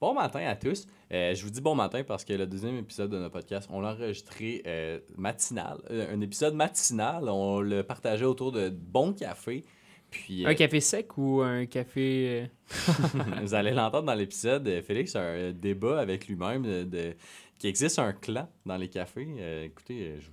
Bon 0.00 0.14
matin 0.14 0.46
à 0.46 0.54
tous. 0.54 0.86
Euh, 1.12 1.34
je 1.34 1.42
vous 1.42 1.50
dis 1.50 1.60
bon 1.60 1.74
matin 1.74 2.04
parce 2.04 2.24
que 2.24 2.32
le 2.32 2.46
deuxième 2.46 2.76
épisode 2.78 3.10
de 3.10 3.18
notre 3.18 3.32
podcast, 3.32 3.68
on 3.72 3.80
l'a 3.80 3.94
enregistré 3.94 4.62
euh, 4.64 5.00
matinal. 5.16 5.78
Euh, 5.90 6.14
un 6.14 6.20
épisode 6.20 6.54
matinal. 6.54 7.28
On 7.28 7.60
le 7.60 7.82
partageait 7.82 8.24
autour 8.24 8.52
de 8.52 8.68
bon 8.68 9.12
café. 9.12 9.64
Puis, 10.10 10.46
Un 10.46 10.54
café 10.54 10.78
sec 10.80 11.18
ou 11.18 11.40
un 11.42 11.66
café. 11.66 12.48
vous 13.42 13.54
allez 13.54 13.72
l'entendre 13.72 14.04
dans 14.06 14.14
l'épisode. 14.14 14.68
Félix 14.82 15.16
a 15.16 15.20
un 15.22 15.52
débat 15.52 15.98
avec 16.00 16.28
lui-même 16.28 16.62
de, 16.62 16.84
de- 16.84 17.16
qu'il 17.58 17.68
existe 17.68 17.98
un 17.98 18.12
clan 18.12 18.48
dans 18.64 18.76
les 18.76 18.88
cafés. 18.88 19.64
Écoutez, 19.64 20.14
je, 20.20 20.28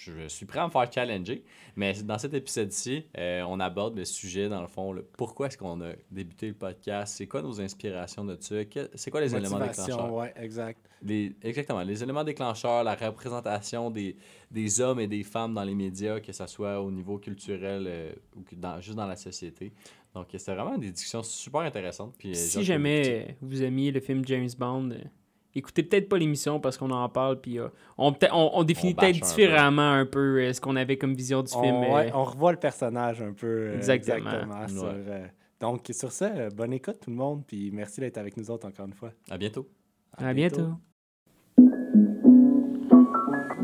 je 0.00 0.28
suis 0.28 0.46
prêt 0.46 0.60
à 0.60 0.66
me 0.66 0.70
faire 0.70 0.90
challenger. 0.92 1.44
Mais 1.76 1.92
dans 2.02 2.18
cet 2.18 2.32
épisode-ci, 2.34 3.04
euh, 3.18 3.42
on 3.46 3.60
aborde 3.60 3.96
le 3.96 4.04
sujet, 4.04 4.48
dans 4.48 4.60
le 4.62 4.66
fond, 4.66 4.92
le 4.92 5.02
pourquoi 5.02 5.46
est-ce 5.48 5.58
qu'on 5.58 5.80
a 5.82 5.92
débuté 6.10 6.48
le 6.48 6.54
podcast, 6.54 7.14
c'est 7.18 7.26
quoi 7.26 7.42
nos 7.42 7.60
inspirations 7.60 8.24
de 8.24 8.36
ça, 8.40 8.56
c'est 8.94 9.10
quoi 9.10 9.20
les 9.20 9.34
éléments 9.34 9.58
déclencheurs? 9.58 10.12
Ouais, 10.12 10.32
exact. 10.36 10.80
Les- 11.02 11.34
exactement. 11.42 11.82
Les 11.82 12.02
éléments 12.02 12.24
déclencheurs, 12.24 12.82
la 12.84 12.94
représentation 12.94 13.90
des, 13.90 14.16
des 14.50 14.80
hommes 14.80 15.00
et 15.00 15.06
des 15.06 15.22
femmes 15.22 15.54
dans 15.54 15.64
les 15.64 15.74
médias, 15.74 16.20
que 16.20 16.32
ce 16.32 16.46
soit 16.46 16.80
au 16.80 16.90
niveau 16.90 17.18
culturel 17.18 17.84
euh, 17.86 18.12
ou 18.36 18.44
dans, 18.56 18.80
juste 18.80 18.96
dans 18.96 19.06
la 19.06 19.16
société. 19.16 19.72
Donc, 20.14 20.26
c'était 20.32 20.54
vraiment 20.54 20.76
des 20.76 20.90
discussions 20.90 21.22
super 21.22 21.60
intéressantes. 21.60 22.14
Puis, 22.18 22.30
euh, 22.30 22.34
si 22.34 22.64
jamais 22.64 23.36
vous 23.40 23.62
aimiez 23.62 23.92
le 23.92 24.00
film 24.00 24.24
James 24.26 24.48
Bond, 24.58 24.90
écoutez 25.54 25.82
peut-être 25.82 26.08
pas 26.08 26.18
l'émission 26.18 26.60
parce 26.60 26.76
qu'on 26.78 26.90
en 26.90 27.08
parle, 27.08 27.40
puis 27.40 27.58
euh, 27.58 27.68
on, 27.98 28.12
peut- 28.12 28.28
on, 28.32 28.50
on 28.54 28.62
définit 28.64 28.94
peut-être 28.94 29.16
un 29.16 29.20
peu. 29.20 29.26
différemment 29.26 29.92
un 29.92 30.06
peu 30.06 30.40
euh, 30.40 30.52
ce 30.52 30.60
qu'on 30.60 30.76
avait 30.76 30.96
comme 30.98 31.14
vision 31.14 31.42
du 31.42 31.52
On, 31.54 31.62
film. 31.62 31.82
euh, 31.82 31.94
ouais, 31.94 32.10
on 32.14 32.24
revoit 32.24 32.52
le 32.52 32.58
personnage 32.58 33.20
un 33.22 33.32
peu. 33.32 33.46
euh, 33.46 33.74
Exactement. 33.76 34.30
exactement, 34.30 34.68
sur, 34.68 34.82
Ouais. 34.84 34.90
euh, 34.94 35.26
donc, 35.60 35.86
sur 35.92 36.10
ça, 36.12 36.26
euh, 36.34 36.50
bonne 36.50 36.72
écoute 36.72 36.98
tout 37.02 37.10
le 37.10 37.16
monde. 37.16 37.44
Puis 37.46 37.70
merci 37.72 38.00
d'être 38.00 38.18
avec 38.18 38.36
nous 38.36 38.50
autres 38.50 38.66
encore 38.68 38.86
une 38.86 38.94
fois. 38.94 39.12
À 39.30 39.36
bientôt. 39.38 39.68
À 40.16 40.32
bientôt. 40.34 40.68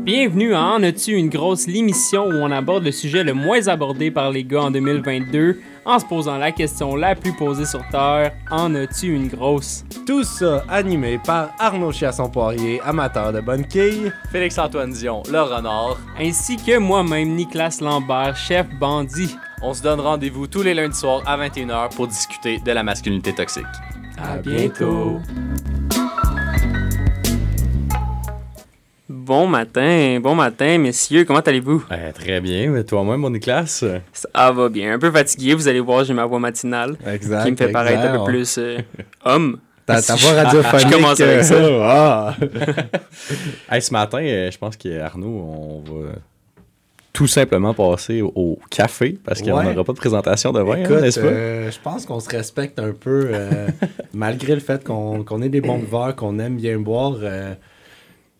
Bienvenue 0.07 0.53
à 0.53 0.63
En 0.63 0.83
as-tu 0.83 1.17
une 1.17 1.27
grosse 1.27 1.67
l'émission 1.67 2.27
où 2.27 2.35
on 2.35 2.49
aborde 2.49 2.85
le 2.85 2.93
sujet 2.93 3.25
le 3.25 3.33
moins 3.33 3.67
abordé 3.67 4.09
par 4.09 4.31
les 4.31 4.45
gars 4.45 4.61
en 4.61 4.71
2022 4.71 5.59
en 5.83 5.99
se 5.99 6.05
posant 6.05 6.37
la 6.37 6.53
question 6.53 6.95
la 6.95 7.13
plus 7.13 7.33
posée 7.33 7.65
sur 7.65 7.85
Terre 7.89 8.31
En 8.49 8.73
as-tu 8.73 9.13
une 9.13 9.27
grosse? 9.27 9.83
Tout 10.05 10.23
ça 10.23 10.63
animé 10.69 11.19
par 11.25 11.49
Arnaud 11.59 11.91
Chiasson-Poirier, 11.91 12.79
amateur 12.85 13.33
de 13.33 13.41
bonne 13.41 13.67
quille. 13.67 14.13
Félix-Antoine 14.31 14.93
Dion, 14.93 15.23
le 15.29 15.41
renard. 15.41 15.97
ainsi 16.17 16.55
que 16.55 16.77
moi-même 16.77 17.35
Nicolas 17.35 17.77
Lambert, 17.81 18.37
chef 18.37 18.65
bandit. 18.79 19.35
On 19.61 19.73
se 19.73 19.83
donne 19.83 19.99
rendez-vous 19.99 20.47
tous 20.47 20.63
les 20.63 20.73
lundis 20.73 20.97
soirs 20.97 21.21
à 21.25 21.37
21h 21.37 21.93
pour 21.93 22.07
discuter 22.07 22.59
de 22.59 22.71
la 22.71 22.81
masculinité 22.81 23.33
toxique. 23.33 23.65
À 24.17 24.37
bientôt. 24.37 25.19
Bon 29.27 29.45
matin, 29.45 30.21
bon 30.21 30.35
matin, 30.35 30.77
messieurs, 30.77 31.25
comment 31.25 31.41
allez-vous? 31.41 31.83
Eh, 31.91 32.13
très 32.13 32.39
bien, 32.39 32.69
mais 32.69 32.85
toi-même, 32.85 33.19
mon 33.19 33.29
Nicolas? 33.29 33.65
Ça 33.65 33.99
va 34.53 34.69
bien, 34.69 34.93
un 34.93 34.99
peu 34.99 35.11
fatigué, 35.11 35.53
vous 35.53 35.67
allez 35.67 35.81
voir, 35.81 36.05
j'ai 36.05 36.13
ma 36.13 36.25
voix 36.25 36.39
matinale. 36.39 36.95
Exact, 37.05 37.43
qui 37.43 37.51
me 37.51 37.57
fait 37.57 37.67
paraître 37.67 38.03
un 38.03 38.19
peu 38.19 38.23
plus 38.23 38.57
euh, 38.57 38.77
homme. 39.25 39.59
Ta, 39.85 40.01
ta 40.01 40.15
voix 40.15 40.31
radiophonique. 40.31 40.87
je 40.87 40.93
commence 40.93 41.19
avec 41.19 41.43
ça. 41.43 41.55
Euh, 41.55 41.81
ah! 41.83 42.35
ce 43.81 43.91
matin, 43.91 44.19
euh, 44.21 44.49
je 44.49 44.57
pense 44.57 44.77
qu'Arnaud, 44.77 45.27
on 45.27 45.79
va 45.81 46.11
tout 47.11 47.27
simplement 47.27 47.73
passer 47.73 48.21
au 48.21 48.57
café 48.69 49.17
parce 49.25 49.41
qu'on 49.41 49.61
n'aura 49.61 49.83
pas 49.83 49.91
de 49.91 49.97
présentation 49.97 50.53
de 50.53 50.61
vin, 50.61 50.85
hein, 50.85 51.01
n'est-ce 51.01 51.19
pas? 51.19 51.69
Je 51.69 51.79
pense 51.83 52.05
qu'on 52.05 52.21
se 52.21 52.29
respecte 52.29 52.79
un 52.79 52.93
peu, 52.93 53.29
malgré 54.13 54.53
le 54.53 54.61
fait 54.61 54.85
qu'on 54.85 55.25
qu 55.25 55.43
est 55.43 55.49
des 55.49 55.59
bons 55.59 55.79
buveurs, 55.79 56.15
qu'on 56.15 56.39
aime 56.39 56.55
bien 56.55 56.79
boire. 56.79 57.17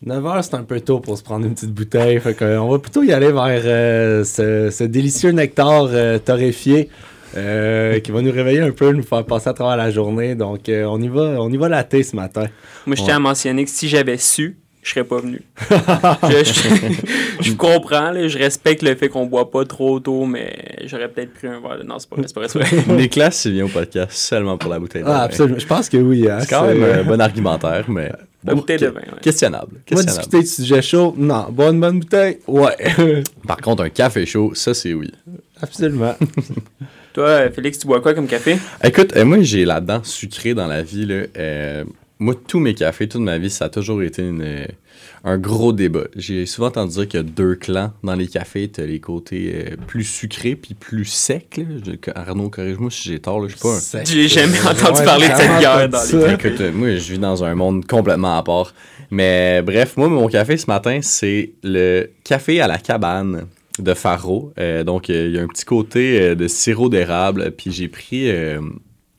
9h, 0.06 0.42
c'est 0.42 0.54
un 0.54 0.62
peu 0.62 0.80
tôt 0.80 1.00
pour 1.00 1.18
se 1.18 1.24
prendre 1.24 1.44
une 1.46 1.54
petite 1.54 1.72
bouteille. 1.72 2.20
Euh, 2.40 2.58
on 2.58 2.70
va 2.70 2.78
plutôt 2.78 3.02
y 3.02 3.12
aller 3.12 3.32
vers 3.32 3.62
euh, 3.64 4.22
ce, 4.22 4.84
délicieux 4.84 5.32
nectar 5.32 5.88
euh, 5.90 6.18
torréfié 6.18 6.88
qui 7.34 8.10
va 8.10 8.22
nous 8.22 8.32
réveiller 8.32 8.60
un 8.60 8.70
peu, 8.70 8.92
nous 8.92 9.02
faire 9.02 9.24
passer 9.24 9.48
à 9.48 9.52
travers 9.54 9.76
la 9.76 9.90
journée. 9.90 10.34
Donc, 10.34 10.60
on 10.68 11.00
y 11.00 11.08
va 11.08 11.48
va 11.48 11.68
latter 11.68 12.02
ce 12.02 12.16
matin. 12.16 12.46
Moi, 12.86 12.96
je 12.96 13.02
tiens 13.02 13.16
à 13.16 13.18
mentionner 13.18 13.64
que 13.64 13.70
si 13.70 13.88
j'avais 13.88 14.16
su, 14.16 14.56
je 14.82 14.90
serais 14.90 15.04
pas 15.04 15.20
venu. 15.20 15.42
je, 15.70 17.52
comprends, 17.52 18.12
je 18.14 18.38
respecte 18.38 18.82
le 18.82 18.94
fait 18.94 19.08
qu'on 19.08 19.26
boit 19.26 19.50
pas 19.50 19.64
trop 19.66 20.00
tôt, 20.00 20.24
mais 20.24 20.56
j'aurais 20.84 21.08
peut-être 21.08 21.34
pris 21.34 21.48
un 21.48 21.60
verre. 21.60 21.84
Non, 21.84 21.98
c'est 21.98 22.08
pas 22.08 22.16
vrai, 22.16 22.26
c'est 22.28 22.58
pas 22.58 22.64
vrai. 22.64 22.96
Nicolas, 22.96 23.46
au 23.64 23.68
podcast 23.68 24.12
seulement 24.12 24.56
pour 24.56 24.70
la 24.70 24.78
bouteille. 24.78 25.02
Ah, 25.04 25.22
absolument. 25.22 25.58
Je 25.58 25.66
pense 25.66 25.88
que 25.88 25.98
oui. 25.98 26.28
Hein, 26.28 26.38
c'est 26.40 26.48
quand 26.50 26.66
même 26.66 26.82
un 26.82 27.04
bon 27.04 27.20
argumentaire, 27.20 27.84
mais... 27.88 28.10
La 28.48 28.54
bon, 28.54 28.60
bouteille 28.60 28.78
de 28.78 28.86
vin, 28.86 29.00
ouais. 29.00 29.20
questionnable. 29.20 29.76
Moi, 29.90 30.02
discuter 30.02 30.40
de 30.40 30.46
sujet 30.46 30.82
chaud, 30.82 31.14
non. 31.16 31.46
Boire 31.50 31.70
une 31.70 31.80
bonne 31.80 32.00
bouteille, 32.00 32.38
ouais. 32.46 32.76
Par 33.46 33.58
contre, 33.58 33.82
un 33.82 33.90
café 33.90 34.24
chaud, 34.26 34.52
ça, 34.54 34.74
c'est 34.74 34.94
oui. 34.94 35.12
Absolument. 35.60 36.14
Toi, 37.12 37.50
Félix, 37.50 37.78
tu 37.78 37.86
bois 37.86 38.00
quoi 38.00 38.14
comme 38.14 38.26
café? 38.26 38.58
Écoute, 38.82 39.16
euh, 39.16 39.24
moi, 39.24 39.38
j'ai 39.42 39.64
la 39.64 39.80
dent 39.80 40.02
sucrée 40.04 40.54
dans 40.54 40.66
la 40.66 40.82
vie. 40.82 41.04
Là. 41.04 41.24
Euh, 41.36 41.84
moi, 42.18 42.34
tous 42.34 42.58
mes 42.60 42.74
cafés, 42.74 43.08
toute 43.08 43.20
ma 43.22 43.38
vie, 43.38 43.50
ça 43.50 43.66
a 43.66 43.68
toujours 43.68 44.02
été 44.02 44.22
une, 44.22 44.42
euh, 44.42 44.64
un 45.24 45.38
gros 45.38 45.72
débat. 45.72 46.04
J'ai 46.16 46.46
souvent 46.46 46.68
entendu 46.68 46.92
dire 46.94 47.08
qu'il 47.08 47.18
y 47.20 47.22
a 47.22 47.26
deux 47.26 47.54
clans 47.54 47.92
dans 48.02 48.14
les 48.14 48.26
cafés. 48.26 48.68
Tu 48.68 48.80
as 48.80 48.86
les 48.86 48.98
côtés 49.00 49.52
euh, 49.54 49.76
plus 49.86 50.04
sucrés 50.04 50.56
puis 50.56 50.74
plus 50.74 51.04
secs. 51.04 51.56
là. 51.58 51.64
Je- 51.84 52.10
Arnaud, 52.14 52.50
corrige-moi 52.50 52.90
si 52.90 53.08
j'ai 53.08 53.20
tort. 53.20 53.40
là, 53.40 53.46
Je 53.48 53.52
suis 53.54 53.62
pas 53.62 53.74
un... 53.76 53.80
Sec. 53.80 54.06
J'ai 54.06 54.26
jamais 54.28 54.60
entendu 54.60 54.98
Ouais, 54.98 55.04
parler 55.04 55.28
de 55.28 55.34
cette 55.34 55.60
guerre 55.60 55.88
dans 55.88 55.98
les 56.02 56.34
Écoute, 56.34 56.60
euh, 56.60 56.72
moi, 56.72 56.96
je 56.96 57.12
vis 57.12 57.18
dans 57.18 57.44
un 57.44 57.54
monde 57.54 57.86
complètement 57.86 58.36
à 58.38 58.42
part. 58.42 58.74
Mais 59.10 59.62
bref, 59.62 59.96
moi, 59.96 60.08
mon 60.08 60.26
café 60.28 60.56
ce 60.56 60.66
matin, 60.66 60.98
c'est 61.02 61.52
le 61.62 62.10
café 62.24 62.60
à 62.60 62.66
la 62.66 62.78
cabane 62.78 63.46
de 63.78 63.94
Faro. 63.94 64.52
Euh, 64.58 64.82
donc, 64.82 65.08
euh, 65.08 65.26
il 65.28 65.36
y 65.36 65.38
a 65.38 65.42
un 65.42 65.46
petit 65.46 65.64
côté 65.64 66.20
euh, 66.20 66.34
de 66.34 66.48
sirop 66.48 66.88
d'érable. 66.88 67.52
Puis 67.56 67.70
j'ai 67.70 67.86
pris 67.88 68.28
euh, 68.30 68.60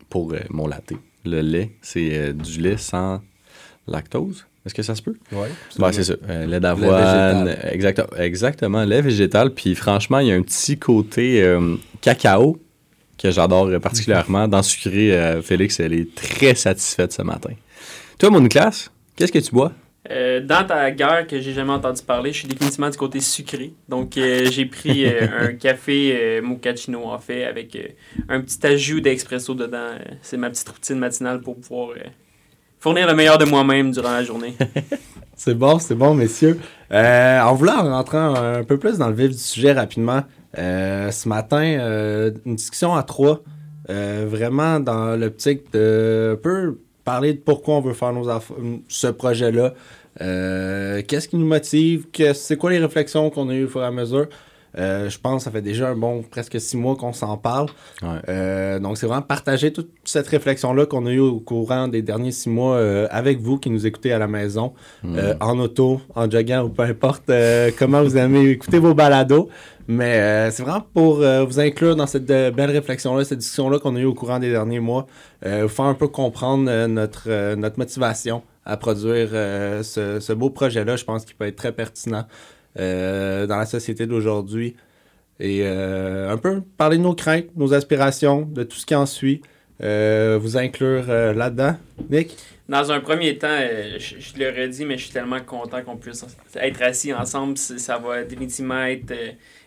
pour 0.09 0.33
euh, 0.33 0.39
mon 0.49 0.67
latte 0.67 0.91
le 1.25 1.41
lait. 1.41 1.71
C'est 1.81 2.09
euh, 2.17 2.33
du 2.33 2.61
lait 2.61 2.77
sans 2.77 3.21
lactose. 3.87 4.45
Est-ce 4.65 4.73
que 4.73 4.83
ça 4.83 4.93
se 4.95 5.01
peut? 5.01 5.15
Ouais, 5.31 5.47
Ouais, 5.79 5.93
c'est 5.93 6.03
ça. 6.03 6.13
Euh, 6.29 6.45
lait 6.45 6.59
d'avoine. 6.59 7.55
Exactement, 7.71 8.17
exactement. 8.17 8.83
Lait 8.83 9.01
végétal. 9.01 9.53
Puis 9.53 9.73
franchement, 9.75 10.19
il 10.19 10.27
y 10.27 10.31
a 10.31 10.35
un 10.35 10.41
petit 10.41 10.77
côté 10.77 11.41
euh, 11.41 11.75
cacao 12.01 12.59
que 13.17 13.31
j'adore 13.31 13.69
particulièrement. 13.81 14.47
Dans 14.47 14.63
sucré, 14.63 15.39
Félix, 15.43 15.79
elle 15.79 15.93
est 15.93 16.13
très 16.15 16.55
satisfaite 16.55 17.11
ce 17.11 17.21
matin. 17.21 17.51
Toi, 18.17 18.29
mon 18.29 18.47
classe, 18.47 18.91
qu'est-ce 19.15 19.31
que 19.31 19.39
tu 19.39 19.51
bois? 19.51 19.73
Euh, 20.11 20.39
dans 20.41 20.65
ta 20.65 20.89
guerre 20.89 21.27
que 21.27 21.39
j'ai 21.39 21.53
jamais 21.53 21.71
entendu 21.71 22.01
parler, 22.01 22.31
je 22.33 22.39
suis 22.39 22.47
définitivement 22.47 22.89
du 22.89 22.97
côté 22.97 23.19
sucré. 23.19 23.73
Donc, 23.87 24.17
euh, 24.17 24.45
j'ai 24.51 24.65
pris 24.65 25.05
euh, 25.05 25.27
un 25.39 25.53
café 25.53 26.41
mochaccino, 26.41 27.05
en 27.05 27.19
fait, 27.19 27.45
avec 27.45 27.77
un 28.27 28.41
petit 28.41 28.65
ajout 28.65 29.01
d'expresso 29.01 29.53
dedans. 29.53 29.97
C'est 30.21 30.37
ma 30.37 30.49
petite 30.49 30.67
routine 30.67 30.97
matinale 30.97 31.41
pour 31.41 31.59
pouvoir 31.59 31.89
fournir 32.79 33.07
le 33.07 33.13
meilleur 33.13 33.37
de 33.37 33.45
moi-même 33.45 33.91
durant 33.91 34.11
la 34.11 34.23
journée. 34.23 34.55
C'est 35.35 35.53
bon, 35.53 35.79
c'est 35.79 35.95
bon, 35.95 36.13
messieurs. 36.13 36.59
En 36.91 37.53
voulant 37.53 37.81
rentrer 37.81 38.17
un 38.17 38.65
peu 38.65 38.77
plus 38.77 38.97
dans 38.97 39.07
le 39.07 39.13
vif 39.13 39.29
du 39.29 39.37
sujet 39.37 39.71
rapidement, 39.71 40.23
ce 40.53 41.29
matin, 41.29 42.33
une 42.45 42.55
discussion 42.57 42.93
à 42.93 43.03
trois, 43.03 43.41
vraiment 43.87 44.81
dans 44.81 45.15
l'optique 45.15 45.71
de 45.71 46.33
un 46.33 46.35
peu 46.35 46.77
parler 47.05 47.33
de 47.33 47.39
pourquoi 47.39 47.75
on 47.75 47.81
veut 47.81 47.93
faire 47.93 48.13
nos 48.13 48.27
ce 48.87 49.07
projet-là. 49.07 49.73
Euh, 50.21 51.01
Qu'est-ce 51.07 51.27
qui 51.27 51.37
nous 51.37 51.45
motive? 51.45 52.05
C'est 52.33 52.57
quoi 52.57 52.71
les 52.71 52.79
réflexions 52.79 53.29
qu'on 53.29 53.49
a 53.49 53.53
eues 53.53 53.65
au 53.65 53.69
fur 53.69 53.81
et 53.81 53.85
à 53.85 53.91
mesure? 53.91 54.27
Euh, 54.77 55.09
je 55.09 55.19
pense 55.19 55.37
que 55.37 55.43
ça 55.45 55.51
fait 55.51 55.61
déjà 55.61 55.89
un 55.89 55.95
bon 55.95 56.23
presque 56.23 56.59
six 56.59 56.77
mois 56.77 56.95
qu'on 56.95 57.13
s'en 57.13 57.37
parle. 57.37 57.67
Ouais. 58.01 58.19
Euh, 58.29 58.79
donc, 58.79 58.97
c'est 58.97 59.07
vraiment 59.07 59.21
partager 59.21 59.73
toute 59.73 59.89
cette 60.03 60.27
réflexion-là 60.27 60.85
qu'on 60.85 61.05
a 61.05 61.11
eue 61.11 61.19
au 61.19 61.39
courant 61.39 61.87
des 61.87 62.01
derniers 62.01 62.31
six 62.31 62.49
mois 62.49 62.75
euh, 62.75 63.07
avec 63.09 63.39
vous 63.39 63.57
qui 63.57 63.69
nous 63.69 63.87
écoutez 63.87 64.13
à 64.13 64.19
la 64.19 64.27
maison, 64.27 64.73
euh, 65.05 65.33
en 65.39 65.57
auto, 65.59 66.01
en 66.15 66.29
jogging 66.29 66.59
ou 66.59 66.69
peu 66.69 66.83
importe 66.83 67.31
comment 67.77 68.03
vous 68.03 68.17
aimez 68.17 68.49
écouter 68.51 68.79
vos 68.79 68.93
balados. 68.93 69.49
Mais 69.87 70.51
c'est 70.51 70.61
vraiment 70.61 70.85
pour 70.93 71.15
vous 71.15 71.59
inclure 71.59 71.95
dans 71.95 72.05
cette 72.05 72.27
belle 72.27 72.69
réflexion-là, 72.69 73.25
cette 73.25 73.39
discussion-là 73.39 73.79
qu'on 73.79 73.95
a 73.95 73.99
eue 73.99 74.05
au 74.05 74.13
courant 74.13 74.37
des 74.37 74.51
derniers 74.51 74.79
mois, 74.79 75.07
vous 75.43 75.67
faire 75.67 75.85
un 75.85 75.95
peu 75.95 76.07
comprendre 76.07 76.85
notre, 76.85 77.55
notre 77.55 77.79
motivation 77.79 78.43
à 78.65 78.77
produire 78.77 79.29
euh, 79.33 79.83
ce, 79.83 80.19
ce 80.19 80.33
beau 80.33 80.49
projet-là. 80.49 80.95
Je 80.95 81.03
pense 81.03 81.25
qu'il 81.25 81.35
peut 81.35 81.45
être 81.45 81.55
très 81.55 81.71
pertinent 81.71 82.27
euh, 82.79 83.47
dans 83.47 83.57
la 83.57 83.65
société 83.65 84.05
d'aujourd'hui. 84.05 84.75
Et 85.39 85.61
euh, 85.63 86.29
un 86.29 86.37
peu 86.37 86.61
parler 86.77 86.97
de 86.97 87.03
nos 87.03 87.15
craintes, 87.15 87.47
nos 87.55 87.73
aspirations, 87.73 88.41
de 88.41 88.63
tout 88.63 88.77
ce 88.77 88.85
qui 88.85 88.95
en 88.95 89.05
suit. 89.05 89.41
Vous 89.81 90.57
inclure 90.57 91.07
là-dedans. 91.07 91.77
Nick? 92.09 92.35
Dans 92.67 92.91
un 92.91 92.99
premier 92.99 93.37
temps, 93.37 93.57
je, 93.97 94.15
je 94.19 94.37
le 94.37 94.49
redis, 94.49 94.83
mais 94.83 94.97
je 94.97 95.05
suis 95.05 95.13
tellement 95.13 95.39
content 95.39 95.81
qu'on 95.83 95.95
puisse 95.95 96.25
être 96.55 96.81
assis 96.81 97.13
ensemble. 97.13 97.57
Ça 97.57 97.97
va 97.97 98.23
définitivement 98.23 98.83
être 98.83 99.13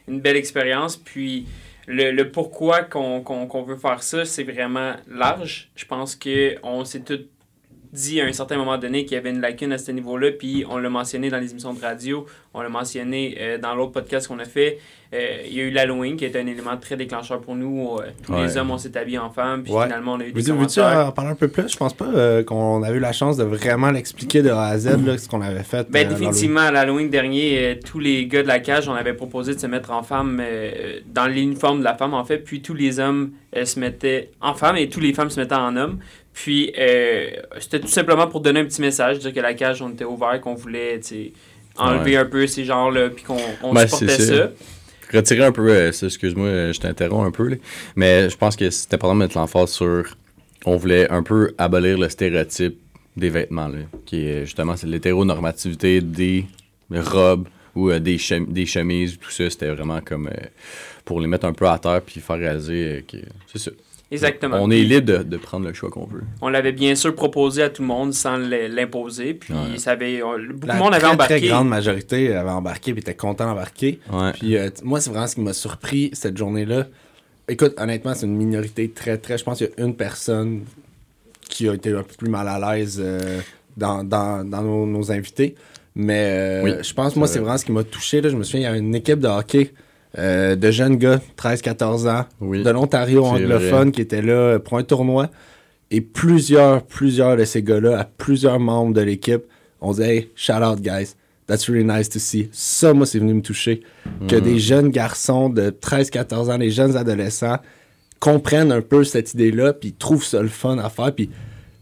une 0.06 0.20
belle 0.20 0.36
expérience. 0.36 0.98
Puis 0.98 1.46
le, 1.86 2.10
le 2.10 2.30
pourquoi 2.30 2.82
qu'on 2.82 3.64
veut 3.66 3.78
faire 3.78 4.02
ça, 4.02 4.26
c'est 4.26 4.44
vraiment 4.44 4.92
large. 5.10 5.70
Je 5.76 5.86
pense 5.86 6.14
qu'on 6.14 6.84
s'est 6.84 7.00
tous 7.00 7.26
dit 7.92 8.20
à 8.20 8.24
un 8.24 8.32
certain 8.32 8.56
moment 8.56 8.78
donné 8.78 9.04
qu'il 9.04 9.14
y 9.14 9.18
avait 9.18 9.30
une 9.30 9.40
lacune 9.40 9.72
à 9.72 9.78
ce 9.78 9.90
niveau-là, 9.92 10.30
puis 10.32 10.64
on 10.68 10.78
l'a 10.78 10.88
mentionné 10.88 11.28
dans 11.28 11.38
les 11.38 11.50
émissions 11.50 11.74
de 11.74 11.80
radio, 11.80 12.26
on 12.54 12.62
l'a 12.62 12.68
mentionné 12.70 13.36
euh, 13.40 13.58
dans 13.58 13.74
l'autre 13.74 13.92
podcast 13.92 14.28
qu'on 14.28 14.38
a 14.38 14.44
fait. 14.44 14.78
Euh, 15.14 15.42
il 15.46 15.52
y 15.52 15.60
a 15.60 15.64
eu 15.64 15.70
l'Halloween 15.70 16.16
qui 16.16 16.24
est 16.24 16.34
un 16.36 16.46
élément 16.46 16.74
très 16.78 16.96
déclencheur 16.96 17.42
pour 17.42 17.54
nous. 17.54 17.98
Euh, 17.98 18.06
tous 18.24 18.32
les 18.32 18.38
Ouais. 18.54 18.56
hommes, 18.56 18.70
on 18.70 18.78
s'est 18.78 18.96
habillés 18.96 19.18
en 19.18 19.28
femmes, 19.28 19.62
puis 19.62 19.70
Ouais. 19.70 19.84
finalement, 19.84 20.14
on 20.14 20.20
a 20.20 20.24
eu 20.24 20.32
des 20.32 20.40
Veux-tu 20.40 20.80
en 20.80 21.12
parler 21.12 21.32
un 21.32 21.34
peu 21.34 21.48
plus? 21.48 21.68
Je 21.70 21.76
pense 21.76 21.92
pas 21.92 22.06
euh, 22.06 22.42
qu'on 22.42 22.82
a 22.82 22.90
eu 22.92 22.98
la 22.98 23.12
chance 23.12 23.36
de 23.36 23.44
vraiment 23.44 23.90
l'expliquer 23.90 24.40
de 24.40 24.48
A 24.48 24.68
à 24.68 24.78
Z, 24.78 25.04
là, 25.04 25.18
ce 25.18 25.28
qu'on 25.28 25.42
avait 25.42 25.62
fait. 25.64 25.86
Ben, 25.90 26.06
euh, 26.06 26.10
définitivement, 26.14 26.60
à 26.60 26.70
l'Halloween 26.70 27.10
dernier, 27.10 27.58
euh, 27.58 27.74
tous 27.84 27.98
les 27.98 28.26
gars 28.26 28.42
de 28.42 28.48
la 28.48 28.58
cage, 28.60 28.88
on 28.88 28.94
avait 28.94 29.12
proposé 29.12 29.54
de 29.54 29.60
se 29.60 29.66
mettre 29.66 29.90
en 29.90 30.02
femme, 30.02 30.40
euh, 30.42 31.00
dans 31.06 31.26
l'uniforme 31.26 31.80
de 31.80 31.84
la 31.84 31.94
femme, 31.94 32.14
en 32.14 32.24
fait. 32.24 32.38
Puis 32.38 32.62
tous 32.62 32.72
les 32.74 32.98
hommes 32.98 33.32
euh, 33.54 33.66
se 33.66 33.78
mettaient 33.78 34.30
en 34.40 34.54
femme 34.54 34.76
et 34.78 34.88
tous 34.88 35.00
les 35.00 35.12
femmes 35.12 35.28
se 35.28 35.38
mettaient 35.38 35.54
en 35.54 35.76
homme. 35.76 35.98
Puis 36.34 36.72
euh, 36.78 37.30
c'était 37.60 37.80
tout 37.80 37.88
simplement 37.88 38.26
pour 38.26 38.40
donner 38.40 38.60
un 38.60 38.64
petit 38.64 38.80
message, 38.80 39.18
dire 39.18 39.32
que 39.34 39.40
la 39.40 39.54
cage, 39.54 39.82
on 39.82 39.90
était 39.90 40.04
ouvert, 40.04 40.40
qu'on 40.40 40.54
voulait 40.54 41.00
enlever 41.76 42.16
un 42.16 42.24
peu 42.24 42.46
ces 42.46 42.64
genres-là, 42.64 43.10
puis 43.10 43.24
qu'on 43.24 43.36
on 43.62 43.72
Ben, 43.74 43.82
supportait 43.86 44.08
ça. 44.18 44.36
ça. 44.36 44.50
Retirer 45.12 45.44
un 45.44 45.52
peu, 45.52 45.68
euh, 45.68 45.92
ça, 45.92 46.06
excuse-moi, 46.06 46.72
je 46.72 46.80
t'interromps 46.80 47.28
un 47.28 47.30
peu, 47.30 47.48
là. 47.48 47.56
mais 47.96 48.30
je 48.30 48.36
pense 48.36 48.56
que 48.56 48.70
c'était 48.70 48.94
important 48.94 49.14
de 49.14 49.18
mettre 49.20 49.36
l'emphase 49.36 49.70
sur. 49.70 50.16
On 50.64 50.76
voulait 50.76 51.10
un 51.10 51.22
peu 51.22 51.52
abolir 51.58 51.98
le 51.98 52.08
stéréotype 52.08 52.78
des 53.16 53.28
vêtements, 53.28 53.68
là, 53.68 53.80
qui 54.06 54.26
est 54.26 54.46
justement 54.46 54.74
c'est 54.76 54.86
l'hétéronormativité 54.86 56.00
des 56.00 56.46
robes 56.90 57.46
ou 57.74 57.90
euh, 57.90 57.98
des, 57.98 58.16
chemi- 58.16 58.50
des 58.50 58.64
chemises, 58.64 59.18
tout 59.18 59.30
ça. 59.30 59.50
C'était 59.50 59.68
vraiment 59.70 60.00
comme 60.00 60.28
euh, 60.28 60.46
pour 61.04 61.20
les 61.20 61.26
mettre 61.26 61.44
un 61.46 61.52
peu 61.52 61.66
à 61.68 61.78
terre 61.78 62.00
puis 62.00 62.20
faire 62.20 62.36
réaliser 62.38 62.86
euh, 62.86 63.00
que 63.06 63.18
c'est 63.52 63.58
ça. 63.58 63.70
Exactement. 64.12 64.58
On 64.60 64.70
est 64.70 64.82
libre 64.82 65.06
de, 65.06 65.22
de 65.22 65.36
prendre 65.36 65.66
le 65.66 65.72
choix 65.72 65.90
qu'on 65.90 66.04
veut. 66.06 66.22
On 66.40 66.48
l'avait 66.48 66.72
bien 66.72 66.94
sûr 66.94 67.14
proposé 67.14 67.62
à 67.62 67.70
tout 67.70 67.82
le 67.82 67.88
monde 67.88 68.12
sans 68.12 68.36
l'imposer. 68.36 69.34
Puis 69.34 69.52
Ouais. 69.54 69.78
ça 69.78 69.92
avait, 69.92 70.22
on- 70.22 70.38
beaucoup 70.38 70.66
La 70.66 70.74
de 70.74 70.78
monde 70.78 70.94
avait 70.94 71.02
très, 71.02 71.12
embarqué. 71.12 71.38
très 71.38 71.48
grande 71.48 71.68
majorité 71.68 72.34
avait 72.34 72.50
embarqué 72.50 72.90
et 72.92 72.98
était 72.98 73.14
content 73.14 73.46
d'embarquer. 73.46 73.98
Ouais. 74.12 74.32
Puis 74.32 74.56
euh, 74.56 74.70
moi, 74.82 75.00
c'est 75.00 75.10
vraiment 75.10 75.26
ce 75.26 75.34
qui 75.36 75.40
m'a 75.40 75.52
surpris 75.52 76.10
cette 76.12 76.36
journée-là. 76.36 76.86
Écoute, 77.48 77.74
honnêtement, 77.78 78.14
c'est 78.14 78.26
une 78.26 78.36
minorité 78.36 78.88
très, 78.90 79.18
très. 79.18 79.38
Je 79.38 79.44
pense 79.44 79.58
qu'il 79.58 79.68
y 79.76 79.80
a 79.80 79.84
une 79.84 79.96
personne 79.96 80.62
qui 81.48 81.68
a 81.68 81.74
été 81.74 81.90
un 81.92 82.02
peu 82.02 82.14
plus 82.16 82.28
mal 82.30 82.46
à 82.48 82.74
l'aise 82.76 83.00
euh, 83.04 83.40
dans, 83.76 84.04
dans, 84.04 84.48
dans 84.48 84.62
nos, 84.62 84.86
nos 84.86 85.10
invités. 85.10 85.54
Mais 85.94 86.26
euh, 86.28 86.62
Oui, 86.64 86.70
je 86.82 86.94
pense, 86.94 87.16
moi, 87.16 87.26
c'est 87.26 87.34
c'est 87.34 87.38
vrai. 87.40 87.46
vraiment 87.46 87.58
ce 87.58 87.64
qui 87.64 87.72
m'a 87.72 87.84
touché. 87.84 88.20
Là. 88.20 88.28
Je 88.30 88.36
me 88.36 88.42
souviens, 88.44 88.60
il 88.60 88.72
y 88.72 88.74
a 88.74 88.76
une 88.78 88.94
équipe 88.94 89.18
de 89.18 89.28
hockey 89.28 89.72
euh, 90.18 90.56
de 90.56 90.70
jeunes 90.70 90.96
gars, 90.96 91.20
13-14 91.38 92.08
ans, 92.08 92.24
Oui. 92.40 92.62
de 92.62 92.70
l'Ontario 92.70 93.24
anglophone, 93.24 93.92
qui 93.92 94.00
étaient 94.00 94.22
là 94.22 94.58
pour 94.58 94.78
un 94.78 94.82
tournoi. 94.82 95.30
Et 95.90 96.00
plusieurs, 96.00 96.82
plusieurs 96.84 97.36
de 97.36 97.44
ces 97.44 97.62
gars-là, 97.62 97.98
à 98.00 98.04
plusieurs 98.04 98.58
membres 98.60 98.94
de 98.94 99.00
l'équipe, 99.02 99.42
on 99.80 99.92
dit 99.92 100.02
Hey, 100.02 100.30
shout 100.34 100.52
out, 100.62 100.80
guys. 100.80 101.14
That's 101.46 101.68
really 101.68 101.84
nice 101.84 102.08
to 102.10 102.18
see. 102.18 102.48
Ça, 102.52 102.94
moi, 102.94 103.04
c'est 103.04 103.18
venu 103.18 103.34
me 103.34 103.42
toucher. 103.42 103.82
Que 104.28 104.36
des 104.36 104.58
jeunes 104.58 104.90
garçons 104.90 105.48
de 105.50 105.70
13-14 105.70 106.50
ans, 106.50 106.56
des 106.58 106.70
jeunes 106.70 106.96
adolescents, 106.96 107.58
comprennent 108.20 108.70
un 108.72 108.80
peu 108.80 109.02
cette 109.04 109.34
idée-là, 109.34 109.72
puis 109.72 109.92
trouvent 109.92 110.24
ça 110.24 110.40
le 110.40 110.48
fun 110.48 110.78
à 110.78 110.88
faire, 110.88 111.12
puis 111.14 111.28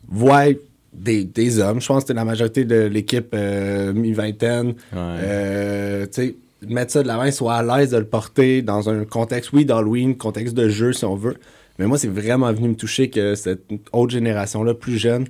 voient 0.09 0.47
des, 0.93 1.25
des 1.25 1.59
hommes. 1.61 1.81
Je 1.81 1.87
pense 1.87 1.99
que 1.99 2.09
c'était 2.09 2.15
la 2.19 2.25
majorité 2.25 2.65
de 2.65 2.81
l'équipe 2.87 3.29
euh, 3.35 3.93
mi-vingtaine. 3.93 4.69
Ouais. 4.69 4.75
Euh, 4.97 6.07
tu 6.07 6.13
sais, 6.13 6.35
mettre 6.67 6.93
ça 6.93 7.03
de 7.03 7.09
l'avant, 7.09 7.25
ils 7.25 7.33
soient 7.33 7.55
à 7.57 7.63
l'aise 7.79 7.91
de 7.91 7.97
le 7.99 8.05
porter 8.05 8.63
dans 8.63 8.89
un 8.91 9.05
contexte, 9.05 9.53
oui, 9.53 9.65
d'Halloween, 9.65 10.17
contexte 10.17 10.55
de 10.55 10.69
jeu, 10.69 10.93
si 10.93 11.05
on 11.05 11.15
veut. 11.17 11.37
Mais 11.79 11.87
moi, 11.87 11.97
c'est 11.99 12.09
vraiment 12.09 12.53
venu 12.53 12.69
me 12.69 12.75
toucher 12.75 13.09
que 13.11 13.35
cette 13.35 13.63
autre 13.93 14.13
génération-là, 14.13 14.75
plus 14.75 14.99
jeune, 14.99 15.27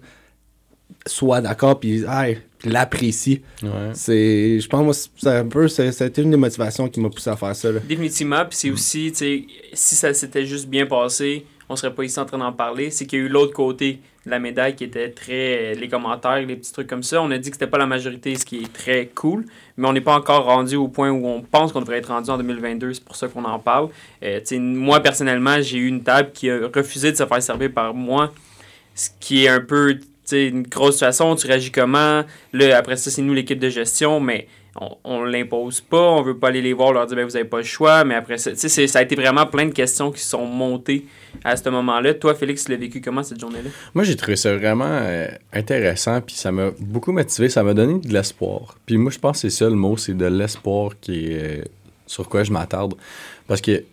soit 1.06 1.40
d'accord, 1.40 1.78
puis 1.78 2.04
hey, 2.08 2.38
l'apprécie. 2.64 3.42
Ouais. 3.62 3.90
C'est, 3.94 4.58
je 4.60 4.68
pense, 4.68 4.84
moi, 4.84 4.94
c'est 5.16 5.28
un 5.38 5.46
peu, 5.46 5.68
c'est- 5.68 5.92
ça 5.92 6.04
a 6.04 6.06
été 6.08 6.22
une 6.22 6.30
des 6.32 6.36
motivations 6.36 6.88
qui 6.88 7.00
m'a 7.00 7.08
poussé 7.08 7.30
à 7.30 7.36
faire 7.36 7.54
ça. 7.54 7.70
Là. 7.70 7.80
Définitivement, 7.88 8.44
puis 8.44 8.58
c'est 8.58 8.70
aussi, 8.70 9.10
tu 9.12 9.18
sais, 9.18 9.44
si 9.72 9.94
ça 9.94 10.12
s'était 10.12 10.44
juste 10.44 10.68
bien 10.68 10.86
passé, 10.86 11.46
on 11.68 11.76
serait 11.76 11.94
pas 11.94 12.02
ici 12.04 12.18
en 12.18 12.24
train 12.26 12.38
d'en 12.38 12.52
parler. 12.52 12.90
C'est 12.90 13.06
qu'il 13.06 13.20
y 13.20 13.22
a 13.22 13.26
eu 13.26 13.28
l'autre 13.28 13.52
côté 13.54 14.00
la 14.26 14.38
médaille 14.38 14.74
qui 14.74 14.84
était 14.84 15.10
très. 15.10 15.74
les 15.74 15.88
commentaires, 15.88 16.40
les 16.40 16.56
petits 16.56 16.72
trucs 16.72 16.86
comme 16.86 17.02
ça. 17.02 17.22
On 17.22 17.30
a 17.30 17.38
dit 17.38 17.50
que 17.50 17.56
c'était 17.56 17.66
pas 17.66 17.78
la 17.78 17.86
majorité, 17.86 18.34
ce 18.36 18.44
qui 18.44 18.58
est 18.58 18.72
très 18.72 19.06
cool, 19.14 19.44
mais 19.76 19.88
on 19.88 19.92
n'est 19.92 20.00
pas 20.00 20.14
encore 20.14 20.44
rendu 20.44 20.76
au 20.76 20.88
point 20.88 21.10
où 21.10 21.26
on 21.26 21.42
pense 21.42 21.72
qu'on 21.72 21.80
devrait 21.80 21.98
être 21.98 22.08
rendu 22.08 22.30
en 22.30 22.36
2022. 22.36 22.94
C'est 22.94 23.04
pour 23.04 23.16
ça 23.16 23.28
qu'on 23.28 23.44
en 23.44 23.58
parle. 23.58 23.88
Euh, 24.22 24.40
moi, 24.58 25.00
personnellement, 25.00 25.60
j'ai 25.60 25.78
eu 25.78 25.86
une 25.86 26.02
table 26.02 26.30
qui 26.32 26.50
a 26.50 26.68
refusé 26.74 27.12
de 27.12 27.16
se 27.16 27.24
faire 27.24 27.42
servir 27.42 27.72
par 27.72 27.94
moi, 27.94 28.32
ce 28.94 29.08
qui 29.20 29.44
est 29.44 29.48
un 29.48 29.60
peu. 29.60 29.98
une 30.32 30.62
grosse 30.62 31.00
façon, 31.00 31.34
tu 31.34 31.46
réagis 31.46 31.72
comment? 31.72 32.22
Là, 32.52 32.76
après 32.76 32.96
ça, 32.96 33.10
c'est 33.10 33.22
nous 33.22 33.34
l'équipe 33.34 33.58
de 33.58 33.68
gestion, 33.68 34.20
mais 34.20 34.46
on, 34.76 34.96
on 35.04 35.24
l'impose 35.24 35.80
pas, 35.80 36.10
on 36.10 36.22
veut 36.22 36.36
pas 36.36 36.48
aller 36.48 36.62
les 36.62 36.72
voir, 36.72 36.92
leur 36.92 37.06
dire 37.06 37.16
ben, 37.16 37.24
vous 37.24 37.36
avez 37.36 37.44
pas 37.44 37.58
le 37.58 37.64
choix, 37.64 38.04
mais 38.04 38.14
après 38.14 38.38
ça, 38.38 38.54
ça 38.54 38.98
a 38.98 39.02
été 39.02 39.14
vraiment 39.16 39.46
plein 39.46 39.66
de 39.66 39.72
questions 39.72 40.10
qui 40.12 40.22
sont 40.22 40.46
montées 40.46 41.06
à 41.44 41.56
ce 41.56 41.68
moment-là. 41.68 42.14
Toi, 42.14 42.34
Félix, 42.34 42.64
tu 42.64 42.70
l'as 42.70 42.76
vécu 42.76 43.00
comment 43.00 43.22
cette 43.22 43.40
journée-là? 43.40 43.70
Moi, 43.94 44.04
j'ai 44.04 44.16
trouvé 44.16 44.36
ça 44.36 44.56
vraiment 44.56 44.84
euh, 44.88 45.28
intéressant, 45.52 46.20
puis 46.20 46.34
ça 46.36 46.52
m'a 46.52 46.70
beaucoup 46.78 47.12
motivé, 47.12 47.48
ça 47.48 47.62
m'a 47.62 47.74
donné 47.74 47.98
de 48.00 48.12
l'espoir. 48.12 48.76
Puis 48.86 48.96
moi, 48.96 49.10
je 49.10 49.18
pense 49.18 49.42
que 49.42 49.48
c'est 49.48 49.56
ça 49.56 49.68
le 49.68 49.76
mot, 49.76 49.96
c'est 49.96 50.16
de 50.16 50.26
l'espoir 50.26 50.92
qui 51.00 51.28
euh, 51.30 51.62
sur 52.06 52.28
quoi 52.28 52.44
je 52.44 52.52
m'attarde. 52.52 52.94
Parce 53.46 53.60
que 53.60 53.84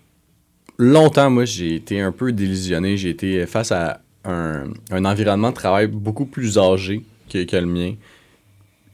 longtemps, 0.78 1.30
moi, 1.30 1.46
j'ai 1.46 1.76
été 1.76 2.02
un 2.02 2.12
peu 2.12 2.32
délusionné, 2.32 2.98
j'ai 2.98 3.10
été 3.10 3.46
face 3.46 3.72
à 3.72 4.02
un, 4.26 4.66
un 4.92 5.06
environnement 5.06 5.50
de 5.50 5.56
travail 5.56 5.88
beaucoup 5.88 6.26
plus 6.26 6.58
âgé 6.58 7.04
que, 7.32 7.44
que 7.46 7.56
le 7.56 7.66
mien. 7.66 7.94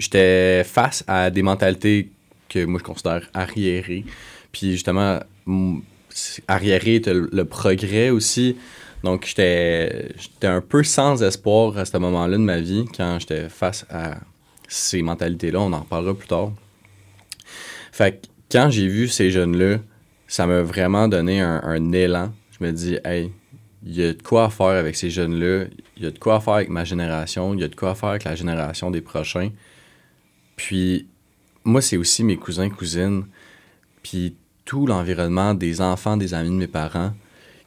J'étais 0.03 0.65
face 0.65 1.01
à 1.07 1.29
des 1.29 1.41
mentalités 1.41 2.09
que 2.49 2.65
moi, 2.65 2.77
je 2.77 2.83
considère 2.83 3.29
arriérées. 3.33 4.03
Puis 4.51 4.73
justement, 4.73 5.19
arriéré, 6.49 6.99
t'as 7.01 7.13
le, 7.13 7.45
progrès 7.45 8.09
aussi. 8.09 8.57
Donc, 9.01 9.25
j'étais 9.25 10.13
un 10.41 10.59
peu 10.59 10.83
sans 10.83 11.23
espoir 11.23 11.77
à 11.77 11.85
ce 11.85 11.97
moment-là 11.97 12.37
de 12.37 12.43
ma 12.43 12.59
vie 12.59 12.83
quand 12.95 13.17
j'étais 13.19 13.47
face 13.47 13.85
à 13.89 14.17
ces 14.67 15.01
mentalités-là. 15.01 15.61
On 15.61 15.71
en 15.71 15.79
reparlera 15.79 16.13
plus 16.13 16.27
tard. 16.27 16.51
Fait 17.93 18.11
que 18.11 18.27
quand 18.51 18.69
j'ai 18.69 18.87
vu 18.87 19.07
ces 19.07 19.31
jeunes-là, 19.31 19.77
ça 20.27 20.45
m'a 20.47 20.63
vraiment 20.63 21.07
donné 21.07 21.39
un, 21.39 21.61
un 21.63 21.93
élan. 21.93 22.33
Je 22.59 22.65
me 22.65 22.73
dis, 22.73 22.97
hey, 23.05 23.31
il 23.85 23.95
y 23.95 24.03
a 24.03 24.11
de 24.11 24.21
quoi 24.21 24.49
faire 24.49 24.67
avec 24.67 24.97
ces 24.97 25.09
jeunes-là. 25.09 25.65
Il 25.95 26.03
y 26.03 26.05
a 26.07 26.11
de 26.11 26.19
quoi 26.19 26.41
faire 26.41 26.55
avec 26.55 26.69
ma 26.69 26.83
génération. 26.83 27.53
Il 27.53 27.61
y 27.61 27.63
a 27.63 27.69
de 27.69 27.75
quoi 27.75 27.95
faire 27.95 28.09
avec 28.09 28.25
la 28.25 28.35
génération 28.35 28.91
des 28.91 29.01
prochains. 29.01 29.49
Puis, 30.55 31.07
moi, 31.63 31.81
c'est 31.81 31.97
aussi 31.97 32.23
mes 32.23 32.37
cousins, 32.37 32.69
cousines. 32.69 33.25
Puis, 34.01 34.35
tout 34.65 34.85
l'environnement 34.85 35.53
des 35.53 35.81
enfants, 35.81 36.17
des 36.17 36.33
amis 36.33 36.49
de 36.49 36.55
mes 36.55 36.67
parents 36.67 37.13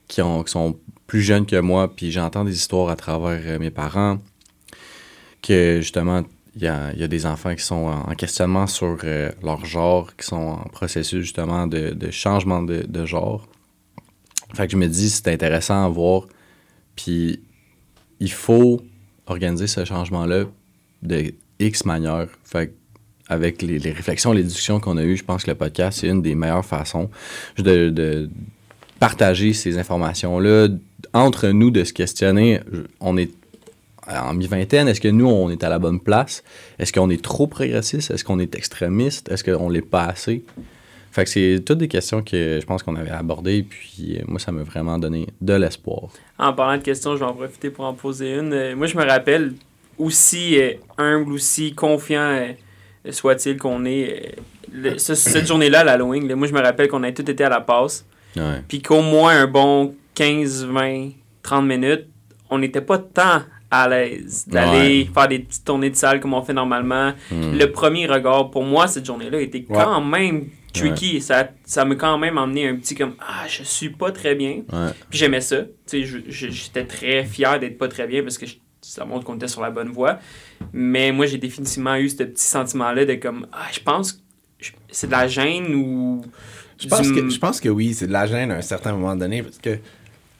qui, 0.08 0.22
ont, 0.22 0.42
qui 0.42 0.52
sont 0.52 0.78
plus 1.06 1.22
jeunes 1.22 1.46
que 1.46 1.60
moi. 1.60 1.94
Puis, 1.94 2.10
j'entends 2.12 2.44
des 2.44 2.54
histoires 2.54 2.90
à 2.90 2.96
travers 2.96 3.40
euh, 3.44 3.58
mes 3.58 3.70
parents 3.70 4.18
que, 5.42 5.80
justement, 5.80 6.24
il 6.54 6.62
y 6.62 6.68
a, 6.68 6.92
y 6.94 7.02
a 7.02 7.08
des 7.08 7.26
enfants 7.26 7.54
qui 7.54 7.62
sont 7.62 7.86
en 7.86 8.14
questionnement 8.14 8.66
sur 8.66 8.98
euh, 9.04 9.30
leur 9.42 9.64
genre, 9.66 10.16
qui 10.16 10.26
sont 10.26 10.36
en 10.36 10.68
processus, 10.70 11.22
justement, 11.22 11.66
de, 11.66 11.90
de 11.90 12.10
changement 12.10 12.62
de, 12.62 12.84
de 12.88 13.04
genre. 13.04 13.46
Fait 14.54 14.66
que 14.66 14.72
je 14.72 14.76
me 14.76 14.86
dis, 14.86 15.10
c'est 15.10 15.28
intéressant 15.28 15.84
à 15.84 15.88
voir. 15.88 16.26
Puis, 16.94 17.40
il 18.20 18.32
faut 18.32 18.80
organiser 19.26 19.66
ce 19.66 19.84
changement-là 19.84 20.44
de 21.02 21.34
X 21.58 21.84
manière. 21.84 22.26
Fait 22.44 22.72
avec 23.28 23.60
les, 23.60 23.78
réflexions, 23.78 24.32
les 24.32 24.44
discussions 24.44 24.78
qu'on 24.78 24.96
a 24.98 25.02
eues, 25.02 25.16
je 25.16 25.24
pense 25.24 25.42
que 25.42 25.50
le 25.50 25.56
podcast, 25.56 25.98
c'est 26.00 26.08
une 26.08 26.22
des 26.22 26.36
meilleures 26.36 26.64
façons 26.64 27.10
de, 27.58 27.88
de 27.88 28.30
partager 29.00 29.52
ces 29.52 29.78
informations-là 29.78 30.68
entre 31.12 31.48
nous, 31.48 31.72
de 31.72 31.82
se 31.82 31.92
questionner. 31.92 32.60
On 33.00 33.16
est 33.16 33.32
en 34.08 34.34
mi-vingtaine, 34.34 34.88
est-ce 34.88 35.00
que 35.00 35.08
nous, 35.08 35.26
on 35.26 35.50
est 35.50 35.64
à 35.64 35.68
la 35.68 35.78
bonne 35.78 36.00
place? 36.00 36.44
Est-ce 36.78 36.92
qu'on 36.92 37.10
est 37.10 37.22
trop 37.22 37.46
progressiste? 37.46 38.10
Est-ce 38.10 38.24
qu'on 38.24 38.38
est 38.38 38.54
extrémiste? 38.54 39.30
Est-ce 39.30 39.42
qu'on 39.42 39.68
l'est 39.68 39.82
pas 39.82 40.04
assez? 40.04 40.44
Fait 41.10 41.24
que 41.24 41.30
c'est 41.30 41.62
toutes 41.64 41.78
des 41.78 41.88
questions 41.88 42.22
que 42.22 42.58
je 42.60 42.66
pense 42.66 42.82
qu'on 42.82 42.94
avait 42.94 43.10
abordées, 43.10 43.62
puis 43.62 44.18
euh, 44.18 44.24
moi, 44.28 44.38
ça 44.38 44.52
m'a 44.52 44.62
vraiment 44.62 44.98
donné 44.98 45.26
de 45.40 45.54
l'espoir. 45.54 46.10
En 46.38 46.52
parlant 46.52 46.76
de 46.76 46.82
questions, 46.82 47.14
je 47.14 47.20
vais 47.20 47.24
en 47.24 47.32
profiter 47.32 47.70
pour 47.70 47.86
en 47.86 47.94
poser 47.94 48.34
une. 48.34 48.52
Euh, 48.52 48.76
moi, 48.76 48.86
je 48.86 48.98
me 48.98 49.02
rappelle, 49.02 49.54
aussi 49.98 50.58
euh, 50.60 50.72
humble, 50.98 51.32
aussi 51.32 51.74
confiant 51.74 52.20
euh, 52.20 52.52
soit-il 53.10 53.56
qu'on 53.56 53.84
est, 53.84 54.12
euh, 54.26 54.40
le- 54.72 54.98
ce- 54.98 55.14
cette 55.14 55.46
journée-là, 55.46 55.80
à 55.80 55.84
l'Halloween, 55.84 56.26
là, 56.28 56.36
moi, 56.36 56.46
je 56.48 56.52
me 56.52 56.60
rappelle 56.60 56.88
qu'on 56.88 57.02
a 57.02 57.12
tous 57.12 57.22
été 57.30 57.44
à 57.44 57.48
la 57.48 57.60
passe. 57.60 58.04
Puis 58.68 58.82
qu'au 58.82 59.00
moins 59.00 59.40
un 59.40 59.46
bon 59.46 59.94
15, 60.14 60.66
20, 60.66 61.10
30 61.42 61.64
minutes, 61.66 62.04
on 62.50 62.58
n'était 62.58 62.82
pas 62.82 62.98
tant 62.98 63.42
à 63.70 63.88
l'aise 63.88 64.44
d'aller 64.46 65.08
faire 65.12 65.26
des 65.28 65.38
petites 65.40 65.64
tournées 65.64 65.90
de 65.90 65.96
salle 65.96 66.20
comme 66.20 66.34
on 66.34 66.42
fait 66.42 66.52
normalement. 66.52 67.12
Hmm. 67.30 67.56
Le 67.58 67.66
premier 67.72 68.06
regard, 68.06 68.50
pour 68.50 68.62
moi, 68.62 68.86
cette 68.88 69.06
journée-là, 69.06 69.40
était 69.40 69.64
Ouais. 69.68 69.76
quand 69.82 70.00
même 70.02 70.48
tricky. 70.74 71.20
Ça, 71.22 71.48
ça 71.64 71.84
m'a 71.86 71.94
quand 71.94 72.18
même 72.18 72.36
emmené 72.36 72.68
un 72.68 72.76
petit 72.76 72.94
comme 72.94 73.14
Ah, 73.20 73.46
je 73.48 73.62
suis 73.62 73.88
pas 73.88 74.12
très 74.12 74.34
bien. 74.34 74.60
Puis 75.08 75.18
j'aimais 75.18 75.40
ça. 75.40 75.62
Tu 75.62 75.68
sais, 75.86 76.04
je- 76.04 76.18
je- 76.28 76.50
j'étais 76.50 76.84
très 76.84 77.24
fier 77.24 77.58
d'être 77.58 77.78
pas 77.78 77.88
très 77.88 78.06
bien 78.06 78.22
parce 78.22 78.36
que 78.36 78.44
je- 78.46 78.56
ça 78.90 79.04
montre 79.04 79.24
qu'on 79.24 79.36
était 79.36 79.48
sur 79.48 79.60
la 79.62 79.70
bonne 79.70 79.90
voie. 79.90 80.18
Mais 80.72 81.12
moi, 81.12 81.26
j'ai 81.26 81.38
définitivement 81.38 81.96
eu 81.96 82.08
ce 82.08 82.16
petit 82.22 82.44
sentiment-là 82.44 83.04
de 83.04 83.14
comme, 83.14 83.46
ah, 83.52 83.66
je 83.72 83.80
pense 83.80 84.12
que 84.12 84.18
c'est 84.90 85.06
de 85.06 85.12
la 85.12 85.28
gêne 85.28 85.74
ou. 85.74 86.22
Je 86.78 86.88
pense, 86.88 87.02
du- 87.02 87.14
que, 87.14 87.28
je 87.30 87.38
pense 87.38 87.60
que 87.60 87.68
oui, 87.68 87.94
c'est 87.94 88.06
de 88.06 88.12
la 88.12 88.26
gêne 88.26 88.50
à 88.50 88.56
un 88.56 88.62
certain 88.62 88.92
moment 88.92 89.16
donné 89.16 89.42
parce 89.42 89.58
que, 89.58 89.70
tu 89.74 89.80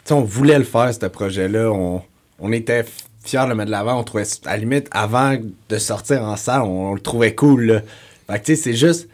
sais, 0.04 0.12
on 0.14 0.22
voulait 0.22 0.58
le 0.58 0.64
faire, 0.64 0.92
ce 0.92 1.06
projet-là. 1.06 1.70
On, 1.72 2.02
on 2.38 2.52
était 2.52 2.84
fiers 3.24 3.44
de 3.44 3.48
le 3.48 3.54
mettre 3.54 3.66
de 3.66 3.70
l'avant. 3.72 3.98
On 3.98 4.04
trouvait, 4.04 4.24
à 4.44 4.50
la 4.52 4.56
limite, 4.58 4.88
avant 4.90 5.36
de 5.68 5.78
sortir 5.78 6.22
en 6.22 6.36
salle, 6.36 6.62
on, 6.62 6.90
on 6.90 6.94
le 6.94 7.00
trouvait 7.00 7.34
cool, 7.34 7.64
là. 7.66 7.82
Fait 8.30 8.38
que, 8.40 8.44
tu 8.46 8.56
sais, 8.56 8.62
c'est 8.62 8.74
juste 8.74 9.08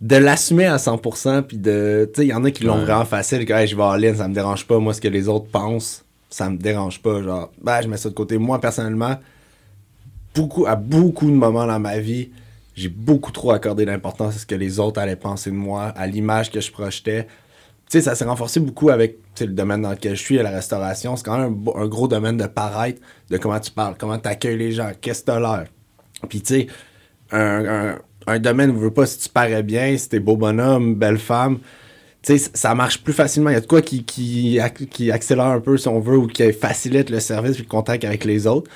de 0.00 0.16
l'assumer 0.16 0.66
à 0.66 0.76
100%, 0.76 1.42
puis 1.42 1.56
de, 1.58 2.08
tu 2.14 2.20
sais, 2.20 2.26
il 2.26 2.30
y 2.30 2.34
en 2.34 2.44
a 2.44 2.50
qui 2.50 2.64
l'ont 2.64 2.78
Ouais. 2.78 2.84
vraiment 2.84 3.04
facile, 3.04 3.44
que, 3.44 3.52
hey, 3.52 3.66
je 3.66 3.74
vais 3.76 3.82
en 3.82 3.94
ligne, 3.96 4.14
ça 4.14 4.28
me 4.28 4.34
dérange 4.34 4.64
pas, 4.66 4.78
moi, 4.78 4.94
ce 4.94 5.00
que 5.00 5.08
les 5.08 5.28
autres 5.28 5.46
pensent, 5.48 6.04
ça 6.30 6.50
me 6.50 6.56
dérange 6.56 7.00
pas, 7.00 7.22
genre, 7.22 7.50
ben, 7.62 7.80
je 7.82 7.88
mets 7.88 7.96
ça 7.96 8.08
de 8.08 8.14
côté. 8.14 8.38
Moi, 8.38 8.60
personnellement, 8.60 9.16
beaucoup, 10.34 10.66
à 10.66 10.76
beaucoup 10.76 11.26
de 11.26 11.36
moments 11.36 11.66
dans 11.66 11.80
ma 11.80 11.98
vie, 11.98 12.30
j'ai 12.74 12.88
beaucoup 12.88 13.32
trop 13.32 13.50
accordé 13.50 13.84
d'importance 13.84 14.36
à 14.36 14.38
ce 14.38 14.46
que 14.46 14.54
les 14.54 14.78
autres 14.78 15.00
allaient 15.00 15.16
penser 15.16 15.50
de 15.50 15.56
moi, 15.56 15.86
à 15.96 16.06
l'image 16.06 16.50
que 16.50 16.60
je 16.60 16.70
projetais. 16.70 17.24
Tu 17.24 17.98
sais, 17.98 18.02
ça 18.02 18.14
s'est 18.14 18.24
renforcé 18.24 18.60
beaucoup 18.60 18.90
avec 18.90 19.18
tu 19.34 19.46
le 19.46 19.52
domaine 19.52 19.82
dans 19.82 19.90
lequel 19.90 20.14
je 20.14 20.22
suis, 20.22 20.38
à 20.38 20.42
la 20.42 20.50
restauration. 20.50 21.16
C'est 21.16 21.24
quand 21.24 21.38
même 21.38 21.56
un, 21.74 21.86
gros 21.86 22.06
domaine 22.06 22.36
de 22.36 22.46
paraître, 22.46 23.00
de 23.30 23.38
comment 23.38 23.58
tu 23.58 23.70
parles, 23.70 23.96
comment 23.98 24.18
tu 24.18 24.28
accueilles 24.28 24.58
les 24.58 24.72
gens, 24.72 24.92
qu'est-ce 25.00 25.20
que 25.20 25.26
t'as 25.26 25.40
l'air. 25.40 25.66
Puis 26.28 26.40
tu 26.40 26.54
sais, 26.54 26.66
un, 27.32 27.96
un- 28.26 28.38
domaine 28.38 28.70
où 28.70 28.78
veux 28.78 28.90
pas 28.92 29.06
si 29.06 29.18
tu 29.18 29.28
parais 29.28 29.62
bien, 29.62 29.96
si 29.96 30.08
t'es 30.08 30.20
beau 30.20 30.36
bonhomme, 30.36 30.94
belle 30.94 31.18
femme, 31.18 31.58
tu 31.58 31.64
ça 32.36 32.74
marche 32.74 33.02
plus 33.02 33.12
facilement. 33.12 33.50
Il 33.50 33.54
y 33.54 33.56
a 33.56 33.60
de 33.60 33.66
quoi 33.66 33.80
qui, 33.80 34.04
qui, 34.04 34.58
qui 34.90 35.10
accélère 35.10 35.46
un 35.46 35.60
peu, 35.60 35.76
si 35.78 35.88
on 35.88 36.00
veut, 36.00 36.16
ou 36.18 36.26
qui 36.26 36.52
facilite 36.52 37.10
le 37.10 37.20
service 37.20 37.56
et 37.56 37.62
le 37.62 37.68
contact 37.68 38.04
avec 38.04 38.24
les 38.24 38.46
autres. 38.46 38.70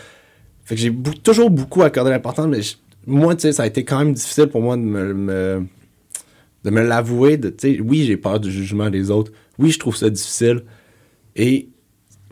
Fait 0.64 0.74
que 0.74 0.80
j'ai 0.80 0.94
toujours 1.22 1.50
beaucoup 1.50 1.82
accordé 1.82 2.10
l'importance, 2.10 2.46
mais 2.46 2.60
moi, 3.06 3.34
tu 3.34 3.42
sais, 3.42 3.52
ça 3.52 3.64
a 3.64 3.66
été 3.66 3.84
quand 3.84 3.98
même 3.98 4.14
difficile 4.14 4.46
pour 4.46 4.62
moi 4.62 4.76
de 4.76 4.82
me, 4.82 5.66
de 6.64 6.70
me 6.70 6.82
l'avouer. 6.82 7.38
tu 7.38 7.50
sais, 7.58 7.80
Oui, 7.80 8.04
j'ai 8.04 8.16
peur 8.16 8.40
du 8.40 8.50
jugement 8.50 8.90
des 8.90 9.10
autres. 9.10 9.32
Oui, 9.58 9.70
je 9.70 9.78
trouve 9.78 9.96
ça 9.96 10.08
difficile. 10.08 10.62
Et 11.34 11.68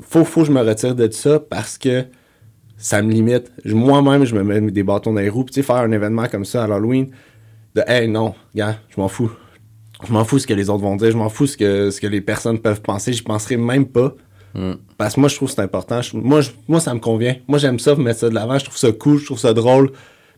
faut, 0.01 0.25
faut 0.25 0.43
que 0.43 0.47
je 0.47 0.53
me 0.53 0.61
retire 0.61 0.95
de 0.95 1.11
ça 1.11 1.41
parce 1.41 1.77
que 1.77 2.05
ça 2.77 3.03
me 3.03 3.11
limite. 3.11 3.53
Moi-même, 3.65 4.25
je 4.25 4.35
me 4.35 4.43
mets 4.43 4.71
des 4.71 4.83
bâtons 4.83 5.13
dans 5.13 5.21
les 5.21 5.29
roues. 5.29 5.45
Puis, 5.45 5.55
tu 5.55 5.61
sais, 5.61 5.67
faire 5.67 5.77
un 5.77 5.93
événement 5.93 6.27
comme 6.29 6.45
ça 6.45 6.65
à 6.65 6.67
l'Halloween, 6.67 7.11
de 7.75 7.83
hey, 7.87 8.09
non, 8.09 8.35
gars, 8.55 8.79
je 8.89 9.01
m'en 9.01 9.09
fous. 9.09 9.31
Je 10.07 10.13
m'en 10.13 10.25
fous 10.25 10.39
ce 10.39 10.47
que 10.47 10.55
les 10.55 10.69
autres 10.71 10.83
vont 10.83 10.97
dire. 10.97 11.11
Je 11.11 11.17
m'en 11.17 11.29
fous 11.29 11.47
ce 11.47 11.57
que, 11.57 11.91
ce 11.91 12.01
que 12.01 12.07
les 12.07 12.21
personnes 12.21 12.59
peuvent 12.59 12.81
penser. 12.83 13.13
J'y 13.13 13.23
penserai 13.23 13.57
même 13.57 13.87
pas. 13.87 14.15
Mm. 14.55 14.73
Parce 14.99 15.15
que 15.15 15.21
moi, 15.21 15.29
je 15.29 15.37
trouve 15.37 15.49
que 15.49 15.55
c'est 15.55 15.63
important. 15.63 16.03
Je- 16.03 16.17
moi, 16.17 16.41
je- 16.41 16.51
moi, 16.69 16.81
ça 16.81 16.93
me 16.95 17.01
convient. 17.01 17.37
Moi, 17.47 17.59
j'aime 17.59 17.79
ça, 17.79 17.95
mettre 17.95 18.21
ça 18.21 18.29
de 18.29 18.35
l'avant. 18.35 18.59
Je 18.59 18.65
trouve 18.65 18.77
ça 18.79 18.91
cool, 18.93 19.19
je 19.19 19.25
trouve 19.27 19.39
ça 19.39 19.53
drôle. 19.55 19.91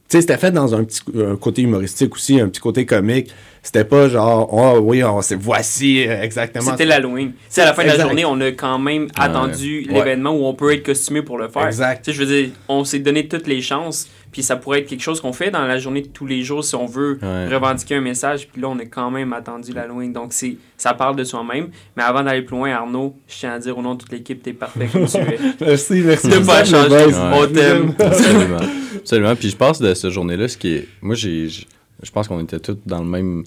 Tu 0.08 0.18
sais, 0.18 0.20
c'était 0.22 0.36
fait 0.36 0.50
dans 0.50 0.74
un 0.74 0.84
petit 0.84 1.00
un 1.18 1.36
côté 1.36 1.62
humoristique 1.62 2.14
aussi, 2.14 2.38
un 2.38 2.48
petit 2.50 2.60
côté 2.60 2.84
comique. 2.84 3.30
C'était 3.62 3.84
pas 3.84 4.08
genre, 4.10 4.46
oh 4.52 4.78
oui, 4.82 5.02
on, 5.02 5.22
c'est 5.22 5.36
voici 5.36 6.06
euh, 6.06 6.20
exactement. 6.22 6.72
C'était 6.72 6.84
l'Halloween. 6.84 7.32
Sais, 7.48 7.62
à 7.62 7.66
la 7.66 7.72
fin 7.74 7.84
de 7.84 7.88
la 7.88 7.98
journée, 7.98 8.24
on 8.26 8.38
a 8.42 8.50
quand 8.52 8.78
même 8.78 9.08
attendu 9.16 9.86
l'événement 9.88 10.32
où 10.32 10.44
on 10.44 10.52
peut 10.52 10.74
être 10.74 10.84
costumé 10.84 11.22
pour 11.22 11.38
le 11.38 11.48
faire. 11.48 11.66
Exact. 11.66 12.04
Tu 12.04 12.10
sais, 12.10 12.18
je 12.18 12.22
veux 12.24 12.26
dire, 12.42 12.50
on 12.68 12.84
s'est 12.84 12.98
donné 12.98 13.26
toutes 13.28 13.46
les 13.46 13.62
chances, 13.62 14.08
puis 14.32 14.42
ça 14.42 14.56
pourrait 14.56 14.80
être 14.80 14.88
quelque 14.88 15.02
chose 15.02 15.20
qu'on 15.20 15.32
fait 15.34 15.50
dans 15.50 15.64
la 15.66 15.78
journée 15.78 16.00
de 16.02 16.08
tous 16.08 16.26
les 16.26 16.42
jours 16.42 16.64
si 16.64 16.74
on 16.74 16.86
veut 16.86 17.18
Ouais. 17.22 17.48
revendiquer 17.48 17.96
un 17.96 18.00
message, 18.00 18.48
puis 18.48 18.60
là, 18.62 18.68
on 18.70 18.78
a 18.78 18.86
quand 18.86 19.10
même 19.10 19.32
attendu 19.34 19.72
l'Halloween. 19.72 20.12
Donc, 20.12 20.32
c'est, 20.32 20.56
ça 20.78 20.94
parle 20.94 21.16
de 21.16 21.24
soi-même. 21.24 21.68
Mais 21.96 22.02
avant 22.02 22.22
d'aller 22.24 22.42
plus 22.42 22.56
loin, 22.56 22.72
Arnaud, 22.72 23.14
je 23.28 23.36
tiens 23.38 23.52
à 23.52 23.58
dire 23.58 23.76
au 23.76 23.82
nom 23.82 23.94
de 23.94 24.00
toute 24.00 24.10
l'équipe, 24.12 24.42
t'es 24.42 24.54
parfait 24.54 24.88
comme 24.90 25.06
tu 25.06 25.16
es. 25.18 25.38
Merci, 25.60 26.00
merci. 26.04 26.28
Tu 26.30 26.40
pas 26.42 26.64
Ça, 26.64 26.88
changer. 26.88 27.14
On 27.14 27.46
t'aime. 27.46 27.94
Absolument. 27.98 28.56
Absolument. 28.96 29.36
Puis 29.36 29.50
je 29.50 29.56
pense 29.56 29.78
de 29.80 29.92
cette 29.94 30.10
journée-là, 30.10 30.48
ce 30.48 30.56
qui 30.56 30.74
est. 30.74 30.88
Moi, 31.02 31.14
j'ai. 31.14 31.48
Je 31.48 32.10
pense 32.10 32.26
qu'on 32.26 32.40
était 32.42 32.58
tous 32.58 32.78
dans 32.86 32.98
le 33.00 33.08
même 33.08 33.44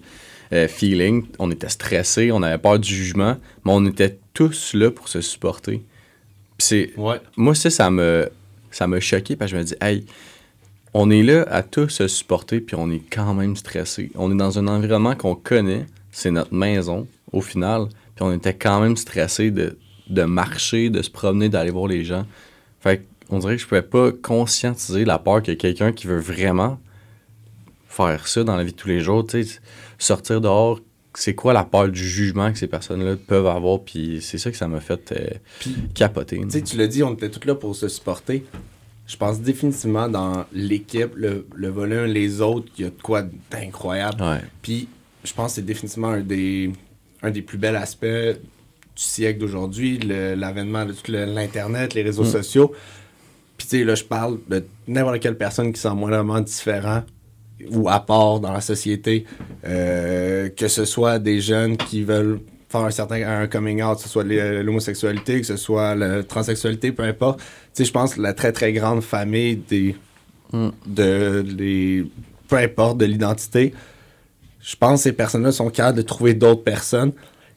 euh, 0.53 0.67
feeling. 0.67 1.25
On 1.39 1.49
était 1.51 1.67
stressés, 1.69 2.31
on 2.31 2.41
avait 2.43 2.57
peur 2.57 2.77
du 2.79 2.93
jugement, 2.93 3.37
mais 3.65 3.71
on 3.73 3.85
était 3.85 4.17
tous 4.33 4.73
là 4.75 4.91
pour 4.91 5.07
se 5.09 5.19
supporter. 5.21 5.81
Puis 6.57 6.67
c'est. 6.67 6.91
Ouais. 6.97 7.17
Moi, 7.35 7.55
ça, 7.55 7.69
ça 7.69 7.89
me. 7.89 8.29
Ça 8.71 8.87
m'a 8.87 8.99
choqué 8.99 9.35
parce 9.37 9.51
que 9.51 9.57
je 9.57 9.61
me 9.61 9.65
dis, 9.65 9.75
hey, 9.81 10.05
on 10.97 11.09
est 11.09 11.23
là 11.23 11.43
à 11.49 11.61
tous 11.61 11.89
se 11.89 12.07
supporter, 12.07 12.61
puis 12.61 12.77
on 12.79 12.89
est 12.89 13.01
quand 13.11 13.33
même 13.33 13.57
stressé. 13.57 14.11
On 14.15 14.31
est 14.31 14.37
dans 14.37 14.59
un 14.59 14.67
environnement 14.67 15.13
qu'on 15.13 15.35
connaît, 15.35 15.87
c'est 16.13 16.31
notre 16.31 16.53
maison, 16.53 17.05
au 17.33 17.41
final, 17.41 17.87
puis 18.15 18.23
on 18.23 18.31
était 18.31 18.53
quand 18.53 18.79
même 18.79 18.95
stressé 18.95 19.51
de, 19.51 19.77
de 20.09 20.23
marcher, 20.23 20.89
de 20.89 21.01
se 21.01 21.09
promener, 21.09 21.49
d'aller 21.49 21.71
voir 21.71 21.87
les 21.87 22.05
gens. 22.05 22.25
Fait 22.79 23.05
on 23.29 23.39
dirait 23.39 23.57
que 23.57 23.61
je 23.61 23.67
pouvais 23.67 23.81
pas 23.81 24.13
conscientiser 24.13 25.03
la 25.03 25.19
peur 25.19 25.43
que 25.43 25.51
quelqu'un 25.51 25.91
qui 25.91 26.07
veut 26.07 26.19
vraiment 26.19 26.79
faire 27.89 28.25
ça 28.25 28.45
dans 28.45 28.55
la 28.55 28.63
vie 28.63 28.71
de 28.71 28.77
tous 28.77 28.87
les 28.87 29.01
jours, 29.01 29.27
tu 29.27 29.43
sais, 29.43 29.59
sortir 29.97 30.39
dehors, 30.39 30.79
c'est 31.13 31.35
quoi 31.35 31.51
la 31.51 31.65
peur 31.65 31.89
du 31.89 32.07
jugement 32.07 32.53
que 32.53 32.57
ces 32.57 32.67
personnes-là 32.67 33.17
peuvent 33.17 33.47
avoir, 33.47 33.81
puis 33.81 34.19
c'est 34.21 34.37
ça 34.37 34.49
que 34.49 34.55
ça 34.55 34.69
m'a 34.69 34.79
fait 34.79 35.11
euh, 35.11 35.67
capoter. 35.93 36.39
Tu 36.39 36.51
sais, 36.51 36.61
tu 36.61 36.77
l'as 36.77 36.87
dit, 36.87 37.03
on 37.03 37.15
était 37.15 37.29
tous 37.29 37.45
là 37.45 37.55
pour 37.55 37.75
se 37.75 37.89
supporter. 37.89 38.45
Je 39.07 39.17
pense 39.17 39.39
définitivement 39.39 40.07
dans 40.09 40.45
l'équipe, 40.51 41.11
le, 41.15 41.45
le 41.55 41.67
volume, 41.69 42.05
les 42.05 42.41
autres, 42.41 42.67
il 42.77 42.85
y 42.85 42.87
a 42.87 42.89
de 42.89 43.01
quoi 43.01 43.23
d'incroyable. 43.51 44.21
Ouais. 44.21 44.41
Puis, 44.61 44.87
je 45.23 45.31
pense 45.33 45.51
que 45.51 45.55
c'est 45.57 45.65
définitivement 45.65 46.09
un 46.09 46.21
des, 46.21 46.71
un 47.21 47.29
des 47.31 47.41
plus 47.43 47.57
bels 47.59 47.75
aspects 47.75 48.05
du 48.05 49.03
siècle 49.03 49.39
d'aujourd'hui, 49.39 49.99
l'avènement 49.99 50.85
de 50.85 50.93
tout 50.93 51.11
le- 51.11 51.25
l'Internet, 51.25 51.93
les 51.93 52.01
réseaux 52.01 52.23
Mm. 52.23 52.31
sociaux. 52.31 52.73
Puis, 53.57 53.67
tu 53.67 53.77
sais, 53.77 53.83
là, 53.83 53.93
je 53.95 54.03
parle 54.03 54.39
de 54.49 54.65
n'importe 54.87 55.19
quelle 55.19 55.37
personne 55.37 55.71
qui 55.71 55.79
sent 55.79 55.93
moindrement 55.93 56.41
différent 56.41 57.03
ou 57.69 57.87
à 57.87 57.99
part 58.05 58.39
dans 58.39 58.51
la 58.51 58.59
société, 58.61 59.25
euh, 59.65 60.49
que 60.49 60.67
ce 60.67 60.83
soit 60.83 61.19
des 61.19 61.39
jeunes 61.41 61.77
qui 61.77 62.03
veulent 62.03 62.39
faire 62.77 62.85
un 62.85 62.91
certain 62.91 63.41
un 63.41 63.47
coming 63.47 63.81
out, 63.83 63.97
que 63.97 64.03
ce 64.03 64.09
soit 64.09 64.23
les- 64.23 64.63
l'homosexualité, 64.63 65.39
que 65.41 65.47
ce 65.47 65.57
soit 65.57 65.95
la 65.95 66.23
transsexualité, 66.23 66.91
peu 66.91 67.03
importe. 67.03 67.39
Tu 67.39 67.45
sais, 67.73 67.85
je 67.85 67.91
pense 67.91 68.15
que 68.15 68.21
la 68.21 68.33
très 68.33 68.51
très 68.51 68.73
grande 68.73 69.01
famille 69.01 69.55
des 69.57 69.95
Mm. 70.53 70.69
de 70.85 71.43
les 71.57 72.05
peu 72.47 72.57
importe 72.57 72.97
de 72.99 73.05
l'identité, 73.05 73.73
je 74.61 74.75
pense 74.75 74.99
que 74.99 75.03
ces 75.05 75.13
personnes-là 75.13 75.51
sont 75.51 75.69
capables 75.69 75.97
de 75.97 76.03
trouver 76.03 76.33
d'autres 76.35 76.63
personnes. 76.63 77.11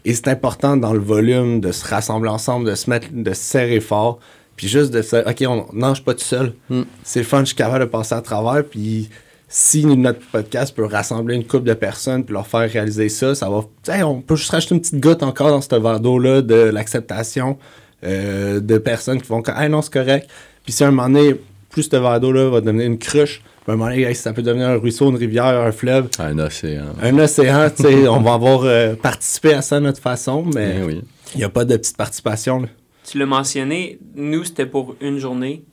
Et 0.06 0.14
c'est 0.14 0.28
important 0.28 0.76
dans 0.76 0.94
le 0.94 0.98
volume 1.00 1.60
de 1.60 1.70
se 1.72 1.86
rassembler 1.86 2.30
ensemble, 2.30 2.68
de 2.70 2.74
se 2.74 2.88
mettre, 2.88 3.08
de 3.12 3.32
se 3.34 3.42
serrer 3.42 3.80
fort, 3.80 4.18
puis 4.56 4.68
juste 4.68 4.90
de 4.90 5.02
se 5.02 5.16
dire, 5.16 5.24
OK, 5.26 5.44
on, 5.46 5.66
non, 5.78 5.90
je 5.90 5.94
suis 5.96 6.04
pas 6.04 6.14
tout 6.14 6.24
seul. 6.24 6.54
Mm. 6.70 6.82
C'est 7.04 7.20
le 7.20 7.26
fun, 7.26 7.40
je 7.40 7.46
suis 7.46 7.56
capable 7.56 7.84
de 7.84 7.90
passer 7.90 8.14
à 8.14 8.22
travers, 8.22 8.64
puis 8.64 9.10
si 9.48 9.84
notre 9.86 10.20
podcast 10.30 10.74
peut 10.76 10.84
rassembler 10.84 11.34
une 11.34 11.44
couple 11.46 11.64
de 11.68 11.74
personnes 11.74 12.24
puis 12.24 12.34
leur 12.34 12.46
faire 12.46 12.70
réaliser 12.70 13.08
ça, 13.08 13.34
ça 13.34 13.48
va. 13.48 13.64
Hey, 13.88 14.02
on 14.02 14.20
peut 14.20 14.36
juste 14.36 14.50
rajouter 14.50 14.74
une 14.74 14.80
petite 14.82 15.00
goutte 15.00 15.22
encore 15.22 15.48
dans 15.50 15.60
ce 15.62 15.74
verre 15.74 16.00
d'eau-là 16.00 16.42
de 16.42 16.54
l'acceptation 16.54 17.58
euh, 18.04 18.60
de 18.60 18.78
personnes 18.78 19.20
qui 19.20 19.28
vont 19.28 19.40
dire 19.40 19.58
Hey, 19.58 19.68
non, 19.70 19.80
c'est 19.82 19.92
correct. 19.92 20.28
Puis 20.64 20.72
si 20.72 20.84
à 20.84 20.88
un 20.88 20.90
moment 20.90 21.08
donné, 21.08 21.34
plus 21.70 21.84
ce 21.84 21.96
verre 21.96 22.20
d'eau-là 22.20 22.50
va 22.50 22.60
devenir 22.60 22.86
une 22.86 22.98
cruche, 22.98 23.40
puis 23.62 23.70
à 23.70 23.72
un 23.72 23.76
moment 23.76 23.90
donné, 23.90 24.02
hey, 24.02 24.14
ça 24.14 24.32
peut 24.34 24.42
devenir 24.42 24.68
un 24.68 24.76
ruisseau, 24.76 25.08
une 25.10 25.16
rivière, 25.16 25.46
un 25.46 25.72
fleuve, 25.72 26.08
Un 26.18 26.38
océan. 26.38 26.84
un 27.02 27.18
océan, 27.18 27.70
tu 27.74 27.82
sais, 27.84 28.06
on 28.08 28.20
va 28.20 28.34
avoir 28.34 28.62
euh, 28.64 28.94
participé 28.96 29.54
à 29.54 29.62
ça 29.62 29.76
à 29.76 29.80
notre 29.80 30.00
façon, 30.00 30.44
mais 30.54 30.76
Eh 30.80 30.82
oui. 30.84 31.00
il 31.34 31.38
n'y 31.38 31.44
a 31.44 31.48
pas 31.48 31.64
de 31.64 31.76
petite 31.76 31.96
participation. 31.96 32.60
là. 32.60 32.68
Tu 33.10 33.18
l'as 33.18 33.26
mentionné, 33.26 33.98
nous, 34.14 34.44
c'était 34.44 34.66
pour 34.66 34.94
une 35.00 35.18
journée. 35.18 35.64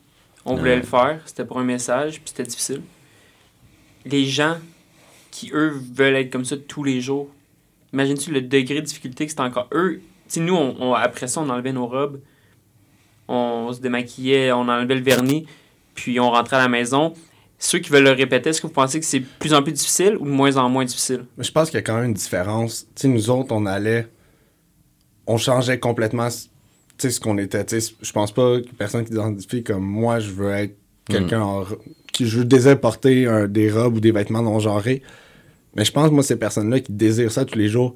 On 0.46 0.56
voulait 0.56 0.72
Ouais. 0.72 0.78
le 0.78 0.84
faire, 0.84 1.20
c'était 1.26 1.44
pour 1.44 1.58
un 1.60 1.64
message, 1.66 2.14
puis 2.14 2.24
c'était 2.28 2.44
difficile. 2.44 2.82
Les 4.06 4.26
gens 4.26 4.58
qui, 5.32 5.52
eux, 5.54 5.74
veulent 5.94 6.16
être 6.16 6.32
comme 6.32 6.46
ça 6.46 6.56
tous 6.58 6.84
les 6.84 7.02
jours, 7.02 7.30
imagines-tu 7.94 8.32
le 8.32 8.42
degré 8.42 8.76
de 8.76 8.86
difficulté 8.86 9.26
que 9.26 9.32
c'est 9.32 9.40
encore. 9.42 9.68
Eux, 9.74 10.00
tu 10.28 10.34
sais, 10.36 10.40
nous, 10.40 10.56
on, 10.56 10.76
on- 10.80 10.94
après 10.94 11.28
ça, 11.28 11.42
on 11.42 11.50
enlevait 11.50 11.74
nos 11.74 11.88
robes, 11.88 12.20
on 13.28 13.72
se 13.74 13.80
démaquillait, 13.82 14.52
on 14.52 14.68
enlevait 14.68 14.96
le 14.96 15.02
vernis, 15.02 15.46
puis 15.96 16.20
on 16.20 16.30
rentrait 16.30 16.58
à 16.58 16.60
la 16.60 16.68
maison. 16.70 17.14
Ceux 17.58 17.80
qui 17.80 17.90
veulent 17.90 18.04
le 18.04 18.12
répéter, 18.12 18.50
est-ce 18.50 18.62
que 18.62 18.68
vous 18.68 18.74
pensez 18.74 19.00
que 19.00 19.06
c'est 19.06 19.22
de 19.22 19.26
plus 19.40 19.54
en 19.54 19.64
plus 19.64 19.72
difficile 19.72 20.18
ou 20.20 20.26
de 20.26 20.30
moins 20.32 20.56
en 20.58 20.70
moins 20.70 20.86
difficile? 20.86 21.26
Mais 21.38 21.44
je 21.44 21.52
pense 21.52 21.70
qu'il 21.70 21.78
y 21.78 21.80
a 21.80 21.84
quand 21.84 21.96
même 21.96 22.06
une 22.06 22.14
différence. 22.14 22.86
Tu 22.96 23.04
sais, 23.04 23.08
nous 23.08 23.30
autres, 23.30 23.54
on 23.54 23.66
allait. 23.66 24.08
On 25.26 25.38
changeait 25.38 25.80
complètement 25.80 26.28
tu 26.30 26.38
sais, 26.98 27.10
ce 27.10 27.20
qu'on 27.20 27.38
était. 27.38 27.66
Tu 27.66 27.82
sais, 27.82 27.94
je 28.02 28.12
pense 28.12 28.32
pas 28.32 28.60
que 28.62 28.70
personne 28.78 29.04
qui 29.04 29.10
s'identifie 29.12 29.64
comme 29.64 29.84
moi, 29.84 30.20
je 30.20 30.32
veux 30.32 30.52
être 30.52 30.76
quelqu'un 31.10 31.42
en 31.42 31.66
qui 32.16 32.28
je 32.28 32.42
désire 32.42 32.80
porter 32.80 33.28
un- 33.28 33.48
des 33.48 33.70
robes 33.72 33.98
ou 33.98 34.00
des 34.00 34.12
vêtements 34.12 34.42
non 34.42 34.60
genrés. 34.60 35.02
Mais 35.76 35.86
je 35.86 35.92
pense, 35.92 36.10
moi, 36.12 36.24
ces 36.24 36.38
personnes-là 36.38 36.80
qui 36.80 36.92
désirent 36.94 37.32
ça 37.32 37.44
tous 37.46 37.58
les 37.60 37.68
jours, 37.68 37.94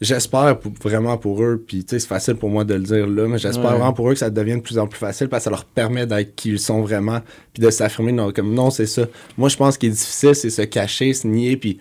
j'espère 0.00 0.58
vraiment 0.82 1.16
pour 1.16 1.42
eux, 1.42 1.64
puis 1.66 1.84
tu 1.84 1.90
sais, 1.90 1.98
c'est 1.98 2.06
facile 2.08 2.34
pour 2.34 2.50
moi 2.50 2.64
de 2.64 2.74
le 2.74 2.80
dire 2.80 3.06
là, 3.06 3.26
mais 3.26 3.38
j'espère 3.38 3.64
Ouais. 3.64 3.70
vraiment 3.78 3.92
pour 3.94 4.10
eux 4.10 4.12
que 4.12 4.18
ça 4.18 4.28
devienne 4.28 4.58
de 4.58 4.62
plus 4.62 4.78
en 4.78 4.86
plus 4.86 4.98
facile 4.98 5.28
parce 5.28 5.40
que 5.42 5.44
ça 5.44 5.50
leur 5.50 5.64
permet 5.64 6.06
d'être 6.06 6.34
qui 6.36 6.50
ils 6.50 6.58
sont 6.58 6.82
vraiment, 6.82 7.20
puis 7.54 7.62
de 7.62 7.70
s'affirmer 7.70 8.12
non, 8.12 8.30
comme 8.32 8.52
non, 8.52 8.70
c'est 8.70 8.86
ça. 8.86 9.06
Moi, 9.38 9.48
je 9.48 9.56
pense 9.56 9.78
qu'il 9.78 9.88
est 9.88 9.92
difficile, 9.92 10.34
c'est 10.34 10.50
se 10.50 10.62
cacher, 10.62 11.14
se 11.14 11.26
nier, 11.26 11.56
puis 11.56 11.78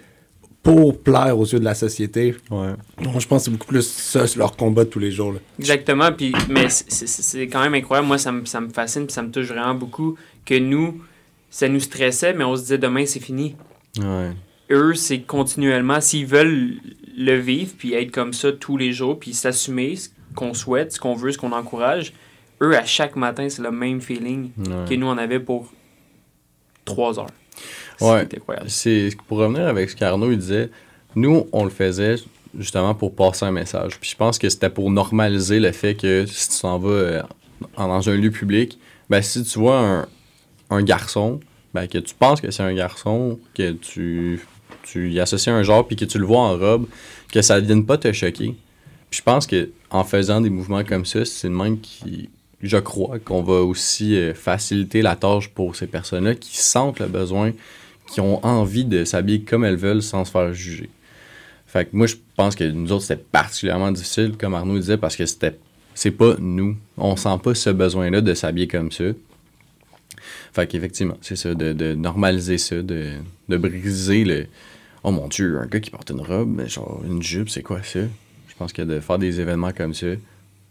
pour 0.64 0.98
plaire 1.00 1.38
aux 1.38 1.46
yeux 1.46 1.60
de 1.60 1.64
la 1.66 1.76
société. 1.76 2.34
Ouais. 2.50 2.74
Moi, 3.02 3.20
je 3.20 3.28
pense 3.28 3.42
que 3.42 3.46
c'est 3.46 3.52
beaucoup 3.52 3.68
plus 3.68 3.86
ça, 3.88 4.26
c'est 4.26 4.40
leur 4.40 4.56
combat 4.56 4.86
de 4.86 4.90
tous 4.90 4.98
les 5.00 5.12
jours. 5.12 5.34
là. 5.34 5.40
Exactement, 5.60 6.12
puis, 6.12 6.32
mais 6.50 6.70
c'est 6.70 7.48
quand 7.48 7.62
même 7.62 7.74
incroyable. 7.76 8.08
Moi, 8.08 8.18
ça 8.18 8.32
me, 8.32 8.46
ça 8.46 8.62
me 8.62 8.70
fascine, 8.70 9.06
puis 9.06 9.14
ça 9.14 9.22
me 9.22 9.30
touche 9.30 9.48
vraiment 9.48 9.76
beaucoup 9.76 10.16
que 10.46 10.58
nous, 10.58 11.02
ça 11.56 11.70
nous 11.70 11.80
stressait, 11.80 12.34
mais 12.34 12.44
on 12.44 12.58
se 12.58 12.64
disait 12.64 12.78
demain, 12.78 13.06
c'est 13.06 13.22
fini. 13.22 13.56
Ouais. 13.98 14.32
Eux, 14.72 14.94
c'est 14.94 15.22
continuellement, 15.22 16.02
s'ils 16.02 16.26
veulent 16.26 16.74
le 17.18 17.36
vivre, 17.38 17.72
puis 17.78 17.94
être 17.94 18.12
comme 18.12 18.34
ça 18.34 18.52
tous 18.52 18.76
les 18.76 18.92
jours, 18.92 19.18
puis 19.18 19.34
s'assumer 19.34 19.96
ce 19.96 20.10
qu'on 20.36 20.54
souhaite, 20.54 20.92
ce 20.92 21.00
qu'on 21.00 21.16
veut, 21.16 21.32
ce 21.32 21.38
qu'on 21.38 21.54
encourage, 21.54 22.12
eux, 22.62 22.76
à 22.76 22.84
chaque 22.84 23.16
matin, 23.16 23.48
c'est 23.48 23.62
le 23.62 23.72
même 23.72 24.02
feeling 24.02 24.50
Ouais. 24.58 24.66
que 24.90 24.96
nous, 24.96 25.08
on 25.08 25.18
avait 25.18 25.40
pour 25.40 25.72
trois 26.84 27.18
heures. 27.20 27.30
Ouais. 28.02 28.28
C'est 28.68 29.12
pour 29.30 29.38
revenir 29.38 29.66
avec 29.66 29.90
ce 29.90 29.96
qu'Arnaud 29.96 30.34
il 30.34 30.38
disait, 30.40 30.70
nous 31.16 31.48
on 31.54 31.64
le 31.64 31.70
faisait 31.70 32.16
justement 32.60 32.94
pour 32.94 33.16
passer 33.16 33.46
un 33.46 33.52
message. 33.52 33.98
Puis 34.02 34.10
je 34.10 34.18
pense 34.18 34.38
que 34.38 34.50
c'était 34.50 34.70
pour 34.70 34.92
normaliser 34.92 35.62
le 35.62 35.72
fait 35.72 35.96
que 35.96 36.26
si 36.26 36.50
tu 36.50 36.56
s'en 36.56 36.80
vas 36.80 36.90
euh, 36.90 37.22
dans 37.78 38.10
un 38.10 38.16
lieu 38.18 38.30
public, 38.30 38.78
ben 39.10 39.22
si 39.22 39.42
tu 39.46 39.58
vois 39.60 39.80
un, 39.80 40.08
un 40.70 40.84
garçon, 40.84 41.40
ben 41.74 41.88
que 41.88 41.98
tu 41.98 42.16
penses 42.16 42.42
que 42.42 42.52
c'est 42.52 42.64
un 42.64 42.74
garçon, 42.74 43.40
que 43.54 43.72
tu 43.74 44.46
tu 44.84 45.12
y 45.12 45.20
associes 45.20 45.50
un 45.50 45.64
genre 45.64 45.88
puis 45.88 45.96
que 45.96 46.06
tu 46.06 46.20
le 46.20 46.26
vois 46.26 46.42
en 46.42 46.58
robe, 46.58 46.88
que 47.32 47.42
ça 47.42 47.60
ne 47.60 47.66
vienne 47.66 47.86
pas 47.86 47.98
te 47.98 48.12
choquer. 48.12 48.56
Puis 49.10 49.20
je 49.20 49.22
pense 49.22 49.48
que 49.48 49.70
en 49.90 50.04
faisant 50.04 50.42
des 50.42 50.50
mouvements 50.50 50.84
comme 50.84 51.06
ça, 51.06 51.26
c'est 51.26 51.48
le 51.48 51.56
même 51.56 51.80
qui 51.80 52.30
je 52.62 52.78
crois 52.78 53.20
qu'on 53.20 53.44
va 53.44 53.62
aussi 53.62 54.16
euh, 54.16 54.34
faciliter 54.34 55.02
la 55.02 55.16
tâche 55.16 55.50
pour 55.50 55.76
ces 55.76 55.88
personnes-là 55.88 56.36
qui 56.36 56.58
sentent 56.58 57.00
le 57.00 57.08
besoin 57.08 57.52
qui 58.12 58.22
ont 58.22 58.44
envie 58.46 58.86
de 58.86 59.04
s'habiller 59.04 59.42
comme 59.42 59.64
elles 59.66 59.76
veulent 59.76 60.02
sans 60.02 60.26
se 60.26 60.32
faire 60.32 60.54
juger. 60.54 60.90
Fait 61.68 61.86
que 61.86 61.90
moi, 61.96 62.08
je 62.08 62.16
pense 62.36 62.56
que 62.56 62.64
nous 62.64 62.92
autres, 62.92 63.04
c'était 63.04 63.22
particulièrement 63.22 63.92
difficile, 63.92 64.36
comme 64.38 64.54
Arnaud 64.54 64.78
disait, 64.78 64.98
parce 64.98 65.16
que 65.16 65.26
c'était 65.26 65.58
c'est 65.94 66.12
pas 66.12 66.36
nous. 66.40 66.78
On 66.98 67.16
sent 67.16 67.38
pas 67.42 67.56
ce 67.56 67.70
besoin-là 67.70 68.22
de 68.22 68.34
s'habiller 68.34 68.68
comme 68.68 68.92
ça. 68.92 69.06
Fait 70.56 70.68
qu'effectivement, 70.68 71.18
c'est 71.22 71.36
ça, 71.36 71.54
de, 71.54 71.74
de 71.74 71.94
normaliser 71.96 72.58
ça, 72.58 72.82
de, 72.82 73.12
de 73.50 73.58
briser 73.58 74.24
le 74.24 74.48
Oh 75.04 75.12
mon 75.12 75.28
Dieu, 75.28 75.60
un 75.62 75.66
gars 75.68 75.80
qui 75.82 75.92
porte 75.92 76.10
une 76.12 76.22
robe, 76.22 76.50
mais 76.56 76.68
genre 76.70 77.02
une 77.06 77.22
jupe, 77.22 77.50
c'est 77.50 77.62
quoi 77.62 77.84
ça? 77.84 78.00
Je 78.00 78.56
pense 78.58 78.72
que 78.74 78.82
de 78.82 79.00
faire 79.02 79.20
des 79.20 79.40
événements 79.42 79.74
comme 79.74 79.94
ça, 79.94 80.08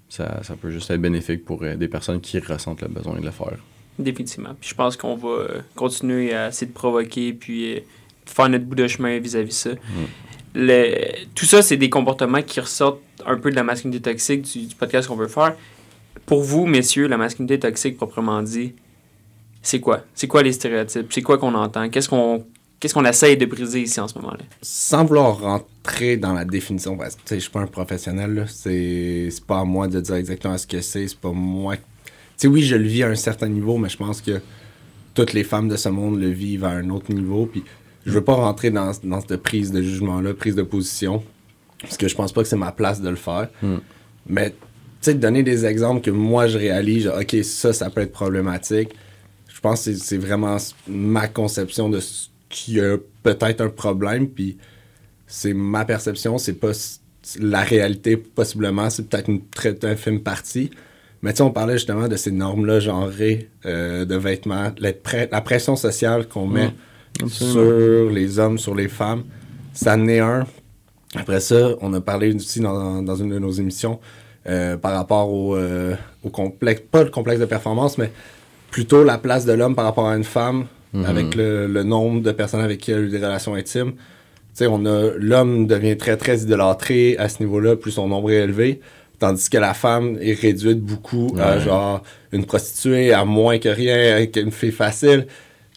ça, 0.08 0.40
ça 0.42 0.56
peut 0.56 0.70
juste 0.70 0.90
être 0.90 1.00
bénéfique 1.02 1.44
pour 1.44 1.62
euh, 1.62 1.76
des 1.76 1.86
personnes 1.86 2.20
qui 2.20 2.38
ressentent 2.38 2.80
le 2.80 2.88
besoin 2.88 3.20
de 3.20 3.24
le 3.24 3.30
faire. 3.30 3.58
Définitivement. 3.98 4.56
Puis 4.58 4.70
je 4.70 4.74
pense 4.74 4.96
qu'on 4.96 5.16
va 5.16 5.28
euh, 5.28 5.60
continuer 5.76 6.32
à 6.34 6.48
essayer 6.48 6.66
de 6.66 6.72
provoquer 6.72 7.32
puis 7.34 7.74
euh, 7.76 7.80
faire 8.24 8.48
notre 8.48 8.64
bout 8.64 8.74
de 8.74 8.88
chemin 8.88 9.18
vis-à-vis 9.18 9.52
ça. 9.56 9.70
Le- 10.54 11.26
tout 11.34 11.44
ça, 11.44 11.60
c'est 11.62 11.76
des 11.76 11.90
comportements 11.90 12.42
qui 12.42 12.58
ressortent 12.58 13.02
un 13.26 13.36
peu 13.36 13.50
de 13.50 13.56
la 13.56 13.62
masculinité 13.64 14.10
toxique 14.10 14.42
du, 14.42 14.66
du 14.66 14.74
podcast 14.74 15.08
qu'on 15.08 15.16
veut 15.16 15.28
faire. 15.28 15.54
Pour 16.26 16.42
vous, 16.42 16.64
messieurs, 16.66 17.06
la 17.06 17.18
masculinité 17.18 17.58
toxique 17.58 17.96
proprement 17.98 18.42
dit, 18.42 18.72
c'est 19.64 19.80
quoi? 19.80 20.04
C'est 20.14 20.28
quoi 20.28 20.42
les 20.42 20.52
stéréotypes? 20.52 21.10
C'est 21.10 21.22
quoi 21.22 21.38
qu'on 21.38 21.54
entend? 21.54 21.88
Qu'est-ce 21.88 22.08
qu'on 22.08 22.44
qu'est-ce 22.78 22.92
qu'on 22.92 23.04
essaye 23.06 23.38
de 23.38 23.46
briser 23.46 23.80
ici 23.80 23.98
en 23.98 24.06
ce 24.06 24.16
moment-là? 24.18 24.44
Sans 24.60 25.06
vouloir 25.06 25.40
rentrer 25.40 26.18
dans 26.18 26.34
la 26.34 26.44
définition, 26.44 26.98
parce 26.98 27.14
que 27.16 27.22
tu 27.22 27.28
sais, 27.28 27.34
je 27.36 27.40
suis 27.40 27.50
pas 27.50 27.60
un 27.60 27.66
professionnel, 27.66 28.34
là. 28.34 28.44
c'est 28.46 29.28
c'est 29.30 29.44
pas 29.44 29.60
à 29.60 29.64
moi 29.64 29.88
de 29.88 30.00
dire 30.00 30.16
exactement 30.16 30.58
ce 30.58 30.66
que 30.66 30.82
c'est, 30.82 31.08
c'est 31.08 31.18
pas 31.18 31.32
moi. 31.32 31.76
Tu 31.76 31.82
sais, 32.36 32.46
oui, 32.46 32.62
je 32.62 32.76
le 32.76 32.86
vis 32.86 33.04
à 33.04 33.08
un 33.08 33.14
certain 33.14 33.48
niveau, 33.48 33.78
mais 33.78 33.88
je 33.88 33.96
pense 33.96 34.20
que 34.20 34.38
toutes 35.14 35.32
les 35.32 35.44
femmes 35.44 35.68
de 35.68 35.76
ce 35.76 35.88
monde 35.88 36.20
le 36.20 36.28
vivent 36.28 36.64
à 36.64 36.70
un 36.70 36.90
autre 36.90 37.10
niveau. 37.10 37.46
Puis 37.46 37.64
je 38.04 38.12
veux 38.12 38.24
pas 38.24 38.34
rentrer 38.34 38.70
dans, 38.70 38.92
dans 39.02 39.20
cette 39.22 39.36
prise 39.38 39.72
de 39.72 39.80
jugement-là, 39.80 40.34
prise 40.34 40.56
de 40.56 40.62
position, 40.62 41.22
parce 41.80 41.96
que 41.96 42.06
je 42.06 42.14
pense 42.14 42.32
pas 42.32 42.42
que 42.42 42.48
c'est 42.48 42.56
ma 42.56 42.72
place 42.72 43.00
de 43.00 43.08
le 43.08 43.16
faire. 43.16 43.48
Mm. 43.62 43.76
Mais 44.26 44.50
tu 44.50 44.56
sais, 45.00 45.14
donner 45.14 45.42
des 45.42 45.64
exemples 45.64 46.02
que 46.02 46.10
moi 46.10 46.48
je 46.48 46.58
réalise, 46.58 47.04
genre, 47.04 47.18
ok, 47.18 47.42
ça, 47.42 47.72
ça 47.72 47.88
peut 47.88 48.02
être 48.02 48.12
problématique. 48.12 48.90
Je 49.64 49.68
pense 49.70 49.86
que 49.86 49.94
c'est- 49.94 50.18
vraiment 50.18 50.58
ma 50.86 51.26
conception 51.26 51.88
de 51.88 51.98
ce 51.98 52.28
qui 52.50 52.78
a 52.80 52.98
peut-être 53.22 53.62
un 53.62 53.70
problème, 53.70 54.28
puis 54.28 54.58
c'est 55.26 55.54
ma 55.54 55.86
perception, 55.86 56.36
c'est 56.36 56.52
pas 56.60 56.72
la 57.40 57.62
réalité, 57.62 58.18
possiblement, 58.18 58.90
c'est 58.90 59.08
peut-être 59.08 59.30
une 59.30 59.40
très 59.48 59.74
infime 59.86 60.20
partie. 60.20 60.68
Mais 61.22 61.32
tu 61.32 61.38
sais, 61.38 61.42
on 61.44 61.50
parlait 61.50 61.78
justement 61.78 62.08
de 62.08 62.16
ces 62.16 62.30
normes-là 62.30 62.78
genrées 62.80 63.48
euh, 63.64 64.04
de 64.04 64.14
vêtements, 64.16 64.70
la, 64.76 64.92
pre- 64.92 65.30
la 65.32 65.40
pression 65.40 65.76
sociale 65.76 66.28
qu'on 66.28 66.46
met 66.46 66.70
sur 67.30 68.10
les 68.10 68.38
hommes, 68.38 68.58
sur 68.58 68.74
les 68.74 68.88
femmes. 68.88 69.24
Ça 69.72 69.94
en 69.96 70.06
est 70.08 70.18
un. 70.18 70.44
Après 71.16 71.40
ça, 71.40 71.70
on 71.80 71.94
a 71.94 72.02
parlé 72.02 72.34
aussi 72.34 72.60
dans, 72.60 73.00
dans 73.02 73.16
une 73.16 73.30
de 73.30 73.38
nos 73.38 73.52
émissions 73.52 73.98
euh, 74.46 74.76
par 74.76 74.92
rapport 74.92 75.32
au, 75.32 75.56
euh, 75.56 75.94
au 76.22 76.28
complexe, 76.28 76.82
pas 76.90 77.02
le 77.02 77.08
complexe 77.08 77.40
de 77.40 77.46
performance, 77.46 77.96
mais 77.96 78.12
plutôt 78.74 79.04
la 79.04 79.18
place 79.18 79.44
de 79.46 79.52
l'homme 79.52 79.76
par 79.76 79.84
rapport 79.84 80.08
à 80.08 80.16
une 80.16 80.24
femme, 80.24 80.66
Mhm. 80.92 81.04
avec 81.06 81.34
le, 81.36 81.68
le 81.68 81.82
nombre 81.84 82.20
de 82.22 82.32
personnes 82.32 82.60
avec 82.60 82.78
qui 82.80 82.90
il 82.90 82.94
a 82.94 82.98
eu 82.98 83.08
des 83.08 83.18
relations 83.18 83.54
intimes. 83.54 83.92
Tu 83.92 83.98
sais, 84.54 84.66
on 84.66 84.84
a 84.84 85.10
l'homme 85.16 85.66
devient 85.68 85.96
très 85.96 86.16
très 86.16 86.38
idolâtré 86.40 87.16
à 87.18 87.28
ce 87.28 87.40
niveau-là, 87.42 87.76
plus 87.76 87.92
son 87.92 88.08
nombre 88.08 88.30
est 88.32 88.42
élevé, 88.48 88.80
tandis 89.20 89.48
que 89.48 89.58
la 89.58 89.74
femme 89.74 90.18
est 90.20 90.34
réduite 90.46 90.80
beaucoup 90.80 91.34
à 91.40 91.58
genre 91.60 92.02
une 92.32 92.44
prostituée, 92.46 93.12
à 93.12 93.24
moins 93.24 93.58
que 93.58 93.68
rien, 93.68 94.26
qu'une 94.26 94.50
fille 94.50 94.72
facile. 94.72 95.26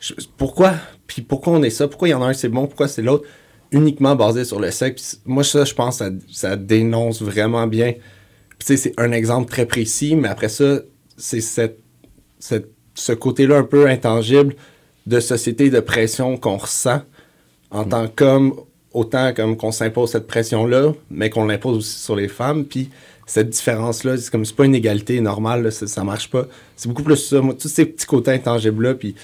Je- 0.01 0.13
pourquoi? 0.37 0.73
Puis 1.05 1.21
pourquoi 1.21 1.53
on 1.53 1.61
est 1.63 1.69
ça? 1.69 1.87
Pourquoi 1.87 2.07
il 2.07 2.11
y 2.11 2.15
en 2.15 2.23
a 2.23 2.27
un 2.27 2.33
c'est 2.33 2.49
bon, 2.49 2.65
pourquoi 2.65 2.87
c'est 2.87 3.03
l'autre? 3.03 3.25
Uniquement 3.71 4.15
basé 4.15 4.43
sur 4.43 4.59
le 4.59 4.71
sexe. 4.71 5.19
Puis 5.23 5.33
Moi 5.33 5.43
ça, 5.43 5.65
je 5.65 5.73
pense, 5.75 5.97
ça, 5.97 6.09
ça 6.31 6.55
dénonce 6.55 7.21
vraiment 7.21 7.67
bien. 7.67 7.91
Puis 8.57 8.59
tu 8.59 8.65
sais, 8.67 8.77
c'est 8.77 8.93
un 8.97 9.11
exemple 9.11 9.49
très 9.51 9.65
précis, 9.67 10.15
mais 10.15 10.29
après 10.29 10.49
ça, 10.49 10.79
c'est 11.15 11.41
cette, 11.41 11.79
cette- 12.39 12.71
ce 12.99 13.13
côté-là 13.13 13.57
un 13.57 13.63
peu 13.63 13.87
intangible 13.87 14.55
de 15.05 15.19
société 15.19 15.69
de 15.69 15.79
pression 15.79 16.35
qu'on 16.37 16.57
ressent 16.57 17.01
en 17.71 17.83
tant 17.85 18.07
qu'homme, 18.07 18.53
autant 18.93 19.33
comme 19.33 19.55
qu'on 19.57 19.71
s'impose 19.71 20.11
cette 20.11 20.27
pression-là, 20.27 20.93
mais 21.11 21.29
qu'on 21.29 21.45
l'impose 21.45 21.77
aussi 21.77 21.99
sur 21.99 22.15
les 22.15 22.27
femmes. 22.27 22.65
Puis 22.65 22.89
cette 23.25 23.49
différence-là, 23.49 24.17
c'est 24.17 24.31
comme 24.31 24.45
c'est 24.45 24.55
pas 24.55 24.65
une 24.65 24.75
égalité 24.75 25.19
normale, 25.21 25.63
là, 25.63 25.71
ça, 25.71 25.85
ça 25.87 26.03
marche 26.03 26.29
pas. 26.29 26.47
C'est 26.75 26.87
beaucoup 26.89 27.03
plus 27.03 27.17
ça. 27.17 27.39
Moi, 27.41 27.53
tous 27.53 27.67
ces 27.67 27.85
petits 27.85 28.05
côtés 28.05 28.31
intangibles-là, 28.31 28.95
puis 28.95 29.15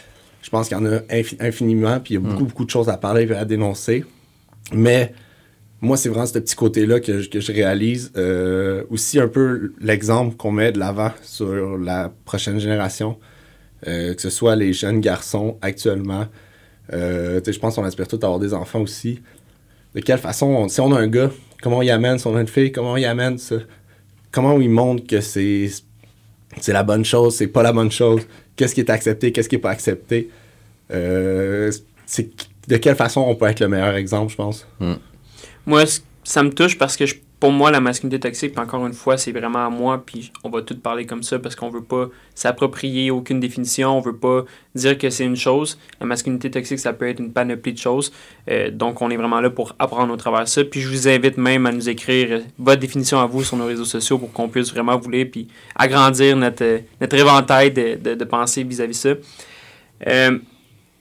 je 0.41 0.49
pense 0.49 0.67
qu'il 0.67 0.77
y 0.77 0.79
en 0.79 0.85
a 0.85 0.97
infi- 1.09 1.37
infiniment, 1.39 1.99
puis 1.99 2.13
il 2.15 2.15
y 2.15 2.17
a 2.17 2.19
beaucoup, 2.29 2.45
beaucoup 2.45 2.65
de 2.65 2.69
choses 2.69 2.89
à 2.89 2.97
parler 2.97 3.23
et 3.29 3.33
à 3.33 3.45
dénoncer. 3.45 4.03
Mais 4.73 5.13
moi, 5.81 5.97
c'est 5.97 6.09
vraiment 6.09 6.25
ce 6.25 6.37
petit 6.37 6.55
côté-là 6.55 6.99
que, 6.99 7.19
je- 7.19 7.29
que 7.29 7.39
je 7.39 7.51
réalise. 7.51 8.11
Euh, 8.17 8.83
aussi, 8.89 9.19
un 9.19 9.27
peu 9.29 9.73
l'exemple 9.79 10.35
qu'on 10.35 10.51
met 10.51 10.71
de 10.71 10.79
l'avant 10.79 11.11
sur 11.23 11.77
la 11.77 12.11
prochaine 12.25 12.59
génération, 12.59 13.17
euh, 13.87 14.13
que 14.13 14.21
ce 14.21 14.29
soit 14.29 14.55
les 14.55 14.73
jeunes 14.73 14.99
garçons 15.01 15.57
actuellement. 15.61 16.27
Euh, 16.91 17.39
je 17.45 17.59
pense 17.59 17.75
qu'on 17.75 17.83
aspire 17.83 18.07
tous 18.07 18.19
à 18.21 18.25
avoir 18.25 18.39
des 18.39 18.53
enfants 18.53 18.81
aussi. 18.81 19.21
De 19.95 20.01
quelle 20.01 20.19
façon, 20.19 20.47
on- 20.47 20.67
si 20.69 20.81
on 20.81 20.91
a 20.93 20.99
un 20.99 21.07
gars, 21.07 21.31
comment 21.61 21.77
on 21.77 21.81
y 21.81 21.89
amène, 21.91 22.17
si 22.17 22.27
on 22.27 22.35
a 22.35 22.41
une 22.41 22.47
fille, 22.47 22.71
comment 22.71 22.93
on 22.93 22.97
y 22.97 23.05
amène 23.05 23.37
ça? 23.37 23.55
Comment 24.31 24.55
on 24.55 24.69
montre 24.69 25.05
que 25.07 25.21
c'est 25.21 25.69
la 26.67 26.83
bonne 26.83 27.05
chose, 27.05 27.35
c'est 27.35 27.47
pas 27.47 27.63
la 27.63 27.71
bonne 27.73 27.91
chose, 27.91 28.21
qu'est-ce 28.55 28.73
qui 28.75 28.81
est 28.81 28.89
accepté, 28.89 29.31
qu'est-ce 29.31 29.47
qui 29.49 29.55
est 29.55 29.59
pas 29.59 29.69
accepté? 29.71 30.29
Euh, 30.91 31.71
de 32.67 32.77
quelle 32.77 32.95
façon 32.95 33.21
on 33.21 33.35
peut 33.35 33.45
être 33.47 33.59
le 33.59 33.67
meilleur 33.67 33.95
exemple, 33.95 34.31
je 34.31 34.35
pense. 34.37 34.67
Moi, 35.65 35.85
c- 35.85 36.01
ça 36.23 36.43
me 36.43 36.49
touche 36.51 36.77
parce 36.77 36.95
que 36.97 37.05
je- 37.05 37.15
pour 37.43 37.51
moi, 37.51 37.71
la 37.71 37.81
masculinité 37.81 38.21
toxique, 38.21 38.57
encore 38.57 38.87
une 38.87 38.93
fois, 38.93 39.17
c'est 39.17 39.33
vraiment 39.33 39.65
à 39.65 39.69
moi, 39.69 40.01
puis 40.05 40.31
on 40.45 40.49
va 40.49 40.61
tout 40.61 40.79
parler 40.79 41.05
comme 41.05 41.23
ça 41.23 41.39
parce 41.39 41.57
qu'on 41.57 41.69
veut 41.69 41.83
pas 41.83 42.07
s'approprier 42.35 43.11
aucune 43.11 43.41
définition, 43.41 43.97
on 43.97 43.99
veut 43.99 44.15
pas 44.15 44.45
dire 44.75 44.97
que 44.97 45.09
c'est 45.09 45.25
une 45.25 45.35
chose. 45.35 45.77
La 45.99 46.05
masculinité 46.05 46.49
toxique, 46.49 46.79
ça 46.79 46.93
peut 46.93 47.05
être 47.05 47.19
une 47.19 47.33
panoplie 47.33 47.73
de 47.73 47.77
choses. 47.77 48.13
Euh, 48.49 48.71
donc, 48.71 49.01
on 49.01 49.09
est 49.09 49.17
vraiment 49.17 49.41
là 49.41 49.49
pour 49.49 49.75
apprendre 49.77 50.13
au 50.13 50.15
travers 50.15 50.45
de 50.45 50.47
ça. 50.47 50.63
Puis, 50.63 50.79
je 50.79 50.87
vous 50.87 51.09
invite 51.09 51.35
même 51.35 51.65
à 51.65 51.73
nous 51.73 51.89
écrire 51.89 52.27
euh, 52.31 52.39
votre 52.57 52.79
définition 52.79 53.19
à 53.19 53.25
vous 53.25 53.43
sur 53.43 53.57
nos 53.57 53.65
réseaux 53.65 53.83
sociaux 53.83 54.17
pour 54.17 54.31
qu'on 54.31 54.47
puisse 54.47 54.71
vraiment 54.71 54.97
vous 54.97 55.09
lire, 55.09 55.27
agrandir 55.75 56.37
notre, 56.37 56.63
euh, 56.63 56.79
notre 57.01 57.17
éventail 57.17 57.71
de, 57.71 58.15
de, 58.15 58.23
pensées 58.23 58.63
vis-à-vis 58.63 58.93
ça. 60.05 60.29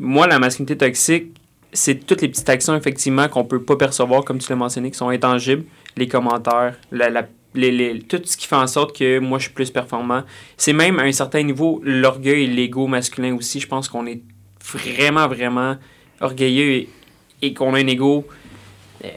Moi, 0.01 0.27
la 0.27 0.41
masculinité 0.41 0.77
toxique, 0.77 1.37
c'est 1.73 2.05
toutes 2.05 2.21
les 2.21 2.29
petites 2.29 2.49
actions, 2.49 2.75
effectivement, 2.75 3.29
qu'on 3.29 3.45
peut 3.45 3.63
pas 3.63 3.77
percevoir, 3.77 4.25
comme 4.25 4.39
tu 4.39 4.51
l'as 4.51 4.57
mentionné, 4.57 4.91
qui 4.91 4.99
sont 4.99 5.09
intangibles. 5.09 5.65
Les 5.97 6.09
commentaires, 6.09 6.77
la, 6.91 7.11
la- 7.11 7.29
les, 7.55 7.71
les- 7.71 7.99
tout 8.01 8.21
ce 8.25 8.37
qui 8.37 8.47
fait 8.47 8.57
en 8.57 8.67
sorte 8.67 8.97
que 8.97 9.19
moi, 9.19 9.39
je 9.39 9.45
suis 9.45 9.53
plus 9.53 9.71
performant. 9.71 10.23
C'est 10.57 10.73
même, 10.73 10.99
à 10.99 11.03
un 11.03 11.13
certain 11.13 11.43
niveau, 11.43 11.81
l'orgueil 11.85 12.45
et 12.45 12.47
l'ego 12.47 12.87
masculin 12.87 13.35
aussi. 13.37 13.61
Je 13.61 13.67
pense 13.67 13.89
qu'on 13.89 14.07
est 14.07 14.23
vraiment, 14.65 15.29
vraiment 15.29 15.77
orgueilleux 16.21 16.71
et, 16.73 16.89
et 17.43 17.53
qu'on 17.53 17.75
a 17.75 17.79
un 17.81 17.87
ego 17.87 18.27
euh, 19.05 19.09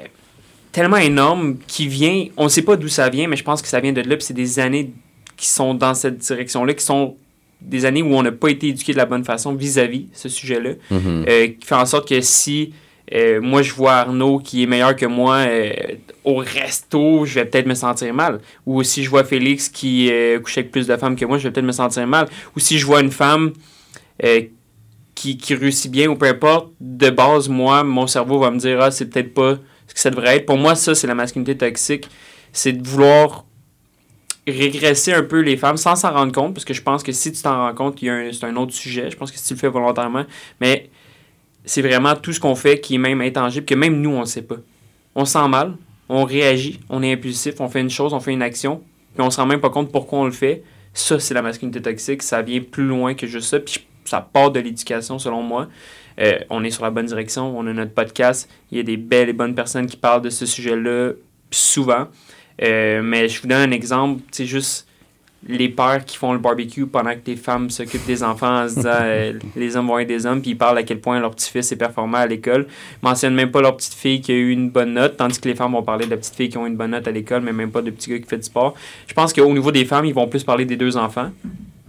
tellement 0.72 0.98
énorme 0.98 1.58
qui 1.66 1.88
vient... 1.88 2.26
On 2.36 2.50
sait 2.50 2.64
pas 2.64 2.76
d'où 2.76 2.90
ça 2.90 3.10
vient, 3.10 3.28
mais 3.30 3.38
je 3.38 3.44
pense 3.44 3.62
que 3.62 3.68
ça 3.70 3.80
vient 3.80 3.94
de 3.94 4.02
là. 4.02 4.18
Puis 4.18 4.26
c'est 4.26 4.34
des 4.34 4.60
années 4.60 4.92
qui 5.38 5.48
sont 5.48 5.74
dans 5.74 5.94
cette 5.94 6.18
direction-là, 6.18 6.74
qui 6.74 6.84
sont 6.84 7.16
des 7.62 7.86
années 7.86 8.02
où 8.02 8.14
on 8.16 8.22
n'a 8.24 8.34
pas 8.34 8.50
été 8.50 8.68
éduqué 8.68 8.92
de 8.92 8.98
la 8.98 9.06
bonne 9.06 9.24
façon 9.24 9.54
vis-à-vis 9.54 10.08
ce 10.14 10.28
sujet-là. 10.28 10.72
Mhm. 10.92 11.26
Euh, 11.30 11.48
qui 11.48 11.66
fait 11.66 11.76
en 11.76 11.86
sorte 11.86 12.10
que 12.10 12.20
si 12.20 12.74
euh, 13.14 13.40
moi, 13.40 13.62
je 13.62 13.74
vois 13.74 13.94
Arnaud 13.94 14.40
qui 14.40 14.64
est 14.64 14.66
meilleur 14.66 14.96
que 14.96 15.06
moi 15.06 15.38
euh, 15.48 15.72
au 16.24 16.38
resto, 16.38 17.26
je 17.26 17.36
vais 17.36 17.46
peut-être 17.46 17.68
me 17.68 17.76
sentir 17.76 18.14
mal. 18.14 18.40
Ou 18.66 18.82
si 18.84 19.04
je 19.04 19.10
vois 19.10 19.24
Félix 19.24 19.70
qui 19.70 20.10
euh, 20.12 20.40
couche 20.40 20.58
avec 20.58 20.72
plus 20.72 20.88
de 20.88 20.98
femmes 20.98 21.16
que 21.16 21.26
moi, 21.26 21.38
je 21.38 21.44
vais 21.44 21.52
peut-être 21.52 21.66
me 21.66 21.72
sentir 21.72 22.08
mal. 22.08 22.28
Ou 22.56 22.60
si 22.60 22.80
je 22.80 22.86
vois 22.86 23.02
une 23.02 23.12
femme 23.12 23.54
euh, 24.24 24.42
qui, 25.14 25.38
qui 25.38 25.54
réussit 25.54 25.92
bien 25.92 26.10
ou 26.10 26.16
peu 26.16 26.26
importe, 26.26 26.72
de 26.80 27.10
base, 27.12 27.48
moi, 27.48 27.84
mon 27.84 28.08
cerveau 28.08 28.40
va 28.40 28.50
me 28.50 28.58
dire 28.58 28.82
Ah, 28.82 28.92
c'est 28.92 29.06
peut-être 29.06 29.34
pas 29.34 29.58
ce 29.88 29.94
que 29.94 30.00
ça 30.00 30.10
devrait 30.10 30.38
être. 30.38 30.46
Pour 30.48 30.58
moi, 30.58 30.76
ça, 30.76 30.96
c'est 30.96 31.08
la 31.08 31.16
masculinité 31.16 31.56
toxique. 31.58 32.10
C'est 32.52 32.74
de 32.74 32.88
vouloir 32.88 33.46
régresser 34.48 35.14
un 35.14 35.24
peu 35.24 35.40
les 35.42 35.58
femmes 35.58 35.78
sans 35.78 35.96
s'en 35.96 36.12
rendre 36.12 36.32
compte, 36.32 36.54
parce 36.54 36.66
que 36.66 36.74
je 36.74 36.82
pense 36.82 37.04
que 37.04 37.12
si 37.12 37.32
tu 37.32 37.42
t'en 37.42 37.68
rends 37.68 37.74
compte, 37.74 38.00
c'est 38.00 38.44
un 38.44 38.56
autre 38.56 38.74
sujet. 38.74 39.10
Je 39.12 39.18
pense 39.18 39.32
que 39.32 39.38
si 39.38 39.46
tu 39.46 39.54
le 39.54 39.60
fais 39.60 39.68
volontairement, 39.70 40.26
mais 40.60 40.90
c'est 41.66 41.82
vraiment 41.82 42.16
tout 42.16 42.34
ce 42.34 42.40
qu'on 42.40 42.56
fait 42.56 42.80
qui 42.80 42.96
est 42.96 43.00
même 43.00 43.22
intangible, 43.22 43.66
que 43.66 43.76
même 43.76 44.02
nous, 44.02 44.12
on 44.12 44.22
ne 44.22 44.26
sait 44.26 44.42
pas. 44.42 44.58
On 45.16 45.26
se 45.26 45.34
sent 45.34 45.48
mal, 45.48 45.74
on 46.10 46.24
réagit, 46.24 46.80
on 46.90 47.02
est 47.04 47.14
impulsif, 47.14 47.60
on 47.60 47.70
fait 47.70 47.82
une 47.82 47.90
chose, 47.90 48.14
on 48.14 48.20
fait 48.20 48.34
une 48.34 48.42
action, 48.42 48.82
puis 49.16 49.26
on 49.26 49.30
se 49.30 49.40
rend 49.40 49.48
même 49.48 49.62
pas 49.62 49.70
compte 49.70 49.92
pourquoi 49.92 50.20
on 50.20 50.26
le 50.26 50.32
fait. 50.32 50.64
Ça, 50.94 51.20
c'est 51.20 51.34
la 51.34 51.42
masculinité 51.42 51.82
toxique. 51.82 52.24
Ça 52.24 52.42
vient 52.42 52.62
plus 52.62 52.86
loin 52.86 53.16
que 53.16 53.28
juste 53.28 53.50
ça, 53.50 53.60
puis 53.60 53.86
ça 54.06 54.22
part 54.22 54.52
de 54.52 54.60
l'éducation, 54.60 55.20
selon 55.20 55.42
moi. 55.42 55.68
Euh, 56.20 56.40
on 56.50 56.64
est 56.64 56.72
sur 56.72 56.84
la 56.84 56.92
bonne 56.92 57.08
direction, 57.08 57.58
on 57.58 57.68
a 57.68 57.74
notre 57.74 57.94
podcast, 57.94 58.50
il 58.72 58.78
y 58.78 58.80
a 58.80 58.84
des 58.84 58.96
belles 58.96 59.28
et 59.28 59.34
bonnes 59.34 59.56
personnes 59.56 59.88
qui 59.88 59.98
parlent 59.98 60.22
de 60.22 60.30
ce 60.30 60.46
sujet-là 60.46 61.12
souvent. 61.52 62.08
Euh, 62.62 63.02
mais 63.02 63.28
je 63.28 63.42
vous 63.42 63.48
donne 63.48 63.70
un 63.70 63.72
exemple, 63.72 64.22
c'est 64.32 64.46
juste 64.46 64.88
les 65.48 65.70
pères 65.70 66.04
qui 66.06 66.18
font 66.18 66.34
le 66.34 66.40
barbecue 66.40 66.88
pendant 66.88 67.12
que 67.12 67.20
les 67.28 67.36
femmes 67.36 67.70
s'occupent 67.70 68.06
des 68.06 68.24
enfants 68.24 68.64
en 68.64 68.70
se 68.70 68.76
disant 68.76 68.90
euh, 68.94 69.34
les 69.56 69.78
hommes 69.78 69.88
vont 69.88 70.00
être 70.00 70.08
des 70.08 70.26
hommes, 70.26 70.42
puis 70.42 70.52
ils 70.52 70.58
parlent 70.58 70.78
à 70.78 70.84
quel 70.84 71.00
point 71.00 71.20
leur 71.20 71.32
petit-fils 71.32 71.72
est 71.72 71.76
performant 71.76 72.18
à 72.18 72.28
l'école. 72.28 72.68
Ils 73.02 73.06
mentionnent 73.06 73.36
même 73.36 73.52
pas 73.52 73.62
leur 73.62 73.78
petite 73.78 73.94
fille 73.94 74.22
qui 74.22 74.32
a 74.32 74.36
eu 74.36 74.52
une 74.52 74.70
bonne 74.70 74.94
note, 74.94 75.18
tandis 75.18 75.40
que 75.40 75.48
les 75.48 75.56
femmes 75.56 75.74
vont 75.74 75.84
parler 75.84 76.06
de 76.06 76.12
la 76.12 76.18
petite 76.18 76.36
fille 76.36 76.50
qui 76.50 76.58
ont 76.58 76.66
une 76.66 76.76
bonne 76.76 76.92
note 76.92 77.08
à 77.08 77.12
l'école, 77.12 77.42
mais 77.42 77.54
même 77.54 77.72
pas 77.72 77.82
de 77.82 77.92
petit 77.92 78.10
gars 78.10 78.20
qui 78.20 78.28
fait 78.28 78.38
du 78.38 78.44
sport. 78.44 78.74
Je 79.08 79.14
pense 79.14 79.34
qu'au 79.34 79.54
niveau 79.54 79.72
des 79.72 79.86
femmes, 79.86 80.06
ils 80.06 80.14
vont 80.14 80.28
plus 80.28 80.44
parler 80.44 80.66
des 80.66 80.78
deux 80.78 80.98
enfants. 80.98 81.30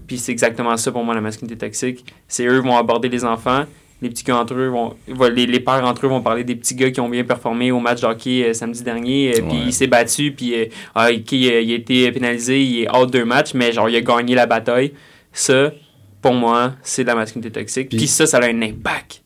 Puis 0.07 0.19
c'est 0.19 0.33
exactement 0.33 0.77
ça 0.77 0.93
pour 0.93 1.05
moi, 1.05 1.15
la 1.15 1.21
masculinité 1.21 1.67
toxique. 1.67 2.15
C'est 2.29 2.47
eux 2.47 2.61
qui 2.61 2.67
vont 2.67 2.77
aborder 2.77 3.09
les 3.09 3.25
enfants. 3.25 3.65
Les 4.03 4.11
petits 4.11 4.25
gars 4.25 4.37
entre 4.37 4.55
eux 4.55 4.69
vont. 4.69 4.95
Les, 5.35 5.47
les 5.47 5.61
pères 5.61 5.83
entre 5.85 6.05
eux 6.05 6.09
vont 6.11 6.21
parler 6.21 6.45
des 6.45 6.55
petits 6.55 6.75
gars 6.75 6.91
qui 6.91 7.01
ont 7.01 7.09
bien 7.09 7.25
performé 7.25 7.73
au 7.73 7.81
match 7.81 8.03
de 8.03 8.07
hockey 8.07 8.45
euh, 8.45 8.53
samedi 8.53 8.83
dernier. 8.83 9.39
euh, 9.39 9.43
Puis 9.49 9.59
il 9.67 9.73
s'est 9.73 9.87
battu. 9.87 10.33
Puis 10.33 10.55
euh, 10.55 10.67
ah, 10.95 11.11
il, 11.11 11.23
a, 11.51 11.61
il 11.61 11.73
a 11.73 11.75
été 11.77 12.13
pénalisé. 12.13 12.63
Il 12.63 12.83
est 12.83 12.95
out 12.95 13.11
deux 13.11 13.25
matchs. 13.25 13.55
Mais 13.55 13.73
genre, 13.73 13.89
il 13.89 13.97
a 13.97 14.01
gagné 14.03 14.35
la 14.35 14.45
bataille. 14.47 14.93
Ça, 15.33 15.73
pour 16.21 16.35
moi, 16.35 16.75
c'est 16.83 17.03
de 17.05 17.09
la 17.09 17.15
masculinité 17.15 17.59
toxique. 17.59 17.89
Puis, 17.91 18.07
ça, 18.07 18.27
ça 18.27 18.37
a 18.39 18.45
un 18.47 18.61
impact 18.63 19.23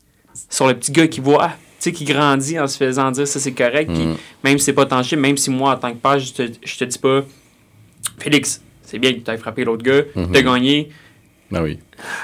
sur 0.49 0.67
le 0.67 0.73
petit 0.75 0.91
gars 0.93 1.07
qui 1.07 1.19
voit. 1.19 1.39
ah, 1.43 1.55
tu 1.81 1.89
sais, 1.89 1.91
qui 1.91 2.05
grandit 2.05 2.59
en 2.59 2.67
se 2.67 2.77
faisant 2.77 3.09
dire 3.11 3.27
ça, 3.27 3.39
c'est 3.39 3.53
correct. 3.53 3.89
Puis 3.91 4.05
Mm. 4.05 4.15
même 4.43 4.57
si 4.59 4.65
c'est 4.65 4.73
pas 4.73 4.85
tangible, 4.85 5.21
même 5.21 5.35
si 5.35 5.49
moi, 5.49 5.73
en 5.73 5.77
tant 5.77 5.89
que 5.91 5.97
père, 5.97 6.19
je 6.19 6.31
te, 6.31 6.43
je 6.63 6.77
te 6.77 6.83
dis 6.85 6.99
pas, 6.99 7.23
Félix, 8.19 8.61
c'est 8.83 8.99
bien 8.99 9.13
que 9.13 9.19
tu 9.19 9.31
aies 9.31 9.37
frappé 9.37 9.63
l'autre 9.63 9.83
gars, 9.83 10.03
Mhm. 10.15 10.31
t'as 10.31 10.41
gagné. 10.41 10.89
Ben 11.51 11.61
oui. 11.61 11.79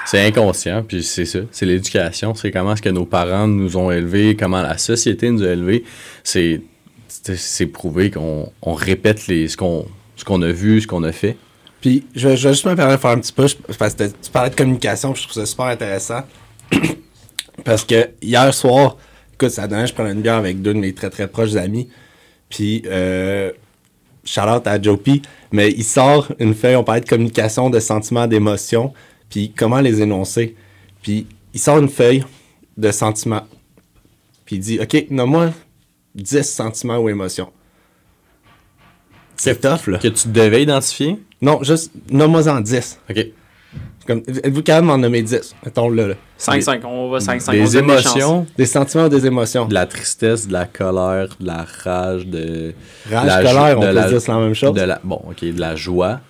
C'est 0.06 0.26
inconscient, 0.26 0.84
puis 0.84 1.04
c'est 1.04 1.26
ça. 1.26 1.40
C'est 1.52 1.66
l'éducation. 1.66 2.34
C'est 2.34 2.52
comment 2.52 2.74
est-ce 2.74 2.82
que 2.82 2.90
nos 2.90 3.06
parents 3.06 3.48
nous 3.48 3.78
ont 3.78 3.92
élevés, 3.92 4.36
comment 4.36 4.62
la 4.62 4.78
société 4.78 5.30
nous 5.30 5.44
a 5.44 5.50
élevés. 5.50 5.84
C'est, 6.24 6.62
c'est, 7.08 7.68
prouvé 7.68 8.10
qu'on 8.10 8.52
on 8.62 8.74
répète 8.74 9.28
les, 9.28 9.48
ce, 9.48 9.58
qu'on, 9.58 9.86
ce 10.16 10.24
qu'on 10.24 10.42
a 10.42 10.52
vu, 10.52 10.82
ce 10.82 10.88
qu'on 10.88 11.04
a 11.04 11.12
fait. 11.12 11.38
Puis, 11.82 12.06
je, 12.16 12.36
je 12.36 12.48
vais 12.48 12.54
juste 12.54 12.66
me 12.66 12.76
permettre 12.76 12.98
de 12.98 13.02
faire 13.02 13.12
un 13.12 13.20
petit 13.20 13.34
push, 13.34 13.56
parce 13.78 13.94
que 13.94 14.06
tu 14.06 14.32
parlais 14.32 14.50
de 14.50 14.56
communication, 14.56 15.14
puis 15.14 15.22
je 15.22 15.28
trouve 15.28 15.44
ça 15.44 15.46
super 15.46 15.66
intéressant. 15.66 16.22
parce 17.64 17.84
que 17.84 18.10
hier 18.22 18.54
soir, 18.54 18.98
écoute, 19.34 19.52
ça 19.52 19.68
donnait, 19.68 19.88
je 19.88 19.94
prenais 19.94 20.14
une 20.14 20.22
bière 20.22 20.36
avec 20.36 20.62
deux 20.62 20.74
de 20.74 20.80
mes 20.80 20.94
très 20.94 21.10
très 21.10 21.28
proches 21.28 21.56
amis. 21.56 21.90
Puis, 22.50 22.82
euh, 22.88 23.52
shout 24.24 24.42
out 24.42 24.66
à 24.68 24.82
Joe 24.82 25.00
P, 25.00 25.22
mais 25.52 25.70
il 25.72 25.84
sort 25.84 26.32
une 26.40 26.54
feuille, 26.54 26.76
on 26.76 26.84
parlait 26.84 27.02
de 27.02 27.10
communication, 27.10 27.70
de 27.70 27.80
sentiments, 27.80 28.28
d'émotions, 28.28 28.94
puis 29.30 29.52
comment 29.56 29.80
les 29.80 30.02
énoncer? 30.02 30.56
Puis, 31.02 31.28
il 31.54 31.60
sort 31.60 31.78
une 31.80 31.90
feuille 31.90 32.24
de 32.78 32.92
sentiments. 32.92 33.48
Puis, 34.46 34.58
il 34.58 34.60
dit, 34.60 34.80
OK, 34.82 35.06
nomme-moi 35.10 35.52
10 36.16 36.42
sentiments 36.44 36.98
ou 36.98 37.10
émotions. 37.10 37.52
C'est 39.36 39.62
tough, 39.62 39.88
là. 39.88 40.00
Que 40.00 40.08
tu 40.08 40.30
devais 40.30 40.64
identifier? 40.64 41.20
Non, 41.42 41.62
juste 41.64 41.92
nomme-moi-en 42.10 42.60
10. 42.62 43.00
OK. 43.10 43.26
Comme, 44.08 44.20
êtes-vous 44.26 44.64
capable 44.64 44.88
de 44.88 44.92
m'en 44.94 44.98
nommer 44.98 45.22
10? 45.22 45.54
Mettons-le, 45.66 46.08
là. 46.08 46.16
5-5, 46.40 46.82
on 46.86 47.10
va 47.10 47.20
5-5. 47.20 47.50
on 47.50 47.52
Des 47.52 47.60
chances. 47.66 47.76
émotions, 47.76 48.48
Des 48.58 48.66
sentiments 48.66 49.06
ou 49.06 49.10
des 49.10 49.26
émotions? 49.26 49.66
de 49.66 49.74
la 49.74 49.86
tristesse, 49.86 50.48
de 50.48 50.54
la 50.54 50.66
colère, 50.66 51.28
de 51.40 51.46
la 51.46 51.66
rage, 51.84 52.26
de. 52.26 52.74
Rage, 53.12 53.28
la 53.28 53.38
colère, 53.44 53.78
on 53.78 53.82
de 53.82 53.88
peut 53.88 53.94
la- 53.94 54.10
dire 54.10 54.22
c'est 54.22 54.32
la 54.32 54.40
même 54.40 54.54
chose. 54.54 54.74
De 54.74 54.82
la, 54.82 55.00
bon, 55.04 55.22
OK, 55.30 55.42
de 55.44 55.60
la 55.60 55.76
joie. 55.76 56.22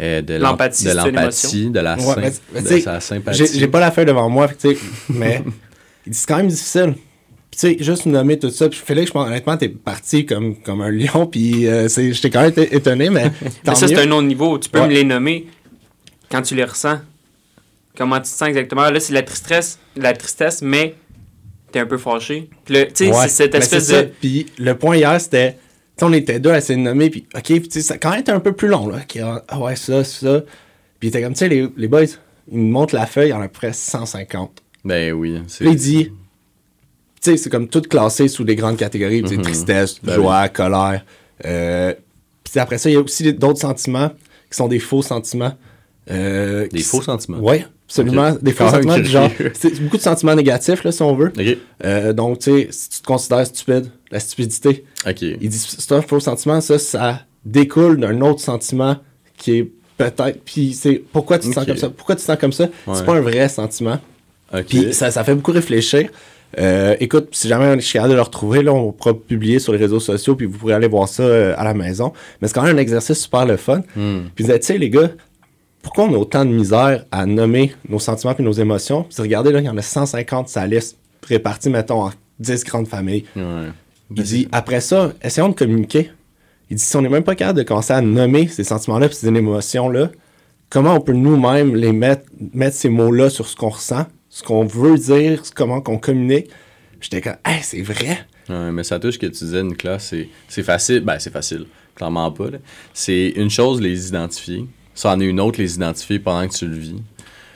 Euh, 0.00 0.20
de 0.22 0.34
l'em- 0.34 0.42
L'empathie, 0.42 0.84
de 0.84 0.88
c'est 0.90 0.94
une 1.08 1.14
l'empathie, 1.16 1.70
de 1.70 1.80
la, 1.80 1.96
Ouais, 1.96 2.14
mais- 2.18 2.32
mais 2.54 2.62
de 2.62 2.80
sa 2.80 3.00
sympathie. 3.00 3.38
J'ai 3.46 3.58
j'ai 3.60 3.68
pas 3.68 3.80
la 3.80 3.90
feuille 3.90 4.04
devant 4.06 4.28
moi, 4.28 4.48
fait 4.48 4.76
mais 5.08 5.42
c'est 6.10 6.26
quand 6.26 6.36
même 6.36 6.48
difficile. 6.48 6.94
Puis, 7.50 7.60
tu 7.60 7.78
sais, 7.78 7.82
juste 7.82 8.04
nommer 8.06 8.38
tout 8.38 8.50
ça. 8.50 8.68
Puis, 8.68 8.78
Félix, 8.84 9.06
je 9.08 9.12
pense, 9.12 9.26
honnêtement, 9.26 9.56
t'es 9.56 9.68
parti 9.70 10.26
comme, 10.26 10.56
comme 10.56 10.82
un 10.82 10.90
lion, 10.90 11.26
puis 11.26 11.66
euh, 11.66 11.88
c'est- 11.88 12.12
j'étais 12.12 12.28
quand 12.30 12.42
même 12.42 12.52
étonné, 12.70 13.08
mais 13.08 13.30
tant 13.64 13.72
Mais 13.72 13.74
ça, 13.74 13.86
mieux. 13.86 13.94
c'est 13.96 14.02
un 14.02 14.10
autre 14.10 14.26
niveau. 14.26 14.58
Tu 14.58 14.68
peux 14.68 14.80
Ouais. 14.80 14.88
me 14.88 14.92
les 14.92 15.04
nommer 15.04 15.46
quand 16.30 16.42
tu 16.42 16.54
les 16.54 16.64
ressens. 16.64 16.98
Comment 17.96 18.16
tu 18.16 18.22
te 18.24 18.28
sens 18.28 18.48
exactement. 18.48 18.90
Là, 18.90 19.00
c'est 19.00 19.10
de 19.10 19.14
la 19.14 19.22
tristesse, 19.22 19.78
de 19.96 20.02
la 20.02 20.12
tristesse, 20.12 20.60
mais 20.60 20.94
t'es 21.72 21.78
un 21.80 21.86
peu 21.86 21.96
fâché. 21.96 22.50
Tu 22.66 22.74
sais, 22.92 23.06
Ouais, 23.10 23.14
c'est 23.22 23.28
cette 23.30 23.54
espèce 23.54 23.88
de. 23.88 24.08
Puis 24.20 24.46
le 24.58 24.74
point 24.76 24.96
hier, 24.96 25.18
c'était. 25.18 25.56
On 26.02 26.12
était 26.12 26.38
deux 26.40 26.50
à 26.50 26.58
essayer 26.58 26.76
de 26.78 26.82
nommer, 26.84 27.08
puis 27.10 27.26
OK, 27.34 27.42
puis 27.44 27.82
ça 27.82 27.94
a 27.94 27.98
quand 27.98 28.10
même 28.10 28.20
été 28.20 28.30
un 28.32 28.40
peu 28.40 28.52
plus 28.52 28.68
long, 28.68 28.86
là. 28.88 28.98
OK, 28.98 29.18
ah 29.48 29.58
ouais, 29.60 29.76
ça, 29.76 30.04
ça. 30.04 30.40
Puis 31.00 31.08
il 31.08 31.08
était 31.08 31.22
comme, 31.22 31.32
tu 31.32 31.38
sais, 31.38 31.48
les, 31.48 31.68
les 31.76 31.88
boys, 31.88 32.04
ils 32.52 32.58
me 32.58 32.70
montrent 32.70 32.94
la 32.94 33.06
feuille, 33.06 33.28
il 33.28 33.30
y 33.30 33.34
en 33.34 33.40
a 33.40 33.44
à 33.44 33.48
peu 33.48 33.54
près 33.54 33.72
150. 33.72 34.62
Ben 34.84 35.12
oui. 35.12 35.40
Puis 35.58 35.68
il 35.70 35.76
dit, 35.76 36.04
tu 36.06 36.12
sais, 37.32 37.36
c'est 37.38 37.50
comme 37.50 37.68
tout 37.68 37.80
classé 37.82 38.28
sous 38.28 38.44
des 38.44 38.56
grandes 38.56 38.76
catégories, 38.76 39.22
tu 39.22 39.28
sais, 39.30 39.36
Mhm. 39.36 39.42
tristesse, 39.42 39.96
Ben 40.02 40.14
joie, 40.14 40.48
colère. 40.48 41.04
Euh, 41.44 41.94
puis 42.44 42.60
après 42.60 42.78
ça, 42.78 42.88
il 42.90 42.92
y 42.92 42.96
a 42.96 43.00
aussi 43.00 43.32
d'autres 43.32 43.60
sentiments 43.60 44.10
qui 44.50 44.56
sont 44.56 44.68
des 44.68 44.78
faux 44.78 45.02
sentiments. 45.02 45.54
Euh, 46.10 46.66
Des 46.68 46.80
faux 46.80 47.02
sentiments. 47.02 47.38
Oui, 47.40 47.64
absolument. 47.86 48.36
Des 48.40 48.52
faux 48.52 48.64
Quand 48.64 48.70
sentiments 48.70 48.98
du 48.98 49.06
genre. 49.06 49.30
C'est 49.54 49.80
beaucoup 49.82 49.96
de 49.96 50.02
sentiments 50.02 50.34
négatifs, 50.34 50.84
là, 50.84 50.92
si 50.92 51.02
on 51.02 51.14
veut. 51.14 51.32
Euh, 51.84 52.12
donc, 52.12 52.38
tu 52.38 52.50
sais, 52.50 52.68
si 52.70 52.88
tu 52.90 53.00
te 53.00 53.06
considères 53.06 53.46
stupide, 53.46 53.90
la 54.10 54.20
stupidité, 54.20 54.84
OK. 55.06 55.22
il 55.22 55.48
dit 55.48 55.58
c'est 55.58 55.92
un 55.92 56.02
faux 56.02 56.20
sentiment, 56.20 56.60
ça, 56.60 56.78
ça 56.78 57.20
découle 57.44 57.98
d'un 57.98 58.20
autre 58.20 58.40
sentiment 58.40 58.96
qui 59.36 59.58
est 59.58 59.70
peut-être. 59.96 60.40
Puis 60.44 60.74
c'est 60.74 61.02
pourquoi 61.12 61.38
tu 61.38 61.48
te 61.48 61.54
sens 61.54 61.66
comme 61.66 61.76
ça 61.76 61.90
Pourquoi 61.90 62.14
tu 62.14 62.22
te 62.22 62.26
sens 62.26 62.38
comme 62.38 62.52
ça? 62.52 62.64
Ouais. 62.86 62.94
C'est 62.94 63.04
pas 63.04 63.16
un 63.16 63.20
vrai 63.20 63.48
sentiment. 63.48 63.98
Puis 64.68 64.94
ça, 64.94 65.10
ça 65.10 65.24
fait 65.24 65.34
beaucoup 65.34 65.52
réfléchir. 65.52 66.08
Euh, 66.58 66.96
écoute, 67.00 67.28
si 67.32 67.48
jamais 67.48 67.74
je 67.74 67.80
suis 67.80 67.94
capable 67.94 68.12
de 68.12 68.16
le 68.16 68.22
retrouver, 68.22 68.62
là, 68.62 68.72
on 68.72 68.92
pourra 68.92 69.14
publier 69.14 69.58
sur 69.58 69.72
les 69.72 69.78
réseaux 69.78 70.00
sociaux, 70.00 70.36
puis 70.36 70.46
vous 70.46 70.56
pourrez 70.56 70.74
aller 70.74 70.88
voir 70.88 71.08
ça 71.08 71.22
euh, 71.22 71.54
à 71.56 71.64
la 71.64 71.74
maison. 71.74 72.12
Mais 72.40 72.48
c'est 72.48 72.54
quand 72.54 72.62
même 72.62 72.76
un 72.76 72.80
exercice 72.80 73.20
super 73.20 73.44
le 73.44 73.56
fun. 73.56 73.82
Hmm. 73.94 74.28
Puis 74.34 74.44
vous 74.44 74.50
êtes, 74.50 74.62
tu 74.62 74.68
sais, 74.68 74.78
les 74.78 74.88
gars, 74.88 75.10
pourquoi 75.86 76.06
on 76.06 76.14
a 76.14 76.18
autant 76.18 76.44
de 76.44 76.50
misère 76.50 77.04
à 77.12 77.26
nommer 77.26 77.72
nos 77.88 78.00
sentiments 78.00 78.34
et 78.36 78.42
nos 78.42 78.50
émotions? 78.50 79.04
Puis 79.04 79.22
regardez, 79.22 79.52
là, 79.52 79.60
il 79.60 79.66
y 79.66 79.68
en 79.68 79.76
a 79.76 79.82
150 79.82 80.48
sur 80.48 80.60
la 80.60 80.66
liste, 80.66 80.98
répartis, 81.22 81.70
mettons, 81.70 82.06
en 82.06 82.10
10 82.40 82.64
grandes 82.64 82.88
familles. 82.88 83.24
Ouais. 83.36 83.68
Il 84.10 84.20
dit, 84.24 84.48
après 84.50 84.80
ça, 84.80 85.12
essayons 85.22 85.48
de 85.48 85.54
communiquer. 85.54 86.10
Il 86.70 86.76
dit, 86.76 86.82
si 86.82 86.96
on 86.96 87.02
n'est 87.02 87.08
même 87.08 87.22
pas 87.22 87.36
capable 87.36 87.60
de 87.60 87.62
commencer 87.62 87.92
à 87.92 88.00
nommer 88.00 88.48
ces 88.48 88.64
sentiments-là 88.64 89.06
et 89.06 89.12
ces 89.12 89.28
émotions-là, 89.28 90.10
comment 90.70 90.92
on 90.92 91.00
peut 91.00 91.12
nous-mêmes 91.12 91.76
les 91.76 91.92
mettre, 91.92 92.24
mettre 92.52 92.74
ces 92.74 92.88
mots-là 92.88 93.30
sur 93.30 93.46
ce 93.46 93.54
qu'on 93.54 93.68
ressent, 93.68 94.06
ce 94.28 94.42
qu'on 94.42 94.64
veut 94.64 94.98
dire, 94.98 95.40
comment 95.54 95.80
qu'on 95.80 95.98
communique? 95.98 96.50
J'étais 97.00 97.20
comme, 97.20 97.36
hey, 97.44 97.60
c'est 97.62 97.82
vrai. 97.82 98.26
Ouais, 98.48 98.72
mais 98.72 98.82
ça 98.82 98.98
touche 98.98 99.14
ce 99.14 99.18
que 99.20 99.26
tu 99.26 99.44
disais, 99.44 99.62
Nicolas, 99.62 100.00
c'est, 100.00 100.28
facile. 100.64 101.02
Ben, 101.02 101.20
c'est 101.20 101.32
facile. 101.32 101.66
Clairement 101.94 102.32
pas. 102.32 102.46
C'est 102.92 103.34
une 103.36 103.50
chose, 103.50 103.80
les 103.80 104.08
identifier. 104.08 104.66
Ça 104.96 105.12
en 105.14 105.20
est 105.20 105.26
une 105.26 105.38
autre, 105.40 105.60
les 105.60 105.76
identifier 105.76 106.18
pendant 106.18 106.48
que 106.48 106.54
tu 106.54 106.66
le 106.66 106.74
vis. 106.76 106.96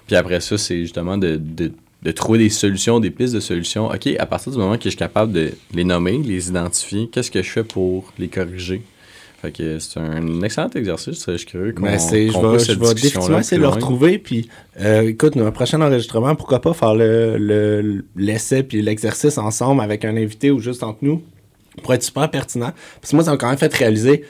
Puis 0.07 0.14
après 0.14 0.40
ça, 0.40 0.57
c'est 0.59 0.81
justement 0.83 1.18
de, 1.18 1.37
de, 1.37 1.72
de 2.03 2.11
trouver 2.12 2.38
des 2.38 2.50
solutions, 2.50 3.00
des 3.00 3.11
pistes 3.11 3.35
de 3.35 3.40
solutions. 3.40 3.88
OK, 3.88 4.07
à 4.18 4.26
partir 4.26 4.53
du 4.53 4.59
moment 4.59 4.76
que 4.76 4.85
je 4.85 4.90
suis 4.90 4.98
capable 4.98 5.33
de 5.33 5.50
les 5.74 5.85
nommer, 5.85 6.18
les 6.18 6.48
identifier, 6.48 7.09
qu'est-ce 7.11 7.31
que 7.31 7.42
je 7.42 7.50
fais 7.50 7.64
pour 7.64 8.12
les 8.18 8.29
corriger? 8.29 8.83
Fait 9.40 9.53
que 9.53 9.79
c'est 9.79 9.98
un 9.98 10.42
excellent 10.42 10.68
exercice. 10.74 11.24
Je 11.26 11.37
suis 11.38 11.46
curieux 11.46 11.72
qu'on, 11.72 11.98
c'est, 11.98 12.29
je 12.29 12.33
vais, 12.35 12.40
pousse 12.40 12.61
je 12.61 12.66
cette 12.72 12.79
vais 12.79 12.92
définitivement 12.94 13.38
essayer 13.38 13.57
de 13.57 13.62
le 13.62 13.68
retrouver. 13.68 14.18
Puis, 14.18 14.50
euh, 14.79 15.09
écoute, 15.09 15.35
un 15.35 15.50
prochain 15.50 15.81
enregistrement, 15.81 16.35
pourquoi 16.35 16.61
pas 16.61 16.74
faire 16.74 16.94
le, 16.94 17.38
le- 17.38 18.05
l'essai 18.16 18.62
puis 18.62 18.83
l'exercice 18.83 19.38
ensemble 19.38 19.81
avec 19.81 20.05
un 20.05 20.14
invité 20.18 20.50
ou 20.50 20.59
juste 20.61 20.83
entre 20.83 20.98
nous 21.00 21.22
pour 21.83 21.94
être 21.94 22.03
super 22.03 22.31
pertinent. 22.31 22.72
Parce 23.00 23.12
que 23.12 23.16
moi, 23.16 23.24
ça 23.24 23.31
m'a 23.31 23.38
quand 23.38 23.48
même 23.48 23.57
fait 23.57 23.72
réaliser 23.72 24.24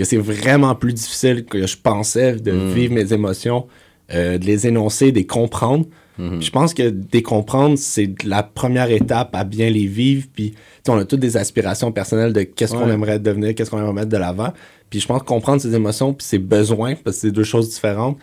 que 0.00 0.04
c'est 0.06 0.16
vraiment 0.16 0.74
plus 0.74 0.94
difficile 0.94 1.44
que 1.44 1.66
je 1.66 1.76
pensais 1.76 2.32
de 2.32 2.52
Mm. 2.52 2.72
vivre 2.72 2.94
mes 2.94 3.12
émotions, 3.12 3.66
euh, 4.14 4.38
de 4.38 4.46
les 4.46 4.66
énoncer, 4.66 5.12
de 5.12 5.16
les 5.18 5.26
comprendre. 5.26 5.84
Mhm. 6.18 6.40
Je 6.42 6.50
pense 6.50 6.74
que 6.74 6.88
des 6.88 7.22
comprendre, 7.22 7.76
c'est 7.78 8.10
la 8.24 8.42
première 8.42 8.90
étape 8.90 9.34
à 9.34 9.44
bien 9.44 9.70
les 9.70 9.86
vivre. 9.86 10.26
Puis, 10.34 10.54
on 10.88 10.96
a 10.98 11.04
toutes 11.04 11.20
des 11.20 11.36
aspirations 11.36 11.92
personnelles 11.92 12.32
de 12.32 12.42
qu'est-ce 12.42 12.72
qu'on 12.72 12.90
aimerait 12.90 13.18
devenir, 13.18 13.54
qu'est-ce 13.54 13.70
qu'on 13.70 13.78
aimerait 13.78 13.92
mettre 13.92 14.08
de 14.08 14.16
l'avant. 14.16 14.52
Puis, 14.90 15.00
je 15.00 15.06
pense 15.06 15.20
que 15.20 15.26
comprendre 15.26 15.60
ses 15.62 15.74
émotions 15.74 16.12
puis 16.14 16.26
ses 16.26 16.38
besoins, 16.38 16.94
parce 16.94 17.16
que 17.16 17.22
c'est 17.22 17.30
deux 17.30 17.44
choses 17.44 17.68
différentes, 17.70 18.18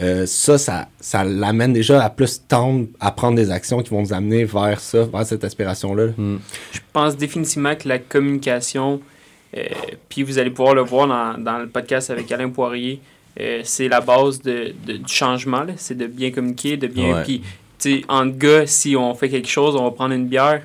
euh, 0.00 0.24
ça, 0.26 0.56
ça, 0.56 0.88
ça 1.00 1.24
l'amène 1.24 1.72
déjà 1.72 2.02
à 2.02 2.08
plus 2.10 2.42
tendre 2.48 2.86
à 3.00 3.10
prendre 3.10 3.36
des 3.36 3.50
actions 3.50 3.82
qui 3.82 3.90
vont 3.90 4.00
nous 4.02 4.12
amener 4.14 4.44
vers 4.44 4.80
ça, 4.80 5.04
vers 5.04 5.26
cette 5.26 5.44
aspiration-là. 5.44 6.08
Je 6.16 6.80
pense 6.92 7.16
définitivement 7.16 7.74
que 7.74 7.88
la 7.88 7.98
communication, 7.98 8.94
euh, 8.94 9.11
puis 10.08 10.22
vous 10.22 10.38
allez 10.38 10.50
pouvoir 10.50 10.74
le 10.74 10.82
voir 10.82 11.06
dans, 11.06 11.38
dans 11.42 11.58
le 11.58 11.68
podcast 11.68 12.10
avec 12.10 12.30
Alain 12.32 12.48
Poirier, 12.50 13.00
euh, 13.40 13.60
c'est 13.64 13.88
la 13.88 14.00
base 14.00 14.40
de, 14.42 14.74
de- 14.86 14.96
du 14.98 15.12
changement. 15.12 15.62
là. 15.64 15.72
C'est 15.76 15.96
de 15.96 16.06
bien 16.06 16.30
communiquer, 16.30 16.76
de 16.76 16.86
bien. 16.86 17.22
Puis, 17.24 17.42
entre 18.08 18.36
gars, 18.38 18.66
si 18.66 18.94
on 18.96 19.14
fait 19.14 19.28
quelque 19.28 19.48
chose, 19.48 19.74
on 19.76 19.84
va 19.84 19.90
prendre 19.90 20.14
une 20.14 20.26
bière. 20.26 20.62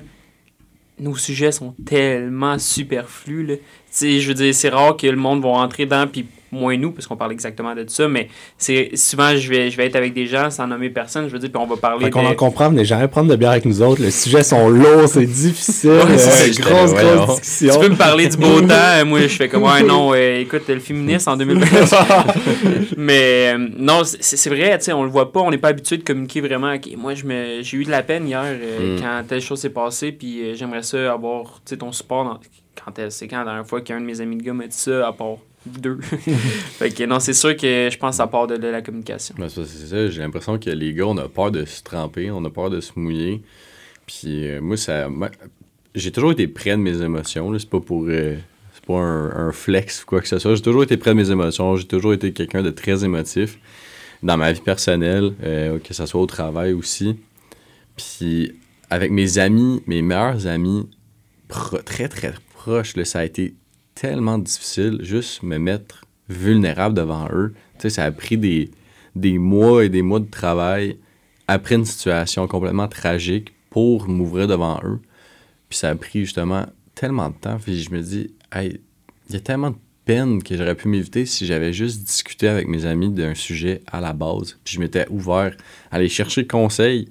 Nos 1.00 1.16
sujets 1.16 1.52
sont 1.52 1.74
tellement 1.86 2.58
superflus. 2.58 3.46
Là. 3.46 3.54
Tu 3.56 3.62
sais, 3.90 4.20
je 4.20 4.28
veux 4.28 4.34
dire, 4.34 4.54
c'est 4.54 4.68
rare 4.68 4.96
que 4.96 5.06
le 5.06 5.16
monde 5.16 5.42
va 5.42 5.48
rentrer 5.50 5.84
dedans, 5.84 6.06
puis 6.06 6.26
moins 6.52 6.76
nous, 6.76 6.92
parce 6.92 7.06
qu'on 7.06 7.16
parle 7.16 7.32
exactement 7.32 7.74
de 7.74 7.84
ça, 7.88 8.08
mais 8.08 8.28
c'est 8.56 8.90
souvent, 8.94 9.36
je 9.36 9.48
vais, 9.48 9.70
je 9.70 9.76
vais 9.76 9.86
être 9.86 9.96
avec 9.96 10.14
des 10.14 10.26
gens 10.26 10.50
sans 10.50 10.66
nommer 10.66 10.90
personne, 10.90 11.26
je 11.28 11.32
veux 11.32 11.38
dire, 11.38 11.50
puis 11.50 11.60
on 11.62 11.66
va 11.66 11.76
parler 11.76 12.06
Fait 12.06 12.10
qu'on 12.10 12.26
en 12.26 12.34
comprend, 12.34 12.70
mais 12.70 12.84
jamais 12.84 13.08
prendre 13.08 13.30
de 13.30 13.36
bière 13.36 13.50
avec 13.50 13.64
nous 13.64 13.82
autres. 13.82 14.00
Les 14.02 14.10
sujets 14.10 14.42
sont 14.42 14.68
lourds, 14.68 15.08
c'est 15.08 15.26
difficile. 15.26 15.90
Ouais, 15.90 16.16
c'est 16.16 16.28
euh, 16.28 16.30
ça, 16.30 16.46
j'étais 16.46 16.62
grosse, 16.62 16.94
grosse 16.94 17.40
discussion. 17.40 17.74
Tu 17.74 17.86
peux 17.86 17.92
me 17.92 17.96
parler 17.98 18.28
du 18.28 18.36
beau 18.36 18.60
temps, 18.66 19.04
moi 19.06 19.20
je 19.22 19.28
fais 19.28 19.48
comme 19.48 19.62
ouais 19.64 19.82
non, 19.82 20.12
euh, 20.14 20.40
écoute 20.40 20.62
le 20.68 20.78
féministe 20.80 21.28
en 21.28 21.36
2020. 21.38 21.66
Mais 22.96 23.52
euh, 23.54 23.68
non, 23.76 24.02
c'est 24.04 24.36
c'est 24.36 24.50
vrai, 24.50 24.76
tu 24.78 24.84
sais, 24.86 24.92
on 24.92 25.02
le 25.04 25.10
voit 25.10 25.32
pas, 25.32 25.40
on 25.40 25.50
n'est 25.50 25.58
pas 25.58 25.68
habitué 25.68 25.96
de 25.98 26.02
communiquer 26.04 26.40
vraiment. 26.40 26.72
Ok, 26.74 26.88
moi 26.96 27.14
je 27.14 27.24
me 27.24 27.62
j'ai 27.62 27.76
eu 27.78 27.84
de 27.84 27.90
la 27.90 28.02
peine 28.02 28.26
hier 28.26 28.42
euh, 28.44 28.96
Mm. 28.96 29.00
quand 29.00 29.22
telle 29.28 29.40
chose 29.40 29.60
s'est 29.60 29.70
passée, 29.70 30.12
puis 30.12 30.40
euh, 30.42 30.54
j'aimerais 30.54 30.82
ça 30.82 31.12
avoir 31.12 31.44
tu 31.64 31.70
sais 31.70 31.76
ton 31.76 31.92
support 31.92 32.24
dans- 32.24 32.40
quand 32.84 32.98
elle- 32.98 33.10
c'est 33.10 33.26
quand 33.28 33.38
la 33.38 33.44
dernière 33.44 33.66
fois 33.66 33.80
qu'un 33.80 34.00
de 34.00 34.04
mes 34.06 34.20
amis 34.20 34.36
de 34.36 34.42
gars 34.42 34.52
m'a 34.52 34.66
dit 34.66 34.76
ça 34.76 35.08
à 35.08 35.12
part 35.12 35.36
deux. 35.68 35.98
non, 37.06 37.20
c'est 37.20 37.32
sûr 37.32 37.56
que 37.56 37.88
je 37.90 37.98
pense 37.98 38.10
que 38.10 38.16
ça 38.16 38.26
part 38.26 38.46
de 38.46 38.54
la 38.54 38.82
communication. 38.82 39.34
C'est 39.48 39.64
ça, 39.64 40.08
j'ai 40.08 40.20
l'impression 40.20 40.58
que 40.58 40.70
les 40.70 40.92
gars, 40.92 41.06
on 41.06 41.16
a 41.18 41.28
peur 41.28 41.50
de 41.50 41.64
se 41.64 41.82
tremper, 41.82 42.30
on 42.30 42.44
a 42.44 42.50
peur 42.50 42.70
de 42.70 42.80
se 42.80 42.92
mouiller. 42.96 43.42
Puis 44.06 44.48
euh, 44.48 44.60
moi, 44.60 44.76
ça. 44.76 45.08
j'ai 45.94 46.10
toujours 46.10 46.32
été 46.32 46.48
près 46.48 46.70
de 46.70 46.76
mes 46.76 47.02
émotions, 47.02 47.56
c'est 47.58 47.68
pas 47.68 47.80
pour. 47.80 48.06
euh, 48.08 48.36
c'est 48.72 48.84
pas 48.86 48.98
un, 48.98 49.52
flex 49.52 50.02
ou 50.02 50.06
quoi 50.06 50.20
que 50.20 50.28
ce 50.28 50.38
soit. 50.38 50.54
J'ai 50.54 50.62
toujours 50.62 50.82
été 50.82 50.96
près 50.96 51.10
de 51.10 51.16
mes 51.16 51.30
émotions, 51.30 51.76
j'ai 51.76 51.86
toujours 51.86 52.14
été 52.14 52.32
quelqu'un 52.32 52.62
de 52.62 52.70
très 52.70 53.04
émotif 53.04 53.58
dans 54.22 54.36
ma 54.36 54.52
vie 54.52 54.60
personnelle, 54.60 55.34
euh, 55.44 55.78
que 55.78 55.94
ce 55.94 56.06
soit 56.06 56.20
au 56.20 56.26
travail 56.26 56.72
aussi. 56.72 57.16
Puis 57.96 58.54
avec 58.90 59.10
mes 59.10 59.38
amis, 59.38 59.82
mes 59.86 60.02
meilleurs 60.02 60.46
amis, 60.46 60.88
très 61.84 62.08
très 62.08 62.32
proches, 62.54 62.94
ça 63.04 63.20
a 63.20 63.24
été 63.24 63.54
tellement 63.98 64.38
difficile 64.38 64.98
juste 65.02 65.42
me 65.42 65.58
mettre 65.58 66.04
vulnérable 66.28 66.94
devant 66.94 67.28
eux. 67.32 67.52
Tu 67.74 67.82
sais, 67.82 67.90
ça 67.90 68.04
a 68.04 68.12
pris 68.12 68.36
des, 68.36 68.70
des 69.16 69.38
mois 69.38 69.84
et 69.84 69.88
des 69.88 70.02
mois 70.02 70.20
de 70.20 70.30
travail 70.30 70.98
après 71.48 71.74
une 71.74 71.84
situation 71.84 72.46
complètement 72.46 72.86
tragique 72.86 73.52
pour 73.70 74.08
m'ouvrir 74.08 74.46
devant 74.46 74.78
eux. 74.84 75.00
Puis 75.68 75.78
ça 75.78 75.88
a 75.88 75.94
pris 75.96 76.20
justement 76.20 76.66
tellement 76.94 77.30
de 77.30 77.34
temps. 77.34 77.58
Puis 77.58 77.82
je 77.82 77.90
me 77.90 78.00
dis, 78.00 78.30
hey, 78.52 78.80
il 79.28 79.34
y 79.34 79.36
a 79.36 79.40
tellement 79.40 79.70
de 79.70 79.76
peine 80.04 80.42
que 80.42 80.56
j'aurais 80.56 80.76
pu 80.76 80.88
m'éviter 80.88 81.26
si 81.26 81.44
j'avais 81.44 81.72
juste 81.72 82.04
discuté 82.04 82.46
avec 82.46 82.68
mes 82.68 82.86
amis 82.86 83.10
d'un 83.10 83.34
sujet 83.34 83.82
à 83.88 84.00
la 84.00 84.12
base. 84.12 84.58
Puis 84.64 84.74
je 84.74 84.80
m'étais 84.80 85.08
ouvert 85.08 85.56
à 85.90 85.96
aller 85.96 86.08
chercher 86.08 86.46
conseil. 86.46 87.08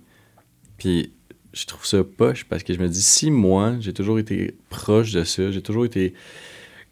Puis 0.78 1.12
je 1.52 1.66
trouve 1.66 1.86
ça 1.86 2.02
poche 2.04 2.46
parce 2.46 2.64
que 2.64 2.74
je 2.74 2.80
me 2.80 2.88
dis, 2.88 3.02
si 3.02 3.30
moi, 3.30 3.76
j'ai 3.80 3.94
toujours 3.94 4.20
été 4.20 4.56
proche 4.70 5.12
de 5.12 5.24
ça, 5.26 5.52
j'ai 5.52 5.62
toujours 5.62 5.86
été 5.86 6.14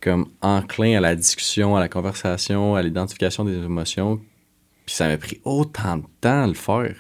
comme 0.06 0.28
enclin 0.42 0.98
à 0.98 1.02
la 1.02 1.16
discussion, 1.16 1.76
à 1.76 1.80
la 1.80 1.90
conversation, 1.90 2.76
à 2.76 2.82
l'identification 2.84 3.44
des 3.44 3.56
émotions, 3.56 4.22
puis 4.86 4.96
ça 4.96 5.08
m'a 5.08 5.18
pris 5.18 5.42
autant 5.44 5.98
de 5.98 6.04
temps 6.22 6.44
à 6.44 6.48
le 6.48 6.54
faire. 6.54 6.96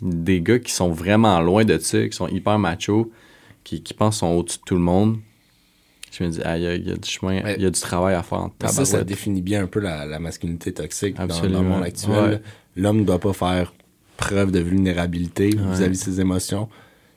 Des 0.00 0.40
gars 0.40 0.58
qui 0.60 0.72
sont 0.72 0.90
vraiment 0.92 1.40
loin 1.40 1.64
de 1.64 1.76
ça, 1.78 2.06
qui 2.08 2.16
sont 2.16 2.28
hyper 2.28 2.58
machos, 2.58 3.10
qui, 3.64 3.82
qui 3.82 3.94
pensent 3.94 4.16
qu'ils 4.20 4.28
sont 4.28 4.34
au-dessus 4.34 4.58
de 4.58 4.64
tout 4.64 4.74
le 4.76 4.80
monde. 4.80 5.18
Je 6.10 6.24
me 6.24 6.28
dis, 6.30 6.40
ah, 6.44 6.56
il 6.56 6.62
y, 6.62 6.66
a- 6.66 6.74
il 6.76 6.88
y 6.88 6.92
a 6.92 6.96
du 6.96 7.08
chemin, 7.08 7.34
il 7.38 7.44
Ouais. 7.44 7.60
y 7.60 7.66
a 7.66 7.70
du 7.70 7.80
travail 7.80 8.14
à 8.14 8.22
faire 8.22 8.38
en 8.38 8.52
Mais 8.60 8.68
ça, 8.68 8.72
ça 8.72 8.84
tabarouette. 8.84 9.08
définit 9.08 9.42
bien 9.42 9.62
un 9.62 9.66
peu 9.66 9.80
la, 9.80 10.04
la 10.06 10.18
masculinité 10.18 10.72
toxique 10.72 11.16
dans- 11.16 11.26
dans, 11.26 11.42
le 11.42 11.62
monde 11.62 11.82
actuel. 11.82 12.14
Ouais. 12.14 12.42
L'homme 12.76 12.98
ne 13.00 13.04
doit 13.04 13.18
pas 13.18 13.32
faire 13.32 13.72
preuve 14.16 14.50
de 14.52 14.60
vulnérabilité 14.60 15.50
vis-à-vis 15.50 15.98
de 15.98 16.04
ses 16.04 16.20
émotions. 16.20 16.68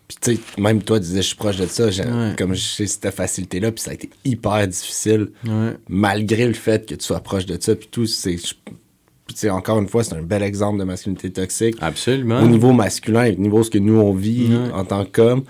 Puis 0.08 0.18
tu 0.22 0.36
sais, 0.36 0.42
même 0.62 0.84
toi, 0.84 1.00
tu 1.00 1.06
disais, 1.08 1.22
je 1.24 1.28
suis 1.28 1.36
proche 1.36 1.58
de 1.58 1.66
ça. 1.66 1.88
Ouais. 1.88 2.36
Comme 2.38 2.54
j'ai 2.54 2.86
cette 2.86 3.10
facilité-là, 3.10 3.72
puis 3.72 3.82
ça 3.82 3.92
a 3.92 3.94
été 3.96 4.10
hyper 4.24 4.68
difficile, 4.68 5.32
Ouais. 5.48 5.72
malgré 5.90 6.46
le 6.46 6.54
fait 6.54 6.88
que 6.88 6.94
tu 6.96 7.04
sois 7.04 7.20
proche 7.22 7.46
de 7.48 7.58
ça. 7.60 7.76
Puis 7.76 7.88
tout, 7.90 8.06
c'est... 8.06 8.36
Puis 8.36 9.34
tu 9.34 9.40
sais, 9.42 9.50
encore 9.50 9.80
une 9.80 9.88
fois, 9.88 10.04
c'est 10.04 10.14
un 10.14 10.22
bel 10.22 10.44
exemple 10.44 10.78
de 10.80 10.84
masculinité 10.84 11.32
toxique. 11.32 11.76
Absolument. 11.82 12.40
Au 12.42 12.48
niveau 12.48 12.72
masculin, 12.74 13.32
au 13.32 13.42
niveau 13.42 13.60
de 13.60 13.64
ce 13.64 13.72
que 13.72 13.80
nous, 13.80 13.98
on 14.00 14.14
vit 14.14 14.50
Ouais. 14.54 14.72
en 14.74 14.86
tant 14.86 15.04
qu'homme. 15.06 15.44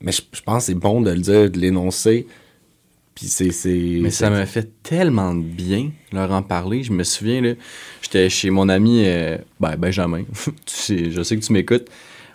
Mais 0.00 0.12
je, 0.12 0.22
je 0.30 0.42
pense 0.42 0.62
que 0.62 0.66
c'est 0.72 0.78
bon 0.78 1.00
de 1.00 1.10
le 1.10 1.18
dire, 1.18 1.50
de 1.50 1.58
l'énoncer. 1.58 2.28
Puis 3.16 3.26
c'est... 3.26 3.50
c'est- 3.50 3.98
Mais 4.00 4.10
ça 4.10 4.30
m'a 4.30 4.46
fait 4.46 4.70
tellement 4.84 5.34
de 5.34 5.42
bien 5.42 5.90
leur 6.12 6.30
en 6.30 6.42
parler. 6.44 6.84
Je 6.84 6.92
me 6.92 7.02
souviens, 7.02 7.40
là, 7.40 7.54
j'étais 8.00 8.30
chez 8.30 8.50
mon 8.50 8.68
ami 8.68 9.02
euh, 9.06 9.38
ben, 9.58 9.74
Benjamin. 9.74 10.22
Tu 10.44 10.52
sais, 10.66 11.10
je 11.10 11.20
sais 11.24 11.36
que 11.36 11.44
tu 11.44 11.52
m'écoutes. 11.52 11.88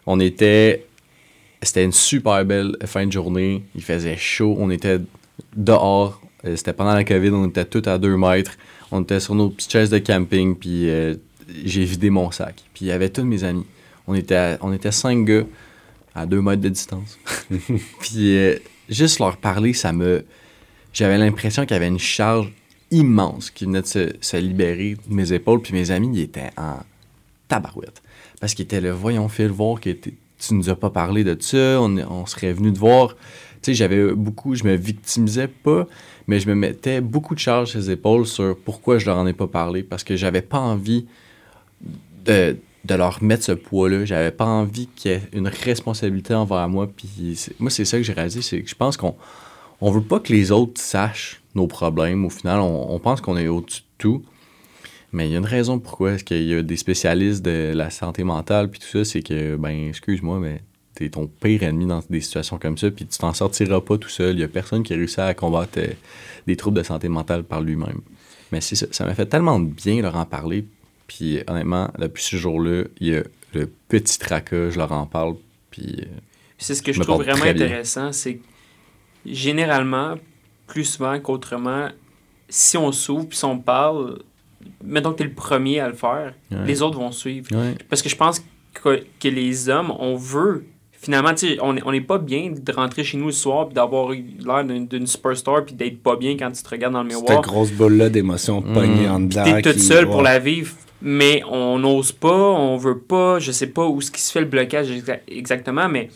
On 0.05 0.19
était. 0.19 0.85
C'était 1.63 1.83
une 1.83 1.91
super 1.91 2.43
belle 2.45 2.75
fin 2.85 3.05
de 3.05 3.11
journée. 3.11 3.63
Il 3.75 3.81
faisait 3.83 4.17
chaud. 4.17 4.55
On 4.59 4.69
était 4.69 4.99
dehors. 5.55 6.21
Euh, 6.45 6.55
C'était 6.55 6.73
pendant 6.73 6.93
la 6.93 7.03
COVID. 7.03 7.29
On 7.29 7.47
était 7.47 7.65
tous 7.65 7.87
à 7.89 7.97
deux 7.97 8.15
mètres. 8.17 8.53
On 8.91 9.01
était 9.01 9.19
sur 9.19 9.35
nos 9.35 9.49
petites 9.49 9.71
chaises 9.71 9.89
de 9.89 9.97
camping. 9.99 10.55
Puis 10.55 10.89
euh, 10.89 11.15
j'ai 11.65 11.83
vidé 11.85 12.09
mon 12.09 12.31
sac. 12.31 12.55
Puis 12.73 12.85
il 12.85 12.87
y 12.87 12.91
avait 12.91 13.09
tous 13.09 13.23
mes 13.23 13.43
amis. 13.43 13.65
On 14.07 14.13
était, 14.15 14.35
à- 14.35 14.57
on 14.61 14.73
était 14.73 14.91
cinq 14.91 15.25
gars 15.25 15.43
à 16.15 16.25
deux 16.25 16.41
mètres 16.41 16.61
de 16.61 16.69
distance. 16.69 17.17
puis 18.01 18.37
euh, 18.37 18.55
juste 18.89 19.19
leur 19.19 19.37
parler, 19.37 19.73
ça 19.73 19.93
me 19.93 20.25
j'avais 20.93 21.17
l'impression 21.17 21.63
qu'il 21.63 21.71
y 21.73 21.77
avait 21.77 21.87
une 21.87 21.97
charge 21.99 22.51
immense 22.91 23.49
qui 23.49 23.65
venait 23.65 23.81
de 23.81 23.87
se, 23.87 24.13
se 24.21 24.37
libérer 24.37 24.95
de 25.07 25.13
mes 25.13 25.33
épaules. 25.33 25.61
Puis 25.61 25.73
mes 25.73 25.89
amis, 25.89 26.09
ils 26.13 26.21
étaient 26.21 26.51
en 26.57 26.77
tabarouette. 27.47 28.03
Parce 28.39 28.53
qu'ils 28.53 28.65
étaient 28.65 28.81
là, 28.81 28.93
voyons, 28.93 29.27
Phil, 29.29 29.47
voir 29.47 29.79
que 29.79 29.89
tu 30.47 30.53
nous 30.53 30.69
as 30.69 30.75
pas 30.75 30.89
parlé 30.89 31.23
de 31.23 31.35
ça, 31.39 31.81
on, 31.81 31.97
on 31.97 32.25
serait 32.25 32.53
venu 32.53 32.73
te 32.73 32.79
voir. 32.79 33.15
Tu 33.61 33.71
sais, 33.71 33.73
j'avais 33.73 34.13
beaucoup, 34.13 34.55
je 34.55 34.63
me 34.65 34.75
victimisais 34.75 35.47
pas, 35.47 35.87
mais 36.27 36.39
je 36.39 36.49
me 36.49 36.55
mettais 36.55 37.01
beaucoup 37.01 37.33
de 37.33 37.39
charge 37.39 37.71
sur 37.71 37.79
les 37.79 37.91
épaules 37.91 38.25
sur 38.25 38.57
pourquoi 38.57 38.97
je 38.97 39.05
leur 39.05 39.17
en 39.17 39.25
ai 39.25 39.33
pas 39.33 39.47
parlé. 39.47 39.83
Parce 39.83 40.03
que 40.03 40.15
j'avais 40.15 40.41
pas 40.41 40.59
envie 40.59 41.05
de, 42.25 42.57
de 42.83 42.95
leur 42.95 43.23
mettre 43.23 43.43
ce 43.43 43.53
poids-là. 43.53 44.05
J'avais 44.05 44.31
pas 44.31 44.45
envie 44.45 44.87
qu'il 44.87 45.11
y 45.11 45.13
ait 45.13 45.21
une 45.33 45.47
responsabilité 45.47 46.33
envers 46.33 46.67
moi. 46.67 46.87
Puis 46.87 47.39
moi, 47.59 47.69
c'est 47.69 47.85
ça 47.85 47.97
que 47.97 48.03
j'ai 48.03 48.13
réalisé, 48.13 48.41
c'est 48.41 48.61
que 48.61 48.69
je 48.69 48.75
pense 48.75 48.97
qu'on 48.97 49.15
on 49.79 49.91
veut 49.91 50.01
pas 50.01 50.19
que 50.19 50.33
les 50.33 50.51
autres 50.51 50.81
sachent 50.81 51.41
nos 51.55 51.67
problèmes. 51.67 52.25
Au 52.25 52.29
final, 52.29 52.59
on, 52.59 52.93
on 52.93 52.99
pense 52.99 53.21
qu'on 53.21 53.37
est 53.37 53.47
au-dessus 53.47 53.81
de 53.81 53.85
tout. 53.97 54.23
Mais 55.13 55.29
il 55.29 55.31
y 55.31 55.35
a 55.35 55.37
une 55.37 55.45
raison 55.45 55.79
pourquoi 55.79 56.13
est-ce 56.13 56.23
qu'il 56.23 56.43
y 56.43 56.55
a 56.55 56.61
des 56.63 56.75
spécialistes 56.75 57.43
de 57.43 57.71
la 57.73 57.89
santé 57.91 58.23
mentale 58.23 58.69
puis 58.69 58.79
tout 58.79 58.87
ça, 58.87 59.05
c'est 59.05 59.21
que, 59.21 59.55
ben, 59.55 59.89
excuse-moi, 59.89 60.39
mais 60.39 60.61
t'es 60.95 61.09
ton 61.09 61.27
pire 61.27 61.63
ennemi 61.63 61.85
dans 61.85 62.01
des 62.09 62.21
situations 62.21 62.57
comme 62.57 62.77
ça, 62.77 62.89
puis 62.91 63.05
tu 63.05 63.17
t'en 63.17 63.33
sortiras 63.33 63.81
pas 63.81 63.97
tout 63.97 64.09
seul. 64.09 64.35
Il 64.35 64.41
y 64.41 64.43
a 64.43 64.47
personne 64.47 64.83
qui 64.83 64.93
a 64.93 64.95
réussi 64.95 65.21
à 65.21 65.33
combattre 65.33 65.77
euh, 65.77 65.87
des 66.47 66.55
troubles 66.55 66.77
de 66.77 66.83
santé 66.83 67.09
mentale 67.09 67.43
par 67.43 67.61
lui-même. 67.61 68.01
Mais 68.51 68.59
c'est 68.59 68.75
ça, 68.75 68.87
ça 68.91 69.05
m'a 69.05 69.13
fait 69.13 69.25
tellement 69.27 69.59
de 69.59 69.65
bien 69.65 70.01
leur 70.01 70.15
en 70.15 70.25
parler. 70.25 70.65
Puis 71.07 71.41
honnêtement, 71.47 71.89
depuis 71.99 72.23
ce 72.23 72.35
jour-là, 72.35 72.83
il 72.99 73.07
y 73.07 73.15
a 73.15 73.23
le 73.53 73.71
petit 73.87 74.17
tracas, 74.17 74.71
je 74.71 74.77
leur 74.77 74.91
en 74.91 75.05
parle. 75.05 75.35
Puis 75.69 75.97
euh, 76.01 76.05
C'est 76.57 76.75
ce 76.75 76.81
que 76.81 76.91
Je 76.91 77.01
trouve 77.01 77.23
vraiment 77.23 77.43
intéressant, 77.43 78.11
c'est 78.11 78.35
que 78.35 78.43
généralement, 79.25 80.15
plus 80.67 80.85
souvent 80.85 81.19
qu'autrement, 81.19 81.89
si 82.49 82.77
on 82.77 82.91
s'ouvre 82.91 83.27
puis 83.27 83.37
si 83.37 83.45
on 83.45 83.59
parle, 83.59 84.19
mettons 84.83 85.11
que 85.11 85.17
tu 85.17 85.23
es 85.23 85.27
le 85.27 85.33
premier 85.33 85.79
à 85.79 85.87
le 85.87 85.93
faire, 85.95 86.33
Ouais. 86.51 86.57
les 86.65 86.81
autres 86.81 86.97
vont 86.99 87.11
suivre. 87.11 87.47
ouais. 87.51 87.75
Parce 87.89 88.01
que 88.01 88.09
je 88.09 88.15
pense 88.15 88.43
que, 88.73 89.03
que 89.19 89.27
les 89.27 89.69
hommes, 89.69 89.91
on 89.99 90.15
veut. 90.15 90.65
Finalement, 90.93 91.33
tu 91.33 91.47
sais, 91.49 91.57
on 91.61 91.73
n'est 91.73 91.81
on 91.85 91.91
n'est 91.91 91.99
pas 91.99 92.17
bien 92.17 92.53
de 92.57 92.71
rentrer 92.71 93.03
chez 93.03 93.17
nous 93.17 93.25
le 93.25 93.31
soir 93.33 93.67
puis 93.67 93.75
d'avoir 93.75 94.11
l'air 94.11 94.63
d'une- 94.63 95.05
superstar 95.07 95.65
puis 95.65 95.75
d'être 95.75 96.01
pas 96.01 96.15
bien 96.15 96.37
quand 96.37 96.49
tu 96.51 96.63
te 96.63 96.69
regardes 96.69 96.93
dans 96.93 97.03
le 97.03 97.09
Cette 97.09 97.21
miroir. 97.23 97.41
grosse 97.41 97.71
boule-là 97.71 98.09
d'émotions 98.09 98.61
Mm. 98.61 98.73
pognées 98.73 99.09
en 99.09 99.19
dedans. 99.19 99.43
T'es 99.43 99.61
toute 99.61 99.79
seule 99.81 100.05
pour 100.07 100.21
la 100.21 100.39
vivre, 100.39 100.73
mais 101.01 101.41
on 101.49 101.77
n'ose 101.77 102.13
pas, 102.13 102.33
on 102.33 102.77
veut 102.77 102.99
pas, 102.99 103.39
je 103.39 103.51
sais 103.51 103.67
pas 103.67 103.85
où 103.85 103.99
ce 103.99 104.11
qui 104.11 104.21
se 104.21 104.31
fait 104.31 104.39
le 104.39 104.45
blocage 104.45 104.89
exa- 104.89 105.19
exactement, 105.27 105.89
mais 105.89 106.09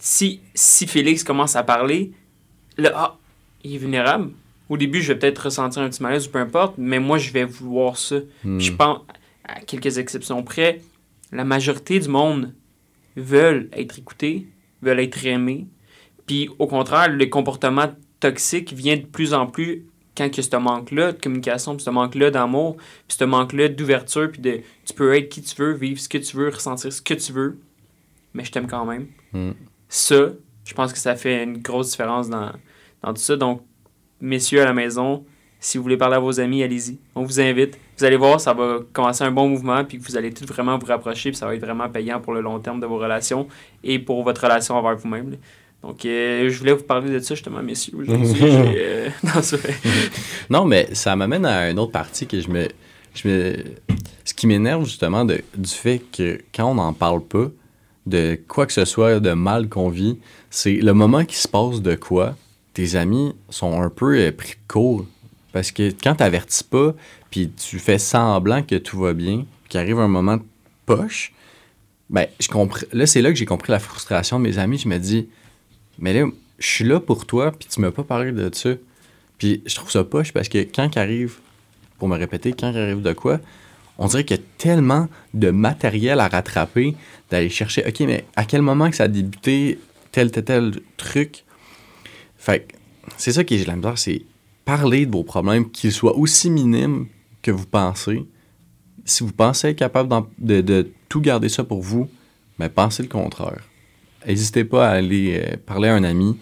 si, 0.00 0.40
si 0.54 0.86
Félix 0.86 1.24
commence 1.24 1.56
à 1.56 1.64
parler, 1.64 2.12
là, 2.78 2.92
ah, 2.94 3.16
il 3.64 3.74
est 3.74 3.78
vulnérable. 3.78 4.30
Au 4.68 4.76
début, 4.76 5.00
je 5.00 5.12
vais 5.12 5.18
peut-être 5.18 5.44
ressentir 5.44 5.82
un 5.82 5.88
petit 5.88 6.02
malaise 6.02 6.26
ou 6.26 6.30
peu 6.30 6.38
importe, 6.38 6.74
mais 6.76 6.98
moi, 6.98 7.18
je 7.18 7.30
vais 7.30 7.44
vouloir 7.44 7.96
ça. 7.96 8.16
Hmm. 8.44 8.58
Puis 8.58 8.66
Je 8.66 8.72
pense, 8.72 9.00
à 9.44 9.60
quelques 9.60 9.98
exceptions 9.98 10.42
près, 10.42 10.80
la 11.32 11.44
majorité 11.44 12.00
du 12.00 12.08
monde 12.08 12.52
veulent 13.16 13.68
être 13.72 13.98
écoutés, 13.98 14.48
veulent 14.82 15.00
être 15.00 15.24
aimés. 15.24 15.66
Puis 16.26 16.50
au 16.58 16.66
contraire, 16.66 17.08
le 17.08 17.26
comportement 17.26 17.88
toxique 18.20 18.72
vient 18.72 18.96
de 18.96 19.04
plus 19.04 19.34
en 19.34 19.46
plus 19.46 19.86
quand 20.16 20.24
il 20.24 20.36
y 20.36 20.40
a 20.40 20.42
ce 20.42 20.56
manque-là 20.56 21.12
de 21.12 21.20
communication, 21.20 21.76
puis 21.76 21.84
ce 21.84 21.90
manque-là 21.90 22.30
d'amour, 22.30 22.76
puis 23.06 23.16
ce 23.18 23.24
manque-là 23.24 23.68
d'ouverture, 23.68 24.30
puis 24.30 24.40
de 24.40 24.60
tu 24.84 24.94
peux 24.94 25.14
être 25.14 25.28
qui 25.28 25.42
tu 25.42 25.54
veux, 25.56 25.72
vivre 25.72 26.00
ce 26.00 26.08
que 26.08 26.18
tu 26.18 26.36
veux, 26.36 26.48
ressentir 26.48 26.92
ce 26.92 27.02
que 27.02 27.14
tu 27.14 27.32
veux, 27.32 27.58
mais 28.32 28.44
je 28.44 28.50
t'aime 28.50 28.66
quand 28.66 28.86
même. 28.86 29.08
Mm. 29.32 29.50
Ça, 29.88 30.30
je 30.64 30.74
pense 30.74 30.92
que 30.92 30.98
ça 30.98 31.14
fait 31.16 31.44
une 31.44 31.58
grosse 31.58 31.90
différence 31.90 32.28
dans, 32.30 32.52
dans 33.02 33.12
tout 33.12 33.20
ça. 33.20 33.36
Donc, 33.36 33.62
messieurs 34.20 34.62
à 34.62 34.64
la 34.64 34.72
maison, 34.72 35.24
si 35.60 35.78
vous 35.78 35.82
voulez 35.82 35.96
parler 35.96 36.16
à 36.16 36.20
vos 36.20 36.38
amis, 36.38 36.62
allez-y. 36.62 36.98
On 37.14 37.22
vous 37.24 37.40
invite. 37.40 37.78
Vous 37.98 38.04
allez 38.04 38.16
voir, 38.16 38.40
ça 38.40 38.52
va 38.52 38.78
commencer 38.92 39.24
un 39.24 39.30
bon 39.30 39.48
mouvement, 39.48 39.84
puis 39.84 39.98
vous 39.98 40.16
allez 40.16 40.32
tout 40.32 40.44
vraiment 40.46 40.78
vous 40.78 40.86
rapprocher, 40.86 41.30
puis 41.30 41.36
ça 41.38 41.46
va 41.46 41.54
être 41.54 41.60
vraiment 41.64 41.88
payant 41.88 42.20
pour 42.20 42.34
le 42.34 42.40
long 42.40 42.58
terme 42.58 42.78
de 42.80 42.86
vos 42.86 42.98
relations 42.98 43.48
et 43.82 43.98
pour 43.98 44.22
votre 44.22 44.42
relation 44.42 44.74
envers 44.76 44.96
vous-même. 44.96 45.36
Donc, 45.82 46.04
euh, 46.04 46.48
je 46.48 46.58
voulais 46.58 46.72
vous 46.72 46.82
parler 46.82 47.10
de 47.10 47.18
ça 47.20 47.34
justement, 47.34 47.62
messieurs. 47.62 47.94
Euh, 48.08 49.08
Non, 50.50 50.64
mais 50.64 50.88
ça 50.94 51.16
m'amène 51.16 51.46
à 51.46 51.70
une 51.70 51.78
autre 51.78 51.92
partie 51.92 52.26
que 52.26 52.40
je 52.40 52.48
me. 52.48 52.68
Je 53.14 53.28
me 53.28 53.54
ce 54.24 54.34
qui 54.34 54.46
m'énerve 54.46 54.84
justement 54.84 55.24
de- 55.24 55.40
du 55.56 55.70
fait 55.70 56.02
que 56.12 56.38
quand 56.54 56.70
on 56.70 56.74
n'en 56.74 56.92
parle 56.92 57.22
pas, 57.22 57.46
de 58.04 58.38
quoi 58.46 58.66
que 58.66 58.72
ce 58.72 58.84
soit 58.84 59.20
de 59.20 59.32
mal 59.32 59.68
qu'on 59.68 59.88
vit, 59.88 60.18
c'est 60.50 60.74
le 60.74 60.92
moment 60.92 61.24
qui 61.24 61.36
se 61.36 61.48
passe 61.48 61.80
de 61.80 61.94
quoi, 61.94 62.34
tes 62.76 62.94
amis 62.94 63.34
sont 63.48 63.80
un 63.80 63.88
peu 63.88 64.18
euh, 64.18 64.32
pris 64.32 64.50
de 64.50 64.68
court. 64.72 65.06
Parce 65.52 65.72
que 65.72 65.94
quand 66.02 66.16
tu 66.16 66.22
n'avertis 66.22 66.62
pas, 66.62 66.94
puis 67.30 67.50
tu 67.50 67.78
fais 67.78 67.96
semblant 67.96 68.62
que 68.62 68.74
tout 68.74 68.98
va 68.98 69.14
bien, 69.14 69.46
qu'il 69.70 69.80
arrive 69.80 69.98
un 69.98 70.08
moment 70.08 70.38
poche, 70.84 71.32
ben, 72.10 72.26
je 72.38 72.48
comprends. 72.48 72.86
Là, 72.92 73.06
c'est 73.06 73.22
là 73.22 73.30
que 73.30 73.36
j'ai 73.36 73.46
compris 73.46 73.72
la 73.72 73.78
frustration 73.78 74.38
de 74.38 74.44
mes 74.44 74.58
amis. 74.58 74.76
Je 74.76 74.88
me 74.88 74.98
dis, 74.98 75.26
mais 75.98 76.12
là, 76.12 76.26
je 76.58 76.66
suis 76.66 76.84
là 76.84 77.00
pour 77.00 77.24
toi, 77.24 77.50
puis 77.50 77.66
tu 77.66 77.80
m'as 77.80 77.90
pas 77.90 78.04
parlé 78.04 78.30
de 78.30 78.50
ça. 78.54 78.74
Puis 79.38 79.62
je 79.64 79.74
trouve 79.74 79.90
ça 79.90 80.04
poche 80.04 80.34
parce 80.34 80.50
que 80.50 80.58
quand 80.58 80.94
il 80.94 80.98
arrive, 80.98 81.38
pour 81.96 82.08
me 82.08 82.18
répéter, 82.18 82.52
quand 82.52 82.72
il 82.72 82.78
arrive 82.78 83.00
de 83.00 83.14
quoi, 83.14 83.40
on 83.96 84.06
dirait 84.06 84.24
qu'il 84.24 84.36
y 84.36 84.40
a 84.40 84.42
tellement 84.58 85.08
de 85.32 85.50
matériel 85.50 86.20
à 86.20 86.28
rattraper, 86.28 86.94
d'aller 87.30 87.48
chercher, 87.48 87.84
OK, 87.88 88.00
mais 88.00 88.26
à 88.36 88.44
quel 88.44 88.60
moment 88.60 88.90
que 88.90 88.96
ça 88.96 89.04
a 89.04 89.08
débuté 89.08 89.78
tel, 90.12 90.30
tel, 90.30 90.44
tel 90.44 90.80
truc? 90.98 91.45
Fait 92.36 92.60
que 92.60 92.74
c'est 93.16 93.32
ça 93.32 93.44
qui 93.44 93.54
est 93.54 93.66
la 93.66 93.76
misère, 93.76 93.98
c'est 93.98 94.22
parler 94.64 95.06
de 95.06 95.12
vos 95.12 95.24
problèmes, 95.24 95.70
qu'ils 95.70 95.92
soient 95.92 96.16
aussi 96.16 96.50
minimes 96.50 97.06
que 97.42 97.50
vous 97.50 97.66
pensez. 97.66 98.24
Si 99.04 99.22
vous 99.22 99.32
pensez 99.32 99.68
être 99.68 99.76
capable 99.78 100.12
de, 100.38 100.60
de 100.60 100.90
tout 101.08 101.20
garder 101.20 101.48
ça 101.48 101.62
pour 101.62 101.80
vous, 101.80 102.08
mais 102.58 102.68
pensez 102.68 103.02
le 103.02 103.08
contraire. 103.08 103.62
N'hésitez 104.26 104.64
pas 104.64 104.88
à 104.88 104.92
aller 104.92 105.40
euh, 105.40 105.56
parler 105.64 105.88
à 105.88 105.94
un 105.94 106.02
ami, 106.02 106.36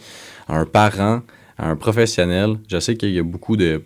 à 0.49 0.57
un 0.59 0.65
parent, 0.65 1.23
à 1.59 1.69
un 1.69 1.77
professionnel. 1.77 2.57
Je 2.69 2.81
sais 2.81 2.97
qu'il 2.97 3.11
y 3.11 3.19
a 3.19 3.23
beaucoup 3.23 3.57
de, 3.57 3.83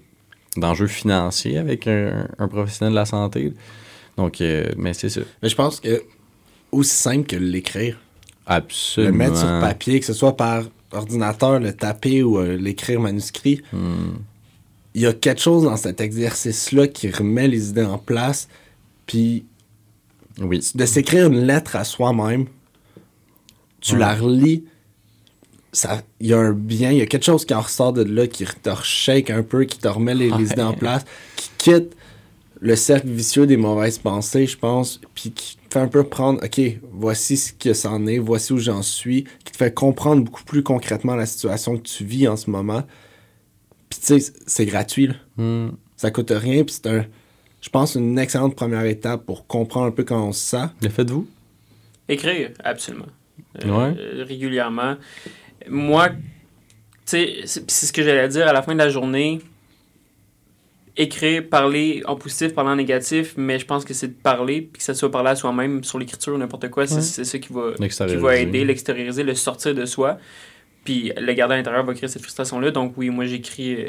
d'enjeux 0.57 0.87
financiers 0.87 1.59
avec 1.59 1.88
un, 1.88 2.29
un 2.38 2.49
professionnel 2.49 2.92
de 2.92 2.99
la 2.99 3.07
santé. 3.07 3.53
Donc, 4.16 4.40
euh, 4.40 4.66
mais 4.77 4.94
c'est 4.94 5.09
ça. 5.09 5.23
Mais 5.42 5.49
je 5.49 5.57
pense 5.57 5.81
que 5.81 6.03
aussi 6.71 6.94
simple 6.94 7.27
que 7.27 7.37
l'écrire, 7.37 7.99
Absolument. 8.47 9.12
le 9.12 9.18
mettre 9.18 9.37
sur 9.38 9.47
papier, 9.61 9.99
que 10.01 10.07
ce 10.07 10.12
soit 10.12 10.37
par 10.37 10.64
ordinateur, 10.92 11.61
le 11.61 11.72
taper 11.72 12.22
ou 12.22 12.38
euh, 12.38 12.57
l'écrire 12.57 13.01
manuscrit, 13.01 13.61
il 14.94 15.03
y 15.03 15.07
a 15.07 15.12
quelque 15.12 15.40
chose 15.40 15.64
dans 15.64 15.77
cet 15.77 16.01
exercice-là 16.01 16.88
qui 16.88 17.11
remet 17.11 17.46
les 17.48 17.70
idées 17.70 17.85
en 17.85 17.98
place. 17.98 18.48
Puis 19.07 19.44
Oui. 20.40 20.61
de 20.74 20.87
s'écrire 20.87 21.27
une 21.27 21.40
lettre 21.46 21.77
à 21.77 21.85
soi-même, 21.85 22.46
tu 23.81 23.92
Ouais. 23.94 23.98
la 24.01 24.14
relis, 24.14 24.64
il 26.20 26.27
y 26.27 26.33
a 26.33 26.38
un 26.38 26.53
bien, 26.53 26.90
il 26.90 26.98
y 26.98 27.03
a 27.03 27.07
quelque 27.07 27.24
chose 27.27 27.44
qui 27.44 27.55
en 27.55 27.61
ressort 27.61 27.92
de 27.92 28.03
là, 28.03 28.27
qui 28.27 28.44
te 28.44 28.70
shake 28.83 29.31
un 29.31 29.42
peu, 29.42 29.64
qui 29.64 29.79
te 29.79 29.87
remet 29.88 30.14
les, 30.14 30.31
les 30.31 30.51
idées 30.53 30.62
en 30.62 30.72
place, 30.72 31.05
qui 31.37 31.51
quitte 31.59 31.94
le 32.61 32.74
cercle 32.74 33.09
vicieux 33.09 33.46
des 33.46 33.57
mauvaises 33.57 33.98
pensées, 33.98 34.46
je 34.46 34.57
pense, 34.57 35.01
puis 35.14 35.31
qui 35.31 35.58
fait 35.70 35.81
un 35.81 35.88
peu 35.88 36.04
prendre, 36.04 36.42
ok, 36.44 36.61
voici 36.92 37.37
ce 37.37 37.52
que 37.52 37.72
c'en 37.74 38.07
est, 38.07 38.18
voici 38.18 38.52
où 38.52 38.59
j'en 38.59 38.83
suis, 38.83 39.24
qui 39.44 39.52
te 39.52 39.57
fait 39.57 39.72
comprendre 39.74 40.22
beaucoup 40.24 40.44
plus 40.44 40.62
concrètement 40.62 41.14
la 41.16 41.26
situation 41.26 41.76
que 41.76 41.83
tu 41.83 42.04
vis 42.04 42.26
en 42.28 42.37
ce 42.37 42.50
moment. 42.50 42.83
Puis 43.90 44.00
tu 44.00 44.20
sais, 44.20 44.33
c'est 44.46 44.66
gratuit, 44.66 45.09
là. 45.09 45.14
Hmm. 45.37 45.70
ça 45.96 46.11
coûte 46.11 46.31
rien, 46.35 46.64
puis 46.64 46.74
c'est 46.74 46.87
un, 46.88 47.04
je 47.61 47.68
pense, 47.70 47.94
une 47.94 48.18
excellente 48.18 48.54
première 48.54 48.85
étape 48.85 49.24
pour 49.26 49.46
comprendre 49.46 49.87
un 49.87 49.90
peu 49.90 50.04
comment 50.04 50.28
on 50.28 50.33
se 50.33 50.40
sent. 50.40 50.66
Le 50.83 50.88
faites-vous? 50.88 51.26
Écrire, 52.09 52.50
absolument. 52.64 53.07
Euh, 53.64 53.68
Ouais. 53.68 53.94
euh, 53.98 54.24
régulièrement. 54.26 54.96
Moi, 55.68 56.11
tu 56.11 56.16
sais, 57.07 57.35
c'est 57.46 57.70
c'est 57.70 57.87
ce 57.87 57.92
que 57.92 58.02
j'allais 58.02 58.28
dire 58.28 58.46
à 58.46 58.52
la 58.52 58.62
fin 58.62 58.72
de 58.74 58.78
la 58.78 58.88
journée. 58.90 59.40
Écrire, 61.00 61.48
parler 61.48 62.02
en 62.06 62.16
positif, 62.16 62.52
parler 62.54 62.70
en 62.72 62.76
négatif, 62.76 63.34
mais 63.37 63.58
je 63.61 63.64
pense 63.66 63.84
que 63.84 63.94
c'est 63.94 64.08
de 64.08 64.12
parler, 64.20 64.62
puis 64.62 64.78
que 64.78 64.82
ça 64.82 64.94
soit 64.94 65.11
parler 65.12 65.30
à 65.30 65.37
soi-même 65.37 65.84
sur 65.84 65.98
l'écriture 65.98 66.34
ou 66.34 66.38
n'importe 66.38 66.68
quoi, 66.70 66.87
c'est 66.88 66.96
Ouais. 66.96 67.00
c'est 67.02 67.24
ça 67.24 67.38
qui 67.38 67.52
va, 67.52 67.72
qui 67.74 68.16
va 68.16 68.37
aider, 68.37 68.64
l'extérioriser, 68.64 69.22
le 69.22 69.34
sortir 69.37 69.74
de 69.76 69.84
soi. 69.87 70.18
Puis 70.84 71.12
le 71.16 71.32
garder 71.34 71.54
à 71.54 71.56
l'intérieur 71.58 71.84
va 71.84 71.94
créer 71.94 72.08
cette 72.08 72.22
frustration-là. 72.22 72.72
Donc 72.72 72.94
oui, 72.96 73.11
moi 73.11 73.26
j'écris 73.26 73.76
euh, 73.84 73.88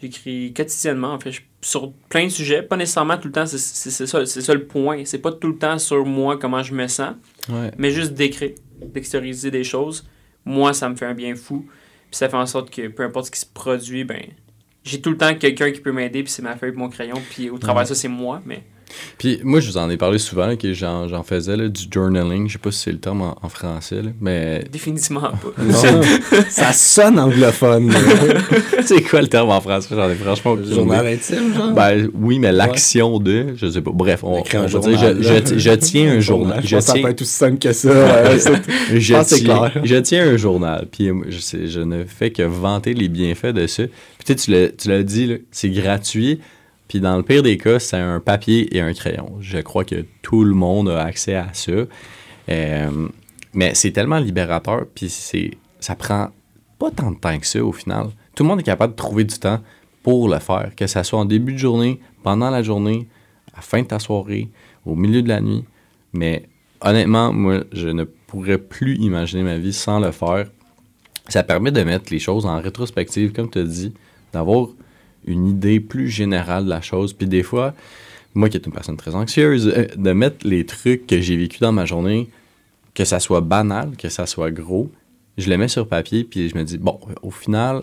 j'écris 0.00 0.52
quotidiennement, 0.54 1.12
en 1.14 1.18
fait, 1.18 1.32
je- 1.32 1.40
sur 1.62 1.92
plein 2.08 2.24
de 2.26 2.30
sujets. 2.30 2.62
Pas 2.62 2.76
nécessairement 2.76 3.18
tout 3.18 3.26
le 3.28 3.32
temps, 3.32 3.46
c'est 3.46 3.58
ça, 3.58 4.24
c'est 4.24 4.40
ça 4.40 4.54
le 4.54 4.64
point. 4.66 5.04
C'est 5.04 5.18
pas 5.18 5.32
tout 5.32 5.48
le 5.48 5.58
temps 5.58 5.78
sur 5.78 6.06
moi, 6.06 6.38
comment 6.38 6.62
je 6.62 6.74
me 6.74 6.86
sens 6.86 7.14
Ouais. 7.48 7.70
mais 7.76 7.90
juste 7.90 8.12
d'écrire, 8.14 8.52
d'extérioriser 8.80 9.50
des 9.50 9.64
choses, 9.64 10.08
moi, 10.44 10.72
ça 10.74 10.88
me 10.88 10.94
fait 10.96 11.06
un 11.06 11.14
bien 11.14 11.34
fou. 11.34 11.66
Puis 12.10 12.16
ça 12.18 12.28
fait 12.28 12.36
en 12.36 12.46
sorte 12.46 12.70
que 12.70 12.88
peu 12.88 13.02
importe 13.02 13.26
ce 13.26 13.30
qui 13.30 13.40
se 13.40 13.46
produit, 13.46 14.04
ben, 14.04 14.22
j'ai 14.84 15.00
tout 15.00 15.10
le 15.10 15.16
temps 15.16 15.34
quelqu'un 15.34 15.70
qui 15.70 15.80
peut 15.80 15.92
m'aider, 15.92 16.22
puis 16.22 16.32
c'est 16.32 16.42
ma 16.42 16.56
feuille 16.56 16.70
et 16.70 16.76
mon 16.76 16.88
crayon, 16.88 17.20
puis 17.30 17.50
au 17.50 17.58
travers 17.58 17.82
de 17.82 17.88
ça, 17.88 17.94
c'est 17.94 18.08
moi, 18.08 18.40
mais 18.44 18.62
Puis 19.18 19.40
moi, 19.44 19.60
je 19.60 19.70
vous 19.70 19.76
en 19.78 19.88
ai 19.90 19.96
parlé 19.96 20.18
souvent, 20.18 20.56
que 20.56 20.72
j'en, 20.72 21.08
j'en 21.08 21.22
faisais 21.22 21.56
là, 21.56 21.68
du 21.68 21.82
journaling. 21.90 22.48
Je 22.48 22.54
sais 22.54 22.58
pas 22.58 22.70
si 22.70 22.78
c'est 22.80 22.92
le 22.92 22.98
terme 22.98 23.22
en, 23.22 23.36
en 23.42 23.48
français, 23.48 24.02
là, 24.02 24.10
mais 24.20 24.64
définitivement 24.70 25.20
pas. 25.20 25.36
Non, 25.62 26.02
ça 26.48 26.72
sonne 26.72 27.18
anglophone. 27.18 27.92
c'est 28.84 29.02
quoi 29.02 29.20
le 29.22 29.28
terme 29.28 29.50
en 29.50 29.60
français? 29.60 29.88
J'en 29.94 30.08
ai 30.10 30.14
franchement 30.14 30.52
aucune 30.52 30.72
Journal 30.74 31.06
idée. 31.06 31.14
intime, 31.34 31.54
genre? 31.54 31.72
Ben 31.72 32.08
oui, 32.14 32.38
mais 32.38 32.52
l'action 32.52 33.18
de, 33.18 33.54
je 33.56 33.70
sais 33.70 33.80
pas. 33.80 33.90
Bref, 33.92 34.24
on, 34.24 34.38
on 34.42 34.56
un 34.56 34.66
va 34.66 34.66
dire, 34.66 34.68
journal, 34.68 35.16
je, 35.20 35.54
je, 35.54 35.58
je 35.58 35.70
tiens 35.72 36.12
un 36.16 36.20
journal. 36.30 36.60
Je 36.64 36.78
ça 36.80 36.92
tiens, 36.94 37.02
peut 37.02 37.10
être 37.10 37.22
aussi 37.22 37.30
simple 37.32 37.58
que 37.58 37.72
ça. 37.72 37.88
je, 38.92 39.22
tiens, 39.24 39.38
clair. 39.44 39.72
je 39.84 39.96
tiens 39.96 40.28
un 40.28 40.36
journal. 40.36 40.86
Puis 40.90 41.08
euh, 41.08 41.14
je, 41.28 41.38
sais, 41.38 41.66
je 41.66 41.80
ne 41.80 42.04
fais 42.04 42.30
que 42.30 42.42
vanter 42.42 42.94
les 42.94 43.08
bienfaits 43.08 43.46
de 43.54 43.66
ça. 43.66 43.84
Puis 43.84 44.24
tu 44.26 44.32
sais, 44.32 44.34
tu 44.36 44.50
l'as- 44.50 44.68
tu 44.70 44.88
l'as 44.88 45.02
dit, 45.02 45.26
là, 45.26 45.34
c'est 45.50 45.70
gratuit. 45.70 46.40
Puis 46.90 46.98
dans 46.98 47.16
le 47.16 47.22
pire 47.22 47.44
des 47.44 47.56
cas, 47.56 47.78
c'est 47.78 47.98
un 47.98 48.18
papier 48.18 48.76
et 48.76 48.80
un 48.80 48.92
crayon. 48.92 49.36
Je 49.38 49.58
crois 49.58 49.84
que 49.84 50.04
tout 50.22 50.42
le 50.42 50.54
monde 50.54 50.88
a 50.88 51.04
accès 51.04 51.36
à 51.36 51.46
ça. 51.52 51.70
Euh, 52.48 53.08
mais 53.54 53.76
c'est 53.76 53.92
tellement 53.92 54.18
libérateur, 54.18 54.86
puis 54.92 55.08
c'est, 55.08 55.52
ça 55.78 55.94
prend 55.94 56.30
pas 56.80 56.90
tant 56.90 57.12
de 57.12 57.16
temps 57.16 57.38
que 57.38 57.46
ça 57.46 57.64
au 57.64 57.70
final. 57.70 58.08
Tout 58.34 58.42
le 58.42 58.48
monde 58.48 58.58
est 58.58 58.64
capable 58.64 58.94
de 58.94 58.96
trouver 58.96 59.22
du 59.22 59.38
temps 59.38 59.60
pour 60.02 60.28
le 60.28 60.40
faire, 60.40 60.72
que 60.74 60.88
ça 60.88 61.04
soit 61.04 61.20
en 61.20 61.26
début 61.26 61.52
de 61.52 61.58
journée, 61.58 62.00
pendant 62.24 62.50
la 62.50 62.60
journée, 62.60 63.06
à 63.52 63.58
la 63.58 63.62
fin 63.62 63.82
de 63.82 63.86
ta 63.86 64.00
soirée, 64.00 64.48
au 64.84 64.96
milieu 64.96 65.22
de 65.22 65.28
la 65.28 65.40
nuit. 65.40 65.64
Mais 66.12 66.48
honnêtement, 66.80 67.32
moi, 67.32 67.62
je 67.70 67.86
ne 67.86 68.02
pourrais 68.02 68.58
plus 68.58 68.96
imaginer 68.96 69.44
ma 69.44 69.58
vie 69.58 69.72
sans 69.72 70.00
le 70.00 70.10
faire. 70.10 70.50
Ça 71.28 71.44
permet 71.44 71.70
de 71.70 71.84
mettre 71.84 72.12
les 72.12 72.18
choses 72.18 72.46
en 72.46 72.60
rétrospective, 72.60 73.30
comme 73.30 73.48
tu 73.48 73.60
as 73.60 73.62
dit, 73.62 73.94
d'avoir 74.32 74.70
une 75.30 75.46
idée 75.46 75.80
plus 75.80 76.08
générale 76.08 76.64
de 76.64 76.70
la 76.70 76.80
chose. 76.80 77.12
Puis 77.12 77.26
des 77.26 77.42
fois, 77.42 77.74
moi 78.34 78.48
qui 78.48 78.56
est 78.56 78.66
une 78.66 78.72
personne 78.72 78.96
très 78.96 79.14
anxieuse, 79.14 79.72
euh, 79.74 79.86
de 79.96 80.12
mettre 80.12 80.46
les 80.46 80.64
trucs 80.66 81.06
que 81.06 81.20
j'ai 81.20 81.36
vécu 81.36 81.58
dans 81.60 81.72
ma 81.72 81.86
journée, 81.86 82.28
que 82.94 83.04
ça 83.04 83.20
soit 83.20 83.40
banal, 83.40 83.92
que 83.96 84.08
ça 84.08 84.26
soit 84.26 84.50
gros, 84.50 84.90
je 85.38 85.48
les 85.48 85.56
mets 85.56 85.68
sur 85.68 85.88
papier, 85.88 86.24
puis 86.24 86.48
je 86.48 86.56
me 86.56 86.64
dis, 86.64 86.78
bon, 86.78 86.98
au 87.22 87.30
final, 87.30 87.82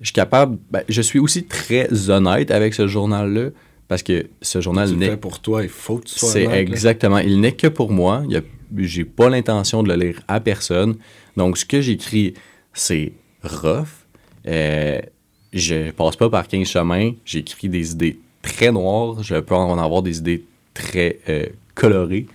je 0.00 0.06
suis 0.06 0.14
capable, 0.14 0.58
ben, 0.70 0.82
je 0.88 1.02
suis 1.02 1.18
aussi 1.18 1.44
très 1.44 2.10
honnête 2.10 2.50
avec 2.50 2.74
ce 2.74 2.86
journal-là, 2.86 3.50
parce 3.88 4.02
que 4.02 4.26
ce 4.40 4.60
journal 4.60 4.90
n'est 4.90 5.16
pour 5.16 5.40
toi, 5.40 5.62
il 5.62 5.68
faut 5.68 5.98
que 5.98 6.06
tu 6.06 6.18
sois 6.18 6.30
c'est 6.30 6.46
exactement. 6.46 7.18
Il 7.18 7.40
n'est 7.40 7.52
que 7.52 7.66
pour 7.66 7.90
moi. 7.90 8.22
J'ai 8.76 9.04
pas 9.04 9.28
l'intention 9.28 9.82
de 9.82 9.88
le 9.88 10.06
lire 10.06 10.22
à 10.26 10.40
personne. 10.40 10.96
Donc, 11.36 11.58
ce 11.58 11.64
que 11.64 11.80
j'écris, 11.80 12.34
c'est 12.72 13.12
rough. 13.42 13.86
Euh, 14.46 15.00
je 15.54 15.90
passe 15.92 16.16
pas 16.16 16.28
par 16.28 16.46
15 16.46 16.66
chemins. 16.66 17.12
J'écris 17.24 17.68
des 17.68 17.92
idées 17.92 18.18
très 18.42 18.70
noires. 18.70 19.22
Je 19.22 19.36
peux 19.36 19.54
en 19.54 19.78
avoir 19.78 20.02
des 20.02 20.18
idées 20.18 20.44
très 20.74 21.20
euh, 21.28 21.46
colorées. 21.74 22.26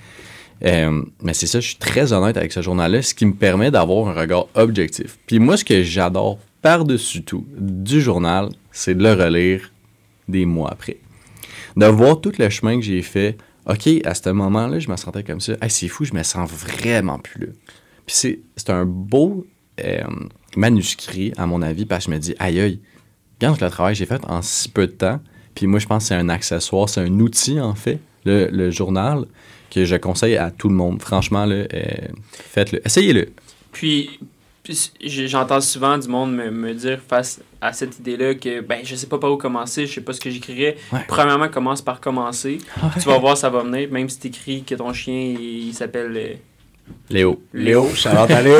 Euh, 0.66 1.04
mais 1.22 1.34
c'est 1.34 1.48
ça, 1.48 1.60
je 1.60 1.68
suis 1.68 1.78
très 1.78 2.12
honnête 2.12 2.36
avec 2.36 2.52
ce 2.52 2.62
journal-là, 2.62 3.02
ce 3.02 3.14
qui 3.14 3.26
me 3.26 3.34
permet 3.34 3.72
d'avoir 3.72 4.10
un 4.10 4.14
regard 4.14 4.48
objectif. 4.56 5.18
Puis 5.28 5.40
moi, 5.40 5.56
ce 5.56 5.64
que 5.64 5.84
j'adore 5.84 6.40
par-dessus 6.62 7.24
tout 7.24 7.46
du 7.58 8.02
journal, 8.02 8.50
c'est 8.72 8.96
de 8.96 9.04
le 9.04 9.14
relire 9.14 9.72
des 10.28 10.46
mois 10.46 10.72
après 10.72 10.98
de 11.80 11.86
voir 11.86 12.20
tout 12.20 12.34
le 12.38 12.50
chemin 12.50 12.78
que 12.78 12.86
j'ai 12.86 13.02
fait. 13.02 13.38
OK, 13.68 13.88
à 14.04 14.14
ce 14.14 14.30
moment-là, 14.30 14.80
je 14.80 14.90
me 14.90 14.98
sentais 14.98 15.24
comme 15.24 15.40
ça. 15.40 15.54
Hey, 15.62 15.70
c'est 15.70 15.88
fou, 15.88 16.06
je 16.06 16.14
me 16.14 16.24
sens 16.24 16.50
vraiment 16.50 17.20
plus 17.20 17.48
là. 17.48 17.52
Puis 18.06 18.16
c'est, 18.56 18.70
un 18.70 18.86
beau 18.86 19.46
euh, 19.84 20.04
manuscrit, 20.58 21.34
à 21.38 21.46
mon 21.46 21.62
avis, 21.62 21.86
parce 21.86 22.06
que 22.06 22.12
je 22.12 22.16
me 22.16 22.20
dis, 22.20 22.36
aïe, 22.40 22.60
aïe, 22.60 22.80
regarde 23.40 23.62
le 23.62 23.70
travail 23.70 23.94
que 23.94 24.00
j'ai 24.00 24.06
fait 24.06 24.22
en 24.28 24.42
si 24.42 24.70
peu 24.70 24.88
de 24.88 24.92
temps. 24.92 25.20
Puis 25.56 25.68
moi, 25.68 25.80
je 25.80 25.88
pense 25.88 26.04
que 26.04 26.08
c'est 26.10 26.16
un 26.16 26.30
accessoire, 26.30 26.88
c'est 26.88 27.02
un 27.02 27.20
outil, 27.20 27.60
en 27.60 27.76
fait, 27.76 28.00
le, 28.26 28.48
le 28.48 28.72
journal, 28.72 29.26
que 29.70 29.86
je 29.86 29.96
conseille 29.96 30.38
à 30.38 30.52
tout 30.52 30.70
le 30.70 30.76
monde. 30.76 31.02
Franchement, 31.02 31.46
là, 31.46 31.56
euh, 31.56 31.68
faites-le. 32.32 32.82
Essayez-le. 32.86 33.30
Puis, 33.72 34.20
j'entends 35.02 35.62
souvent 35.62 35.98
du 35.98 36.08
monde 36.08 36.34
me, 36.34 36.52
me 36.52 36.74
dire 36.74 37.00
face 37.06 37.42
à 37.62 37.74
cette 37.74 38.00
idée-là 38.00 38.36
que 38.36 38.62
ben 38.62 38.80
je 38.84 38.96
sais 38.96 39.08
pas 39.08 39.18
par 39.18 39.32
où 39.32 39.38
commencer, 39.38 39.86
je 39.86 39.96
sais 39.96 40.02
pas 40.02 40.14
ce 40.14 40.20
que 40.20 40.30
j'écrirais. 40.30 40.78
Ouais. 40.92 41.00
Premièrement, 41.08 41.50
commence 41.50 41.82
par 41.82 42.00
commencer. 42.00 42.60
Tu 43.02 43.08
vas 43.08 43.18
voir, 43.18 43.36
ça 43.36 43.50
va 43.50 43.64
venir. 43.64 43.90
Même 43.92 44.10
si 44.10 44.20
t'écris 44.20 44.64
que 44.64 44.76
ton 44.76 44.94
chien 44.94 45.14
il, 45.14 45.68
il 45.68 45.74
s'appelle 45.74 46.16
euh, 46.16 46.34
Léo. 47.10 47.42
Léo, 47.54 47.88
Charlotte 47.96 48.30
à 48.32 48.42
Léo. 48.42 48.58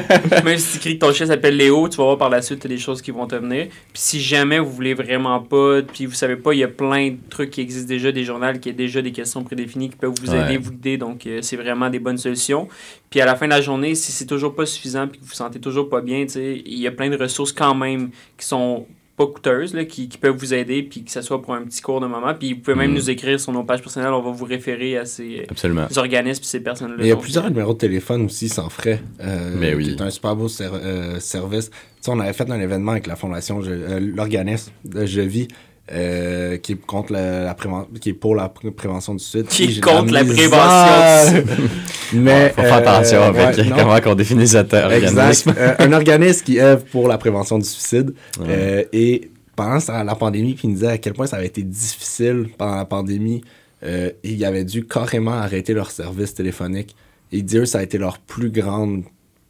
Même 0.44 0.58
si 0.58 0.72
tu 0.72 0.76
écris 0.78 0.98
que 0.98 1.06
ton 1.06 1.12
chien 1.12 1.26
s'appelle 1.26 1.56
Léo, 1.56 1.88
tu 1.88 1.96
vas 1.98 2.04
voir 2.04 2.18
par 2.18 2.30
la 2.30 2.42
suite 2.42 2.66
des 2.66 2.78
choses 2.78 3.00
qui 3.00 3.10
vont 3.10 3.26
te 3.26 3.36
venir. 3.36 3.66
Puis 3.68 4.02
si 4.02 4.20
jamais 4.20 4.58
vous 4.58 4.70
voulez 4.70 4.94
vraiment 4.94 5.40
pas, 5.40 5.82
puis 5.82 6.06
vous 6.06 6.14
savez 6.14 6.36
pas, 6.36 6.52
il 6.54 6.58
y 6.58 6.64
a 6.64 6.68
plein 6.68 7.10
de 7.10 7.16
trucs 7.30 7.50
qui 7.50 7.60
existent 7.60 7.88
déjà, 7.88 8.10
des 8.10 8.24
journaux 8.24 8.52
qui 8.60 8.70
ont 8.70 8.74
déjà 8.74 9.00
des 9.00 9.12
questions 9.12 9.44
prédéfinies 9.44 9.90
qui 9.90 9.96
peuvent 9.96 10.12
vous 10.20 10.30
Ouais. 10.32 10.40
aider, 10.44 10.56
vous 10.58 10.70
guider. 10.72 10.96
Donc 10.98 11.26
euh, 11.26 11.38
c'est 11.42 11.56
vraiment 11.56 11.88
des 11.90 11.98
bonnes 12.00 12.18
solutions. 12.18 12.68
Puis 13.10 13.20
à 13.20 13.26
la 13.26 13.36
fin 13.36 13.46
de 13.46 13.50
la 13.52 13.60
journée, 13.60 13.94
si 13.94 14.10
c'est 14.12 14.26
toujours 14.26 14.54
pas 14.54 14.66
suffisant 14.66 15.06
puis 15.06 15.18
que 15.18 15.24
vous 15.24 15.28
vous 15.30 15.34
sentez 15.36 15.60
toujours 15.60 15.88
pas 15.88 16.00
bien, 16.00 16.22
tu 16.26 16.32
sais, 16.32 16.62
il 16.66 16.78
y 16.80 16.86
a 16.86 16.90
plein 16.90 17.08
de 17.10 17.16
ressources 17.16 17.52
quand 17.52 17.74
même 17.74 18.10
qui 18.36 18.46
sont 18.46 18.86
pas 19.16 19.26
coûteuses, 19.26 19.74
là, 19.74 19.84
qui, 19.84 20.08
qui 20.08 20.18
peuvent 20.18 20.36
vous 20.36 20.52
aider, 20.54 20.82
puis 20.82 21.04
que 21.04 21.10
ce 21.10 21.22
soit 21.22 21.40
pour 21.40 21.54
un 21.54 21.62
petit 21.62 21.80
cours 21.80 22.00
de 22.00 22.06
moment. 22.06 22.34
Puis 22.34 22.54
vous 22.54 22.60
pouvez 22.60 22.76
même 22.76 22.90
Mm. 22.90 22.94
nous 22.94 23.10
écrire 23.10 23.38
sur 23.38 23.52
nos 23.52 23.62
pages 23.62 23.80
personnelles, 23.80 24.12
on 24.12 24.20
va 24.22 24.32
vous 24.32 24.44
référer 24.44 24.96
à 24.98 25.04
ces, 25.04 25.46
Absolument. 25.48 25.86
organismes 25.96 26.42
et 26.42 26.46
ces 26.46 26.60
personnes-là. 26.60 26.96
Il 26.98 27.06
y 27.06 27.12
a 27.12 27.16
plusieurs 27.16 27.48
numéros 27.48 27.74
de 27.74 27.78
téléphone 27.78 28.24
aussi 28.26 28.48
sans 28.48 28.68
frais. 28.68 29.00
euh, 29.20 29.54
Mais 29.58 29.72
oui. 29.74 29.84
Qui 29.84 29.90
est 29.92 30.02
un 30.02 30.10
super 30.10 30.34
beau 30.34 30.48
ser- 30.48 30.68
euh, 30.72 31.20
service. 31.20 31.70
Tu 31.70 31.76
sais, 32.00 32.10
on 32.10 32.18
avait 32.18 32.32
fait 32.32 32.50
un 32.50 32.60
événement 32.60 32.92
avec 32.92 33.06
la 33.06 33.14
fondation, 33.16 33.60
euh, 33.64 34.00
l'organisme 34.00 34.72
de 34.84 35.06
Je 35.06 35.20
vis, 35.20 35.46
euh, 35.92 36.56
qui 36.58 36.72
est 36.72 36.76
contre 36.86 37.12
la, 37.12 37.54
qui 38.00 38.10
est 38.10 38.14
pour 38.14 38.34
la 38.34 38.48
pr- 38.48 38.70
prévention 38.70 39.14
du 39.14 39.22
suicide. 39.22 39.46
Qui 39.48 39.64
est 39.64 39.80
contre 39.80 40.12
la 40.12 40.24
prévention 40.24 41.44
Mais 42.14 42.50
faut 42.50 42.62
faire 42.62 42.74
euh, 42.74 42.78
attention 42.78 43.22
avec 43.22 43.56
ouais, 43.58 43.64
non. 43.64 43.76
comment 43.76 43.96
on 44.06 44.14
définit 44.14 44.48
cet 44.48 44.72
organisme. 44.72 45.18
Exact. 45.18 45.58
Euh, 45.58 45.74
un 45.80 45.92
organisme 45.92 46.44
qui 46.44 46.58
œuvre 46.60 46.84
pour 46.86 47.08
la 47.08 47.18
prévention 47.18 47.58
du 47.58 47.64
suicide. 47.66 48.14
Ouais. 48.40 48.46
Euh, 48.48 48.84
et 48.92 49.30
pendant 49.56 49.78
la 50.04 50.14
pandémie, 50.14 50.54
puis 50.54 50.62
il 50.64 50.70
nous 50.70 50.76
disait 50.76 50.88
à 50.88 50.98
quel 50.98 51.12
point 51.12 51.26
ça 51.26 51.36
avait 51.36 51.46
été 51.46 51.62
difficile 51.62 52.48
pendant 52.56 52.76
la 52.76 52.84
pandémie. 52.86 53.42
euh, 53.84 54.10
ils 54.22 54.44
avaient 54.44 54.64
dû 54.64 54.86
carrément 54.86 55.32
arrêter 55.34 55.74
leur 55.74 55.90
service 55.90 56.34
téléphonique. 56.34 56.96
Et 57.32 57.44
eux, 57.54 57.66
ça 57.66 57.78
a 57.78 57.82
été 57.82 57.98
leur 57.98 58.18
plus 58.18 58.50
grande 58.50 59.02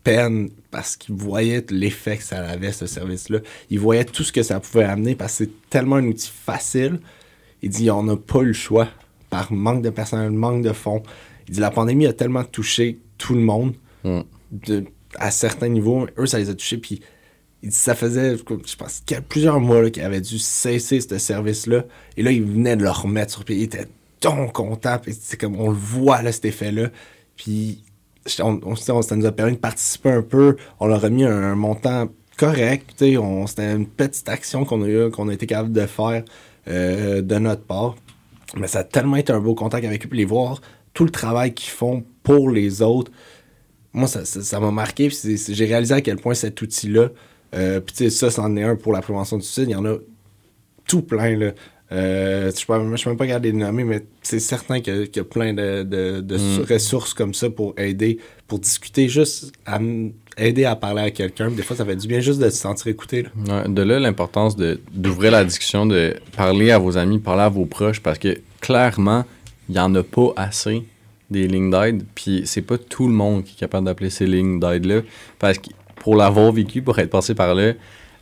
peine 0.04 0.50
parce 0.70 0.96
qu'ils 0.96 1.14
voyaient 1.14 1.64
l'effet 1.70 2.18
que 2.18 2.22
ça 2.22 2.38
avait, 2.46 2.70
ce 2.72 2.86
service-là. 2.86 3.38
Ils 3.70 3.80
voyaient 3.80 4.04
tout 4.04 4.22
ce 4.22 4.30
que 4.32 4.42
ça 4.42 4.60
pouvait 4.60 4.84
amener 4.84 5.14
parce 5.16 5.38
que 5.38 5.44
c'est 5.44 5.50
tellement 5.70 5.96
un 5.96 6.06
outil 6.06 6.30
facile. 6.32 7.00
Il 7.62 7.70
dit, 7.70 7.90
on 7.90 8.02
n'a 8.04 8.16
pas 8.16 8.40
eu 8.40 8.46
le 8.48 8.52
choix 8.52 8.88
par 9.30 9.52
manque 9.52 9.82
de 9.82 9.90
personnel, 9.90 10.30
manque 10.30 10.62
de 10.62 10.72
fonds. 10.72 11.02
Il 11.48 11.54
dit, 11.54 11.60
la 11.60 11.70
pandémie 11.70 12.06
a 12.06 12.12
tellement 12.12 12.44
touché 12.44 12.98
tout 13.18 13.34
le 13.34 13.40
monde 13.40 13.74
Mm. 14.04 14.20
de- 14.52 14.84
à 15.16 15.30
certains 15.30 15.68
niveaux. 15.68 16.06
Eux, 16.18 16.26
ça 16.26 16.38
les 16.38 16.50
a 16.50 16.54
touchés. 16.54 16.76
Puis 16.76 17.00
il 17.62 17.70
dit, 17.70 17.74
ça 17.74 17.94
faisait, 17.94 18.36
je 18.36 18.76
pense, 18.76 19.02
plusieurs 19.28 19.60
mois 19.60 19.88
qu'ils 19.90 20.02
avaient 20.02 20.20
dû 20.20 20.38
cesser 20.38 21.00
ce 21.00 21.16
service-là. 21.18 21.84
Et 22.18 22.22
là, 22.22 22.30
ils 22.32 22.42
venaient 22.44 22.76
de 22.76 22.82
le 22.82 22.90
remettre 22.90 23.32
sur 23.32 23.44
pied. 23.44 23.56
Ils 23.56 23.62
étaient 23.62 23.86
donc 24.20 24.52
contents. 24.52 25.00
C'est 25.18 25.38
comme, 25.40 25.58
on 25.58 25.70
le 25.70 25.76
voit, 25.76 26.20
là, 26.20 26.32
cet 26.32 26.44
effet-là. 26.44 26.90
Puis 27.36 27.83
on, 28.40 28.76
ça 28.76 29.16
nous 29.16 29.26
a 29.26 29.32
permis 29.32 29.52
de 29.52 29.58
participer 29.58 30.10
un 30.10 30.22
peu. 30.22 30.56
On 30.80 30.86
leur 30.86 31.04
a 31.04 31.10
mis 31.10 31.24
un, 31.24 31.54
montant 31.54 32.08
correct. 32.36 32.90
C'était 32.98 33.72
une 33.72 33.86
petite 33.86 34.28
action 34.28 34.64
qu'on 34.64 34.82
a, 34.82 34.88
eu, 34.88 35.10
qu'on 35.10 35.28
a 35.28 35.34
été 35.34 35.46
capable 35.46 35.72
de 35.72 35.86
faire 35.86 36.24
euh, 36.68 37.22
de 37.22 37.38
notre 37.38 37.62
part. 37.62 37.96
Mais 38.56 38.66
ça 38.66 38.80
a 38.80 38.84
tellement 38.84 39.16
été 39.16 39.32
un 39.32 39.40
beau 39.40 39.54
contact 39.54 39.84
avec 39.86 40.04
eux. 40.04 40.08
Puis 40.08 40.18
les 40.18 40.24
voir, 40.24 40.60
tout 40.92 41.04
le 41.04 41.10
travail 41.10 41.54
qu'ils 41.54 41.70
font 41.72 42.04
pour 42.22 42.50
les 42.50 42.82
autres. 42.82 43.10
Moi, 43.92 44.08
ça 44.08 44.24
ça- 44.24 44.42
ça 44.42 44.60
m'a 44.60 44.70
marqué. 44.70 45.10
J'ai 45.10 45.64
réalisé 45.66 45.94
à 45.94 46.00
quel 46.00 46.16
point 46.16 46.34
cet 46.34 46.60
outil-là, 46.62 47.10
euh, 47.54 47.80
puis 47.80 48.10
ça, 48.10 48.30
c'en 48.30 48.56
est 48.56 48.62
un 48.64 48.76
pour 48.76 48.92
la 48.92 49.00
prévention 49.02 49.36
du 49.36 49.44
suicide. 49.44 49.68
Il 49.68 49.72
y 49.72 49.76
en 49.76 49.84
a 49.84 49.96
tout 50.86 51.02
plein, 51.02 51.36
là. 51.36 51.52
Euh, 51.92 52.50
je 52.50 52.72
ne 52.72 52.96
suis 52.96 53.08
même 53.10 53.16
pas 53.18 53.26
capable 53.26 53.44
de 53.46 53.50
les 53.50 53.56
nommer, 53.56 53.84
mais 53.84 54.04
c'est 54.22 54.40
certain 54.40 54.80
qu'il 54.80 54.94
y, 54.96 55.02
a- 55.02 55.06
qu'il 55.06 55.16
y 55.18 55.20
a 55.20 55.24
plein 55.24 55.52
de, 55.52 55.82
de- 55.82 56.20
de 56.20 56.36
Mm. 56.36 56.64
ressources 56.72 57.12
comme 57.14 57.34
ça 57.34 57.50
pour 57.50 57.74
aider, 57.76 58.18
pour 58.48 58.58
discuter, 58.58 59.08
juste 59.08 59.52
à 59.66 59.78
aider 60.38 60.64
à 60.64 60.76
parler 60.76 61.02
à 61.02 61.10
quelqu'un. 61.10 61.50
Des 61.50 61.62
fois, 61.62 61.76
ça 61.76 61.84
fait 61.84 61.94
du 61.96 62.08
bien 62.08 62.20
juste 62.20 62.40
de 62.40 62.48
se 62.50 62.56
sentir 62.56 62.86
écouté. 62.88 63.22
là. 63.22 63.62
Ouais, 63.62 63.68
de 63.68 63.82
là, 63.82 64.00
l'importance 64.00 64.56
d'ouvrir 64.56 65.30
la 65.32 65.44
discussion, 65.44 65.84
de 65.86 66.14
parler 66.36 66.70
à 66.70 66.78
vos 66.78 66.96
amis, 66.96 67.18
parler 67.18 67.42
à 67.42 67.48
vos 67.48 67.66
proches, 67.66 68.00
parce 68.00 68.18
que 68.18 68.38
clairement, 68.60 69.24
il 69.68 69.72
n'y 69.74 69.80
en 69.80 69.94
a 69.94 70.02
pas 70.02 70.32
assez 70.36 70.82
des 71.30 71.46
lignes 71.46 71.70
d'aide, 71.70 72.02
puis 72.14 72.42
c'est 72.46 72.62
pas 72.62 72.78
tout 72.78 73.06
le 73.06 73.12
monde 73.14 73.44
qui 73.44 73.52
est 73.52 73.58
capable 73.60 73.86
d'appeler 73.86 74.10
ces 74.10 74.26
lignes 74.26 74.58
d'aide-là, 74.58 75.02
parce 75.38 75.58
que 75.58 75.68
pour 75.96 76.16
l'avoir 76.16 76.50
vécu, 76.50 76.82
pour 76.82 76.98
être 76.98 77.10
passé 77.10 77.34
par 77.34 77.54
là, 77.54 77.72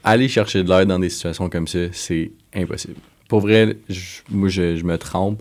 aller 0.04 0.28
chercher 0.28 0.62
de 0.64 0.68
l'aide 0.68 0.88
dans 0.88 0.98
des 0.98 1.10
situations 1.10 1.48
comme 1.48 1.66
ça, 1.68 1.78
c'est 1.92 2.30
impossible. 2.54 2.96
Pour 3.32 3.40
vrai, 3.40 3.78
je- 3.88 4.20
moi, 4.28 4.50
je, 4.50 4.84
me 4.84 4.98
trompe. 4.98 5.40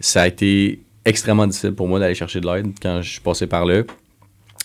Ça 0.00 0.22
a 0.22 0.26
été 0.26 0.80
extrêmement 1.04 1.46
difficile 1.46 1.70
pour 1.72 1.86
moi 1.86 2.00
d'aller 2.00 2.16
chercher 2.16 2.40
de 2.40 2.48
l'aide 2.52 2.72
quand 2.82 3.00
je 3.00 3.10
suis 3.12 3.20
passé 3.20 3.46
par 3.46 3.64
là. 3.64 3.84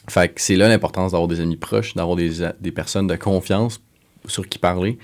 Fait 0.09 0.29
que 0.29 0.41
c'est 0.41 0.55
là 0.55 0.67
l'importance 0.67 1.11
d'avoir 1.11 1.27
des 1.27 1.39
amis 1.39 1.55
proches, 1.55 1.93
d'avoir 1.93 2.15
des, 2.15 2.31
des 2.59 2.71
personnes 2.71 3.05
de 3.05 3.15
confiance 3.15 3.79
sur 4.25 4.49
qui 4.49 4.57
parler. 4.57 4.97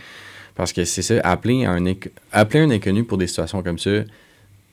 Parce 0.56 0.74
que 0.74 0.84
c'est 0.84 1.04
ça, 1.04 1.20
appeler 1.24 1.66
un, 1.66 1.94
appeler 2.32 2.64
un 2.64 2.72
inconnu 2.72 3.04
pour 3.04 3.20
des 3.20 3.28
situations 3.28 3.62
comme 3.62 3.78
ça, 3.78 3.92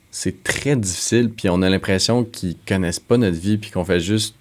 c'est 0.09 0.43
très 0.43 0.75
difficile. 0.75 1.29
Puis 1.29 1.49
on 1.49 1.61
a 1.61 1.69
l'impression 1.69 2.23
qu'ils 2.23 2.57
connaissent 2.67 2.99
pas 2.99 3.17
notre 3.17 3.37
vie, 3.37 3.59
puis 3.59 3.69
qu'on 3.69 3.85
fait 3.85 3.99
juste 3.99 4.33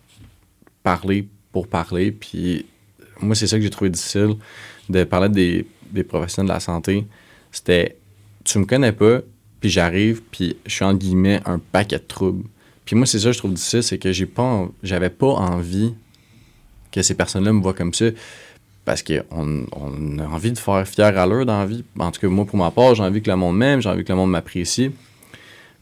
parler 0.82 1.28
pour 1.52 1.68
parler. 1.68 2.10
Puis 2.10 2.64
moi, 3.20 3.34
c'est 3.34 3.48
ça 3.48 3.58
que 3.58 3.62
j'ai 3.62 3.68
trouvé 3.68 3.90
difficile 3.90 4.36
de 4.88 5.04
parler 5.04 5.28
des, 5.28 5.66
des 5.90 6.04
professionnels 6.04 6.48
de 6.48 6.54
la 6.54 6.60
santé. 6.60 7.04
C'était, 7.52 7.96
tu 8.46 8.58
me 8.58 8.64
connais 8.64 8.92
pas, 8.92 9.20
puis 9.60 9.68
j'arrive, 9.70 10.22
puis 10.30 10.56
je 10.66 10.72
suis 10.72 10.84
en 10.84 10.94
guillemets 10.94 11.40
un 11.44 11.58
paquet 11.58 11.98
de 11.98 12.04
troubles. 12.04 12.44
Puis 12.84 12.94
moi, 12.94 13.06
c'est 13.06 13.18
ça 13.18 13.26
que 13.26 13.32
je 13.32 13.38
trouve 13.38 13.52
difficile, 13.52 13.82
c'est 13.82 13.98
que 13.98 14.12
j'ai 14.12 14.26
pas, 14.26 14.68
j'avais 14.82 15.10
pas 15.10 15.26
envie 15.26 15.94
que 16.92 17.02
ces 17.02 17.14
personnes-là 17.14 17.52
me 17.52 17.60
voient 17.60 17.74
comme 17.74 17.92
ça. 17.92 18.06
Parce 18.84 19.02
qu'on 19.02 19.66
on 19.72 20.18
a 20.20 20.26
envie 20.26 20.52
de 20.52 20.58
faire 20.58 20.86
fier 20.86 21.18
à 21.18 21.26
l'heure 21.26 21.44
dans 21.44 21.58
la 21.58 21.66
vie. 21.66 21.84
En 21.98 22.12
tout 22.12 22.20
cas, 22.20 22.28
moi, 22.28 22.44
pour 22.44 22.56
ma 22.56 22.70
part, 22.70 22.94
j'ai 22.94 23.02
envie 23.02 23.20
que 23.20 23.28
le 23.28 23.36
monde 23.36 23.56
m'aime, 23.56 23.82
j'ai 23.82 23.88
envie 23.88 24.04
que 24.04 24.12
le 24.12 24.16
monde 24.16 24.30
m'apprécie. 24.30 24.92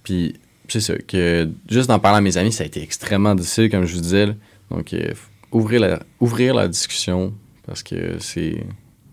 Puis, 0.02 0.36
c'est 0.68 0.80
ça, 0.80 0.94
que 0.96 1.46
juste 1.68 1.88
d'en 1.88 1.98
parler 1.98 2.18
à 2.18 2.20
mes 2.22 2.38
amis, 2.38 2.52
ça 2.52 2.64
a 2.64 2.66
été 2.66 2.82
extrêmement 2.82 3.34
difficile, 3.34 3.68
comme 3.68 3.84
je 3.84 3.94
vous 3.94 4.00
disais. 4.00 4.34
Donc, 4.70 4.94
euh, 4.94 5.12
ouvrir, 5.52 5.80
la, 5.80 6.02
ouvrir 6.18 6.54
la 6.54 6.66
discussion, 6.66 7.34
parce 7.66 7.82
que 7.82 8.16
c'est 8.20 8.64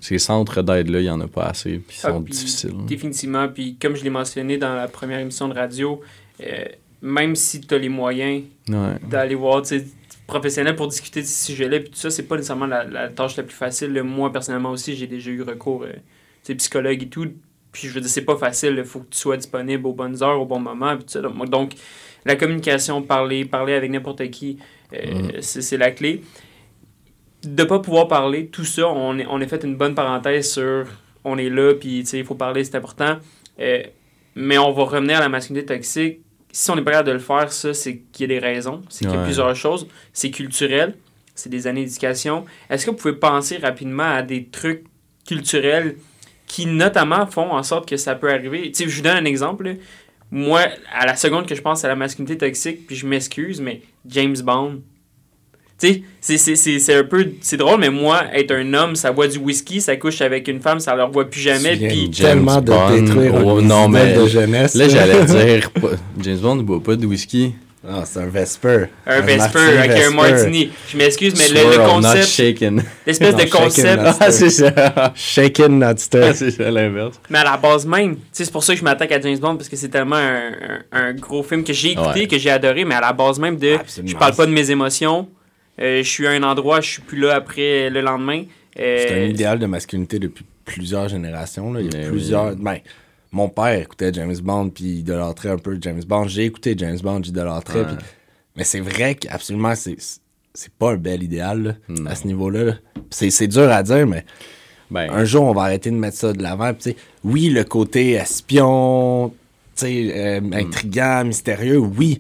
ces 0.01 0.17
centres 0.17 0.61
d'aide-là, 0.61 0.99
il 0.99 1.03
n'y 1.03 1.09
en 1.09 1.21
a 1.21 1.27
pas 1.27 1.43
assez, 1.45 1.77
puis 1.77 1.97
ils 1.97 2.05
Ah, 2.07 2.09
sont 2.11 2.21
puis 2.23 2.33
difficiles. 2.33 2.85
Définitivement. 2.85 3.47
Puis 3.47 3.77
comme 3.81 3.95
je 3.95 4.03
l'ai 4.03 4.09
mentionné 4.09 4.57
dans 4.57 4.75
la 4.75 4.87
première 4.89 5.19
émission 5.19 5.47
de 5.47 5.53
radio, 5.53 6.01
euh, 6.45 6.65
même 7.01 7.35
si 7.37 7.61
tu 7.61 7.73
as 7.73 7.77
les 7.77 7.87
moyens 7.89 8.43
Ouais. 8.67 8.95
d'aller 9.09 9.35
voir 9.35 9.65
sais, 9.65 9.85
professionnels 10.27 10.75
pour 10.75 10.87
discuter 10.87 11.21
de 11.21 11.25
ce 11.27 11.45
sujet-là, 11.45 11.79
puis 11.79 11.89
tout 11.91 11.97
ça, 11.97 12.09
c'est 12.09 12.23
pas 12.23 12.35
nécessairement 12.35 12.65
la, 12.67 12.83
la 12.83 13.09
tâche 13.09 13.37
la 13.37 13.43
plus 13.43 13.55
facile. 13.55 13.91
Moi, 14.03 14.31
personnellement 14.31 14.71
aussi, 14.71 14.95
j'ai 14.95 15.07
déjà 15.07 15.29
eu 15.31 15.41
recours, 15.43 15.83
euh, 15.83 15.93
tu 15.93 15.99
sais, 16.43 16.55
psychologue 16.55 17.03
et 17.03 17.07
tout. 17.07 17.27
Puis 17.71 17.87
je 17.87 17.93
veux 17.93 18.01
dire, 18.01 18.09
c'est 18.09 18.25
pas 18.25 18.35
facile. 18.37 18.75
Il 18.77 18.83
faut 18.83 18.99
que 18.99 19.09
tu 19.11 19.17
sois 19.19 19.37
disponible 19.37 19.85
aux 19.87 19.93
bonnes 19.93 20.21
heures, 20.23 20.39
au 20.41 20.45
bon 20.45 20.59
moment. 20.59 20.95
Puis 20.97 21.05
tout 21.05 21.11
ça. 21.11 21.21
Donc, 21.21 21.49
donc, 21.49 21.71
la 22.25 22.35
communication, 22.35 23.01
parler, 23.01 23.45
parler 23.45 23.73
avec 23.73 23.89
n'importe 23.91 24.29
qui, 24.29 24.57
euh, 24.93 25.31
c'est 25.41 25.61
c'est 25.61 25.77
la 25.77 25.91
clé. 25.91 26.21
De 27.43 27.63
pas 27.63 27.79
pouvoir 27.79 28.07
parler, 28.07 28.47
tout 28.47 28.65
ça, 28.65 28.87
on, 28.89 29.17
est, 29.17 29.25
on 29.29 29.41
a 29.41 29.47
fait 29.47 29.63
une 29.63 29.75
bonne 29.75 29.95
parenthèse 29.95 30.51
sur 30.51 30.85
on 31.23 31.37
est 31.37 31.49
là, 31.49 31.73
puis 31.73 31.99
il 32.01 32.25
faut 32.25 32.35
parler, 32.35 32.63
c'est 32.63 32.75
important. 32.75 33.17
Euh, 33.59 33.83
mais 34.35 34.57
on 34.57 34.71
va 34.71 34.83
revenir 34.83 35.17
à 35.17 35.21
la 35.21 35.29
masculinité 35.29 35.73
toxique. 35.75 36.19
Si 36.51 36.69
on 36.69 36.75
n'est 36.75 36.81
pas 36.83 36.91
capable 36.91 37.07
de 37.09 37.13
le 37.13 37.19
faire, 37.19 37.51
ça, 37.51 37.73
c'est 37.73 37.99
qu'il 38.11 38.29
y 38.29 38.35
a 38.35 38.39
des 38.39 38.45
raisons. 38.45 38.81
C'est 38.89 39.05
qu'il 39.05 39.13
y 39.13 39.15
a 39.15 39.19
Ouais. 39.19 39.25
plusieurs 39.25 39.55
choses. 39.55 39.87
C'est 40.13 40.31
culturel. 40.31 40.95
C'est 41.33 41.49
des 41.49 41.65
années 41.67 41.83
d'éducation. 41.85 42.45
Est-ce 42.69 42.85
que 42.85 42.91
vous 42.91 42.97
pouvez 42.97 43.13
penser 43.15 43.57
rapidement 43.57 44.03
à 44.03 44.21
des 44.21 44.45
trucs 44.45 44.83
culturels 45.27 45.95
qui, 46.47 46.65
notamment, 46.65 47.25
font 47.25 47.51
en 47.51 47.63
sorte 47.63 47.87
que 47.87 47.97
ça 47.97 48.15
peut 48.15 48.29
arriver? 48.31 48.71
Tu 48.71 48.83
sais, 48.83 48.89
je 48.89 48.95
vous 48.97 49.01
donne 49.01 49.17
un 49.17 49.25
exemple. 49.25 49.63
là. 49.65 49.73
Moi, 50.29 50.61
à 50.93 51.05
la 51.05 51.15
seconde 51.15 51.45
que 51.47 51.55
je 51.55 51.61
pense 51.61 51.83
à 51.83 51.87
la 51.87 51.95
masculinité 51.95 52.37
toxique, 52.37 52.85
puis 52.87 52.95
je 52.95 53.05
m'excuse, 53.07 53.59
mais 53.61 53.81
James 54.07 54.37
Bond. 54.43 54.81
Tu 55.81 55.87
sais, 55.87 56.03
c'est- 56.19 56.37
c'est- 56.37 56.55
c'est 56.55 56.79
c'est 56.79 56.93
un 56.95 57.03
peu. 57.03 57.31
C'est 57.41 57.57
drôle, 57.57 57.79
mais 57.79 57.89
moi, 57.89 58.23
être 58.33 58.51
un 58.53 58.73
homme, 58.75 58.95
ça 58.95 59.11
boit 59.11 59.27
du 59.27 59.39
whisky, 59.39 59.81
ça 59.81 59.95
couche 59.95 60.21
avec 60.21 60.47
une 60.47 60.61
femme, 60.61 60.79
ça 60.79 60.95
leur 60.95 61.09
voit 61.09 61.27
plus 61.29 61.41
jamais. 61.41 61.75
Puis. 61.75 62.11
Tellement 62.11 62.61
de 62.61 62.67
Bond. 62.71 62.91
détruire 62.91 63.33
Oh, 63.43 63.57
un 63.57 63.61
non, 63.63 63.87
modèle 63.89 64.15
mais 64.15 64.21
de 64.23 64.27
jeunesse. 64.27 64.75
Là, 64.75 64.87
j'allais 64.87 65.25
dire, 65.25 65.69
James 66.19 66.37
Bond 66.37 66.55
ne 66.57 66.61
boit 66.63 66.83
pas 66.83 66.95
de 66.95 67.05
whisky. 67.07 67.55
Ah, 67.89 68.03
c'est 68.05 68.19
un 68.19 68.27
Vesper. 68.27 68.85
Un 69.07 69.21
Vesper 69.21 69.57
avec 69.59 69.91
un 70.03 70.11
martini. 70.11 70.69
Je 70.87 70.97
m'excuse, 70.97 71.33
mais 71.35 71.47
le, 71.63 71.67
le 71.71 71.77
concept, 71.89 72.27
shaken. 72.27 72.83
l'espèce 73.07 73.35
de 73.35 73.49
concept, 73.49 74.01
Ah, 74.19 74.31
c'est 74.31 74.51
ça. 74.51 75.11
Shaken, 75.15 75.79
not 75.79 75.85
Ah, 75.87 75.97
stirred. 75.97 76.35
c'est 76.35 76.51
ça 76.51 76.69
l'inverse. 76.69 77.19
mais 77.27 77.39
à 77.39 77.43
la 77.43 77.57
base 77.57 77.87
même, 77.87 78.17
tu 78.17 78.21
sais, 78.33 78.45
c'est 78.45 78.51
pour 78.51 78.63
ça 78.63 78.73
que 78.73 78.79
je 78.79 78.83
m'attaque 78.83 79.11
à 79.13 79.19
James 79.19 79.39
Bond 79.39 79.55
parce 79.55 79.67
que 79.67 79.75
c'est 79.75 79.89
tellement 79.89 80.17
un, 80.17 80.51
un- 80.91 81.07
un 81.07 81.13
gros 81.13 81.41
film 81.41 81.63
que 81.63 81.73
j'ai 81.73 81.93
écouté, 81.93 82.19
Ouais. 82.21 82.27
que 82.27 82.37
j'ai 82.37 82.51
adoré, 82.51 82.85
mais 82.85 82.93
à 82.93 83.01
la 83.01 83.13
base 83.13 83.39
même 83.39 83.57
de, 83.57 83.73
Absolument. 83.73 84.11
je 84.13 84.15
parle 84.15 84.35
pas 84.35 84.45
de 84.45 84.51
mes 84.51 84.69
émotions, 84.69 85.27
je 85.79 86.01
suis 86.03 86.27
à 86.27 86.31
un 86.31 86.43
endroit, 86.43 86.81
je 86.81 86.89
suis 86.91 87.01
plus 87.01 87.19
là 87.19 87.35
après 87.35 87.89
le 87.89 88.01
lendemain. 88.01 88.43
Euh, 88.79 89.05
C'est 89.07 89.23
un 89.23 89.27
idéal 89.27 89.59
de 89.59 89.65
masculinité 89.65 90.19
depuis 90.19 90.45
plusieurs 90.65 91.09
générations. 91.09 91.73
Là. 91.73 91.81
Il 91.81 91.91
y 91.93 91.95
a 91.95 91.99
Mais 91.99 92.07
plusieurs. 92.07 92.49
oui. 92.51 92.55
Ben, 92.59 92.77
mon 93.31 93.49
père 93.49 93.79
écoutait 93.79 94.11
James 94.13 94.35
Bond, 94.43 94.69
puis 94.69 94.83
il 94.85 94.99
idolâtrait 94.99 95.49
un 95.49 95.57
peu 95.57 95.77
James 95.81 96.01
Bond. 96.05 96.27
J'ai 96.27 96.45
écouté 96.45 96.75
James 96.77 96.99
Bond, 97.01 97.21
j'idolâtrais. 97.23 97.79
Ouais. 97.81 97.85
puis- 97.97 98.05
Mais 98.57 98.63
c'est 98.65 98.79
vrai 98.81 99.15
qu'absolument, 99.15 99.75
c'est 99.75 99.95
c'est 100.53 100.73
pas 100.73 100.91
un 100.91 100.97
bel 100.97 101.23
idéal 101.23 101.77
là, 101.87 101.95
à 102.11 102.15
ce 102.15 102.27
niveau-là. 102.27 102.63
là. 102.65 102.73
C'est 103.09 103.29
c'est 103.29 103.47
dur 103.47 103.71
à 103.71 103.81
dire, 103.83 104.05
mais 104.05 104.25
Ben, 104.89 105.09
un 105.09 105.23
jour, 105.23 105.43
on 105.45 105.53
va 105.53 105.61
arrêter 105.63 105.89
de 105.89 105.95
mettre 105.95 106.17
ça 106.17 106.33
de 106.33 106.43
l'avant. 106.43 106.73
Puis, 106.73 106.83
tu 106.83 106.89
sais, 106.91 106.95
oui, 107.23 107.47
le 107.49 107.63
côté 107.63 108.11
espion, 108.11 109.29
tu 109.77 109.85
sais, 109.85 110.11
euh, 110.13 110.41
Hmm. 110.41 110.53
intriguant, 110.53 111.23
mystérieux, 111.23 111.77
oui. 111.77 112.19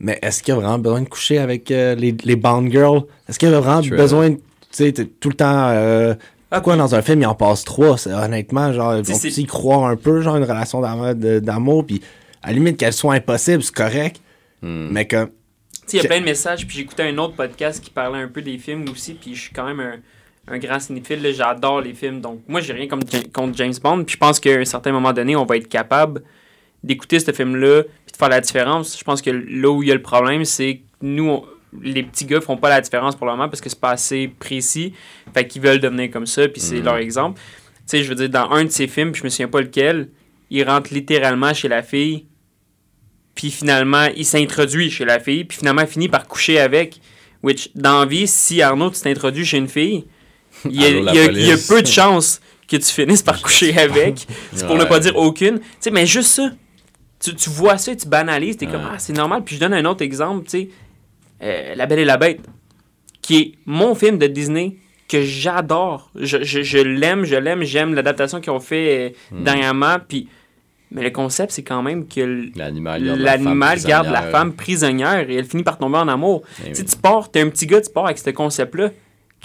Mais 0.00 0.18
est-ce 0.22 0.42
qu'il 0.42 0.52
y 0.54 0.56
a 0.56 0.60
vraiment 0.60 0.78
besoin 0.78 1.02
de 1.02 1.08
coucher 1.08 1.38
avec 1.38 1.70
euh, 1.70 1.94
les, 1.94 2.14
les 2.24 2.36
Bond 2.36 2.68
Girls? 2.70 3.02
Est-ce 3.28 3.38
qu'il 3.38 3.48
y 3.50 3.54
a 3.54 3.60
vraiment 3.60 3.80
True. 3.80 3.96
besoin 3.96 4.30
de. 4.30 4.34
Tu 4.36 4.40
sais, 4.72 4.92
tout 4.92 5.28
le 5.28 5.34
temps. 5.36 5.68
Euh, 5.70 6.14
Ah, 6.50 6.56
pourquoi 6.60 6.76
dans 6.76 6.94
un 6.94 7.02
film, 7.02 7.20
il 7.22 7.26
en 7.26 7.34
passe 7.34 7.64
trois? 7.64 7.96
C'est- 7.98 8.12
Honnêtement, 8.12 8.72
genre, 8.72 9.00
c'est- 9.04 9.20
peut 9.34 9.40
y 9.40 9.46
croire 9.46 9.84
un 9.84 9.96
peu, 9.96 10.20
genre, 10.20 10.36
une 10.36 10.44
relation 10.44 10.80
d'amour, 10.80 11.86
puis 11.86 12.00
à 12.42 12.48
la 12.48 12.52
limite 12.54 12.76
qu'elle 12.76 12.92
soit 12.92 13.14
impossible, 13.14 13.62
c'est 13.62 13.74
correct. 13.74 14.20
hmm. 14.62 14.88
Mais 14.90 15.06
que. 15.06 15.24
Tu 15.24 15.30
sais, 15.86 15.96
il 15.98 16.02
y 16.02 16.06
a 16.06 16.08
plein 16.08 16.20
de 16.20 16.24
messages, 16.24 16.66
puis 16.66 16.78
j'écoutais 16.78 17.02
un 17.02 17.18
autre 17.18 17.34
podcast 17.34 17.82
qui 17.82 17.90
parlait 17.90 18.18
un 18.20 18.28
peu 18.28 18.40
des 18.42 18.56
films 18.58 18.84
aussi, 18.90 19.14
puis 19.14 19.34
je 19.34 19.40
suis 19.42 19.52
quand 19.52 19.66
même 19.66 19.80
un, 19.80 20.54
un 20.54 20.58
grand 20.58 20.80
cinéphile, 20.80 21.20
là, 21.22 21.30
j'adore 21.32 21.80
les 21.82 21.92
films, 21.92 22.20
donc 22.22 22.40
moi 22.48 22.60
j'ai 22.60 22.72
rien 22.72 22.86
comme, 22.88 23.00
contre 23.34 23.56
James 23.58 23.74
Bond, 23.82 24.04
puis 24.04 24.14
je 24.14 24.18
pense 24.18 24.40
qu'à 24.40 24.52
un 24.58 24.64
certain 24.64 24.92
moment 24.92 25.12
donné, 25.12 25.36
on 25.36 25.44
va 25.44 25.56
être 25.58 25.68
capable 25.68 26.22
d'écouter 26.84 27.18
ce 27.18 27.32
film-là, 27.32 27.82
puis 27.82 28.12
de 28.12 28.16
faire 28.16 28.28
la 28.28 28.40
différence. 28.40 28.96
Je 28.98 29.02
pense 29.04 29.20
que 29.22 29.30
là 29.30 29.70
où 29.70 29.82
il 29.82 29.88
y 29.88 29.90
a 29.90 29.94
le 29.94 30.02
problème, 30.02 30.44
c'est 30.44 30.76
que 30.76 30.82
nous, 31.02 31.28
on- 31.28 31.44
les 31.82 32.04
petits 32.04 32.24
gars 32.26 32.40
font 32.40 32.56
pas 32.56 32.68
la 32.68 32.80
différence 32.80 33.16
pour 33.16 33.26
le 33.26 33.32
moment 33.32 33.48
parce 33.48 33.60
que 33.60 33.68
c'est 33.68 33.80
pas 33.80 33.90
assez 33.90 34.28
précis, 34.38 34.92
fait 35.34 35.46
qu'ils 35.48 35.60
veulent 35.62 35.80
devenir 35.80 36.10
comme 36.10 36.26
ça, 36.26 36.46
puis 36.46 36.60
c'est 36.60 36.76
Mhm. 36.76 36.84
leur 36.84 36.96
exemple. 36.98 37.40
Tu 37.40 37.82
sais, 37.86 38.02
je 38.04 38.08
veux 38.08 38.14
dire, 38.14 38.28
dans 38.28 38.48
un 38.50 38.64
de 38.64 38.70
ces 38.70 38.86
films, 38.86 39.10
puis 39.12 39.20
je 39.20 39.24
me 39.24 39.28
souviens 39.30 39.48
pas 39.48 39.60
lequel, 39.60 40.08
il 40.50 40.62
rentre 40.62 40.92
littéralement 40.94 41.52
chez 41.52 41.66
la 41.68 41.82
fille, 41.82 42.26
puis 43.34 43.50
finalement, 43.50 44.06
il 44.16 44.24
s'introduit 44.24 44.90
chez 44.90 45.04
la 45.04 45.18
fille, 45.18 45.44
puis 45.44 45.58
finalement, 45.58 45.82
il 45.82 45.88
finit 45.88 46.08
par 46.08 46.28
coucher 46.28 46.60
avec. 46.60 47.00
Which, 47.42 47.70
dans 47.74 48.06
vie, 48.06 48.26
si 48.28 48.62
Arnaud, 48.62 48.90
tu 48.90 49.00
t'introduis 49.00 49.44
chez 49.44 49.58
une 49.58 49.68
fille, 49.68 50.04
il 50.64 50.80
y, 50.80 50.84
a, 50.84 50.88
Allô, 50.88 51.02
la 51.02 51.12
il 51.12 51.16
y 51.16 51.18
a- 51.18 51.24
il 51.24 51.38
y 51.40 51.44
a 51.44 51.54
police. 51.54 51.66
peu 51.66 51.82
de 51.82 51.86
chances 51.88 52.40
que 52.68 52.76
tu 52.76 52.84
finisses 52.86 53.22
par 53.22 53.42
coucher 53.42 53.76
avec. 53.76 54.26
C'est 54.54 54.66
pour 54.66 54.76
ne 54.76 54.84
pas 54.84 54.98
dire 55.00 55.16
aucune. 55.16 55.58
Tu 55.58 55.64
sais, 55.80 55.90
mais 55.90 56.06
juste 56.06 56.28
ça. 56.30 56.50
Tu, 57.24 57.34
tu 57.34 57.48
vois 57.50 57.78
ça, 57.78 57.96
tu 57.96 58.06
banalises, 58.06 58.56
t'es 58.58 58.66
comme, 58.66 58.82
Ouais. 58.82 58.90
ah, 58.94 58.98
c'est 58.98 59.12
normal. 59.14 59.42
Puis 59.44 59.54
je 59.56 59.60
donne 59.60 59.72
un 59.74 59.84
autre 59.86 60.02
exemple, 60.02 60.44
tu 60.44 60.50
sais, 60.50 60.68
euh, 61.42 61.74
La 61.74 61.86
Belle 61.86 62.00
et 62.00 62.04
la 62.04 62.16
Bête, 62.18 62.40
qui 63.22 63.36
est 63.38 63.52
mon 63.66 63.94
film 63.94 64.18
de 64.18 64.26
Disney 64.26 64.76
que 65.08 65.22
j'adore. 65.22 66.10
Je, 66.14 66.78
l'aime, 66.82 67.24
je 67.24 67.36
l'aime, 67.36 67.62
j'aime 67.62 67.94
l'adaptation 67.94 68.40
qu'ils 68.40 68.52
ont 68.52 68.60
fait 68.60 69.12
euh, 69.32 69.36
Hmm. 69.36 69.44
dernièrement. 69.44 69.96
Puis, 70.06 70.28
mais 70.90 71.02
le 71.02 71.10
concept, 71.10 71.52
c'est 71.52 71.62
quand 71.62 71.82
même 71.82 72.06
que 72.06 72.50
L'animal 72.56 73.02
garde 73.02 73.18
la 73.20 73.38
femme 73.38 73.58
garde 73.86 74.06
la 74.06 74.12
prisonnière. 74.12 74.30
femme 74.30 74.52
prisonnière 74.52 75.30
et 75.30 75.34
elle 75.36 75.44
finit 75.44 75.62
par 75.64 75.78
tomber 75.78 75.98
en 75.98 76.08
amour. 76.08 76.42
Eh 76.60 76.68
Tu 76.68 76.74
sais, 76.76 76.82
oui. 76.82 76.88
tu 76.88 76.96
pars, 76.98 77.30
t'es 77.30 77.40
un 77.40 77.48
petit 77.48 77.66
gars, 77.66 77.80
tu 77.80 77.90
pars 77.90 78.04
avec 78.06 78.18
ce 78.18 78.30
concept-là. 78.30 78.90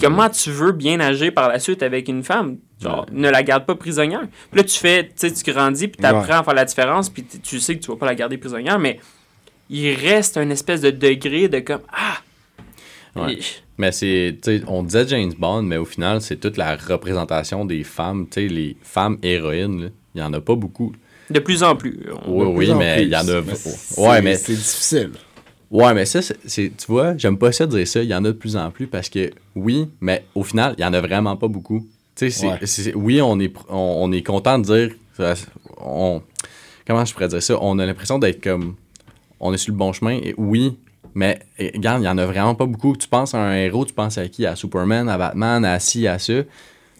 Comment 0.02 0.30
tu 0.30 0.52
veux 0.52 0.72
bien 0.72 1.00
agir 1.00 1.34
par 1.34 1.50
la 1.50 1.60
suite 1.60 1.84
avec 1.84 2.08
une 2.08 2.24
femme? 2.24 2.58
Genre, 2.82 3.02
Ouais. 3.02 3.06
ne 3.20 3.30
la 3.30 3.43
garde 3.43 3.66
pas 3.66 3.76
prisonnière. 3.76 4.22
Puis 4.52 4.58
là, 4.62 4.64
tu 4.64 4.78
fais, 4.80 5.04
tu 5.06 5.12
sais, 5.16 5.32
tu 5.34 5.52
grandis, 5.52 5.88
puis 5.89 6.02
t'apprends 6.02 6.39
à 6.39 6.43
faire 6.43 6.54
la 6.54 6.66
différence, 6.66 7.10
puis 7.10 7.24
tu 7.24 7.60
sais 7.60 7.76
que 7.78 7.84
tu 7.84 7.91
vas 7.91 7.97
pas 7.97 8.06
la 8.06 8.16
garder 8.16 8.38
prisonnière, 8.38 8.80
mais 8.80 9.00
il 9.70 9.93
reste 9.95 10.38
un 10.38 10.50
espèce 10.50 10.82
de 10.82 10.91
degré 10.91 11.47
de 11.50 11.60
comme, 11.60 11.82
ah! 11.91 12.18
Ouais. 13.16 13.34
Et- 13.34 13.39
Mais 13.78 13.91
c'est, 13.93 14.38
tu 14.41 14.58
sais, 14.60 14.64
on 14.68 14.84
disait 14.84 15.08
James 15.08 15.34
Bond, 15.38 15.64
mais 15.64 15.78
au 15.78 15.86
final, 15.86 16.22
c'est 16.22 16.36
toute 16.38 16.58
la 16.58 16.76
représentation 16.76 17.64
des 17.66 17.84
femmes, 17.84 18.28
tu 18.30 18.41
sais, 18.41 18.47
les 18.47 18.76
femmes 18.84 19.18
héroïnes, 19.24 19.91
il 20.16 20.20
y 20.20 20.24
en 20.24 20.34
a 20.34 20.41
pas 20.41 20.56
beaucoup. 20.56 20.93
De 21.30 21.39
plus 21.39 21.62
en 21.64 21.76
plus. 21.76 21.97
On- 22.26 22.47
Oui, 22.54 22.68
oui, 22.70 22.74
mais 22.76 23.04
il 23.04 23.10
y 23.10 23.16
en 23.16 23.28
a. 23.28 23.39
Ouais, 23.97 24.22
mais 24.22 24.36
C'est 24.36 24.54
difficile. 24.54 25.12
Ouais, 25.72 25.93
mais 25.93 26.05
ça, 26.05 26.20
c'est, 26.22 26.36
tu 26.76 26.86
vois, 26.88 27.15
j'aime 27.17 27.38
pas 27.38 27.51
ça 27.51 27.65
de 27.67 27.76
dire 27.78 27.88
ça. 27.88 28.01
Il 28.01 28.09
y 28.09 28.15
en 28.15 28.26
a 28.26 28.30
de 28.30 28.32
plus 28.34 28.55
en 28.57 28.72
plus 28.72 28.88
parce 28.88 29.07
que, 29.09 29.30
oui, 29.55 29.88
mais 30.01 30.24
au 30.34 30.43
final, 30.43 30.74
il 30.78 30.82
y 30.82 30.86
en 30.86 30.93
a 30.93 30.99
vraiment 31.01 31.36
pas 31.38 31.47
beaucoup. 31.47 31.86
Tu 32.15 32.32
sais, 32.32 32.59
c'est, 32.65 32.88
Ouais. 32.88 32.93
oui, 32.95 33.22
on 33.22 33.39
est, 33.39 33.53
on, 33.70 33.76
on 34.01 34.11
est 34.11 34.24
content 34.24 34.57
de 34.59 34.63
dire. 34.63 34.95
On, 35.78 36.22
comment 36.88 37.05
je 37.05 37.13
pourrais 37.13 37.28
dire 37.28 37.43
ça? 37.43 37.57
On 37.61 37.78
a 37.80 37.86
l'impression 37.86 38.17
d'être 38.20 38.41
comme. 38.43 38.76
On 39.39 39.53
est 39.53 39.57
sur 39.57 39.72
le 39.74 39.78
bon 39.78 39.93
chemin. 39.93 40.20
Et 40.24 40.34
oui, 40.38 40.76
mais 41.13 41.39
et, 41.59 41.72
regarde, 41.76 42.01
il 42.01 42.05
y 42.05 42.09
en 42.09 42.17
a 42.17 42.26
vraiment 42.26 42.55
pas 42.55 42.65
beaucoup. 42.65 42.95
Tu 42.97 43.07
penses 43.07 43.34
à 43.36 43.39
un 43.39 43.55
héros, 43.55 43.86
tu 43.86 43.93
penses 43.93 44.17
à 44.17 44.28
qui? 44.28 44.45
À 44.45 44.55
Superman, 44.55 45.07
à 45.07 45.17
Batman, 45.17 45.63
à 45.65 45.80
ci, 45.80 46.07
à 46.07 46.17
ça. 46.20 46.34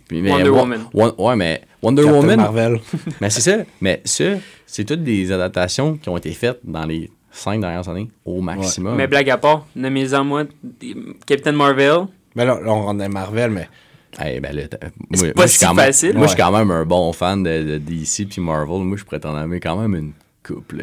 Puis, 0.08 0.22
mais, 0.22 0.32
Wonder 0.32 0.50
Wo- 0.50 0.58
Woman. 0.60 0.82
Ouais, 1.18 1.36
mais 1.36 1.62
Wonder 1.82 2.04
Captain 2.04 2.18
Woman. 2.18 2.38
Marvel. 2.38 2.80
Mais 3.22 3.30
c'est 3.30 3.42
ça. 3.42 3.58
Mais 3.82 4.02
ça, 4.06 4.26
c'est 4.66 4.84
toutes 4.86 5.04
des 5.04 5.32
adaptations 5.32 5.98
qui 5.98 6.10
ont 6.10 6.18
été 6.18 6.32
faites 6.32 6.60
dans 6.64 6.86
les 6.86 7.10
cinq 7.32 7.62
dernières 7.62 7.88
années 7.90 8.10
au 8.26 8.42
maximum. 8.42 8.96
Mais 8.96 9.08
blague 9.08 9.30
à 9.30 9.38
part, 9.38 9.66
nommez-en 9.76 10.24
moi 10.24 10.44
Captain 11.26 11.52
Marvel. 11.52 12.08
Mais 12.36 12.46
là, 12.46 12.60
là 12.62 12.72
on 12.72 12.84
rentre 12.84 13.08
Marvel, 13.10 13.52
mais. 13.52 13.70
Hey, 14.18 14.40
ben 14.40 14.56
moi, 15.12 15.34
pas 15.36 15.48
si 15.48 15.64
facile. 15.64 16.18
Moi, 16.18 16.26
je 16.26 16.32
suis 16.32 16.42
quand 16.42 16.52
même 16.52 16.72
un 16.72 16.84
bon 16.84 17.14
fan 17.14 17.44
de, 17.44 17.64
de 17.64 17.78
DC 17.78 18.28
puis 18.28 18.42
Marvel. 18.42 18.80
Moi, 18.80 18.98
je 18.98 19.06
prétends 19.06 19.34
nommer 19.34 19.60
quand 19.60 19.80
même 19.80 19.94
une 19.94 20.14
couple. 20.44 20.78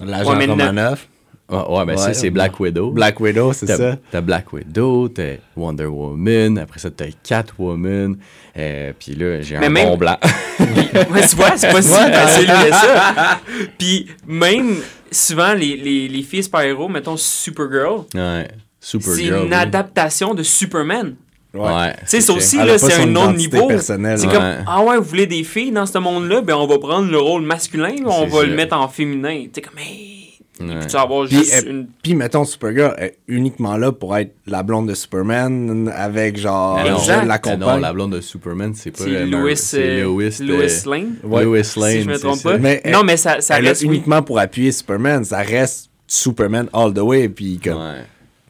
L'agent 0.00 0.38
ouais, 0.38 0.72
9. 0.72 1.08
Oh, 1.54 1.78
ouais, 1.78 1.84
ben 1.84 1.96
ouais, 1.96 2.14
c'est 2.14 2.30
Black 2.30 2.58
Widow. 2.58 2.90
Black 2.90 3.20
Widow, 3.20 3.52
c'est 3.52 3.66
ça. 3.66 3.96
T'as 4.10 4.20
Black 4.20 4.52
Widow, 4.52 5.08
t'as 5.08 5.36
Wonder 5.56 5.86
Woman, 5.86 6.58
après 6.58 6.80
ça, 6.80 6.90
t'as 6.90 7.06
Catwoman. 7.22 8.16
Euh, 8.56 8.92
puis 8.98 9.14
là, 9.14 9.40
j'ai 9.42 9.56
un 9.56 9.68
même... 9.68 9.88
bon 9.88 9.96
blanc. 9.96 10.16
ouais, 10.60 11.26
tu 11.28 11.36
vois, 11.36 11.56
c'est 11.56 11.70
pas 11.70 11.82
si 11.82 11.90
facile 11.90 12.46
que 12.46 12.70
ça. 12.70 13.40
Puis 13.78 14.06
même 14.26 14.76
souvent, 15.10 15.54
les, 15.54 15.76
les, 16.08 16.22
filles 16.22 16.44
super-héros, 16.44 16.88
mettons 16.88 17.16
Supergirl, 17.16 18.04
ouais, 18.14 18.48
Supergirl 18.80 19.16
c'est 19.16 19.46
une 19.46 19.52
adaptation 19.52 20.34
de 20.34 20.42
Superman. 20.42 21.16
Ouais. 21.52 21.94
Tu 22.00 22.06
sais, 22.06 22.20
ça 22.20 22.32
aussi, 22.32 22.56
là, 22.56 22.78
c'est 22.78 22.94
un 22.94 23.14
autre 23.14 23.34
niveau. 23.34 23.70
C'est 23.78 23.96
comme, 23.96 24.64
ah 24.66 24.82
ouais, 24.82 24.96
vous 24.96 25.04
voulez 25.04 25.26
des 25.26 25.44
filles 25.44 25.70
dans 25.70 25.86
ce 25.86 25.98
monde-là, 25.98 26.40
ben 26.40 26.54
on 26.54 26.66
va 26.66 26.78
prendre 26.78 27.10
le 27.10 27.18
rôle 27.18 27.42
masculin, 27.42 27.94
ou 28.04 28.08
on 28.08 28.26
va 28.26 28.44
le 28.44 28.54
mettre 28.54 28.76
en 28.76 28.88
féminin. 28.88 29.46
Tu 29.52 29.60
comme, 29.60 29.74
mais. 29.76 30.23
Ouais. 30.60 30.80
peux-tu 30.80 30.96
avoir 30.96 31.26
Puis, 31.26 31.36
juste 31.38 31.64
euh, 31.66 31.70
une. 31.70 31.86
Puis, 32.02 32.14
mettons, 32.14 32.44
Supergirl 32.44 32.94
est 32.98 33.18
uniquement 33.26 33.76
là 33.76 33.90
pour 33.92 34.16
être 34.16 34.34
la 34.46 34.62
blonde 34.62 34.88
de 34.88 34.94
Superman 34.94 35.90
avec 35.94 36.36
genre. 36.36 36.78
Non, 36.78 36.96
Exact. 36.98 37.24
La 37.24 37.40
mais 37.44 37.56
non, 37.56 37.66
compagne. 37.66 37.80
la 37.80 37.92
blonde 37.92 38.12
de 38.12 38.20
Superman, 38.20 38.72
c'est 38.74 38.90
pas 38.92 39.04
C'est 39.04 39.16
euh, 39.16 39.26
Louis, 39.26 39.54
euh, 39.74 40.04
Lois 40.04 40.30
Lois 40.40 40.66
de- 40.66 40.90
Lane. 40.90 41.14
Ouais. 41.24 41.44
Lois 41.44 41.56
Lane. 41.56 41.64
si 41.64 42.02
je 42.02 42.08
me 42.08 42.18
trompe 42.18 42.42
pas. 42.42 42.58
Mais 42.58 42.82
non, 42.86 43.00
elle- 43.00 43.06
mais 43.06 43.16
ça, 43.16 43.40
ça 43.40 43.58
Elle 43.58 43.66
est 43.66 43.68
reste. 43.70 43.82
oui. 43.82 43.88
uniquement 43.88 44.22
pour 44.22 44.38
appuyer 44.38 44.70
Superman. 44.72 45.24
Ça 45.24 45.38
reste 45.38 45.90
Superman 46.06 46.68
all 46.72 46.94
the 46.94 46.98
way. 47.00 47.28
Puis, 47.28 47.58
comme. 47.58 47.78
Ouais. 47.78 48.02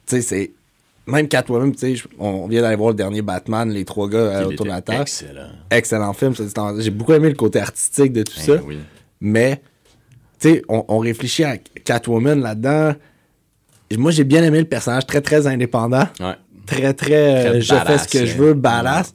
Tu 0.07 0.17
sais, 0.17 0.21
c'est. 0.23 0.51
Même 1.07 1.29
Catwoman, 1.29 1.71
tu 1.75 1.97
sais, 1.97 2.03
on 2.19 2.47
vient 2.49 2.63
d'aller 2.63 2.77
voir 2.77 2.91
le 2.91 2.97
dernier 2.97 3.21
Batman, 3.21 3.71
les 3.71 3.85
trois 3.85 4.09
gars 4.09 4.19
euh, 4.19 4.41
Il 4.49 4.55
autour 4.55 4.65
de 4.65 4.71
la 4.71 4.81
table. 4.81 5.03
Excellent. 5.03 5.49
Excellent 5.71 6.13
film. 6.15 6.33
J'ai 6.79 6.91
beaucoup 6.91 7.13
aimé 7.13 7.29
le 7.29 7.35
côté 7.35 7.61
artistique 7.61 8.13
de 8.15 8.23
tout 8.23 8.33
Ben 8.39 8.43
ça. 8.59 8.63
oui. 8.67 8.79
Mais, 9.21 9.61
sais, 10.49 10.63
on, 10.69 10.85
on 10.89 10.99
réfléchit 10.99 11.45
à 11.45 11.57
Catwoman 11.57 12.41
là-dedans. 12.41 12.95
Moi, 13.97 14.11
j'ai 14.11 14.25
bien 14.25 14.43
aimé 14.43 14.59
le 14.59 14.65
personnage, 14.65 15.07
très, 15.07 15.21
très 15.21 15.47
indépendant. 15.47 16.07
Ouais. 16.21 16.35
Très, 16.67 16.95
très, 16.95 17.47
euh, 17.47 17.51
Très 17.51 17.61
je 17.61 17.75
fais 17.75 17.99
ce 17.99 18.09
que 18.09 18.27
je 18.27 18.37
veux, 18.37 18.55
badass. 18.55 19.13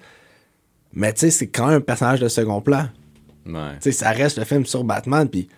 Mais, 0.94 1.14
tu 1.14 1.22
sais, 1.22 1.32
c'est 1.32 1.48
quand 1.48 1.68
même 1.68 1.78
un 1.78 1.82
personnage 1.82 2.20
de 2.20 2.28
second 2.28 2.62
plan. 2.62 2.88
Ouais. 3.46 3.74
Tu 3.82 3.84
sais, 3.84 3.92
ça 3.92 4.12
reste 4.12 4.38
le 4.38 4.46
film 4.46 4.66
sur 4.66 4.84
Batman. 4.84 5.28
Puis, 5.28 5.50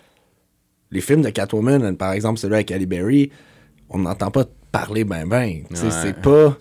les 0.90 1.00
films 1.00 1.22
de 1.22 1.30
Catwoman, 1.30 1.96
par 1.96 2.12
exemple, 2.12 2.38
celui 2.38 2.54
avec 2.54 2.70
Halle 2.70 2.86
Berry, 2.86 3.30
on 3.90 3.98
n'entend 3.98 4.30
pas 4.30 4.44
parler 4.72 5.04
ben, 5.04 5.26
ben. 5.26 5.64
Ouais. 5.70 5.90
c'est 5.90 6.16
pas 6.16 6.56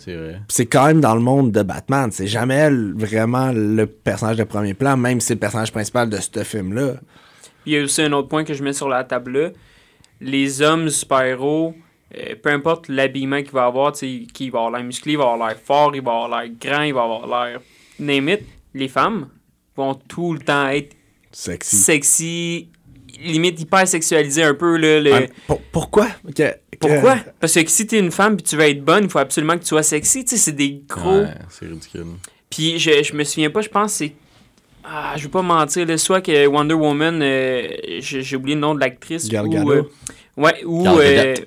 C'est 0.49 0.65
quand 0.65 0.85
même 0.87 0.99
dans 0.99 1.15
le 1.15 1.21
monde 1.21 1.51
de 1.51 1.63
Batman. 1.63 2.09
C'est 2.11 2.27
jamais 2.27 2.69
vraiment 2.69 3.51
le 3.53 3.85
personnage 3.85 4.37
de 4.37 4.43
premier 4.43 4.73
plan, 4.73 4.97
même 4.97 5.21
si 5.21 5.27
c'est 5.27 5.35
le 5.35 5.39
personnage 5.39 5.71
principal 5.71 6.09
de 6.09 6.17
ce 6.17 6.43
film-là. 6.43 6.95
Il 7.65 7.73
y 7.73 7.77
a 7.77 7.83
aussi 7.83 8.01
un 8.01 8.11
autre 8.13 8.27
point 8.27 8.43
que 8.43 8.53
je 8.53 8.63
mets 8.63 8.73
sur 8.73 8.89
la 8.89 9.03
table 9.03 9.37
là. 9.39 9.49
Les 10.19 10.61
hommes 10.61 10.89
super-héros 10.89 11.75
euh, 12.17 12.35
peu 12.41 12.49
importe 12.49 12.89
l'habillement 12.89 13.41
qu'il 13.41 13.51
va 13.53 13.65
avoir, 13.65 13.93
tu 13.93 13.99
sais, 13.99 14.27
qu'il 14.33 14.51
va 14.51 14.59
avoir 14.59 14.71
l'air 14.73 14.83
musclé, 14.83 15.13
il 15.13 15.17
va 15.17 15.31
avoir 15.31 15.47
l'air 15.49 15.57
fort, 15.57 15.95
il 15.95 16.01
va 16.01 16.11
avoir 16.11 16.41
l'air 16.43 16.51
grand, 16.59 16.81
il 16.83 16.93
va 16.93 17.03
avoir 17.03 17.45
l'air. 17.47 17.61
Name 17.99 18.27
it, 18.29 18.41
les 18.73 18.89
femmes 18.89 19.29
vont 19.77 19.93
tout 19.95 20.33
le 20.33 20.39
temps 20.39 20.67
être 20.67 20.93
Sexy. 21.31 21.77
sexy, 21.77 22.69
limite 23.23 23.61
hyper 23.61 23.87
sexualisées 23.87 24.43
un 24.43 24.53
peu. 24.55 24.75
Là, 24.75 24.99
le- 24.99 25.13
Ah, 25.13 25.21
pour- 25.47 25.61
pourquoi? 25.71 26.07
Que- 26.35 26.51
que- 26.51 26.77
Pourquoi? 26.79 27.17
Parce 27.39 27.53
que 27.53 27.65
si 27.69 27.87
t'es 27.87 27.99
une 27.99 28.11
femme 28.11 28.35
puis 28.35 28.43
tu 28.43 28.57
veux 28.57 28.63
être 28.63 28.83
bonne, 28.83 29.05
il 29.05 29.09
faut 29.09 29.19
absolument 29.19 29.53
que 29.53 29.61
tu 29.61 29.67
sois 29.67 29.83
sexy. 29.83 30.25
Tu 30.25 30.31
sais, 30.31 30.37
c'est 30.37 30.51
des 30.51 30.83
gros. 30.89 31.21
Ouais, 31.21 31.33
c'est 31.49 31.65
ridicule. 31.67 32.05
Puis 32.49 32.77
je, 32.77 33.03
je 33.03 33.13
me 33.13 33.23
souviens 33.23 33.49
pas, 33.49 33.61
je 33.61 33.69
pense 33.69 33.91
que 33.93 33.97
c'est. 33.99 34.13
Ah, 34.83 35.13
je 35.17 35.23
vais 35.23 35.29
pas 35.29 35.41
mentir, 35.41 35.85
là, 35.85 35.97
soit 35.97 36.21
que 36.21 36.47
Wonder 36.47 36.73
Woman, 36.73 37.21
euh, 37.21 37.67
j'ai 37.99 38.21
j'ai 38.21 38.35
oublié 38.35 38.55
le 38.55 38.61
nom 38.61 38.73
de 38.75 38.79
l'actrice. 38.79 39.27
Gal 39.29 39.45
ou, 39.47 39.49
Gadot. 39.49 39.71
euh, 39.71 39.83
ouais, 40.37 40.63
ou 40.65 40.83
Gal 40.83 40.95
euh, 40.99 41.33
Gadot. 41.33 41.45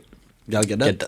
Gal 0.48 0.66
Gadot. 0.66 1.06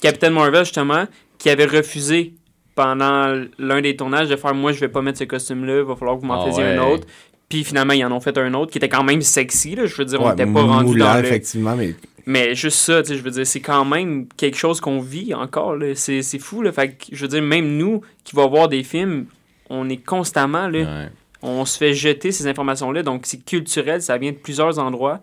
Captain 0.00 0.30
Marvel, 0.30 0.64
justement, 0.64 1.06
qui 1.38 1.48
avait 1.50 1.64
refusé 1.66 2.34
pendant 2.74 3.42
l'un 3.58 3.80
des 3.80 3.96
tournages 3.96 4.28
de 4.28 4.36
faire 4.36 4.54
Moi, 4.54 4.72
je 4.72 4.80
vais 4.80 4.88
pas 4.88 5.00
mettre 5.02 5.18
ce 5.18 5.24
costume-là, 5.24 5.78
il 5.78 5.84
va 5.84 5.96
falloir 5.96 6.16
que 6.16 6.20
vous 6.22 6.26
m'en 6.26 6.42
Ah 6.42 6.46
faisiez 6.46 6.64
un 6.64 6.82
autre. 6.82 7.06
Puis 7.48 7.64
finalement, 7.64 7.92
ils 7.94 8.04
en 8.04 8.12
ont 8.12 8.20
fait 8.20 8.36
un 8.38 8.52
autre 8.54 8.72
qui 8.72 8.78
était 8.78 8.88
quand 8.88 9.04
même 9.04 9.22
sexy. 9.22 9.76
Là, 9.76 9.86
je 9.86 9.94
veux 9.94 10.04
dire, 10.04 10.20
on 10.20 10.28
n'était 10.30 10.46
pas 10.46 10.62
rendu 10.62 10.86
moulant, 10.88 11.06
dans 11.06 11.20
le. 11.20 11.24
effectivement, 11.26 11.76
mais 11.76 11.94
Mais 12.26 12.54
juste 12.56 12.78
ça, 12.78 13.02
tu 13.02 13.10
sais, 13.10 13.16
je 13.16 13.22
veux 13.22 13.30
dire, 13.30 13.46
c'est 13.46 13.60
quand 13.60 13.84
même 13.84 14.26
quelque 14.36 14.58
chose 14.58 14.80
qu'on 14.80 15.00
vit 15.00 15.32
encore. 15.32 15.76
là. 15.76 15.94
C'est 15.94 16.22
c'est 16.22 16.40
fou. 16.40 16.60
Là. 16.60 16.72
Fait 16.72 16.88
que, 16.90 17.04
je 17.12 17.22
veux 17.22 17.28
dire, 17.28 17.42
même 17.42 17.76
nous 17.76 18.02
qui 18.24 18.34
va 18.34 18.46
voir 18.46 18.68
des 18.68 18.82
films, 18.82 19.26
on 19.70 19.88
est 19.88 20.04
constamment 20.04 20.66
là. 20.68 20.78
Ouais. 20.80 21.08
On 21.48 21.64
se 21.64 21.78
fait 21.78 21.94
jeter 21.94 22.32
ces 22.32 22.48
informations-là. 22.48 23.02
Donc, 23.04 23.22
c'est 23.24 23.44
culturel, 23.44 24.02
ça 24.02 24.18
vient 24.18 24.32
de 24.32 24.36
plusieurs 24.36 24.78
endroits. 24.80 25.20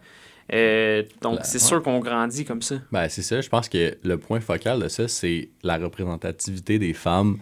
Euh, 0.53 1.03
donc, 1.21 1.39
c'est 1.43 1.53
ouais. 1.61 1.67
sûr 1.67 1.83
qu'on 1.83 1.99
grandit 1.99 2.45
comme 2.45 2.61
ça. 2.61 2.75
Ben, 2.93 3.09
c'est 3.09 3.21
ça. 3.21 3.41
Je 3.41 3.49
pense 3.49 3.67
que 3.67 3.97
le 4.03 4.17
point 4.17 4.39
focal 4.39 4.79
de 4.81 4.87
ça, 4.87 5.07
c'est 5.07 5.49
la 5.63 5.77
représentativité 5.77 6.79
des 6.79 6.93
femmes 6.93 7.37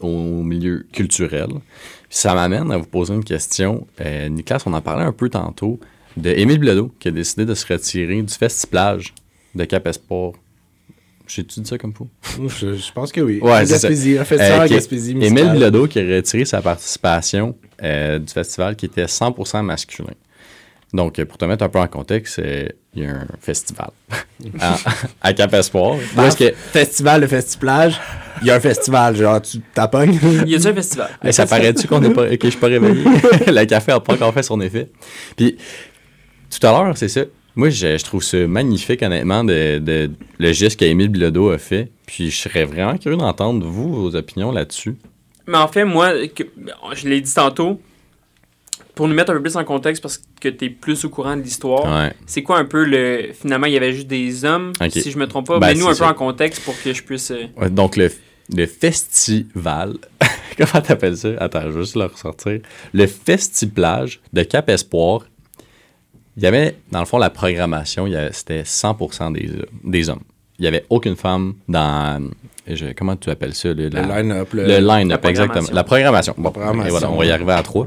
au 0.00 0.42
milieu 0.42 0.86
culturel. 0.92 1.48
Puis 1.48 2.18
ça 2.18 2.34
m'amène 2.34 2.72
à 2.72 2.78
vous 2.78 2.86
poser 2.86 3.14
une 3.14 3.24
question. 3.24 3.86
Euh, 4.00 4.28
Nicolas, 4.28 4.60
on 4.66 4.72
en 4.72 4.80
parlait 4.80 5.04
un 5.04 5.12
peu 5.12 5.28
tantôt 5.28 5.78
de 6.16 6.30
Émile 6.30 6.58
Bilodeau 6.58 6.92
qui 6.98 7.08
a 7.08 7.10
décidé 7.10 7.44
de 7.44 7.54
se 7.54 7.70
retirer 7.70 8.22
du 8.22 8.32
festiplage 8.34 9.14
de 9.54 9.64
Cap 9.64 9.86
Espoir. 9.86 10.32
J'ai-tu 11.26 11.60
dit 11.60 11.68
ça 11.68 11.76
comme 11.76 11.92
fou? 11.92 12.08
je, 12.48 12.72
je 12.74 12.92
pense 12.92 13.12
que 13.12 13.20
oui. 13.20 13.38
Ouais, 13.40 13.66
c'est 13.66 13.78
ça. 13.78 13.88
Gaspésie, 13.88 14.18
un 14.18 14.24
festival 14.24 14.66
Euh, 14.66 14.68
Gaspésie 14.68 15.10
Émile. 15.20 15.50
Bilodeau 15.52 15.86
qui 15.86 15.98
a 16.00 16.16
retiré 16.16 16.44
sa 16.44 16.62
participation 16.62 17.54
euh, 17.82 18.18
du 18.18 18.32
festival 18.32 18.76
qui 18.76 18.86
était 18.86 19.04
100% 19.04 19.62
masculin. 19.62 20.12
Donc, 20.94 21.18
euh, 21.18 21.26
pour 21.26 21.36
te 21.36 21.44
mettre 21.44 21.64
un 21.64 21.68
peu 21.68 21.78
en 21.78 21.86
contexte, 21.86 22.38
euh, 22.38 22.66
il 22.94 23.02
y 23.02 23.06
a 23.06 23.10
un 23.10 23.26
festival 23.40 23.90
à, 24.60 24.76
à 25.20 25.32
Cap 25.34 25.52
Espoir. 25.52 25.96
Est-ce 26.24 26.36
que, 26.36 26.54
Festival 26.54 27.20
de 27.20 27.26
festiplage, 27.26 28.00
il 28.40 28.46
y 28.46 28.50
a 28.50 28.54
un 28.54 28.60
festival, 28.60 29.14
genre 29.16 29.42
tu 29.42 29.58
t'appognes. 29.74 30.18
Y 30.46 30.54
a-tu 30.54 30.66
un 30.68 30.74
festival? 30.74 31.10
Hey, 31.22 31.32
ça 31.32 31.46
paraît-tu 31.46 31.86
qu'on 31.86 32.02
est 32.02 32.10
pas, 32.14 32.34
que 32.36 32.46
je 32.46 32.50
suis 32.50 32.58
pas 32.60 32.68
réveillé? 32.68 33.04
le 33.46 33.64
café 33.66 33.92
n'a 33.92 34.00
pas 34.00 34.14
encore 34.14 34.32
fait 34.32 34.42
son 34.42 34.60
effet. 34.62 34.88
Puis, 35.36 35.58
tout 36.50 36.66
à 36.66 36.70
l'heure, 36.72 36.96
c'est 36.96 37.08
ça. 37.08 37.22
Moi, 37.54 37.68
je, 37.70 37.98
je 37.98 38.04
trouve 38.04 38.22
ça 38.22 38.38
magnifique, 38.46 39.02
honnêtement, 39.02 39.44
de, 39.44 39.78
de- 39.78 40.10
le 40.38 40.52
geste 40.52 40.78
qu'Émile 40.78 41.08
Bilodeau 41.08 41.50
a 41.50 41.58
fait. 41.58 41.90
Puis, 42.06 42.30
je 42.30 42.36
serais 42.36 42.64
vraiment 42.64 42.96
curieux 42.96 43.18
d'entendre, 43.18 43.66
vous, 43.66 43.92
vos 43.92 44.16
opinions 44.16 44.52
là-dessus. 44.52 44.96
Mais 45.48 45.58
en 45.58 45.66
fait, 45.68 45.84
moi, 45.84 46.12
que- 46.28 46.44
je 46.94 47.08
l'ai 47.08 47.20
dit 47.20 47.34
tantôt, 47.34 47.80
pour 48.94 49.08
nous 49.08 49.14
mettre 49.14 49.30
un 49.32 49.34
peu 49.34 49.42
plus 49.42 49.56
en 49.56 49.64
contexte, 49.64 50.02
parce 50.02 50.20
que 50.40 50.48
tu 50.48 50.66
es 50.66 50.70
plus 50.70 51.04
au 51.04 51.08
courant 51.08 51.36
de 51.36 51.42
l'histoire, 51.42 51.84
Ouais. 51.86 52.12
c'est 52.26 52.42
quoi 52.42 52.58
un 52.58 52.64
peu 52.64 52.84
le. 52.84 53.32
Finalement, 53.32 53.66
il 53.66 53.72
y 53.72 53.76
avait 53.76 53.92
juste 53.92 54.06
des 54.08 54.44
hommes, 54.44 54.72
si 54.90 55.10
je 55.10 55.18
me 55.18 55.26
trompe 55.26 55.46
pas. 55.46 55.58
Ben, 55.58 55.68
Mets-nous 55.68 55.88
un 55.88 55.94
peu 55.94 56.04
en 56.04 56.14
contexte 56.14 56.62
pour 56.64 56.74
que 56.82 56.92
je 56.92 57.02
puisse. 57.02 57.30
euh, 57.30 57.46
Ouais, 57.56 57.70
Donc, 57.70 57.96
le, 57.96 58.10
le 58.54 58.66
festival. 58.66 59.94
Comment 60.58 60.82
t'appelles 60.84 61.16
ça? 61.16 61.28
Attends, 61.38 61.62
je 61.62 61.68
vais 61.68 61.80
juste 61.82 61.96
le 61.96 62.04
ressortir. 62.06 62.60
Le 62.92 63.06
festiplage 63.06 64.20
de 64.32 64.42
Cap 64.42 64.68
Espoir. 64.68 65.22
Il 66.36 66.42
y 66.42 66.46
avait, 66.46 66.76
dans 66.92 67.00
le 67.00 67.06
fond, 67.06 67.18
la 67.18 67.30
programmation, 67.30 68.06
c'était 68.32 68.62
100% 68.62 69.32
des, 69.32 69.50
des 69.84 70.08
hommes. 70.08 70.22
Il 70.58 70.62
n'y 70.62 70.68
avait 70.68 70.84
aucune 70.90 71.16
femme 71.16 71.54
dans. 71.68 72.30
Je- 72.76 72.92
comment 72.96 73.16
tu 73.16 73.30
appelles 73.30 73.54
ça? 73.54 73.68
Le, 73.72 73.88
line-up, 73.88 74.52
le, 74.52 74.64
le 74.66 74.78
line-up, 74.78 75.24
exactement. 75.24 75.68
La 75.72 75.84
programmation. 75.84 76.34
Bon, 76.36 76.50
programmation. 76.50 76.86
et 76.86 76.90
voilà, 76.90 77.10
on 77.10 77.16
va 77.16 77.24
y 77.26 77.30
arriver 77.30 77.52
à 77.52 77.62
trois. 77.62 77.86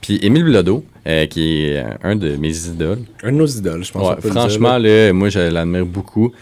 Puis 0.00 0.18
Émile 0.22 0.44
Bilodeau, 0.44 0.84
euh, 1.06 1.26
qui 1.26 1.64
est 1.66 1.78
euh, 1.78 1.90
un 2.02 2.16
de 2.16 2.36
mes 2.36 2.56
idoles. 2.66 3.00
un 3.22 3.32
de 3.32 3.36
nos 3.36 3.46
idoles, 3.46 3.84
je 3.84 3.92
pense. 3.92 4.02
Ouais, 4.08 4.14
on 4.18 4.20
peut 4.20 4.28
le 4.28 4.34
franchement, 4.34 4.78
dire, 4.80 4.88
là. 4.90 5.06
là, 5.06 5.12
moi, 5.12 5.28
je 5.28 5.38
l'admire 5.38 5.86
beaucoup. 5.86 6.32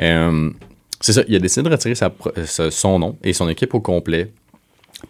Euh, 0.00 0.50
c'est 1.00 1.12
ça, 1.12 1.22
il 1.28 1.34
a 1.34 1.38
décidé 1.38 1.68
de 1.68 1.72
retirer 1.72 1.94
sa 1.94 2.10
son 2.70 2.98
nom 2.98 3.16
et 3.22 3.32
son 3.32 3.48
équipe 3.48 3.74
au 3.74 3.80
complet 3.80 4.30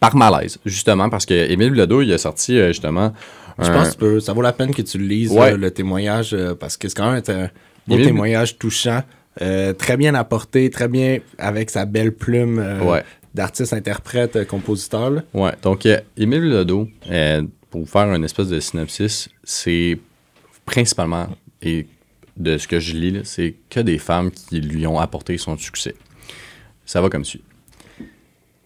par 0.01 0.17
malaise, 0.17 0.59
justement, 0.67 1.09
parce 1.09 1.25
que 1.27 1.35
Émile 1.51 1.71
Bilodeau, 1.71 2.03
il 2.03 2.13
a 2.13 2.19
sorti, 2.19 2.59
euh, 2.59 2.69
justement, 2.69 3.13
Je 3.59 3.71
un- 3.71 3.73
pense 3.73 3.89
que 3.89 3.93
tu 3.93 3.99
peux- 3.99 4.21
ça 4.21 4.33
vaut 4.33 4.43
la 4.43 4.53
peine 4.53 4.75
que 4.75 4.83
tu 4.83 4.99
lises, 4.99 5.31
Ouais. 5.31 5.57
le 5.57 5.71
témoignage, 5.71 6.37
parce 6.59 6.77
que 6.77 6.89
c'est 6.89 6.97
quand 6.97 7.11
même 7.13 7.23
un 7.29 7.49
beau 7.87 7.97
témoignage 7.97 8.59
touchant, 8.59 9.03
euh, 9.43 9.73
très 9.73 9.97
bien 9.97 10.15
apporté, 10.15 10.71
très 10.71 10.89
bien 10.89 11.19
avec 11.39 11.71
sa 11.71 11.85
belle 11.85 12.13
plume 12.13 12.59
euh, 12.59 12.81
Ouais. 12.81 13.05
d'artiste, 13.35 13.73
interprète, 13.73 14.37
euh, 14.37 14.45
compositeur. 14.45 15.11
là. 15.11 15.23
Ouais, 15.35 15.53
donc 15.63 15.87
Émile 16.17 16.65
euh, 17.11 17.43
pour 17.71 17.81
vous 17.83 17.87
faire 17.87 18.13
une 18.15 18.25
espèce 18.25 18.49
de 18.49 18.61
synopsis, 18.61 19.29
c'est 19.45 19.99
principalement, 20.65 21.29
et 21.63 21.87
de 22.37 22.59
ce 22.59 22.67
que 22.69 22.81
je 22.81 22.95
lis, 22.95 23.21
c'est 23.25 23.55
que 23.71 23.81
des 23.81 23.99
femmes 23.99 24.31
qui 24.31 24.61
lui 24.61 24.87
ont 24.87 24.99
apporté 24.99 25.37
son 25.39 25.57
succès. 25.57 25.95
Ça 26.85 27.01
va 27.01 27.09
comme 27.09 27.25
suit. 27.25 27.43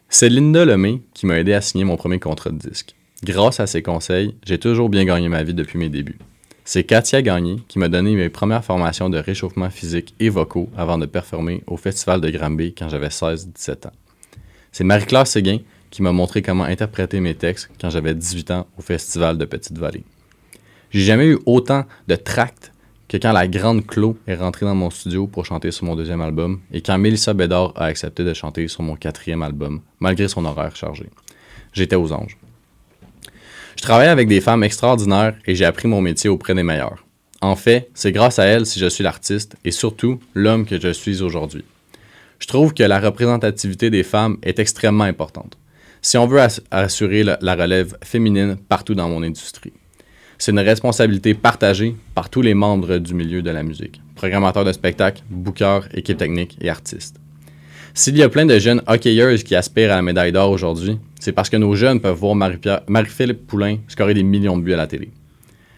C'est 0.08 0.28
Linda 0.28 0.64
Lemay 0.64 1.00
qui 1.14 1.26
m'a 1.26 1.38
aidé 1.38 1.52
à 1.52 1.60
signer 1.60 1.84
mon 1.84 1.96
premier 1.96 2.18
contrat 2.18 2.50
de 2.50 2.56
disque. 2.58 2.94
Grâce 3.22 3.60
à 3.60 3.66
ses 3.66 3.82
conseils, 3.82 4.34
j'ai 4.44 4.58
toujours 4.58 4.88
bien 4.88 5.04
gagné 5.04 5.28
ma 5.28 5.42
vie 5.42 5.54
depuis 5.54 5.78
mes 5.78 5.88
débuts. 5.88 6.18
C'est 6.72 6.84
Katia 6.84 7.20
Gagné 7.20 7.56
qui 7.66 7.80
m'a 7.80 7.88
donné 7.88 8.14
mes 8.14 8.28
premières 8.28 8.64
formations 8.64 9.10
de 9.10 9.18
réchauffement 9.18 9.70
physique 9.70 10.14
et 10.20 10.28
vocaux 10.28 10.70
avant 10.76 10.98
de 10.98 11.06
performer 11.06 11.64
au 11.66 11.76
Festival 11.76 12.20
de 12.20 12.30
Granby 12.30 12.74
quand 12.74 12.88
j'avais 12.88 13.08
16-17 13.08 13.88
ans. 13.88 13.92
C'est 14.70 14.84
Marie-Claire 14.84 15.26
Séguin 15.26 15.58
qui 15.90 16.00
m'a 16.00 16.12
montré 16.12 16.42
comment 16.42 16.62
interpréter 16.62 17.18
mes 17.18 17.34
textes 17.34 17.70
quand 17.80 17.90
j'avais 17.90 18.14
18 18.14 18.52
ans 18.52 18.68
au 18.78 18.82
Festival 18.82 19.36
de 19.36 19.46
Petite-Vallée. 19.46 20.04
J'ai 20.92 21.00
jamais 21.00 21.26
eu 21.26 21.40
autant 21.44 21.86
de 22.06 22.14
tracts 22.14 22.70
que 23.08 23.16
quand 23.16 23.32
la 23.32 23.48
grande 23.48 23.84
Clo 23.84 24.16
est 24.28 24.36
rentrée 24.36 24.64
dans 24.64 24.76
mon 24.76 24.90
studio 24.90 25.26
pour 25.26 25.46
chanter 25.46 25.72
sur 25.72 25.86
mon 25.86 25.96
deuxième 25.96 26.20
album 26.20 26.60
et 26.72 26.82
quand 26.82 26.96
Mélissa 26.98 27.34
Bédard 27.34 27.72
a 27.74 27.86
accepté 27.86 28.22
de 28.22 28.32
chanter 28.32 28.68
sur 28.68 28.84
mon 28.84 28.94
quatrième 28.94 29.42
album, 29.42 29.80
malgré 29.98 30.28
son 30.28 30.44
horaire 30.44 30.76
chargé. 30.76 31.06
J'étais 31.72 31.96
aux 31.96 32.12
anges. 32.12 32.38
Je 33.80 33.84
travaille 33.86 34.08
avec 34.08 34.28
des 34.28 34.42
femmes 34.42 34.62
extraordinaires 34.62 35.34
et 35.46 35.54
j'ai 35.54 35.64
appris 35.64 35.88
mon 35.88 36.02
métier 36.02 36.28
auprès 36.28 36.54
des 36.54 36.62
meilleurs. 36.62 37.02
En 37.40 37.56
fait, 37.56 37.88
c'est 37.94 38.12
grâce 38.12 38.38
à 38.38 38.44
elles 38.44 38.66
si 38.66 38.78
je 38.78 38.84
suis 38.84 39.02
l'artiste 39.02 39.56
et 39.64 39.70
surtout 39.70 40.20
l'homme 40.34 40.66
que 40.66 40.78
je 40.78 40.92
suis 40.92 41.22
aujourd'hui. 41.22 41.64
Je 42.40 42.46
trouve 42.46 42.74
que 42.74 42.82
la 42.82 43.00
représentativité 43.00 43.88
des 43.88 44.02
femmes 44.02 44.36
est 44.42 44.58
extrêmement 44.58 45.04
importante. 45.04 45.56
Si 46.02 46.18
on 46.18 46.26
veut 46.26 46.40
ass- 46.40 46.60
assurer 46.70 47.22
la, 47.22 47.38
la 47.40 47.54
relève 47.54 47.96
féminine 48.04 48.58
partout 48.68 48.94
dans 48.94 49.08
mon 49.08 49.22
industrie. 49.22 49.72
C'est 50.36 50.52
une 50.52 50.58
responsabilité 50.58 51.32
partagée 51.32 51.96
par 52.14 52.28
tous 52.28 52.42
les 52.42 52.52
membres 52.52 52.98
du 52.98 53.14
milieu 53.14 53.40
de 53.40 53.50
la 53.50 53.62
musique. 53.62 54.02
Programmateurs 54.14 54.66
de 54.66 54.72
spectacles, 54.72 55.22
bookers, 55.30 55.88
équipe 55.94 56.18
technique 56.18 56.58
et 56.60 56.68
artistes. 56.68 57.16
S'il 57.94 58.16
y 58.16 58.22
a 58.22 58.28
plein 58.28 58.46
de 58.46 58.58
jeunes 58.58 58.82
hockeyeuses 58.86 59.42
qui 59.42 59.54
aspirent 59.56 59.92
à 59.92 59.96
la 59.96 60.02
médaille 60.02 60.32
d'or 60.32 60.50
aujourd'hui, 60.50 60.98
c'est 61.18 61.32
parce 61.32 61.50
que 61.50 61.56
nos 61.56 61.74
jeunes 61.74 62.00
peuvent 62.00 62.16
voir 62.16 62.34
Marie-Philippe 62.34 63.46
Poulain 63.46 63.78
scorer 63.88 64.14
des 64.14 64.22
millions 64.22 64.56
de 64.56 64.62
buts 64.62 64.72
à 64.74 64.76
la 64.76 64.86
télé. 64.86 65.10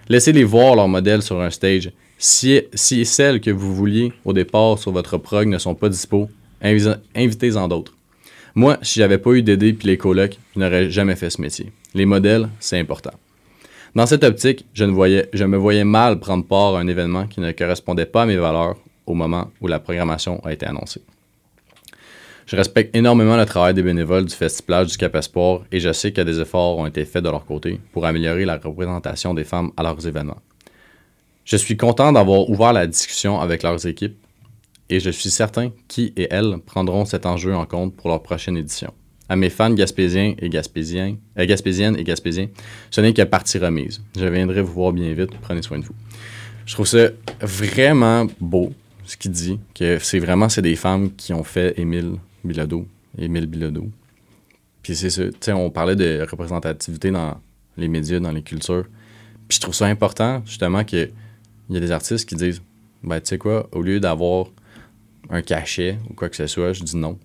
Laissez-les 0.09 0.45
voir 0.45 0.77
leur 0.77 0.89
modèle 0.89 1.23
sur 1.23 1.41
un 1.41 1.51
stage. 1.51 1.91
Si, 2.19 2.61
si 2.75 3.05
celles 3.05 3.41
que 3.41 3.51
vous 3.51 3.75
vouliez 3.75 4.13
au 4.25 4.33
départ 4.33 4.79
sur 4.79 4.93
votre 4.93 5.17
prog 5.19 5.49
ne 5.49 5.59
sont 5.59 5.75
pas 5.75 5.89
dispo, 5.89 6.29
invi- 6.63 6.99
invitez-en 7.17 7.67
d'autres. 7.67 7.95
Moi, 8.55 8.79
si 8.83 9.01
j'avais 9.01 9.19
pas 9.19 9.31
eu 9.33 9.43
d'aider 9.43 9.73
puis 9.73 9.89
les 9.89 9.97
colocs, 9.97 10.39
je 10.55 10.61
n'aurais 10.61 10.91
jamais 10.91 11.17
fait 11.17 11.31
ce 11.31 11.41
métier. 11.41 11.73
Les 11.95 12.05
modèles, 12.05 12.49
c'est 12.61 12.79
important. 12.79 13.13
Dans 13.95 14.07
cette 14.07 14.25
optique, 14.25 14.67
je 14.75 14.85
me 14.85 15.57
voyais 15.57 15.85
mal 15.85 16.21
prendre 16.21 16.45
part 16.47 16.77
à 16.77 16.81
un 16.81 16.87
événement 16.87 17.27
qui 17.27 17.41
ne 17.41 17.51
correspondait 17.53 18.07
pas 18.07 18.23
à 18.23 18.27
mes 18.27 18.37
valeurs 18.37 18.77
au 19.07 19.15
moment 19.15 19.51
où 19.61 19.67
la 19.67 19.81
programmation 19.81 20.41
a 20.45 20.53
été 20.53 20.67
annoncée. 20.67 21.03
Je 22.53 22.57
respecte 22.59 22.95
énormément 22.95 23.39
le 23.39 23.47
travail 23.47 23.73
des 23.73 23.83
bénévoles 23.83 24.27
du 24.27 24.35
Festival 24.35 24.85
du 24.85 24.95
Cap 24.99 25.15
Espoir 25.15 25.63
et 25.73 25.81
je 25.81 25.91
sais 25.91 26.13
que 26.13 26.21
des 26.21 26.39
efforts 26.39 26.77
ont 26.77 26.85
été 26.85 27.07
faits 27.07 27.25
de 27.25 27.31
leur 27.31 27.47
côté 27.47 27.81
pour 27.93 28.05
améliorer 28.05 28.45
la 28.45 28.59
représentation 28.59 29.33
des 29.33 29.45
femmes 29.45 29.71
à 29.75 29.83
leurs 29.83 30.07
événements. 30.07 30.43
Je 31.47 31.57
suis 31.57 31.79
content 31.79 32.13
d'avoir 32.13 32.51
ouvert 32.51 32.75
la 32.75 32.87
discussion 32.87 33.41
avec 33.41 33.63
leurs 33.63 33.87
équipes 33.87 34.19
et 34.91 35.01
je 35.01 35.09
suis 35.09 35.31
certain 35.31 35.71
qui 35.89 36.13
et 36.15 36.29
elles 36.31 36.59
prendront 36.67 37.07
cet 37.07 37.25
enjeu 37.25 37.55
en 37.55 37.65
compte 37.65 37.97
pour 37.97 38.11
leur 38.11 38.23
prochaine 38.23 38.59
édition. 38.59 38.93
À 39.31 39.37
mes 39.37 39.49
fans 39.49 39.73
gaspésiens 39.73 40.35
et 40.39 40.51
gaspésiens, 40.51 41.17
euh, 41.39 41.47
gaspésiennes 41.47 41.97
et 41.99 42.05
gaspésiens, 42.05 42.49
ce 42.91 43.01
n'est 43.01 43.15
que 43.15 43.23
partie 43.23 43.57
remise. 43.57 44.03
Je 44.15 44.27
viendrai 44.27 44.61
vous 44.61 44.75
voir 44.75 44.93
bien 44.93 45.15
vite. 45.15 45.31
Prenez 45.41 45.63
soin 45.63 45.79
de 45.79 45.87
vous. 45.87 45.95
Je 46.67 46.75
trouve 46.75 46.87
ça 46.87 47.09
vraiment 47.41 48.27
beau. 48.39 48.75
ce 49.07 49.17
qu'il 49.17 49.31
dit, 49.31 49.59
que 49.75 49.99
c'est 49.99 50.19
vraiment 50.19 50.51
c'est 50.51 50.61
des 50.61 50.77
femmes 50.77 51.13
qui 51.17 51.33
ont 51.33 51.45
fait 51.45 51.79
Émile 51.79 52.19
Bilodeau. 52.45 52.87
Émile 53.19 53.47
Bilodeau. 53.47 53.89
Puis 54.83 54.97
c'est 54.97 55.11
ça, 55.11 55.25
tu 55.27 55.33
sais, 55.41 55.53
on 55.53 55.71
parlait 55.71 55.97
de 55.97 56.27
représentativité 56.29 57.11
dans 57.11 57.41
les 57.77 57.89
médias, 57.89 58.21
dans 58.21 58.33
les 58.33 58.43
cultures. 58.43 58.87
Puis 59.49 59.57
je 59.57 59.61
trouve 59.61 59.75
ça 59.75 59.87
important, 59.87 60.43
justement, 60.45 60.85
qu'il 60.85 61.13
y 61.71 61.77
a 61.77 61.81
des 61.81 61.91
artistes 61.91 62.29
qui 62.29 62.35
disent, 62.35 62.63
ben, 63.03 63.21
tu 63.21 63.29
sais 63.29 63.39
quoi, 63.39 63.69
au 63.73 63.83
lieu 63.83 64.01
d'avoir 64.01 64.47
un 65.31 65.43
cachet 65.43 65.99
ou 66.11 66.15
quoi 66.15 66.29
que 66.29 66.37
ce 66.37 66.47
soit, 66.47 66.73
je 66.73 66.83
dis 66.83 66.97
non. 66.97 67.19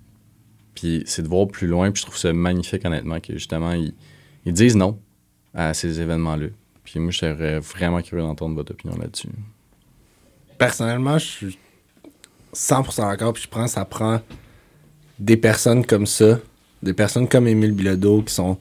Puis 0.76 1.04
c'est 1.08 1.24
de 1.24 1.28
voir 1.28 1.48
plus 1.48 1.68
loin, 1.68 1.92
puis 1.92 2.02
je 2.02 2.06
trouve 2.06 2.18
ça 2.18 2.32
magnifique, 2.32 2.86
honnêtement, 2.86 3.20
que 3.20 3.34
justement, 3.34 3.74
ils, 3.74 3.94
ils 4.46 4.54
disent 4.54 4.76
non 4.76 5.00
à 5.54 5.74
ces 5.74 6.00
événements-là. 6.00 6.48
Puis 6.84 7.00
moi, 7.00 7.12
je 7.12 7.18
serais 7.18 7.60
vraiment 7.60 8.02
curieux 8.02 8.24
d'entendre 8.24 8.56
votre 8.56 8.72
opinion 8.74 8.96
là-dessus. 8.98 9.30
Personnellement, 10.58 11.18
je 11.18 11.26
suis 11.26 11.60
100% 12.54 13.02
d'accord, 13.02 13.34
puis 13.34 13.44
je 13.44 13.48
pense 13.48 13.72
que 13.72 13.72
ça 13.72 13.86
prend 13.86 14.22
des 15.20 15.38
personnes 15.38 15.86
comme 15.86 16.06
ça, 16.06 16.40
des 16.84 16.94
personnes 16.94 17.28
comme 17.28 17.48
Émile 17.48 17.72
Bilodeau 17.72 18.22
qui 18.22 18.34
sont. 18.34 18.58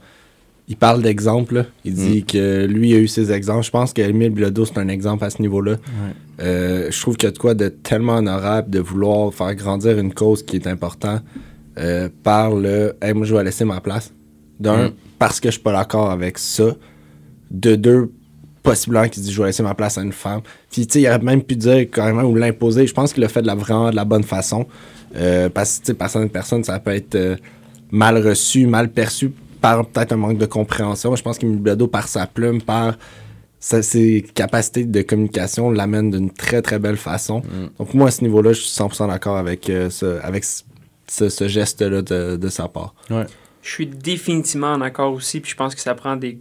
Il 0.68 0.76
parle 0.76 1.00
d'exemples. 1.00 1.66
Il 1.84 1.94
dit 1.94 2.24
que 2.24 2.66
lui 2.66 2.92
a 2.94 2.98
eu 2.98 3.06
ses 3.06 3.30
exemples. 3.30 3.64
Je 3.64 3.70
pense 3.70 3.92
qu'Émile 3.92 4.30
Bilodeau, 4.30 4.64
c'est 4.64 4.78
un 4.78 4.88
exemple 4.88 5.24
à 5.24 5.30
ce 5.30 5.40
niveau-là. 5.40 5.76
Euh, 6.40 6.90
je 6.90 7.00
trouve 7.00 7.16
qu'il 7.16 7.28
y 7.28 7.30
a 7.30 7.32
de 7.32 7.38
quoi 7.38 7.54
de 7.54 7.68
tellement 7.68 8.16
honorable 8.16 8.70
de 8.70 8.80
vouloir 8.80 9.32
faire 9.32 9.54
grandir 9.54 9.96
une 9.98 10.12
cause 10.12 10.42
qui 10.42 10.56
est 10.56 10.66
importante 10.66 11.22
euh, 11.78 12.08
par 12.24 12.50
le 12.54 12.94
hey, 13.00 13.14
moi, 13.14 13.24
je 13.26 13.34
vais 13.36 13.44
laisser 13.44 13.64
ma 13.64 13.80
place. 13.80 14.12
D'un, 14.58 14.88
Mm. 14.88 14.92
parce 15.18 15.38
que 15.38 15.48
je 15.48 15.52
suis 15.52 15.62
pas 15.62 15.72
d'accord 15.72 16.10
avec 16.10 16.36
ça. 16.38 16.74
De 17.50 17.76
deux, 17.76 18.10
possiblement 18.64 19.08
qu'il 19.08 19.22
dit 19.22 19.30
je 19.32 19.40
vais 19.40 19.46
laisser 19.48 19.62
ma 19.62 19.74
place 19.74 19.98
à 19.98 20.02
une 20.02 20.12
femme. 20.12 20.40
Puis, 20.70 20.84
tu 20.86 20.94
sais, 20.94 21.02
il 21.02 21.06
aurait 21.06 21.20
même 21.20 21.42
pu 21.42 21.54
dire 21.54 21.88
carrément 21.90 22.22
ou 22.24 22.34
l'imposer. 22.34 22.86
Je 22.88 22.94
pense 22.94 23.12
qu'il 23.12 23.20
l'a 23.22 23.28
fait 23.28 23.42
de 23.42 23.46
la, 23.46 23.54
vraiment 23.54 23.90
de 23.90 23.96
la 23.96 24.04
bonne 24.04 24.24
façon. 24.24 24.66
Euh, 25.14 25.48
parce 25.48 25.78
que, 25.78 25.92
par 25.92 26.10
certaines 26.10 26.30
personnes, 26.30 26.64
ça 26.64 26.78
peut 26.80 26.94
être 26.94 27.14
euh, 27.14 27.36
mal 27.90 28.18
reçu, 28.26 28.66
mal 28.66 28.90
perçu 28.90 29.30
par 29.60 29.86
peut-être 29.86 30.12
un 30.12 30.16
manque 30.16 30.38
de 30.38 30.46
compréhension. 30.46 31.14
Je 31.16 31.22
pense 31.22 31.38
qu'Emile 31.38 31.58
Bilodeau, 31.60 31.86
par 31.88 32.08
sa 32.08 32.26
plume, 32.26 32.60
par 32.60 32.96
sa- 33.60 33.82
ses 33.82 34.22
capacités 34.34 34.84
de 34.84 35.02
communication, 35.02 35.70
l'amène 35.70 36.10
d'une 36.10 36.30
très, 36.30 36.60
très 36.62 36.78
belle 36.78 36.96
façon. 36.96 37.42
Donc, 37.78 37.94
moi, 37.94 38.08
à 38.08 38.10
ce 38.10 38.22
niveau-là, 38.22 38.52
je 38.52 38.60
suis 38.60 38.70
100% 38.70 39.08
d'accord 39.08 39.36
avec, 39.36 39.70
euh, 39.70 39.88
ce, 39.90 40.20
avec 40.22 40.44
ce, 40.44 41.48
geste-là 41.48 42.02
de, 42.02 42.36
de 42.36 42.48
sa 42.48 42.68
part. 42.68 42.94
Ouais. 43.10 43.24
Je 43.62 43.70
suis 43.70 43.86
définitivement 43.86 44.72
en 44.72 44.80
accord 44.80 45.12
aussi, 45.12 45.40
puis 45.40 45.50
je 45.50 45.56
pense 45.56 45.74
que 45.74 45.80
ça 45.80 45.94
prend 45.94 46.16
des 46.16 46.38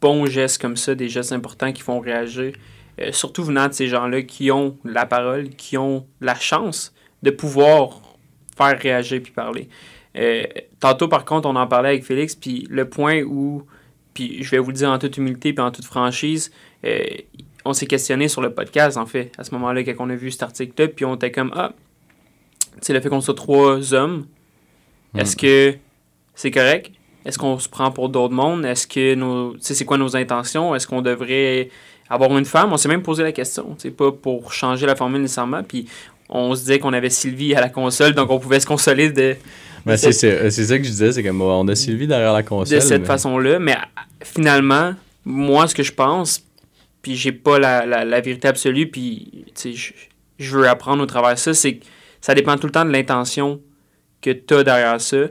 bons 0.00 0.26
gestes 0.26 0.60
comme 0.60 0.76
ça, 0.76 0.94
des 0.94 1.08
gestes 1.08 1.32
importants 1.32 1.72
qui 1.72 1.80
font 1.82 2.00
réagir, 2.00 2.52
euh, 3.00 3.12
surtout 3.12 3.44
venant 3.44 3.68
de 3.68 3.72
ces 3.72 3.86
gens-là 3.88 4.22
qui 4.22 4.50
ont 4.50 4.76
la 4.84 5.06
parole, 5.06 5.48
qui 5.50 5.78
ont 5.78 6.04
la 6.20 6.34
chance 6.34 6.92
de 7.24 7.30
pouvoir 7.30 8.00
faire 8.56 8.78
réagir 8.78 9.20
puis 9.22 9.32
parler. 9.32 9.68
Euh, 10.16 10.44
tantôt, 10.78 11.08
par 11.08 11.24
contre, 11.24 11.48
on 11.48 11.56
en 11.56 11.66
parlait 11.66 11.88
avec 11.88 12.04
Félix, 12.04 12.36
puis 12.36 12.66
le 12.70 12.88
point 12.88 13.22
où, 13.22 13.64
puis 14.12 14.44
je 14.44 14.50
vais 14.50 14.58
vous 14.58 14.70
le 14.70 14.76
dire 14.76 14.90
en 14.90 14.98
toute 14.98 15.16
humilité 15.16 15.52
puis 15.52 15.64
en 15.64 15.72
toute 15.72 15.84
franchise, 15.84 16.52
euh, 16.84 17.02
on 17.64 17.72
s'est 17.72 17.86
questionné 17.86 18.28
sur 18.28 18.42
le 18.42 18.52
podcast, 18.52 18.96
en 18.96 19.06
fait, 19.06 19.32
à 19.38 19.44
ce 19.44 19.52
moment-là, 19.54 19.82
quand 19.82 19.94
on 19.98 20.10
a 20.10 20.14
vu 20.14 20.30
cet 20.30 20.44
article-là, 20.44 20.88
puis 20.88 21.04
on 21.04 21.16
était 21.16 21.32
comme, 21.32 21.50
ah, 21.56 21.72
sais, 22.80 22.92
le 22.92 23.00
fait 23.00 23.08
qu'on 23.08 23.20
soit 23.20 23.34
trois 23.34 23.94
hommes, 23.94 24.26
est-ce 25.16 25.36
que 25.36 25.74
c'est 26.34 26.50
correct? 26.50 26.92
Est-ce 27.24 27.38
qu'on 27.38 27.58
se 27.58 27.68
prend 27.68 27.90
pour 27.90 28.08
d'autres 28.08 28.34
mondes? 28.34 28.64
Est-ce 28.64 28.86
que 28.86 29.14
nos. 29.14 29.54
Tu 29.54 29.60
sais, 29.60 29.74
c'est 29.74 29.84
quoi 29.84 29.96
nos 29.96 30.16
intentions? 30.16 30.74
Est-ce 30.74 30.86
qu'on 30.86 31.00
devrait 31.00 31.70
avoir 32.10 32.36
une 32.36 32.44
femme? 32.44 32.72
On 32.72 32.76
s'est 32.76 32.88
même 32.88 33.02
posé 33.02 33.22
la 33.22 33.32
question. 33.32 33.76
C'est 33.78 33.90
pas 33.90 34.12
pour 34.12 34.52
changer 34.52 34.86
la 34.86 34.94
formule 34.94 35.22
nécessairement. 35.22 35.62
Puis 35.62 35.88
on 36.28 36.54
se 36.54 36.60
disait 36.60 36.78
qu'on 36.78 36.92
avait 36.92 37.10
Sylvie 37.10 37.54
à 37.54 37.60
la 37.60 37.68
console, 37.68 38.12
donc 38.14 38.30
on 38.30 38.38
pouvait 38.38 38.60
se 38.60 38.66
consoler 38.66 39.10
de, 39.10 39.36
Ben, 39.86 39.96
c'est, 39.96 40.12
c'est, 40.12 40.50
c'est 40.50 40.64
ça 40.64 40.78
que 40.78 40.84
je 40.84 40.90
disais, 40.90 41.12
c'est 41.12 41.30
on 41.30 41.68
a 41.68 41.74
Sylvie 41.74 42.06
derrière 42.06 42.32
la 42.32 42.42
console. 42.42 42.76
de 42.78 42.80
cette 42.82 43.02
mais- 43.02 43.06
façon-là. 43.06 43.58
Mais 43.58 43.72
à- 43.72 43.88
finalement, 44.22 44.94
moi, 45.24 45.66
ce 45.68 45.74
que 45.74 45.82
je 45.82 45.92
pense, 45.92 46.42
puis 47.02 47.16
j'ai 47.16 47.32
pas 47.32 47.58
la, 47.58 47.84
la, 47.84 48.04
la 48.04 48.20
vérité 48.20 48.48
absolue, 48.48 48.90
puis 48.90 49.44
je, 49.64 49.92
je 50.38 50.56
veux 50.56 50.66
apprendre 50.68 51.02
au 51.02 51.06
travers 51.06 51.34
de 51.34 51.38
ça, 51.38 51.52
c'est 51.54 51.74
que 51.76 51.84
ça 52.20 52.34
dépend 52.34 52.56
tout 52.56 52.66
le 52.66 52.72
temps 52.72 52.84
de 52.86 52.90
l'intention 52.90 53.60
que 54.22 54.30
tu 54.30 54.54
as 54.54 54.64
derrière 54.64 54.98
ça. 55.00 55.26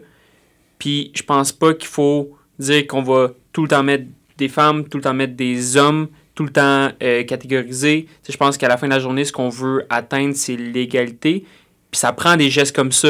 Puis 0.78 1.12
je 1.16 1.24
pense 1.24 1.52
pas 1.52 1.74
qu'il 1.74 1.88
faut 1.88 2.38
dire 2.60 2.86
qu'on 2.88 3.02
va 3.02 3.32
tout 3.52 3.64
le 3.64 3.68
temps 3.68 3.82
mettre 3.84 4.06
des 4.38 4.48
femmes, 4.50 4.88
tout 4.88 4.98
le 4.98 5.04
temps 5.04 5.14
mettre 5.14 5.34
des 5.36 5.78
hommes, 5.78 6.08
tout 6.36 6.44
le 6.44 6.52
temps 6.52 6.90
euh, 7.02 7.24
sais, 7.28 8.06
je 8.30 8.38
pense 8.38 8.58
qu'à 8.58 8.68
la 8.68 8.78
fin 8.78 8.88
de 8.88 8.94
la 8.94 9.00
journée, 9.00 9.26
ce 9.26 9.32
qu'on 9.32 9.50
veut 9.50 9.86
atteindre, 9.90 10.36
c'est 10.36 10.56
l'égalité. 10.56 11.46
Puis 11.92 12.00
ça 12.00 12.12
prend 12.12 12.36
des 12.36 12.50
gestes 12.50 12.76
comme 12.76 12.92
ça 12.92 13.10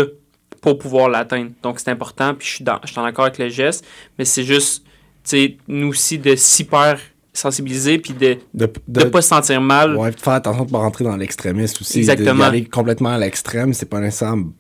pour 0.62 0.78
pouvoir 0.78 1.10
l'atteindre. 1.10 1.52
Donc 1.62 1.80
c'est 1.80 1.90
important, 1.90 2.34
puis 2.34 2.48
je 2.48 2.54
suis, 2.56 2.64
dans, 2.64 2.80
je 2.84 2.92
suis 2.92 3.00
en 3.00 3.06
accord 3.06 3.26
avec 3.26 3.38
le 3.38 3.50
geste, 3.50 3.86
mais 4.18 4.26
c'est 4.26 4.44
juste, 4.44 4.84
tu 4.86 4.92
sais, 5.24 5.58
nous 5.68 5.88
aussi 5.90 6.18
de 6.18 6.36
s'hyper 6.36 7.00
sensibiliser, 7.34 7.98
puis 7.98 8.14
de 8.14 8.38
De, 8.54 8.72
ne 8.88 9.04
pas 9.06 9.22
se 9.22 9.30
sentir 9.30 9.60
mal. 9.60 9.96
Ouais, 9.98 10.12
de 10.12 10.20
faire 10.20 10.34
attention 10.34 10.66
de 10.66 10.72
pas 10.72 10.78
rentrer 10.78 11.04
dans 11.04 11.16
l'extrémisme 11.18 11.78
aussi. 11.82 12.00
Exactement. 12.00 12.44
D'aller 12.44 12.64
complètement 12.66 13.10
à 13.10 13.18
l'extrême, 13.18 13.74
c'est 13.74 13.88
pas 13.90 14.00
nécessairement 14.00 14.52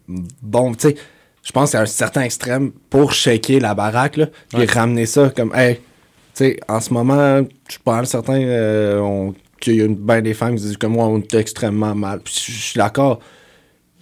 bon. 0.41 0.74
Tu 0.74 0.89
sais, 0.89 0.95
je 1.43 1.51
pense 1.51 1.70
qu'il 1.70 1.78
y 1.78 1.80
a 1.80 1.84
un 1.84 1.86
certain 1.86 2.22
extrême 2.22 2.72
pour 2.89 3.14
shaker 3.14 3.59
la 3.59 3.76
baraque, 3.76 4.18
là, 4.18 4.28
puis 4.49 4.59
Ouais. 4.59 4.66
ramener 4.66 5.05
ça 5.05 5.32
comme, 5.36 5.53
hey, 5.53 5.80
sais, 6.34 6.59
en 6.67 6.79
ce 6.79 6.93
moment, 6.93 7.39
je 7.67 7.71
suis 7.73 7.81
pas 7.81 7.95
mal 7.95 8.07
certain 8.07 8.41
euh, 8.41 9.29
qu'il 9.59 9.75
y 9.75 9.81
a 9.81 9.86
une, 9.86 9.95
ben 9.95 10.21
des 10.21 10.34
femmes 10.34 10.55
qui 10.55 10.63
disent 10.63 10.77
que 10.77 10.88
moi, 10.88 11.05
on 11.05 11.19
est 11.19 11.34
extrêmement 11.36 11.95
mal. 11.95 12.19
Puis 12.19 12.34
je 12.36 12.51
suis 12.51 12.77
d'accord. 12.77 13.19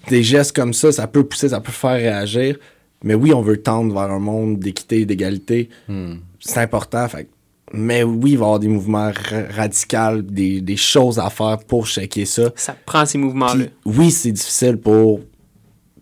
Des 0.09 0.23
gestes 0.23 0.55
comme 0.55 0.73
ça, 0.73 0.91
ça 0.91 1.07
peut 1.07 1.23
pousser, 1.23 1.49
ça 1.49 1.59
peut 1.59 1.71
faire 1.71 1.91
réagir. 1.91 2.57
Mais 3.03 3.13
oui, 3.15 3.33
on 3.33 3.41
veut 3.41 3.61
tendre 3.61 3.93
vers 3.93 4.11
un 4.11 4.19
monde 4.19 4.59
d'équité 4.59 5.01
et 5.01 5.05
d'égalité. 5.05 5.69
Hmm. 5.87 6.15
C'est 6.39 6.59
important. 6.59 7.07
Fait, 7.07 7.27
mais 7.73 8.03
oui, 8.03 8.31
il 8.31 8.37
va 8.37 8.43
y 8.43 8.45
avoir 8.45 8.59
des 8.59 8.67
mouvements 8.67 9.11
ra- 9.11 9.47
radicaux, 9.55 10.21
des, 10.21 10.61
des 10.61 10.75
choses 10.77 11.19
à 11.19 11.29
faire 11.29 11.57
pour 11.67 11.87
checker 11.87 12.25
ça. 12.25 12.51
Ça 12.55 12.75
prend 12.85 13.05
ces 13.05 13.17
mouvements-là. 13.17 13.65
Oui, 13.85 14.11
c'est 14.11 14.31
difficile 14.31 14.77
pour, 14.77 15.21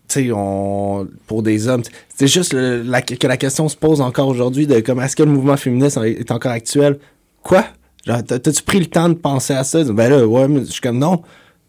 tu 0.10 0.26
sais, 0.26 0.32
on, 0.34 1.08
pour 1.28 1.44
des 1.44 1.68
hommes. 1.68 1.84
C'est 2.16 2.28
juste 2.28 2.52
que 2.52 3.28
la 3.28 3.38
question 3.38 3.70
se 3.70 3.78
pose 3.78 4.02
encore 4.02 4.28
aujourd'hui 4.28 4.68
de 4.68 4.80
comme 4.80 5.00
est-ce 5.00 5.16
que 5.16 5.24
le 5.24 5.32
mouvement 5.32 5.56
féministe 5.56 5.98
est 5.98 6.32
encore 6.32 6.52
actuel? 6.52 7.00
Quoi? 7.44 7.66
T'as-tu 8.06 8.64
pris 8.64 8.80
le 8.80 8.88
temps 8.88 9.10
de 9.10 9.14
penser 9.14 9.54
à 9.54 9.64
ça? 9.64 9.84
Ben 9.84 10.10
là, 10.10 10.26
ouais, 10.26 10.48
mais 10.48 10.62
je 10.62 10.72
suis 10.72 10.82
comme 10.82 10.98
non. 10.98 11.22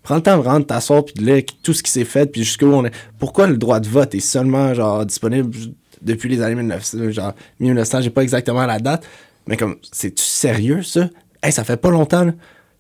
Prends 0.03 0.17
le 0.17 0.23
temps 0.23 0.39
vraiment 0.39 0.61
de 0.61 0.65
t'asseoir 0.65 1.05
puis 1.05 1.15
de 1.15 1.45
tout 1.63 1.75
ce 1.75 1.83
qui 1.83 1.91
s'est 1.91 2.05
fait 2.05 2.27
puis 2.27 2.43
jusqu'où 2.43 2.67
on 2.67 2.85
est. 2.87 2.95
Pourquoi 3.19 3.47
le 3.47 3.59
droit 3.59 3.79
de 3.81 3.89
vote 3.89 4.15
est 4.15 4.21
seulement 4.21 4.73
genre 4.73 5.05
disponible 5.05 5.55
depuis 6.01 6.31
les 6.31 6.41
années 6.41 6.55
1900, 6.55 7.11
genre 7.11 7.35
1900, 7.59 8.01
j'ai 8.01 8.11
pas 8.11 8.23
exactement 8.23 8.65
la 8.65 8.79
date, 8.79 9.07
mais 9.47 9.59
comme 9.59 9.77
c'est-tu 9.93 10.25
sérieux 10.25 10.83
ça? 10.83 11.11
Hey, 11.43 11.53
ça 11.53 11.65
fait 11.65 11.77
pas 11.77 11.91
longtemps, 11.91 12.25
là. 12.25 12.33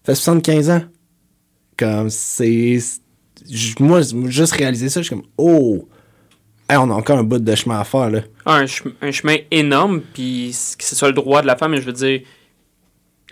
Ça 0.07 0.15
fait 0.15 0.15
75 0.15 0.71
ans. 0.71 0.83
Comme 1.77 2.09
c'est. 2.09 2.79
Moi, 3.80 4.01
juste 4.26 4.53
réaliser 4.53 4.88
ça, 4.88 5.01
je 5.03 5.07
suis 5.07 5.16
comme 5.16 5.24
Oh! 5.38 5.86
Hey, 6.68 6.76
on 6.76 6.88
a 6.91 6.95
encore 6.95 7.18
un 7.18 7.24
bout 7.24 7.38
de 7.38 7.55
chemin 7.57 7.80
à 7.80 7.84
faire 7.84 8.11
là. 8.11 8.20
un, 8.47 8.64
chem- 8.64 8.93
un 9.03 9.11
chemin 9.11 9.36
énorme, 9.51 10.01
puis 10.14 10.53
c- 10.53 10.76
que 10.78 10.84
ce 10.84 10.95
soit 10.95 11.09
le 11.09 11.14
droit 11.14 11.43
de 11.43 11.47
la 11.49 11.57
femme, 11.57 11.72
mais 11.72 11.80
je 11.80 11.86
veux 11.86 11.93
dire, 11.93 12.20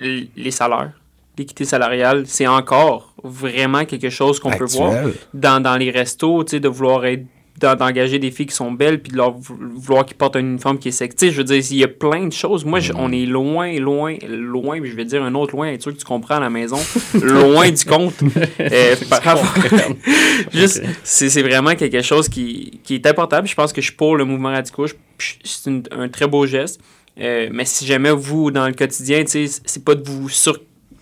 les 0.01 0.51
salaires, 0.51 0.93
l'équité 1.37 1.65
salariale, 1.65 2.25
c'est 2.27 2.47
encore 2.47 3.15
vraiment 3.23 3.85
quelque 3.85 4.11
chose 4.11 4.39
qu'on 4.41 4.51
peut 4.51 4.65
voir 4.79 4.93
dans, 5.35 5.61
dans 5.63 5.77
les 5.77 5.91
restos, 5.91 6.45
tu 6.45 6.53
sais, 6.53 6.61
de 6.61 6.69
vouloir 6.69 7.05
être 7.07 7.25
d'engager 7.59 8.19
des 8.19 8.31
filles 8.31 8.47
qui 8.47 8.55
sont 8.55 8.71
belles 8.73 9.01
puis 9.03 9.13
de 9.13 9.17
leur 9.17 9.33
vou- 9.33 9.59
vouloir 9.77 10.05
qu'ils 10.07 10.17
portent 10.17 10.37
un 10.37 10.41
uniforme 10.41 10.79
qui 10.79 10.89
est 10.89 10.93
sexy. 10.93 11.31
Je 11.31 11.37
veux 11.39 11.45
dire, 11.45 11.57
il 11.71 11.77
y 11.77 11.85
a 11.85 11.89
plein 11.89 12.27
de 12.27 12.33
choses. 12.33 12.65
Moi, 12.65 12.81
je- 12.81 12.93
on 12.95 13.11
est 13.13 13.27
loin, 13.27 13.73
loin, 13.79 14.17
loin, 14.29 14.81
puis 14.81 14.91
je 14.91 14.97
vais 14.97 15.05
dire 15.05 15.23
un 15.23 15.35
autre 15.35 15.55
loin, 15.55 15.69
être 15.73 15.83
sûr 15.83 15.93
que 15.93 15.99
tu 15.99 16.05
comprends 16.05 16.37
à 16.37 16.41
la 16.41 16.51
maison, 16.51 16.79
loin 17.23 17.71
du 17.71 17.85
compte. 17.85 18.15
Euh, 18.61 18.97
par 19.09 19.21
Juste, 20.53 20.83
c'est 21.05 21.29
c'est 21.31 21.43
vraiment 21.43 21.75
quelque 21.75 22.03
chose 22.03 22.29
qui, 22.29 22.81
qui 22.85 22.95
est 22.95 23.07
important. 23.07 23.41
puis 23.41 23.51
je 23.51 23.55
pense 23.55 23.73
que 23.73 23.81
je 23.81 23.87
suis 23.87 23.97
pour 23.97 24.17
le 24.17 24.25
mouvement 24.25 24.51
radical. 24.51 24.87
C'est 25.45 25.71
un 25.93 26.09
très 26.09 26.27
beau 26.27 26.47
geste. 26.47 26.81
Euh, 27.21 27.49
mais 27.53 27.65
si 27.65 27.85
jamais 27.87 28.11
vous, 28.13 28.51
dans 28.51 28.67
le 28.67 28.75
quotidien, 28.75 29.25
c'est 29.27 29.85
pas 29.85 29.95
de 29.95 30.09
vous 30.09 30.29
sur, 30.29 30.59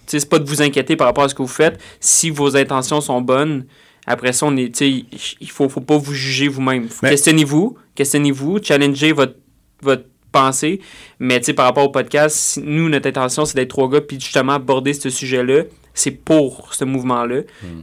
c'est 0.07 0.28
pas 0.28 0.38
de 0.38 0.48
vous 0.48 0.62
inquiéter 0.62 0.96
par 0.96 1.07
rapport 1.09 1.24
à 1.24 1.28
ce 1.28 1.34
que 1.34 1.42
vous 1.42 1.48
faites. 1.48 1.78
Si 2.00 2.30
vos 2.30 2.57
intentions 2.57 3.00
sont 3.00 3.20
bonnes, 3.20 3.66
après 4.07 4.32
ça, 4.32 4.46
on 4.46 4.57
est, 4.57 4.80
il 4.80 5.50
faut, 5.50 5.68
faut 5.68 5.80
pas 5.80 5.96
vous 5.98 6.14
juger 6.14 6.48
vous-même. 6.48 6.88
Questionnez-vous, 7.00 7.76
questionnez-vous, 7.94 8.62
challengez 8.62 9.12
votre, 9.12 9.34
votre 9.82 10.04
pensée. 10.32 10.80
Mais 11.18 11.40
par 11.40 11.64
rapport 11.66 11.84
au 11.84 11.90
podcast, 11.90 12.61
nous, 12.62 12.88
notre 12.88 13.09
intention, 13.09 13.44
c'est 13.44 13.57
d'être 13.57 13.70
trois 13.70 13.88
gars, 13.90 14.00
puis 14.00 14.20
justement 14.20 14.52
aborder 14.54 14.92
ce 14.92 15.11
sujet-là. 15.11 15.64
C'est 15.94 16.11
pour 16.11 16.74
ce 16.74 16.84
mouvement-là. 16.84 17.40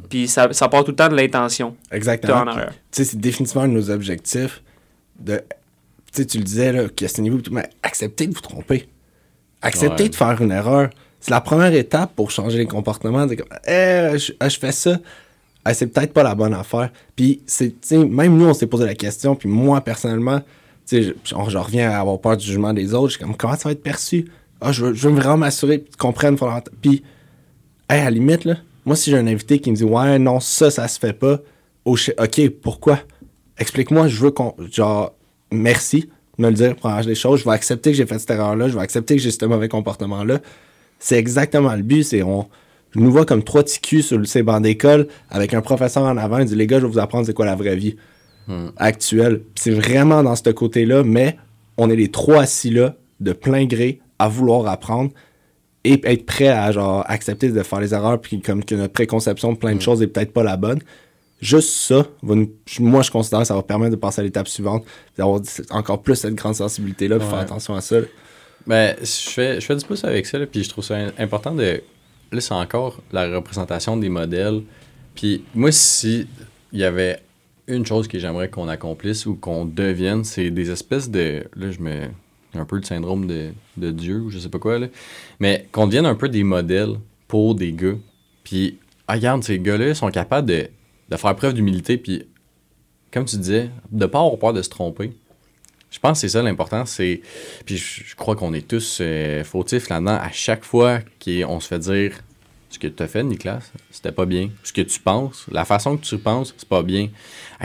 Puis 0.10 0.28
ça, 0.28 0.54
ça 0.54 0.68
part 0.70 0.84
tout 0.84 0.92
le 0.92 0.96
temps 0.96 1.10
de 1.10 1.16
l'intention. 1.16 1.76
Exactement. 1.92 2.46
c'est 2.92 3.16
définitivement 3.20 3.64
un 3.64 3.68
de 3.70 3.74
nos 3.74 3.90
objectifs. 3.90 4.62
De, 5.20 5.42
tu 6.14 6.38
le 6.38 6.44
disais, 6.44 6.90
questionnez-vous, 6.96 7.42
mais 7.52 7.68
acceptez 7.82 8.28
de 8.28 8.34
vous 8.36 8.42
tromper. 8.42 8.88
Acceptez 9.64 10.04
Ouais. 10.04 10.10
de 10.10 10.16
faire 10.16 10.40
une 10.42 10.52
erreur. 10.52 10.90
C'est 11.20 11.32
la 11.32 11.42
première 11.42 11.74
étape 11.74 12.14
pour 12.16 12.30
changer 12.30 12.58
les 12.60 12.68
comportements. 12.68 13.28
C'est 13.28 13.38
comme, 13.38 13.48
Eh, 13.66 14.12
je, 14.18 14.34
ah, 14.40 14.50
je 14.50 14.60
fais 14.60 14.72
ça. 14.74 15.00
C'est 15.72 15.88
peut-être 15.88 16.14
pas 16.14 16.24
la 16.24 16.36
bonne 16.36 16.54
affaire. 16.54 16.92
Puis, 17.16 17.42
même 17.92 18.38
nous, 18.38 18.46
on 18.46 18.54
s'est 18.54 18.68
posé 18.68 18.86
la 18.86 18.96
question, 18.96 19.36
puis 19.36 19.48
moi, 19.48 19.82
personnellement, 19.82 20.42
je, 20.92 21.14
reviens 21.58 21.92
à 21.92 22.00
avoir 22.00 22.20
peur 22.20 22.38
du 22.38 22.46
jugement 22.46 22.74
des 22.74 22.94
autres. 22.94 23.10
Je 23.10 23.18
suis 23.18 23.24
comme, 23.24 23.36
comment 23.36 23.56
ça 23.56 23.70
va 23.70 23.72
être 23.72 23.84
perçu? 23.84 24.26
Ah, 24.60 24.72
je 24.72 24.86
veux, 24.86 25.12
vraiment 25.12 25.38
m'assurer 25.38 25.82
qu'ils 25.82 25.96
comprennent. 25.96 26.38
Puis, 26.82 27.04
hey, 27.90 28.02
à 28.02 28.06
la 28.06 28.12
limite, 28.12 28.46
là, 28.46 28.56
moi, 28.86 28.96
si 28.96 29.10
j'ai 29.10 29.18
un 29.18 29.28
invité 29.28 29.60
qui 29.60 29.72
me 29.72 29.76
dit, 29.76 29.84
ouais, 29.84 30.20
non, 30.20 30.40
ça, 30.40 30.70
ça 30.70 30.88
se 30.88 31.00
fait 31.00 31.14
pas, 31.14 31.40
oh, 31.86 31.96
ok, 32.18 32.50
pourquoi? 32.62 33.00
Explique-moi, 33.58 34.08
je 34.08 34.20
veux 34.20 34.32
qu'on. 34.32 34.56
Genre, 34.72 35.14
merci 35.52 36.10
de 36.38 36.44
me 36.44 36.50
le 36.50 36.56
dire 36.56 36.76
pour 36.76 36.90
arranger 36.90 37.10
les 37.10 37.16
choses. 37.16 37.42
Je 37.42 37.46
vais 37.46 37.52
accepter 37.52 37.92
que 37.92 37.98
j'ai 37.98 38.06
fait 38.06 38.20
cette 38.20 38.32
erreur-là. 38.32 38.68
Je 38.68 38.74
vais 38.74 38.82
accepter 38.82 39.16
que 39.16 39.22
j'ai 39.22 39.32
ce 39.32 39.46
mauvais 39.46 39.70
comportement-là. 39.70 40.40
C'est 41.00 41.18
exactement 41.18 41.74
le 41.76 41.84
but. 41.84 42.04
C'est 42.04 42.24
on. 42.24 42.48
Je 42.96 43.00
nous 43.00 43.12
vois 43.12 43.26
comme 43.26 43.44
trois 43.44 43.64
petits 43.64 43.80
culs 43.82 44.04
sur 44.04 44.26
ces 44.28 44.44
bancs 44.44 44.62
d'école 44.62 45.08
avec 45.30 45.54
un 45.54 45.62
professeur 45.62 46.04
en 46.04 46.18
avant. 46.18 46.40
Il 46.40 46.46
dit 46.46 46.56
Les 46.56 46.68
gars, 46.68 46.80
je 46.80 46.86
vais 46.86 46.92
vous 46.92 47.00
apprendre 47.00 47.26
c'est 47.26 47.34
quoi 47.34 47.46
la 47.46 47.56
vraie 47.56 47.76
vie 47.76 47.96
actuelle. 48.78 49.40
Puis 49.40 49.64
C'est 49.64 49.72
vraiment 49.72 50.24
dans 50.24 50.36
ce 50.36 50.50
côté-là, 50.50 51.04
mais 51.04 51.38
on 51.78 51.90
est 51.90 51.96
les 51.96 52.12
trois 52.12 52.42
assis 52.44 52.70
là, 52.70 52.96
de 53.20 53.34
plein 53.34 53.66
gré, 53.66 54.00
à 54.20 54.28
vouloir 54.28 54.68
apprendre 54.68 55.12
et 55.86 56.00
être 56.06 56.26
prêt 56.26 56.48
à 56.48 56.72
genre 56.72 57.04
accepter 57.08 57.50
de 57.50 57.64
faire 57.64 57.80
les 57.82 57.94
erreurs 57.94 58.22
puis 58.22 58.40
comme 58.42 58.64
que 58.64 58.76
notre 58.76 58.94
préconception 58.94 59.52
de 59.54 59.58
plein 59.58 59.76
de 59.76 59.82
choses 59.82 60.02
est 60.02 60.08
peut-être 60.08 60.32
pas 60.32 60.44
la 60.44 60.56
bonne. 60.56 60.80
Juste 61.42 61.70
ça, 61.72 62.06
va 62.22 62.36
nous- 62.36 62.52
moi 62.80 63.02
je 63.02 63.12
considère 63.12 63.40
que 63.40 63.46
ça 63.48 63.56
va 63.56 63.64
permettre 63.64 63.92
de 63.92 63.98
passer 63.98 64.22
à 64.22 64.24
l'étape 64.24 64.48
suivante, 64.48 64.86
d'avoir 65.18 65.42
encore 65.72 66.02
plus 66.02 66.16
cette 66.16 66.36
grande 66.36 66.56
sensibilité 66.56 67.10
là, 67.10 67.18
puis 67.18 67.28
faire 67.28 67.40
attention 67.40 67.76
à 67.76 67.82
ça. 67.82 68.00
là. 68.00 68.06
Ben, 68.66 68.96
je 69.02 69.30
fais, 69.30 69.60
je 69.60 69.66
fais 69.66 69.76
du 69.76 69.84
pouce 69.84 70.06
avec 70.06 70.26
ça, 70.26 70.38
là, 70.38 70.46
puis 70.46 70.64
je 70.64 70.70
trouve 70.70 70.86
ça 70.86 70.96
important 71.18 71.54
de. 71.54 71.82
Là, 72.34 72.42
c'est 72.42 72.54
encore 72.54 73.00
la 73.12 73.30
représentation 73.30 73.96
des 73.96 74.10
modèles. 74.10 74.64
Puis 75.14 75.44
moi, 75.54 75.72
si 75.72 76.28
il 76.72 76.80
y 76.80 76.84
avait 76.84 77.20
une 77.68 77.86
chose 77.86 78.08
que 78.08 78.18
j'aimerais 78.18 78.50
qu'on 78.50 78.68
accomplisse 78.68 79.28
ou 79.28 79.36
qu'on 79.36 79.66
devienne, 79.66 80.24
c'est 80.24 80.50
des 80.50 80.72
espèces 80.72 81.10
de. 81.10 81.44
Là, 81.56 81.72
je 81.72 81.80
me. 81.80 82.08
Un 82.56 82.66
peu 82.66 82.78
le 82.78 82.84
syndrome 82.84 83.26
de, 83.26 83.92
Dieu 83.92 84.22
ou 84.22 84.30
je 84.30 84.38
sais 84.38 84.50
pas 84.50 84.60
quoi, 84.60 84.78
là. 84.78 84.88
Mais 85.40 85.68
qu'on 85.72 85.88
devienne 85.88 86.06
un 86.06 86.14
peu 86.14 86.30
des 86.30 86.44
modèles 86.44 87.00
pour 87.28 87.56
des 87.56 87.72
gars. 87.72 87.96
Puis, 88.44 88.78
ah, 89.08 89.14
regarde, 89.14 89.44
ces 89.44 89.58
gars-là 89.58 89.96
sont 89.96 90.12
capables 90.12 90.48
de, 90.48 90.68
de 91.10 91.18
faire 91.18 91.36
preuve 91.36 91.56
d'humilité, 91.56 91.98
puis, 91.98 92.28
comme 93.12 93.26
tu 93.26 93.38
disais, 93.38 93.72
de 93.92 94.06
pas 94.06 94.20
avoir 94.20 94.38
peur 94.38 94.54
de 94.54 94.62
se 94.62 94.70
tromper. 94.70 95.14
Je 95.94 96.00
pense 96.00 96.18
que 96.18 96.22
c'est 96.22 96.30
ça 96.30 96.42
l'important, 96.42 96.88
c'est 96.88 97.22
puis 97.66 97.78
je, 97.78 98.16
crois 98.16 98.36
qu'on 98.36 98.52
est 98.54 98.68
tous 98.68 98.98
euh, 99.00 99.44
fautifs 99.44 99.90
là-dedans. 99.90 100.16
À 100.16 100.32
chaque 100.32 100.64
fois 100.64 101.00
qu'on 101.24 101.60
se 101.60 101.68
fait 101.68 101.80
dire 101.80 102.14
ce 102.72 102.80
que 102.80 102.88
tu 102.88 103.04
as 103.04 103.08
fait, 103.08 103.24
Nicolas, 103.24 103.60
c'était 103.92 104.12
pas 104.12 104.26
bien. 104.26 104.50
Ce 104.64 104.74
que 104.74 104.82
tu 104.82 105.00
penses, 105.00 105.46
la 105.52 105.66
façon 105.66 105.96
que 105.96 106.04
tu 106.04 106.18
penses, 106.18 106.56
c'est 106.58 106.68
pas 106.68 106.82
bien. 106.82 107.10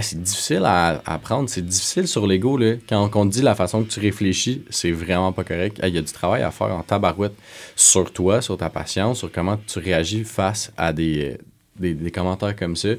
C'est 0.00 0.22
difficile 0.22 0.64
à, 0.66 1.02
apprendre, 1.06 1.48
c'est 1.48 1.64
difficile 1.64 2.06
sur 2.06 2.26
l'ego. 2.26 2.58
là. 2.58 2.74
Quand 2.86 3.10
on 3.14 3.26
te 3.26 3.32
dit 3.32 3.40
la 3.40 3.54
façon 3.54 3.82
que 3.82 3.88
tu 3.88 3.98
réfléchis, 3.98 4.62
c'est 4.68 4.92
vraiment 4.92 5.32
pas 5.32 5.44
correct. 5.44 5.80
Il 5.82 5.94
y 5.94 5.98
a 5.98 6.02
du 6.02 6.12
travail 6.12 6.42
à 6.42 6.50
faire 6.50 6.68
en 6.68 6.82
tabarouette 6.82 7.34
sur 7.76 8.12
toi, 8.12 8.42
sur 8.42 8.58
ta 8.58 8.68
patience, 8.68 9.20
sur 9.20 9.32
comment 9.32 9.58
tu 9.66 9.78
réagis 9.78 10.24
face 10.24 10.70
à 10.76 10.92
des, 10.92 11.32
euh, 11.32 11.36
des, 11.80 11.94
des 11.94 12.10
commentaires 12.10 12.54
comme 12.54 12.76
ça. 12.76 12.90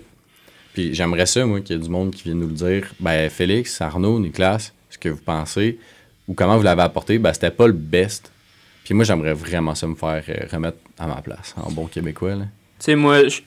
Puis 0.74 0.96
j'aimerais 0.96 1.28
ça, 1.28 1.46
moi, 1.46 1.62
qu'il 1.62 1.76
y 1.76 1.80
ait 1.80 1.84
du 1.84 1.90
monde 1.90 2.10
qui 2.10 2.24
vienne 2.24 2.40
nous 2.40 2.48
le 2.48 2.54
dire. 2.54 2.92
Ben, 3.00 3.30
Félix, 3.30 3.80
Arnaud, 3.80 4.20
Nicolas, 4.20 4.72
ce 4.90 4.98
que 4.98 5.10
vous 5.10 5.22
pensez 5.24 5.78
ou 6.28 6.34
comment 6.34 6.58
vous 6.58 6.64
l'avez 6.64 6.82
apporté, 6.84 7.18
ben, 7.20 7.34
c'était 7.34 7.52
pas 7.52 7.68
le 7.68 7.74
best. 7.74 8.32
Puis 8.84 8.94
moi, 8.94 9.04
j'aimerais 9.06 9.34
vraiment 9.34 9.76
ça 9.76 9.88
me 9.88 9.96
faire 9.96 10.24
euh, 10.30 10.46
remettre 10.52 10.78
à 10.98 11.08
ma 11.08 11.22
place, 11.22 11.54
en 11.58 11.72
bon 11.72 11.86
québécois. 11.88 12.36
Tu 12.36 12.40
sais, 12.80 12.96
moi, 12.96 13.28
je- 13.28 13.42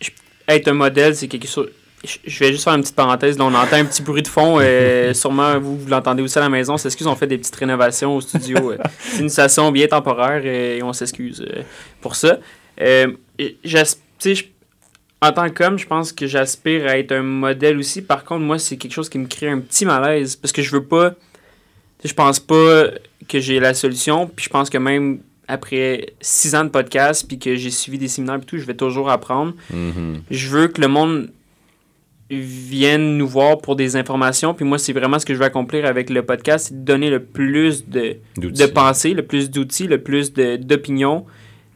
je- 0.00 0.10
être 0.48 0.68
un 0.68 0.74
modèle, 0.74 1.14
c'est 1.14 1.28
quelque 1.28 1.48
chose. 1.48 1.70
Je 2.04 2.16
je 2.26 2.38
vais 2.38 2.52
juste 2.52 2.62
faire 2.64 2.74
une 2.74 2.82
petite 2.82 2.94
parenthèse. 2.94 3.36
Là, 3.38 3.44
on 3.44 3.54
entend 3.54 3.76
un 3.76 3.84
petit 3.84 4.02
bruit 4.02 4.22
de 4.22 4.28
fond. 4.28 4.58
euh, 4.60 5.12
sûrement, 5.14 5.58
vous, 5.58 5.76
vous 5.78 5.88
l'entendez 5.88 6.22
aussi 6.22 6.38
à 6.38 6.42
la 6.42 6.48
maison. 6.48 6.74
On 6.74 6.76
s'excuse, 6.78 7.06
on 7.06 7.16
fait 7.16 7.26
des 7.26 7.38
petites 7.38 7.56
rénovations 7.56 8.14
au 8.14 8.20
studio. 8.20 8.72
euh, 8.72 8.78
c'est 9.00 9.20
une 9.22 9.28
station 9.28 9.72
bien 9.72 9.86
temporaire 9.88 10.42
euh, 10.44 10.76
et 10.78 10.82
on 10.82 10.92
s'excuse 10.92 11.44
pour 12.00 12.14
ça. 12.14 12.38
Euh, 12.80 13.12
et 13.38 13.56
j'as- 13.64 13.94
tu 13.94 14.00
sais, 14.18 14.34
je- 14.36 14.44
en 15.20 15.32
tant 15.32 15.50
qu'homme, 15.50 15.78
je 15.78 15.86
pense 15.86 16.12
que 16.12 16.26
j'aspire 16.26 16.86
à 16.86 16.98
être 16.98 17.12
un 17.12 17.22
modèle 17.22 17.78
aussi. 17.78 18.02
Par 18.02 18.24
contre, 18.24 18.42
moi, 18.42 18.58
c'est 18.58 18.76
quelque 18.76 18.92
chose 18.92 19.08
qui 19.08 19.18
me 19.18 19.26
crée 19.26 19.48
un 19.48 19.58
petit 19.58 19.84
malaise 19.84 20.36
parce 20.36 20.52
que 20.52 20.62
je 20.62 20.70
veux 20.70 20.84
pas. 20.84 21.14
Je 22.04 22.12
pense 22.14 22.38
pas 22.38 22.84
que 23.28 23.40
j'ai 23.40 23.58
la 23.58 23.74
solution. 23.74 24.28
Puis 24.28 24.44
je 24.44 24.50
pense 24.50 24.70
que 24.70 24.78
même 24.78 25.18
après 25.48 26.14
six 26.20 26.54
ans 26.54 26.62
de 26.62 26.68
podcast, 26.68 27.24
puis 27.26 27.38
que 27.38 27.56
j'ai 27.56 27.70
suivi 27.70 27.98
des 27.98 28.06
séminaires 28.06 28.36
et 28.36 28.44
tout, 28.44 28.58
je 28.58 28.64
vais 28.64 28.74
toujours 28.74 29.10
apprendre. 29.10 29.54
Mhm. 29.72 30.22
Je 30.30 30.48
veux 30.48 30.68
que 30.68 30.80
le 30.80 30.88
monde 30.88 31.30
vienne 32.30 33.16
nous 33.16 33.26
voir 33.26 33.58
pour 33.58 33.74
des 33.74 33.96
informations. 33.96 34.54
Puis 34.54 34.64
moi, 34.64 34.78
c'est 34.78 34.92
vraiment 34.92 35.18
ce 35.18 35.26
que 35.26 35.34
je 35.34 35.38
veux 35.38 35.46
accomplir 35.46 35.86
avec 35.86 36.10
le 36.10 36.22
podcast, 36.22 36.68
c'est 36.68 36.80
de 36.80 36.84
donner 36.84 37.10
le 37.10 37.24
plus 37.24 37.88
de, 37.88 38.18
de 38.36 38.66
pensées, 38.66 39.14
le 39.14 39.22
plus 39.22 39.50
d'outils, 39.50 39.88
le 39.88 40.00
plus 40.00 40.32
d'opinions 40.32 41.26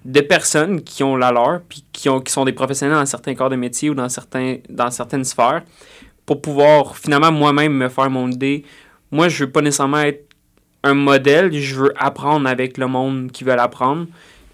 de 0.05 0.21
personnes 0.21 0.83
qui 0.83 1.03
ont 1.03 1.17
la 1.17 1.31
leur, 1.33 1.61
puis 1.69 1.85
qui, 1.93 2.09
ont, 2.09 2.21
qui 2.21 2.33
sont 2.33 2.45
des 2.45 2.53
professionnels 2.53 2.97
dans 2.97 3.07
certains 3.07 3.35
corps 3.35 3.51
de 3.51 3.57
métier 3.57 3.91
ou 3.91 3.95
dans, 3.95 4.09
certains, 4.09 4.57
dans 4.69 4.91
certaines 4.91 5.25
sphères, 5.25 5.63
pour 6.27 6.41
pouvoir 6.41 6.97
finalement 6.97 7.31
moi-même 7.33 7.73
me 7.73 7.89
faire 7.89 8.11
mon 8.11 8.29
idée. 8.29 8.65
Moi, 9.11 9.29
je 9.29 9.45
veux 9.45 9.51
pas 9.51 9.61
nécessairement 9.61 10.01
être 10.01 10.25
un 10.83 10.95
modèle, 10.95 11.53
je 11.53 11.75
veux 11.77 11.93
apprendre 11.97 12.49
avec 12.49 12.79
le 12.79 12.87
monde 12.87 13.31
qui 13.31 13.45
veut 13.45 13.55
l'apprendre. 13.55 14.07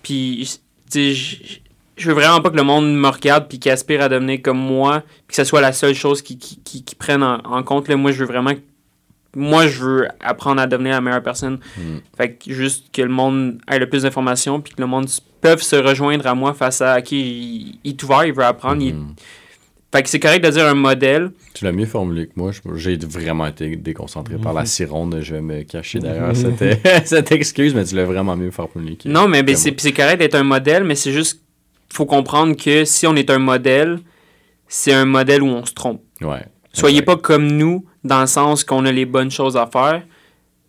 Puis, 0.03 0.61
je- 0.93 1.61
veux 2.07 2.13
vraiment 2.13 2.41
pas 2.41 2.51
que 2.51 2.57
le 2.57 2.63
monde 2.63 2.95
me 2.95 3.09
regarde 3.09 3.49
puis 3.49 3.59
qu'il 3.59 3.73
aspire 3.73 4.03
à 4.03 4.09
devenir 4.09 4.41
comme 4.43 4.59
moi, 4.59 5.03
puis 5.27 5.29
que 5.29 5.35
ce 5.37 5.45
soit 5.45 5.61
la 5.61 5.73
seule 5.73 5.95
chose 5.95 6.23
qui, 6.23 6.39
qui, 6.39 6.83
qui, 6.85 6.95
prenne 6.95 7.23
en, 7.23 7.39
en 7.45 7.63
compte. 7.63 7.89
Là, 7.89 7.97
moi, 7.97 8.13
je 8.13 8.19
veux 8.19 8.27
vraiment. 8.27 8.53
Moi, 9.37 9.67
je 9.67 9.79
veux 9.79 10.09
apprendre 10.21 10.61
à 10.61 10.67
devenir 10.67 10.93
la 10.93 11.01
meilleure 11.01 11.23
personne. 11.23 11.59
Mm. 11.77 11.97
Fait 12.17 12.33
que 12.35 12.53
juste 12.53 12.87
que 12.93 13.03
le 13.03 13.11
monde 13.11 13.59
ait 13.71 13.79
le 13.79 13.89
plus 13.89 14.03
d'informations, 14.03 14.61
puis 14.61 14.75
que 14.75 14.81
le 14.81 14.87
monde 14.89 15.07
peuvent 15.41 15.63
se 15.63 15.77
rejoindre 15.77 16.27
à 16.27 16.35
moi 16.35 16.55
face 16.55 16.81
à. 16.81 16.99
Ok, 16.99 17.13
il, 17.13 17.79
est 17.85 18.03
ouvert, 18.03 18.25
il 18.25 18.33
veut 18.33 18.45
apprendre. 18.45 18.83
il- 18.83 18.95
Mhm. 18.95 19.15
Fait 19.91 20.03
que 20.03 20.11
c'est 20.11 20.21
correct 20.21 20.45
de 20.45 20.51
dire 20.51 20.67
un 20.67 20.75
modèle. 20.75 21.31
Tu 21.55 21.65
l'as 21.65 21.73
mieux 21.73 21.87
formulé 21.87 22.27
que 22.27 22.33
moi. 22.37 22.51
J'ai 22.75 22.97
vraiment 22.99 23.47
été 23.47 23.75
déconcentré 23.77 24.37
par 24.37 24.53
Mhm. 24.53 24.59
la 24.59 24.67
sironde. 24.67 25.19
Je 25.23 25.35
vais 25.35 25.41
me 25.41 25.63
cacher 25.63 25.99
derrière 25.99 26.35
cette, 26.37 26.61
cette 27.07 27.33
excuse, 27.33 27.75
mais 27.75 27.85
tu 27.85 27.95
l'as 27.95 28.05
vraiment 28.05 28.37
mieux 28.37 28.51
formulé. 28.51 28.97
que- 28.97 29.09
Non, 29.09 29.29
mais 29.29 29.43
ben, 29.43 29.57
c'est 29.57 29.93
correct 29.93 30.19
d'être 30.19 30.35
un 30.35 30.43
modèle, 30.43 30.85
mais 30.85 30.95
c'est 30.95 31.13
juste. 31.13 31.41
faut 31.91 32.05
comprendre 32.05 32.55
que 32.55 32.85
si 32.85 33.07
on 33.07 33.17
est 33.17 33.31
un 33.31 33.39
modèle, 33.39 33.99
c'est 34.69 34.93
un 34.93 35.07
modèle 35.07 35.43
où 35.43 35.47
on 35.49 35.65
se 35.65 35.73
trompe. 35.73 36.03
Ouais. 36.21 36.45
Soyez 36.75 36.99
Exact. 36.99 37.07
pas 37.07 37.17
comme 37.17 37.47
nous 37.47 37.87
dans 38.05 38.21
le 38.21 38.27
sens 38.27 38.65
qu'on 38.65 38.85
a 38.87 38.93
les 38.93 39.07
bonnes 39.07 39.31
choses 39.31 39.57
à 39.57 39.67
faire. 39.67 40.03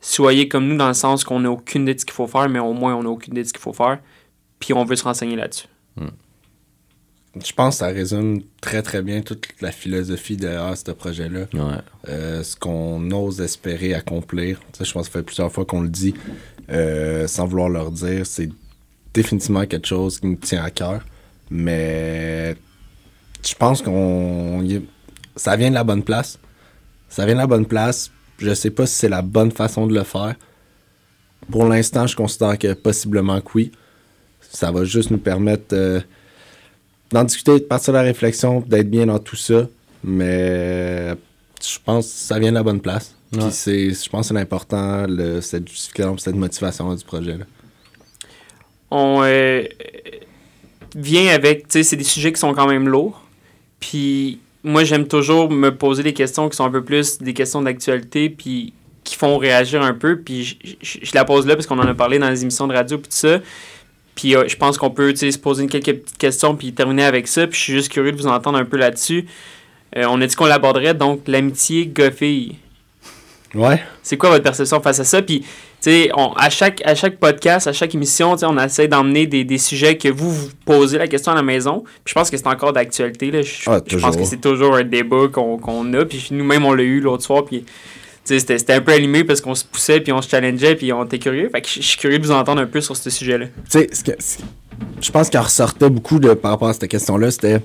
Soyez 0.01 0.47
comme 0.47 0.67
nous 0.67 0.77
dans 0.77 0.87
le 0.87 0.93
sens 0.93 1.23
qu'on 1.23 1.41
n'a 1.41 1.51
aucune 1.51 1.83
idée 1.83 1.95
de 1.95 1.99
ce 1.99 2.05
qu'il 2.05 2.13
faut 2.13 2.27
faire, 2.27 2.49
mais 2.49 2.59
au 2.59 2.73
moins 2.73 2.95
on 2.95 3.03
n'a 3.03 3.09
aucune 3.09 3.33
idée 3.33 3.43
de 3.43 3.47
ce 3.47 3.53
qu'il 3.53 3.61
faut 3.61 3.73
faire. 3.73 3.99
Puis 4.59 4.73
on 4.73 4.85
veut 4.85 4.95
se 4.95 5.03
renseigner 5.03 5.35
là-dessus. 5.35 5.67
Je 7.35 7.53
pense 7.53 7.75
que 7.75 7.79
ça 7.79 7.87
résume 7.87 8.41
très 8.59 8.81
très 8.81 9.01
bien 9.01 9.21
toute 9.21 9.47
la 9.61 9.71
philosophie 9.71 10.35
derrière 10.35 10.75
ce 10.75 10.91
projet-là. 10.91 11.41
Ouais. 11.53 11.77
Euh, 12.07 12.43
ce 12.43 12.55
qu'on 12.55 13.11
ose 13.11 13.39
espérer 13.39 13.93
accomplir. 13.93 14.59
Sais, 14.73 14.85
je 14.85 14.93
pense 14.93 15.07
que 15.07 15.13
ça 15.13 15.19
fait 15.19 15.25
plusieurs 15.25 15.51
fois 15.51 15.65
qu'on 15.65 15.81
le 15.81 15.89
dit 15.89 16.15
euh, 16.71 17.27
sans 17.27 17.45
vouloir 17.45 17.69
leur 17.69 17.91
dire. 17.91 18.25
C'est 18.25 18.49
définitivement 19.13 19.65
quelque 19.65 19.87
chose 19.87 20.19
qui 20.19 20.27
nous 20.27 20.35
tient 20.35 20.63
à 20.63 20.71
cœur. 20.71 21.05
Mais 21.51 22.55
je 23.45 23.55
pense 23.55 23.81
qu'on 23.81 24.63
ça 25.35 25.55
vient 25.55 25.69
de 25.69 25.75
la 25.75 25.83
bonne 25.83 26.03
place. 26.03 26.39
Ça 27.09 27.25
vient 27.25 27.35
de 27.35 27.39
la 27.39 27.47
bonne 27.47 27.65
place. 27.65 28.11
Je 28.37 28.53
sais 28.53 28.69
pas 28.69 28.85
si 28.85 28.95
c'est 28.95 29.09
la 29.09 29.21
bonne 29.21 29.51
façon 29.51 29.87
de 29.87 29.93
le 29.93 30.03
faire. 30.03 30.35
Pour 31.51 31.65
l'instant, 31.65 32.07
je 32.07 32.15
considère 32.15 32.57
que 32.57 32.73
possiblement 32.73 33.41
que 33.41 33.49
oui. 33.55 33.71
Ça 34.51 34.71
va 34.71 34.83
juste 34.83 35.11
nous 35.11 35.17
permettre 35.17 35.73
euh, 35.73 35.99
d'en 37.11 37.23
discuter, 37.23 37.59
de 37.59 37.65
partir 37.65 37.93
de 37.93 37.97
la 37.97 38.03
réflexion, 38.03 38.61
d'être 38.61 38.89
bien 38.89 39.07
dans 39.07 39.19
tout 39.19 39.35
ça. 39.35 39.67
Mais 40.03 41.09
je 41.61 41.77
pense 41.83 42.05
que 42.05 42.13
ça 42.13 42.39
vient 42.39 42.49
de 42.49 42.55
la 42.55 42.63
bonne 42.63 42.79
place. 42.79 43.15
Ouais. 43.33 43.51
c'est, 43.51 43.91
je 43.91 44.09
pense 44.09 44.21
que 44.21 44.27
c'est 44.29 44.33
l'important, 44.33 45.05
cette 45.41 45.67
justification, 45.67 46.17
cette 46.17 46.35
motivation 46.35 46.93
du 46.93 47.03
projet. 47.03 47.37
Là. 47.37 47.45
On 48.91 49.21
euh, 49.23 49.63
vient 50.95 51.27
avec, 51.33 51.67
tu 51.67 51.73
sais, 51.73 51.83
c'est 51.83 51.95
des 51.95 52.03
sujets 52.03 52.33
qui 52.33 52.39
sont 52.39 52.53
quand 52.53 52.67
même 52.67 52.87
lourds. 52.87 53.21
Puis 53.79 54.39
moi, 54.63 54.83
j'aime 54.83 55.07
toujours 55.07 55.49
me 55.49 55.75
poser 55.75 56.03
des 56.03 56.13
questions 56.13 56.49
qui 56.49 56.57
sont 56.57 56.65
un 56.65 56.71
peu 56.71 56.83
plus 56.83 57.19
des 57.19 57.33
questions 57.33 57.61
d'actualité, 57.61 58.29
puis 58.29 58.73
qui 59.03 59.15
font 59.15 59.37
réagir 59.37 59.81
un 59.81 59.93
peu. 59.93 60.19
Puis 60.19 60.59
je, 60.81 61.11
la 61.13 61.25
pose 61.25 61.47
là 61.47 61.55
parce 61.55 61.65
qu'on 61.65 61.79
en 61.79 61.87
a 61.87 61.93
parlé 61.93 62.19
dans 62.19 62.29
les 62.29 62.41
émissions 62.41 62.67
de 62.67 62.73
radio, 62.73 62.97
puis 62.97 63.07
tout 63.07 63.17
ça. 63.17 63.39
Puis 64.15 64.35
euh, 64.35 64.47
je 64.47 64.57
pense 64.57 64.77
qu'on 64.77 64.91
peut, 64.91 65.15
se 65.15 65.37
poser 65.37 65.65
quelques 65.67 66.01
petites 66.01 66.17
questions, 66.17 66.55
puis 66.55 66.73
terminer 66.73 67.05
avec 67.05 67.27
ça. 67.27 67.47
Puis 67.47 67.57
je 67.57 67.63
suis 67.63 67.73
juste 67.73 67.91
curieux 67.91 68.11
de 68.11 68.17
vous 68.17 68.27
entendre 68.27 68.57
un 68.57 68.65
peu 68.65 68.77
là-dessus. 68.77 69.25
Euh, 69.95 70.05
on 70.09 70.21
a 70.21 70.27
dit 70.27 70.35
qu'on 70.35 70.45
l'aborderait, 70.45 70.93
donc 70.93 71.21
l'amitié 71.27 71.87
gars-fille. 71.87 72.57
Ouais. 73.55 73.81
C'est 74.03 74.17
quoi 74.17 74.29
votre 74.29 74.43
perception 74.43 74.79
face 74.81 74.99
à 74.99 75.03
ça? 75.03 75.21
Puis, 75.21 75.39
tu 75.41 75.45
sais, 75.81 76.11
on- 76.15 76.33
à 76.33 76.49
chaque, 76.49 76.81
à 76.85 76.93
chaque 76.93 77.17
podcast, 77.17 77.67
à 77.67 77.73
chaque 77.73 77.95
émission, 77.95 78.35
on 78.41 78.57
essaie 78.59 78.87
d'emmener 78.87 79.25
des, 79.27 79.43
des 79.43 79.57
sujets 79.57 79.97
que 79.97 80.09
vous 80.09 80.31
vous 80.31 80.49
posez 80.65 80.97
la 80.97 81.07
question 81.07 81.31
à 81.31 81.35
la 81.35 81.41
maison. 81.41 81.83
Puis 82.03 82.11
je 82.11 82.13
pense 82.13 82.29
que 82.29 82.37
c'est 82.37 82.47
encore 82.47 82.73
d'actualité. 82.73 83.31
Je, 83.43 83.69
Ah, 83.69 83.79
je 83.87 83.97
pense 83.97 84.15
que 84.17 84.23
c'est 84.25 84.41
toujours 84.41 84.75
un 84.75 84.83
débat 84.83 85.27
qu'on 85.31 85.93
a. 85.93 86.05
Puis 86.05 86.27
nous-mêmes, 86.31 86.65
on 86.65 86.73
l'a 86.73 86.83
eu 86.83 86.99
l'autre 87.01 87.23
soir. 87.23 87.43
Puis, 87.45 87.65
c'était 88.23 88.73
un 88.73 88.81
peu 88.81 88.91
animé 88.91 89.23
parce 89.23 89.41
qu'on 89.41 89.55
se 89.55 89.65
poussait, 89.65 89.99
puis 90.01 90.11
on 90.11 90.21
se 90.21 90.29
challengeait, 90.29 90.75
puis 90.75 90.93
on 90.93 91.03
était 91.05 91.17
curieux. 91.17 91.49
Fait 91.51 91.61
que 91.61 91.67
je 91.67 91.81
suis 91.81 91.97
curieux 91.97 92.19
de 92.19 92.25
vous 92.25 92.31
entendre 92.31 92.61
un 92.61 92.67
peu 92.67 92.81
sur 92.81 92.95
ce 92.95 93.09
sujet-là. 93.09 93.45
Tu 93.47 93.51
sais, 93.69 93.87
ce 93.91 94.03
que- 94.03 94.11
ce- 94.19 94.37
je 95.01 95.11
pense 95.11 95.29
qu'il 95.29 95.39
en 95.39 95.43
ressortait 95.43 95.89
beaucoup 95.89 96.19
de, 96.19 96.33
par 96.35 96.51
rapport 96.51 96.67
à 96.69 96.73
cette 96.73 96.87
question-là, 96.87 97.31
c'était 97.31 97.61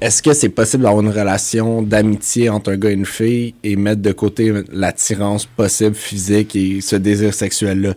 est-ce 0.00 0.22
que 0.22 0.34
c'est 0.34 0.50
possible 0.50 0.82
d'avoir 0.82 1.02
une 1.02 1.10
relation 1.10 1.80
d'amitié 1.82 2.50
entre 2.50 2.72
un 2.72 2.76
gars 2.76 2.90
et 2.90 2.94
une 2.94 3.06
fille 3.06 3.54
et 3.62 3.76
mettre 3.76 4.02
de 4.02 4.12
côté 4.12 4.52
l'attirance 4.70 5.46
possible 5.46 5.94
physique 5.94 6.54
et 6.54 6.80
ce 6.80 6.96
désir 6.96 7.32
sexuel-là? 7.32 7.94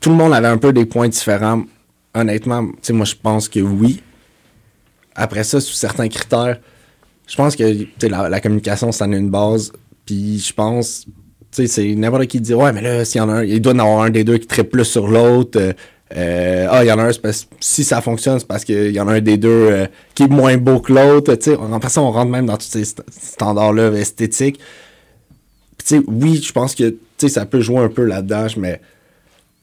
Tout 0.00 0.10
le 0.10 0.16
monde 0.16 0.32
avait 0.32 0.48
un 0.48 0.58
peu 0.58 0.72
des 0.72 0.84
points 0.84 1.08
différents. 1.08 1.62
Honnêtement, 2.14 2.62
moi, 2.90 3.04
je 3.04 3.14
pense 3.14 3.48
que 3.48 3.60
oui. 3.60 4.02
Après 5.14 5.44
ça, 5.44 5.60
sous 5.60 5.74
certains 5.74 6.08
critères, 6.08 6.58
je 7.28 7.36
pense 7.36 7.54
que 7.54 7.86
la, 8.06 8.40
communication, 8.40 8.90
ça 8.90 9.04
en 9.04 9.12
est 9.12 9.18
une 9.18 9.30
base. 9.30 9.70
Puis 10.06 10.40
je 10.40 10.52
pense, 10.52 11.06
c'est 11.52 11.94
n'importe 11.94 12.26
qui 12.26 12.40
dit 12.40 12.54
Ouais, 12.54 12.72
mais 12.72 12.82
là, 12.82 13.04
s'il 13.04 13.20
y 13.20 13.22
en 13.22 13.28
a 13.28 13.34
un, 13.34 13.44
il 13.44 13.60
doit 13.60 13.74
y 13.74 13.76
en 13.76 13.78
avoir 13.78 14.02
un 14.02 14.10
des 14.10 14.24
deux 14.24 14.38
qui 14.38 14.48
traite 14.48 14.70
plus 14.70 14.84
sur 14.84 15.06
l'autre. 15.06 15.60
euh, 15.60 15.72
euh, 16.16 16.66
ah, 16.70 16.84
il 16.84 16.88
y 16.88 16.92
en 16.92 16.98
a 16.98 17.04
un, 17.04 17.12
parce 17.22 17.46
si 17.60 17.84
ça 17.84 18.00
fonctionne, 18.00 18.38
c'est 18.38 18.48
parce 18.48 18.64
qu'il 18.64 18.90
y 18.90 19.00
en 19.00 19.06
a 19.08 19.14
un 19.14 19.20
des 19.20 19.36
deux 19.36 19.48
euh, 19.48 19.86
qui 20.14 20.24
est 20.24 20.28
moins 20.28 20.56
beau 20.56 20.80
que 20.80 20.92
l'autre. 20.92 21.36
En 21.56 21.78
passant, 21.78 22.08
on 22.08 22.10
rentre 22.10 22.30
même 22.30 22.46
dans 22.46 22.56
tous 22.56 22.66
ces 22.66 22.82
st- 22.82 23.02
standards-là 23.10 23.92
esthétiques. 23.92 24.58
Puis, 25.78 26.02
oui, 26.06 26.42
je 26.42 26.52
pense 26.52 26.74
que 26.74 26.96
ça 27.28 27.46
peut 27.46 27.60
jouer 27.60 27.78
un 27.78 27.88
peu 27.88 28.04
là-dedans, 28.04 28.46
mais 28.56 28.80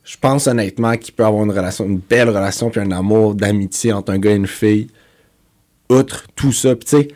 je 0.04 0.16
pense 0.18 0.48
honnêtement 0.48 0.96
qu'il 0.96 1.14
peut 1.14 1.26
avoir 1.26 1.44
une 1.44 1.52
relation, 1.52 1.86
une 1.86 2.00
belle 2.00 2.30
relation, 2.30 2.70
puis 2.70 2.80
un 2.80 2.92
amour 2.92 3.36
d'amitié 3.36 3.92
entre 3.92 4.14
un 4.14 4.20
gars 4.20 4.32
et 4.32 4.36
une 4.36 4.48
fille. 4.48 4.88
Outre 5.90 6.26
tout 6.36 6.52
ça, 6.52 6.76
puis 6.76 7.10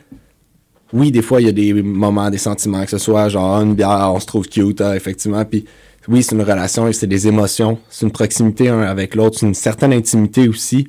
oui, 0.93 1.11
des 1.11 1.21
fois, 1.21 1.39
il 1.39 1.45
y 1.45 1.49
a 1.49 1.53
des 1.53 1.73
moments, 1.73 2.29
des 2.29 2.37
sentiments, 2.37 2.83
que 2.83 2.91
ce 2.91 2.97
soit 2.97 3.29
genre 3.29 3.61
une 3.61 3.75
bière, 3.75 4.11
on 4.13 4.19
se 4.19 4.25
trouve 4.25 4.47
cute, 4.47 4.81
ah, 4.81 4.95
effectivement. 4.95 5.45
Puis 5.45 5.65
oui, 6.07 6.23
c'est 6.23 6.35
une 6.35 6.41
relation, 6.41 6.87
et 6.87 6.93
c'est 6.93 7.07
des 7.07 7.27
émotions, 7.27 7.79
c'est 7.89 8.05
une 8.05 8.11
proximité 8.11 8.69
un 8.69 8.81
avec 8.81 9.13
l'autre, 9.15 9.37
c'est 9.39 9.45
une 9.45 9.53
certaine 9.53 9.93
intimité 9.93 10.47
aussi. 10.47 10.87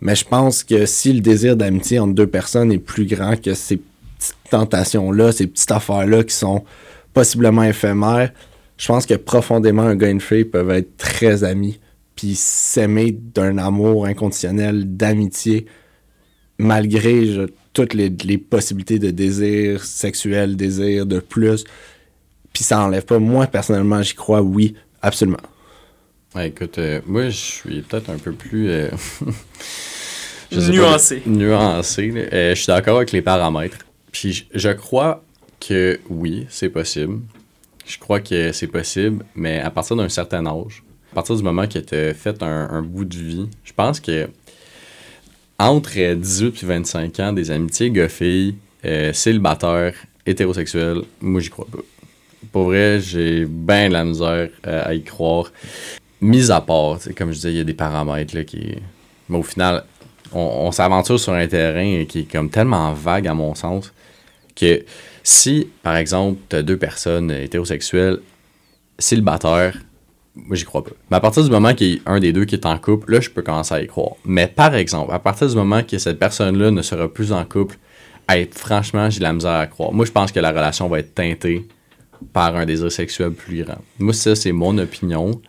Mais 0.00 0.16
je 0.16 0.24
pense 0.24 0.64
que 0.64 0.86
si 0.86 1.12
le 1.12 1.20
désir 1.20 1.56
d'amitié 1.56 1.98
entre 1.98 2.14
deux 2.14 2.26
personnes 2.26 2.72
est 2.72 2.78
plus 2.78 3.06
grand 3.06 3.40
que 3.40 3.54
ces 3.54 3.76
petites 3.76 4.34
tentations-là, 4.50 5.32
ces 5.32 5.46
petites 5.46 5.70
affaires-là 5.70 6.24
qui 6.24 6.34
sont 6.34 6.64
possiblement 7.12 7.62
éphémères, 7.62 8.32
je 8.76 8.86
pense 8.86 9.06
que 9.06 9.14
profondément, 9.14 9.82
un 9.82 9.94
gars 9.94 10.08
et 10.08 10.12
une 10.12 10.20
fille 10.20 10.46
peuvent 10.46 10.70
être 10.70 10.96
très 10.96 11.44
amis, 11.44 11.78
puis 12.16 12.34
s'aimer 12.34 13.12
d'un 13.12 13.58
amour 13.58 14.06
inconditionnel, 14.06 14.96
d'amitié, 14.96 15.66
malgré 16.58 17.46
toutes 17.72 17.94
les 17.94 18.38
possibilités 18.38 18.98
de 18.98 19.10
désir 19.10 19.84
sexuel, 19.84 20.56
désir 20.56 21.06
de 21.06 21.20
plus. 21.20 21.64
Puis 22.60 22.66
ça 22.66 22.78
enlève 22.82 23.06
pas. 23.06 23.18
Moi, 23.18 23.46
personnellement, 23.46 24.02
j'y 24.02 24.12
crois, 24.14 24.42
oui, 24.42 24.74
absolument. 25.00 25.38
Ouais, 26.34 26.48
écoute, 26.48 26.76
euh, 26.76 27.00
moi, 27.06 27.30
je 27.30 27.36
suis 27.36 27.80
peut-être 27.80 28.10
un 28.10 28.18
peu 28.18 28.32
plus. 28.32 28.68
euh, 28.68 28.90
sais 30.50 30.56
pas, 30.56 30.68
Nuancé. 30.70 31.22
nuancé. 31.24 32.12
Euh, 32.30 32.54
je 32.54 32.60
suis 32.60 32.66
d'accord 32.66 32.98
avec 32.98 33.12
les 33.12 33.22
paramètres. 33.22 33.78
Puis 34.12 34.46
je, 34.52 34.58
je 34.58 34.68
crois 34.74 35.24
que 35.58 35.98
oui, 36.10 36.44
c'est 36.50 36.68
possible. 36.68 37.20
Je 37.86 37.96
crois 37.98 38.20
que 38.20 38.52
c'est 38.52 38.66
possible, 38.66 39.24
mais 39.34 39.58
à 39.60 39.70
partir 39.70 39.96
d'un 39.96 40.10
certain 40.10 40.44
âge, 40.44 40.82
à 41.12 41.14
partir 41.14 41.36
du 41.36 41.42
moment 41.42 41.66
que 41.66 41.78
tu 41.78 41.94
as 41.94 42.12
fait 42.12 42.42
un, 42.42 42.68
un 42.72 42.82
bout 42.82 43.06
de 43.06 43.16
vie, 43.16 43.48
je 43.64 43.72
pense 43.72 44.00
que 44.00 44.28
entre 45.58 45.92
euh, 45.96 46.14
18 46.14 46.62
et 46.62 46.66
25 46.66 47.20
ans, 47.20 47.32
des 47.32 47.50
amitiés 47.50 47.90
gars-filles, 47.90 48.54
euh, 48.84 49.14
célibataires, 49.14 49.94
hétérosexuels, 50.26 51.04
moi, 51.22 51.40
j'y 51.40 51.48
crois 51.48 51.66
pas. 51.72 51.78
Pour 52.52 52.64
vrai, 52.64 53.00
j'ai 53.00 53.44
bien 53.44 53.88
la 53.88 54.04
misère 54.04 54.48
euh, 54.66 54.82
à 54.84 54.94
y 54.94 55.02
croire. 55.02 55.52
Mis 56.20 56.50
à 56.50 56.60
part, 56.60 56.98
comme 57.16 57.30
je 57.30 57.36
disais, 57.36 57.52
il 57.52 57.56
y 57.58 57.60
a 57.60 57.64
des 57.64 57.74
paramètres 57.74 58.40
qui. 58.42 58.76
Mais 59.28 59.38
au 59.38 59.42
final, 59.42 59.84
on, 60.32 60.70
s'aventure 60.72 61.18
sur 61.18 61.32
un 61.32 61.46
terrain 61.46 62.04
qui 62.04 62.20
est 62.20 62.30
comme 62.30 62.50
tellement 62.50 62.92
vague 62.92 63.26
à 63.26 63.34
mon 63.34 63.54
sens 63.54 63.92
que 64.54 64.84
si, 65.22 65.68
par 65.82 65.96
exemple, 65.96 66.40
tu 66.48 66.56
as 66.56 66.62
deux 66.62 66.76
personnes 66.76 67.30
hétérosexuelles 67.30 68.18
célibataires, 68.98 69.76
moi 70.34 70.56
j'y 70.56 70.64
crois 70.64 70.84
pas. 70.84 70.90
Mais 71.10 71.16
à 71.16 71.20
partir 71.20 71.44
du 71.44 71.50
moment 71.50 71.74
qu'il 71.74 71.94
y 71.94 72.02
a 72.04 72.12
un 72.12 72.20
des 72.20 72.32
deux 72.32 72.44
qui 72.44 72.54
est 72.54 72.66
en 72.66 72.78
couple, 72.78 73.12
là 73.12 73.20
je 73.20 73.30
peux 73.30 73.42
commencer 73.42 73.74
à 73.74 73.82
y 73.82 73.86
croire. 73.86 74.12
Mais 74.24 74.46
par 74.46 74.74
exemple, 74.74 75.12
à 75.12 75.18
partir 75.18 75.48
du 75.48 75.54
moment 75.54 75.82
que 75.82 75.98
cette 75.98 76.18
personne-là 76.18 76.70
ne 76.70 76.82
sera 76.82 77.08
plus 77.08 77.32
en 77.32 77.44
couple, 77.44 77.76
franchement, 78.52 79.10
j'ai 79.10 79.20
la 79.20 79.32
misère 79.32 79.52
à 79.52 79.66
croire. 79.66 79.92
Moi 79.92 80.04
je 80.04 80.12
pense 80.12 80.32
que 80.32 80.40
la 80.40 80.50
relation 80.50 80.88
va 80.88 81.00
être 81.00 81.14
teintée 81.14 81.66
par 82.32 82.56
un 82.56 82.66
désir 82.66 82.90
sexuel 82.92 83.30
plus 83.32 83.64
grand. 83.64 83.78
Moi 83.98 84.12
ça 84.14 84.34
c'est 84.36 84.52
mon 84.52 84.76
opinion, 84.78 85.40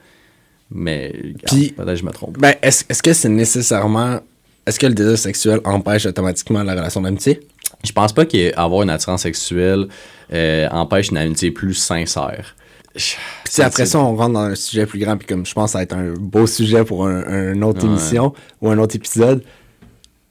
mais 0.69 1.13
Puis- 1.47 1.71
peut-être 1.71 1.89
que 1.89 1.95
je 1.95 2.05
me 2.05 2.11
trompe. 2.11 2.37
Ben, 2.39 2.55
est-ce 2.61 2.83
est-ce 2.89 3.03
que 3.03 3.13
c'est 3.13 3.29
nécessairement. 3.29 4.19
Est-ce 4.65 4.79
que 4.79 4.87
le 4.87 4.93
désir 4.93 5.17
sexuel 5.17 5.59
empêche 5.63 6.05
automatiquement 6.05 6.63
la 6.63 6.73
relation 6.73 7.01
d'amitié? 7.01 7.39
Je 7.83 7.91
pense 7.91 8.13
pas 8.13 8.25
qu'avoir 8.25 8.83
une 8.83 8.89
attirance 8.91 9.23
sexuelle 9.23 9.87
euh, 10.33 10.67
empêche 10.69 11.09
une 11.09 11.17
amitié 11.17 11.49
plus 11.51 11.73
sincère. 11.73 12.55
Puis 12.93 13.15
sais, 13.49 13.63
après 13.63 13.85
ça, 13.85 13.99
on 13.99 14.15
rentre 14.15 14.33
dans 14.33 14.39
un 14.41 14.55
sujet 14.55 14.85
plus 14.85 14.99
grand, 14.99 15.17
puis 15.17 15.25
comme 15.25 15.45
je 15.45 15.53
pense 15.53 15.69
que 15.69 15.71
ça 15.71 15.77
va 15.79 15.83
être 15.83 15.95
un 15.95 16.13
beau 16.13 16.45
sujet 16.45 16.83
pour 16.83 17.07
un, 17.07 17.23
un 17.25 17.61
autre 17.63 17.83
Ouais. 17.85 17.89
émission 17.89 18.33
ou 18.61 18.69
un 18.69 18.77
autre 18.77 18.95
épisode. 18.95 19.43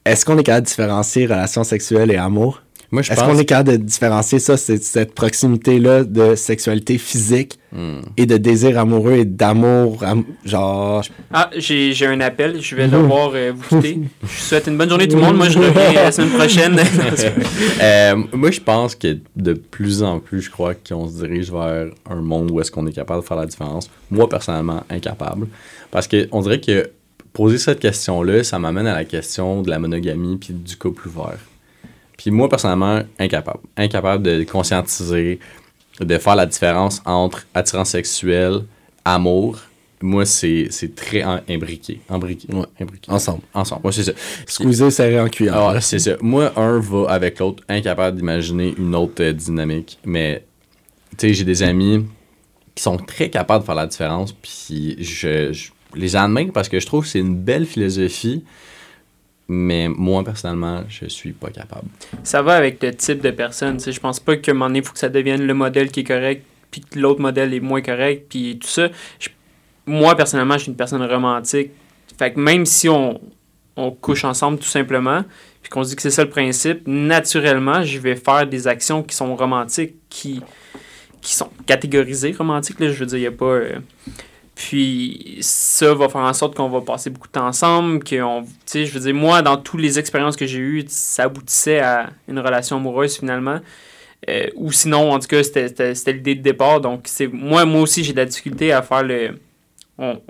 Est-ce 0.04 0.24
qu'on 0.24 0.38
est 0.38 0.42
capable 0.42 0.64
de 0.66 0.68
différencier 0.70 1.24
relation 1.26 1.64
sexuelle 1.64 2.10
et 2.10 2.16
amour? 2.16 2.62
Moi, 2.92 3.02
je 3.02 3.12
Est-ce 3.12 3.20
pense. 3.20 3.32
qu'on 3.32 3.38
est 3.38 3.44
capable 3.44 3.70
de 3.72 3.76
différencier 3.76 4.38
ça, 4.40 4.56
c'est- 4.56 4.82
cette 4.82 5.14
proximité-là 5.14 6.02
de 6.04 6.34
sexualité 6.34 6.98
physique 6.98 7.58
Hmm. 7.72 8.00
et 8.16 8.26
de 8.26 8.36
désir 8.36 8.76
amoureux 8.80 9.12
et 9.12 9.24
d'amour, 9.24 10.02
am- 10.02 10.24
genre... 10.44 11.04
Ah, 11.32 11.50
j'ai 11.56 11.92
j'ai 11.92 12.06
un 12.06 12.20
appel. 12.20 12.60
Je 12.60 12.74
vais 12.74 12.88
devoir 12.88 13.30
euh, 13.34 13.52
vous 13.54 13.62
quitter. 13.80 14.00
Je 14.22 14.26
vous 14.26 14.32
souhaite 14.32 14.66
une 14.66 14.76
bonne 14.76 14.88
journée, 14.88 15.06
tout 15.06 15.14
le 15.14 15.22
monde. 15.22 15.36
Moi, 15.36 15.48
je 15.50 15.58
reviens 15.60 15.92
la 15.92 16.10
semaine 16.10 16.30
prochaine. 16.30 16.76
Euh, 17.82 18.16
moi, 18.32 18.50
je 18.50 18.60
pense 18.60 18.94
que 18.96 19.18
de 19.36 19.52
plus 19.54 20.02
en 20.02 20.18
plus, 20.20 20.42
je 20.42 20.50
crois 20.50 20.74
qu'on 20.74 21.06
se 21.08 21.14
dirige 21.24 21.50
vers 21.52 21.86
un 22.08 22.16
monde 22.16 22.50
où 22.50 22.60
est-ce 22.60 22.70
qu'on 22.72 22.86
est 22.86 22.92
capable 22.92 23.22
de 23.22 23.26
faire 23.26 23.36
la 23.36 23.46
différence. 23.46 23.88
Moi, 24.10 24.28
personnellement, 24.28 24.82
incapable. 24.90 25.46
Parce 25.92 26.08
qu'on 26.08 26.40
dirait 26.40 26.60
que 26.60 26.90
poser 27.32 27.58
cette 27.58 27.78
question-là, 27.80 28.42
ça 28.42 28.58
m'amène 28.58 28.86
à 28.88 28.94
la 28.94 29.04
question 29.04 29.62
de 29.62 29.70
la 29.70 29.78
monogamie 29.78 30.36
puis 30.38 30.52
du 30.52 30.76
couple 30.76 31.06
ouvert. 31.08 31.38
Puis 32.20 32.30
moi, 32.30 32.50
personnellement, 32.50 33.00
incapable. 33.18 33.60
Incapable 33.78 34.22
de 34.22 34.44
conscientiser, 34.44 35.38
de 36.00 36.18
faire 36.18 36.36
la 36.36 36.44
différence 36.44 37.00
entre 37.06 37.46
attirance 37.54 37.90
sexuelle, 37.90 38.64
amour. 39.06 39.58
Moi, 40.02 40.26
c'est 40.26 40.66
c'est 40.68 40.94
très 40.94 41.22
imbriqué. 41.22 42.02
Imbriqué. 42.10 42.52
Ouais. 42.52 42.66
Imbriqué. 42.78 43.10
Ensemble. 43.10 43.40
Ensemble. 43.54 43.80
Moi, 43.84 43.92
c'est 43.92 44.04
ça. 44.04 44.12
Squeezer 44.46 44.92
serré 44.92 45.18
en 45.18 45.28
cuillère. 45.28 45.56
Ah, 45.56 45.80
c'est 45.80 45.98
ça. 45.98 46.16
Moi, 46.20 46.52
un 46.56 46.78
va 46.78 47.06
avec 47.08 47.38
l'autre, 47.38 47.62
incapable 47.70 48.18
d'imaginer 48.18 48.74
une 48.76 48.94
autre 48.94 49.22
euh, 49.22 49.32
dynamique. 49.32 49.98
Mais, 50.04 50.44
tu 51.16 51.28
sais, 51.28 51.32
j'ai 51.32 51.44
des 51.44 51.62
amis 51.62 52.04
qui 52.74 52.82
sont 52.82 52.98
très 52.98 53.30
capables 53.30 53.62
de 53.62 53.66
faire 53.66 53.74
la 53.74 53.86
différence, 53.86 54.32
puis 54.32 54.96
je, 55.02 55.54
je 55.54 55.70
les 55.94 56.16
admire 56.16 56.52
parce 56.52 56.68
que 56.68 56.80
je 56.80 56.84
trouve 56.84 57.04
que 57.04 57.08
c'est 57.08 57.18
une 57.18 57.36
belle 57.36 57.64
philosophie, 57.64 58.44
mais 59.52 59.88
moi, 59.88 60.22
personnellement, 60.22 60.84
je 60.88 61.06
suis 61.06 61.32
pas 61.32 61.50
capable. 61.50 61.88
ça 62.22 62.40
va 62.40 62.54
avec 62.54 62.80
le 62.80 62.94
type 62.94 63.20
de 63.20 63.32
personne. 63.32 63.80
Je 63.80 63.98
pense 63.98 64.20
pas 64.20 64.36
qu'à 64.36 64.52
un 64.52 64.54
moment 64.54 64.66
donné, 64.68 64.78
il 64.78 64.84
faut 64.84 64.92
que 64.92 64.98
ça 65.00 65.08
devienne 65.08 65.44
le 65.44 65.54
modèle 65.54 65.90
qui 65.90 66.00
est 66.00 66.04
correct, 66.04 66.44
puis 66.70 66.82
que 66.82 66.96
l'autre 67.00 67.20
modèle 67.20 67.52
est 67.52 67.58
moins 67.58 67.82
correct, 67.82 68.26
puis 68.28 68.60
tout 68.60 68.68
ça. 68.68 68.88
Moi, 69.86 70.14
personnellement, 70.14 70.54
je 70.54 70.60
suis 70.60 70.70
une 70.70 70.76
personne 70.76 71.02
romantique. 71.02 71.72
Fait 72.16 72.32
que 72.32 72.38
même 72.38 72.64
si 72.64 72.88
on, 72.88 73.20
on 73.74 73.90
couche 73.90 74.24
ensemble 74.24 74.58
tout 74.58 74.68
simplement, 74.68 75.24
puis 75.62 75.70
qu'on 75.70 75.82
se 75.82 75.88
dit 75.90 75.96
que 75.96 76.02
c'est 76.02 76.10
ça 76.12 76.22
le 76.22 76.30
principe, 76.30 76.86
naturellement, 76.86 77.82
je 77.82 77.98
vais 77.98 78.14
faire 78.14 78.46
des 78.46 78.68
actions 78.68 79.02
qui 79.02 79.16
sont 79.16 79.34
romantiques, 79.34 79.96
qui, 80.08 80.42
qui 81.20 81.34
sont 81.34 81.50
catégorisées 81.66 82.30
romantiques. 82.38 82.78
Là, 82.78 82.92
je 82.92 83.00
veux 83.00 83.06
dire, 83.06 83.18
il 83.18 83.22
n'y 83.22 83.26
a 83.26 83.32
pas. 83.32 83.46
euh, 83.46 83.78
Puis 84.60 85.38
ça 85.40 85.94
va 85.94 86.10
faire 86.10 86.20
en 86.20 86.34
sorte 86.34 86.54
qu'on 86.54 86.68
va 86.68 86.82
passer 86.82 87.08
beaucoup 87.08 87.28
de 87.28 87.32
temps 87.32 87.46
ensemble, 87.46 88.04
je 88.06 88.92
veux 88.92 89.00
dire, 89.00 89.14
moi, 89.14 89.40
dans 89.40 89.56
toutes 89.56 89.80
les 89.80 89.98
expériences 89.98 90.36
que 90.36 90.44
j'ai 90.44 90.58
eues, 90.58 90.84
ça 90.86 91.24
aboutissait 91.24 91.78
à 91.80 92.10
une 92.28 92.38
relation 92.38 92.76
amoureuse 92.76 93.16
finalement. 93.16 93.60
Euh, 94.28 94.48
ou 94.56 94.70
sinon, 94.70 95.12
en 95.12 95.18
tout 95.18 95.28
cas, 95.28 95.42
c'était- 95.42 96.12
l'idée 96.12 96.34
de 96.34 96.42
départ. 96.42 96.82
Donc, 96.82 97.04
c'est 97.06 97.26
moi, 97.26 97.64
moi 97.64 97.80
aussi, 97.80 98.04
j'ai 98.04 98.12
de 98.12 98.18
la 98.18 98.26
difficulté 98.26 98.70
à 98.70 98.82
faire 98.82 99.02
le. 99.02 99.38
On, 99.96 100.20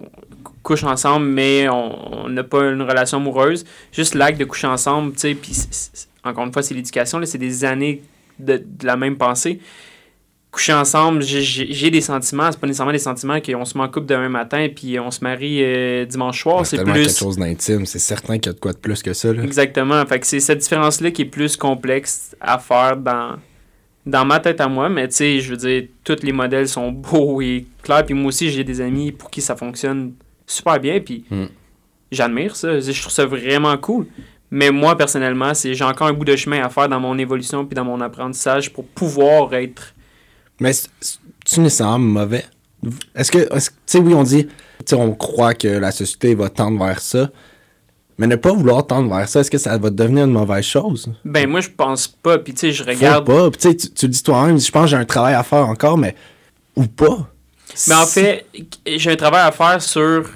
couche 0.62 0.84
ensemble, 0.84 1.26
mais 1.26 1.68
on 1.68 2.28
n'a 2.28 2.44
pas 2.44 2.70
une 2.70 2.82
relation 2.82 3.18
amoureuse. 3.18 3.64
Juste 3.90 4.14
l'acte 4.14 4.38
de 4.38 4.44
coucher 4.44 4.68
ensemble, 4.68 5.12
tu 5.14 5.20
sais, 5.20 5.34
puis 5.34 5.52
encore 6.22 6.44
une 6.44 6.52
fois, 6.52 6.62
c'est 6.62 6.74
l'éducation, 6.74 7.20
c'est 7.24 7.38
des 7.38 7.64
années 7.64 8.02
de, 8.38 8.62
de 8.64 8.86
la 8.86 8.96
même 8.96 9.16
pensée. 9.16 9.60
Coucher 10.50 10.72
ensemble, 10.72 11.22
j'ai- 11.22 11.90
des 11.90 12.00
sentiments. 12.00 12.50
C'est 12.50 12.58
pas 12.60 12.66
nécessairement 12.66 12.92
des 12.92 12.98
sentiments 12.98 13.40
qu'on 13.40 13.64
se 13.64 13.78
met 13.78 13.84
en 13.84 13.88
couple 13.88 14.06
demain 14.06 14.28
matin 14.28 14.66
puis 14.74 14.98
on 14.98 15.10
se 15.10 15.22
marie 15.22 15.60
euh, 15.62 16.04
dimanche 16.04 16.42
soir. 16.42 16.66
C'est 16.66 16.82
plus. 16.82 16.92
quelque 16.92 17.18
chose 17.18 17.36
d'intime. 17.38 17.86
C'est 17.86 17.98
certain 18.00 18.38
qu'il 18.38 18.46
y 18.46 18.50
a 18.50 18.52
de 18.54 18.58
quoi 18.60 18.72
de 18.72 18.78
plus 18.78 19.02
que 19.02 19.12
ça. 19.12 19.32
Là. 19.32 19.42
Exactement. 19.44 20.04
Fait 20.06 20.18
que 20.18 20.26
c'est 20.26 20.40
cette 20.40 20.58
différence-là 20.58 21.10
qui 21.12 21.22
est 21.22 21.26
plus 21.26 21.56
complexe 21.56 22.34
à 22.40 22.58
faire 22.58 22.96
dans, 22.96 23.36
dans 24.06 24.24
ma 24.24 24.40
tête 24.40 24.60
à 24.60 24.66
moi. 24.66 24.88
Mais 24.88 25.06
tu 25.08 25.14
sais, 25.16 25.40
je 25.40 25.50
veux 25.50 25.56
dire, 25.56 25.84
tous 26.02 26.16
les 26.22 26.32
modèles 26.32 26.68
sont 26.68 26.90
beaux 26.92 27.40
et 27.40 27.66
clairs. 27.82 28.04
Puis 28.04 28.14
moi 28.14 28.28
aussi, 28.28 28.50
j'ai 28.50 28.64
des 28.64 28.80
amis 28.80 29.12
pour 29.12 29.30
qui 29.30 29.40
ça 29.40 29.54
fonctionne 29.54 30.14
super 30.46 30.80
bien. 30.80 30.98
Puis 31.00 31.24
Mm. 31.30 31.44
j'admire 32.10 32.56
ça. 32.56 32.80
Je 32.80 33.00
trouve 33.00 33.12
ça 33.12 33.24
vraiment 33.24 33.76
cool. 33.78 34.06
Mais 34.50 34.72
moi, 34.72 34.96
personnellement, 34.96 35.52
j'ai 35.54 35.84
encore 35.84 36.08
un 36.08 36.12
bout 36.12 36.24
de 36.24 36.34
chemin 36.34 36.60
à 36.64 36.68
faire 36.68 36.88
dans 36.88 36.98
mon 36.98 37.16
évolution 37.18 37.64
puis 37.64 37.76
dans 37.76 37.84
mon 37.84 38.00
apprentissage 38.00 38.72
pour 38.72 38.84
pouvoir 38.84 39.54
être. 39.54 39.94
Mais 40.60 40.72
c'est- 40.72 41.18
nécessairement 41.58 41.98
mauvais? 42.20 42.44
Est-ce 43.14 43.30
que, 43.32 43.38
tu 43.54 43.60
sais, 43.86 43.98
oui, 43.98 44.14
on 44.14 44.22
dit, 44.22 44.46
tu 44.46 44.52
sais, 44.86 44.94
on 44.94 45.12
croit 45.14 45.54
que 45.54 45.68
la 45.68 45.90
société 45.90 46.34
va 46.34 46.48
tendre 46.48 46.82
vers 46.84 47.00
ça, 47.00 47.30
mais 48.18 48.26
ne 48.26 48.36
pas 48.36 48.52
vouloir 48.52 48.86
tendre 48.86 49.14
vers 49.14 49.28
ça, 49.28 49.40
est-ce 49.40 49.50
que 49.50 49.58
ça 49.58 49.76
va 49.78 49.90
devenir 49.90 50.24
une 50.24 50.32
mauvaise 50.32 50.64
chose? 50.64 51.10
Ben, 51.24 51.48
moi, 51.48 51.60
je 51.60 51.68
pense 51.70 52.06
pas. 52.08 52.38
Puis 52.38 52.54
tu 52.54 52.60
sais, 52.60 52.72
je 52.72 52.84
Faut 52.84 52.90
regarde. 52.90 53.26
pas. 53.26 53.50
Puis 53.50 53.60
tu 53.60 53.70
sais, 53.86 53.90
tu, 53.94 54.08
dis 54.08 54.22
toi-même, 54.22 54.58
je 54.58 54.70
pense 54.70 54.84
que 54.84 54.90
j'ai 54.90 54.96
un 54.96 55.04
travail 55.04 55.34
à 55.34 55.42
faire 55.42 55.66
encore, 55.68 55.98
mais 55.98 56.14
ou 56.76 56.84
pas. 56.86 57.28
Mais 57.88 57.94
en 57.94 58.06
fait, 58.06 58.46
j'ai 58.86 59.10
un 59.10 59.16
travail 59.16 59.46
à 59.46 59.52
faire 59.52 59.80
sur. 59.82 60.28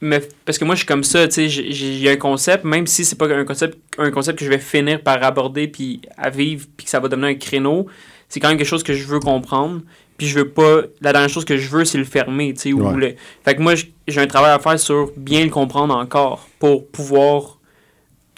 me- 0.00 0.18
Parce 0.44 0.58
que 0.58 0.64
moi, 0.64 0.74
je 0.74 0.80
suis 0.80 0.86
comme 0.86 1.04
ça, 1.04 1.26
tu 1.26 1.48
sais, 1.48 1.48
j'ai- 1.48 2.10
un 2.10 2.16
concept, 2.16 2.64
même 2.64 2.86
si 2.86 3.04
c'est 3.04 3.16
pas 3.16 3.26
un 3.34 3.44
concept, 3.46 3.78
un 3.98 4.10
concept 4.10 4.38
que 4.38 4.44
je 4.44 4.50
vais 4.50 4.58
finir 4.58 5.02
par 5.02 5.22
aborder 5.24 5.68
puis 5.68 6.02
à 6.18 6.28
vivre, 6.28 6.66
puis 6.76 6.84
que 6.84 6.90
ça 6.90 7.00
va 7.00 7.08
devenir 7.08 7.28
un 7.30 7.34
créneau, 7.34 7.86
c'est 8.28 8.40
quand 8.40 8.48
même 8.48 8.58
quelque 8.58 8.66
chose 8.66 8.82
que 8.82 8.92
je 8.94 9.04
veux 9.06 9.20
comprendre. 9.20 9.80
Puis 10.18 10.26
je 10.28 10.38
veux 10.38 10.48
pas. 10.48 10.82
La 11.02 11.12
dernière 11.12 11.28
chose 11.28 11.44
que 11.44 11.56
je 11.58 11.68
veux, 11.68 11.84
c'est 11.84 11.98
le 11.98 12.04
fermer, 12.04 12.54
tu 12.54 12.60
sais. 12.60 12.72
ou 12.72 12.82
Ouais. 12.82 12.96
le- 12.96 13.14
Fait 13.44 13.54
que 13.54 13.60
moi, 13.60 13.74
j'ai 14.08 14.20
un 14.20 14.26
travail 14.26 14.52
à 14.52 14.58
faire 14.58 14.78
sur 14.80 15.10
bien 15.16 15.44
le 15.44 15.50
comprendre 15.50 15.94
encore 15.94 16.48
pour 16.58 16.86
pouvoir 16.88 17.58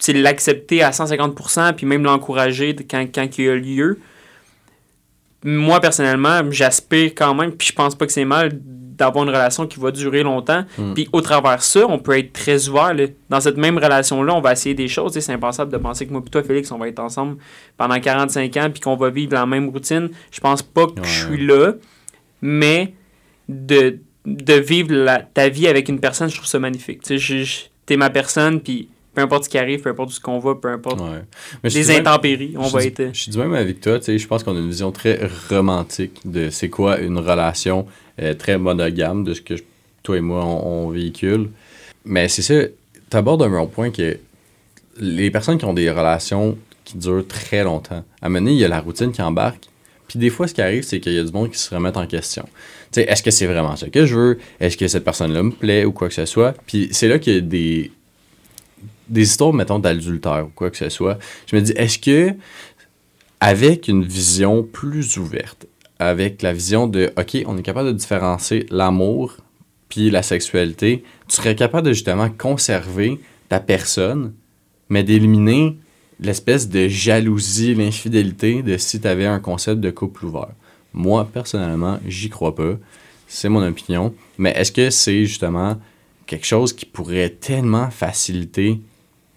l'accepter 0.09 0.83
à 0.83 0.91
150%, 0.91 1.73
puis 1.75 1.87
même 1.87 2.03
l'encourager 2.05 2.75
quand, 2.89 3.07
quand 3.15 3.39
il 3.39 3.45
y 3.45 3.49
a 3.49 3.55
lieu 3.55 3.99
moi 5.45 5.81
personnellement, 5.81 6.41
j'aspire 6.51 7.13
quand 7.15 7.33
même, 7.35 7.53
puis 7.53 7.69
je 7.69 7.73
pense 7.73 7.95
pas 7.95 8.07
que 8.07 8.13
c'est 8.13 8.25
mal 8.25 8.59
d'avoir 8.99 9.25
une 9.25 9.31
relation 9.31 9.67
qui 9.67 9.79
va 9.81 9.91
durer 9.91 10.23
longtemps. 10.23 10.65
Mm. 10.77 10.95
Puis 10.95 11.09
au 11.13 11.21
travers 11.21 11.57
de 11.57 11.63
ça, 11.63 11.87
on 11.89 11.99
peut 11.99 12.19
être 12.19 12.33
très 12.33 12.69
ouvert. 12.69 12.93
là. 12.95 13.05
Dans 13.31 13.41
cette 13.41 13.57
même 13.57 13.79
relation-là, 13.79 14.35
on 14.35 14.41
va 14.41 14.53
essayer 14.53 14.75
des 14.75 14.89
choses. 14.89 15.19
C'est 15.19 15.33
impensable 15.33 15.73
de 15.73 15.79
penser 15.79 16.07
que 16.07 16.13
moi 16.13 16.23
et 16.27 16.31
toi, 16.31 16.43
Félix, 16.43 16.71
on 16.73 16.79
va 16.79 16.89
être 16.89 16.99
ensemble 16.99 17.37
pendant 17.77 17.99
45 17.99 18.57
ans 18.57 18.69
puis 18.73 18.81
qu'on 18.81 18.97
va 18.97 19.09
vivre 19.11 19.33
la 19.35 19.47
même 19.47 19.69
routine. 19.69 20.11
Je 20.31 20.41
pense 20.41 20.63
pas 20.63 20.87
que 20.87 21.01
Ouais, 21.01 21.07
je 21.07 21.27
suis 21.27 21.47
là, 21.47 21.73
mais 22.43 22.95
de, 23.49 23.99
de 24.27 24.55
vivre 24.55 24.93
la- 24.95 25.21
ta 25.23 25.49
vie 25.49 25.69
avec 25.69 25.89
une 25.89 26.01
personne, 26.01 26.29
je 26.29 26.35
trouve 26.37 26.47
ça 26.49 26.59
magnifique. 26.59 27.03
Tu 27.03 27.19
t'es 27.87 27.97
ma 27.97 28.11
personne, 28.11 28.61
puis 28.61 28.89
peu 29.15 29.23
importe 29.23 29.45
ce 29.45 29.49
qui 29.49 29.59
arrive, 29.59 29.81
peu 29.81 29.91
importe 29.91 30.11
ce 30.11 30.21
qu'on 30.21 30.39
va, 30.39 30.55
peu 30.55 30.69
importe 30.69 31.01
Ouais. 31.01 31.23
Mais 31.65 31.71
je 31.71 31.79
les 31.79 31.87
même- 31.87 32.01
intempéries, 32.01 32.55
on 32.57 32.69
va 32.69 32.85
être... 32.85 33.09
Je 33.13 33.19
suis 33.21 33.31
du 33.33 33.39
même 33.39 33.55
avec 33.55 33.81
toi, 33.81 33.99
tu 33.99 34.05
sais, 34.05 34.19
je 34.19 34.27
pense 34.29 34.45
qu'on 34.45 34.55
a 34.55 34.59
une 34.59 34.69
vision 34.69 34.93
très 34.93 35.29
romantique 35.49 36.21
de 36.25 36.51
c'est 36.51 36.69
quoi 36.69 36.99
une 37.01 37.19
relation 37.19 37.87
euh, 37.89 38.08
très 38.39 38.59
monogame 38.59 39.25
de 39.25 39.35
ce 39.35 39.41
que 39.41 39.55
toi 40.03 40.17
et 40.17 40.21
moi 40.21 40.45
on, 40.45 40.91
véhicule. 40.91 41.51
Mais 42.05 42.29
c'est 42.29 42.43
ça, 42.43 42.55
tu 43.11 43.17
abordes 43.17 43.43
un 43.43 43.51
bon 43.51 43.67
point 43.67 43.91
que 43.91 44.19
les 44.99 45.31
personnes 45.31 45.59
qui 45.59 45.65
ont 45.65 45.75
des 45.75 45.91
relations 45.91 46.59
qui 46.85 46.97
durent 46.97 47.27
très 47.27 47.63
longtemps, 47.63 48.05
à 48.23 48.27
un 48.27 48.29
moment 48.29 48.41
donné, 48.41 48.53
il 48.53 48.59
y 48.59 48.65
a 48.65 48.69
la 48.69 48.81
routine 48.81 49.13
qui 49.13 49.23
embarque. 49.23 49.69
Puis 50.09 50.19
des 50.19 50.31
fois, 50.31 50.49
ce 50.49 50.55
qui 50.55 50.63
arrive, 50.63 50.85
c'est 50.85 51.01
qu'il 51.01 51.13
y 51.13 51.19
a 51.19 51.23
du 51.23 51.33
monde 51.33 51.51
qui 51.51 51.59
se 51.59 51.75
remet 51.75 51.95
en 51.97 52.07
question. 52.07 52.45
Tu 52.91 53.03
sais, 53.03 53.03
est-ce 53.03 53.23
que 53.23 53.31
c'est 53.31 53.47
vraiment 53.47 53.77
ça 53.77 53.91
que 53.91 54.07
je 54.07 54.15
veux? 54.15 54.39
Est-ce 54.59 54.79
que 54.79 54.89
cette 54.89 55.05
personne-là 55.05 55.43
me 55.43 55.51
plaît 55.51 55.85
ou 55.85 55.93
quoi 55.93 56.09
que 56.09 56.15
ce 56.15 56.25
soit? 56.25 56.55
Puis 56.67 56.89
c'est 56.93 57.09
là 57.09 57.19
qu'il 57.19 57.35
y 57.35 57.37
a 57.37 57.41
des, 57.43 57.91
des 59.09 59.23
histoires, 59.23 59.53
mettons, 59.53 59.79
d'adultère 59.79 60.47
ou 60.47 60.51
quoi 60.55 60.71
que 60.71 60.79
ce 60.79 60.89
soit. 60.89 61.19
Je 61.47 61.57
me 61.57 61.61
dis, 61.61 61.73
est-ce 61.73 61.99
que 61.99 62.35
avec 63.41 63.89
une 63.89 64.05
vision 64.05 64.63
plus 64.63 65.19
ouverte, 65.19 65.67
avec 65.99 66.43
la 66.43 66.53
vision 66.53 66.87
de, 66.87 67.13
OK, 67.19 67.37
on 67.47 67.57
est 67.59 67.63
capable 67.63 67.89
de 67.89 67.95
différencier 67.95 68.67
l'amour 68.71 69.37
puis 69.89 70.11
la 70.11 70.23
sexualité, 70.23 71.03
tu 71.29 71.37
serais 71.37 71.55
capable 71.55 71.87
de 71.87 71.93
justement 71.93 72.29
conserver 72.29 73.21
ta 73.49 73.61
personne, 73.61 74.35
mais 74.89 75.03
d'éliminer 75.03 75.79
l'espèce 76.21 76.69
de 76.69 76.89
jalousie, 76.89 77.75
l'infidélité 77.75 78.63
de 78.63 78.77
si 78.77 79.01
tu 79.01 79.09
avais 79.09 79.27
un 79.27 79.41
concept 79.41 79.81
de 79.81 79.91
couple 79.91 80.27
ouvert. 80.27 80.53
Moi, 80.93 81.27
personnellement, 81.33 81.99
j'y 82.07 82.29
crois 82.29 82.55
pas. 82.55 82.75
C'est 83.27 83.49
mon 83.49 83.67
opinion. 83.67 84.15
Mais 84.37 84.51
est-ce 84.51 84.73
que 84.73 84.91
c'est 84.91 85.25
justement 85.25 85.77
quelque 86.27 86.47
chose 86.47 86.73
qui 86.73 86.87
pourrait 86.87 87.31
tellement 87.31 87.91
faciliter 87.91 88.81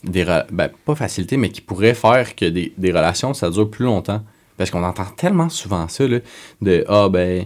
des 0.04 0.26
ben, 0.52 0.70
pas 0.86 0.96
faciliter, 0.96 1.38
mais 1.38 1.50
qui 1.50 1.62
pourrait 1.62 1.94
faire 1.94 2.36
que 2.36 2.46
des, 2.46 2.74
des 2.78 2.92
relations, 2.92 3.34
ça 3.34 3.50
dure 3.50 3.70
plus 3.70 3.86
longtemps? 3.86 4.24
Parce 4.62 4.70
qu'on 4.70 4.84
entend 4.84 5.06
tellement 5.18 5.50
souvent 5.50 5.88
ça, 5.88 6.08
là, 6.08 6.20
de 6.62 6.86
Ah, 6.88 7.10
ben, 7.10 7.46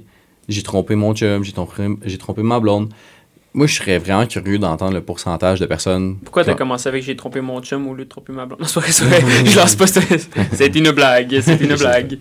j'ai 0.50 0.64
trompé 0.64 0.96
mon 0.96 1.16
chum, 1.16 1.46
j'ai 1.46 1.54
trompé, 1.54 1.88
j'ai 2.04 2.18
trompé 2.18 2.42
ma 2.44 2.60
blonde. 2.60 2.90
Moi, 3.54 3.68
je 3.68 3.76
serais 3.76 4.00
vraiment 4.00 4.26
curieux 4.26 4.60
d'entendre 4.60 4.96
le 4.96 5.00
pourcentage 5.00 5.62
de 5.62 5.66
personnes. 5.66 6.18
Pourquoi 6.18 6.44
t'as 6.44 6.56
commencé 6.56 6.90
avec 6.90 7.04
j'ai 7.04 7.16
trompé 7.16 7.40
mon 7.40 7.62
chum 7.62 7.88
au 7.88 7.94
lieu 7.94 8.04
de 8.04 8.10
tromper 8.10 8.34
ma 8.34 8.46
blonde? 8.46 8.60
Non, 8.60 8.68
c'est 8.68 8.82
vrai, 8.82 8.92
c'est 8.92 9.06
vrai. 9.06 9.22
Je 9.46 9.58
lance 9.58 9.76
pas 9.78 9.88
ça. 9.88 10.02
C'est 10.52 10.76
une 10.76 10.92
blague. 10.92 11.40
C'est 11.42 11.62
une 11.62 11.76
blague. 11.78 12.20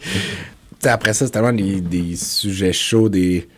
Après 0.84 1.12
ça, 1.12 1.26
c'est 1.26 1.32
tellement 1.32 1.52
des, 1.52 1.80
des 1.80 2.14
sujets 2.14 2.72
chauds, 2.72 3.08
des. 3.08 3.48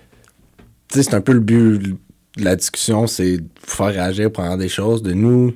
Tu 0.89 0.97
sais, 0.97 1.03
c'est 1.03 1.15
un 1.15 1.21
peu 1.21 1.33
le 1.33 1.41
but 1.41 1.83
de 1.83 1.97
la 2.39 2.57
discussion, 2.57 3.07
c'est 3.07 3.37
de 3.37 3.43
vous 3.43 3.77
faire 3.77 3.89
réagir, 3.89 4.33
prendre 4.33 4.57
des 4.57 4.71
choses, 4.71 5.03
de 5.03 5.13
nous. 5.13 5.53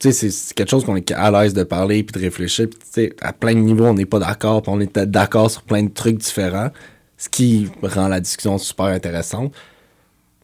Tu 0.00 0.08
sais, 0.08 0.12
c'est- 0.12 0.30
c'est 0.30 0.54
quelque 0.54 0.70
chose 0.70 0.84
qu'on 0.84 0.96
est 0.96 1.10
à 1.12 1.30
l'aise 1.30 1.52
de 1.54 1.62
parler 1.62 2.02
puis 2.02 2.18
de 2.18 2.24
réfléchir. 2.24 2.66
Puis, 2.70 2.78
tu 2.78 2.86
sais, 2.90 3.12
à 3.20 3.32
plein 3.34 3.52
de 3.54 3.58
niveaux, 3.60 3.84
on 3.84 3.94
n'est 3.94 4.06
pas 4.06 4.18
d'accord, 4.18 4.62
puis 4.62 4.72
on 4.74 4.80
est 4.80 4.98
d'accord 4.98 5.50
sur 5.50 5.62
plein 5.62 5.82
de 5.82 5.90
trucs 5.92 6.16
différents, 6.16 6.70
ce 7.18 7.28
qui 7.28 7.68
rend 7.82 8.08
la 8.08 8.18
discussion 8.20 8.56
super 8.56 8.86
intéressante. 8.86 9.52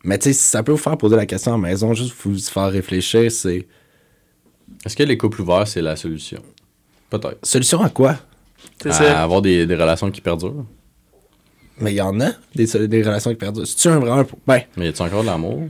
Mais 0.04 0.18
tu 0.18 0.24
sais, 0.28 0.32
si 0.34 0.44
ça 0.44 0.62
peut 0.62 0.72
vous 0.72 0.78
faire 0.78 0.96
poser 0.98 1.16
la 1.16 1.24
question 1.26 1.54
à 1.54 1.56
la 1.56 1.62
maison, 1.62 1.94
juste 1.94 2.14
vous 2.22 2.38
faire 2.38 2.70
réfléchir, 2.70 3.32
c'est 3.32 3.66
Est-ce 4.84 4.94
que 4.96 5.02
les 5.04 5.16
couples 5.16 5.40
ouverts, 5.42 5.66
c'est 5.66 5.80
la 5.80 5.96
solution? 5.96 6.42
Peut-être. 7.08 7.38
solution 7.42 7.80
à 7.82 7.88
quoi? 7.88 8.16
C'est 8.82 8.90
À 8.90 8.92
ça. 8.92 9.22
avoir 9.22 9.40
des, 9.40 9.64
des 9.64 9.74
relations 9.74 10.10
qui 10.10 10.20
perdurent. 10.20 10.64
Mais 11.80 11.92
il 11.92 11.96
y 11.96 12.00
en 12.00 12.20
a, 12.20 12.30
des, 12.54 12.66
des 12.88 13.02
relations 13.02 13.30
qui 13.30 13.36
perdent. 13.36 13.64
C'est-tu 13.64 13.88
un 13.88 13.98
vraiment. 14.00 14.24
Ben, 14.46 14.62
Mais 14.76 14.86
y 14.86 14.88
a-t-il 14.88 15.06
encore 15.06 15.22
de 15.22 15.26
l'amour? 15.28 15.62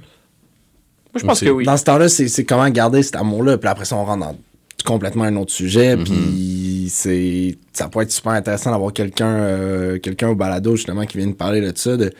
Moi, 1.17 1.21
je 1.21 1.27
pense 1.27 1.41
que 1.41 1.51
oui. 1.51 1.65
Dans 1.65 1.77
ce 1.77 1.85
temps-là, 1.85 2.09
c'est 2.09 2.29
c'est 2.29 2.45
comment 2.45 2.69
garder 2.71 3.03
cet 3.03 3.17
amour-là. 3.17 3.59
Puis 3.59 3.69
après 3.69 3.85
ça, 3.85 3.97
on 3.97 4.05
rentre 4.05 4.27
dans 4.27 4.37
complètement 4.85 5.25
un 5.25 5.37
autre 5.37 5.53
sujet. 5.53 5.97
Mhm. 5.97 6.05
Puis 6.05 6.89
c'est 6.91 7.59
ça 7.73 7.89
pourrait 7.89 8.05
être 8.05 8.13
super 8.13 8.33
intéressant 8.33 8.71
d'avoir 8.71 8.93
quelqu'un 8.93 9.27
euh, 9.35 9.99
quelqu'un 9.99 10.29
au 10.29 10.35
balado, 10.35 10.77
justement, 10.77 11.05
qui 11.07 11.19
vient 11.19 11.27
de 11.27 11.33
parler 11.33 11.61
de 11.61 11.73
ça, 11.77 11.97
de, 11.97 12.13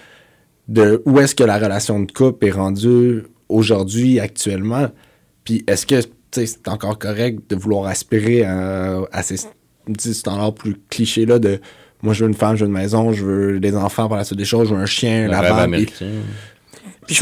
de 0.69 1.03
où 1.07 1.21
est-ce 1.21 1.35
que 1.35 1.45
la 1.45 1.59
relation 1.59 2.01
de 2.01 2.11
couple 2.11 2.47
est 2.47 2.51
rendue 2.51 3.25
aujourd'hui, 3.49 4.19
actuellement. 4.21 4.89
Puis 5.45 5.63
est-ce 5.69 5.87
que 5.87 6.01
tu 6.03 6.09
sais, 6.33 6.47
c'est 6.47 6.69
encore 6.69 6.99
correct 6.99 7.49
de 7.49 7.55
vouloir 7.57 7.87
aspirer 7.87 8.45
à, 8.45 8.99
à 9.13 9.23
ces 9.23 9.37
standards 10.13 10.55
plus 10.55 10.77
clichés-là 10.91 11.39
de 11.39 11.61
moi, 12.03 12.13
je 12.13 12.25
veux 12.25 12.29
une 12.29 12.37
femme, 12.37 12.57
je 12.57 12.65
veux 12.65 12.67
une 12.69 12.77
maison, 12.77 13.13
je 13.13 13.25
veux 13.25 13.59
des 13.61 13.75
enfants 13.75 14.07
par 14.09 14.19
la 14.19 14.25
suite 14.25 14.37
des 14.39 14.45
choses, 14.45 14.69
je 14.69 14.75
veux 14.75 14.81
un 14.81 14.87
chien, 14.87 15.25
Le 15.27 15.31
la 15.31 15.41
rêve 15.41 15.51
femme. 15.51 15.71
puis- 15.71 15.75
américain. 16.05 16.07
puis 17.07 17.15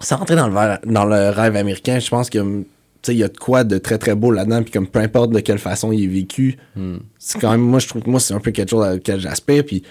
sans, 0.00 0.16
rentrer 0.16 0.36
dans 0.36 0.48
le, 0.48 0.54
ver- 0.54 0.78
dans 0.86 1.04
le 1.04 1.30
rêve 1.30 1.56
américain, 1.56 1.98
je 1.98 2.08
pense 2.08 2.30
que 2.30 2.64
il 3.08 3.14
y 3.18 3.22
a 3.22 3.28
de 3.28 3.36
quoi 3.36 3.64
de 3.64 3.76
très 3.76 3.98
très 3.98 4.14
beau 4.14 4.30
là-dedans, 4.30 4.62
puis 4.62 4.72
comme 4.72 4.86
peu 4.86 4.98
importe 5.00 5.30
de 5.30 5.40
quelle 5.40 5.58
façon 5.58 5.92
il 5.92 6.04
est 6.04 6.06
vécu, 6.06 6.56
Hmm. 6.74 6.96
c'est 7.18 7.38
quand 7.38 7.50
même, 7.50 7.60
moi 7.60 7.78
je 7.78 7.86
trouve 7.88 8.02
que 8.02 8.08
moi 8.10 8.18
c'est 8.18 8.32
un 8.32 8.40
peu 8.40 8.50
quelque 8.50 8.70
chose 8.70 8.82
à 8.84 8.92
laquelle 8.94 9.20
j'aspire, 9.20 9.62
puis 9.66 9.82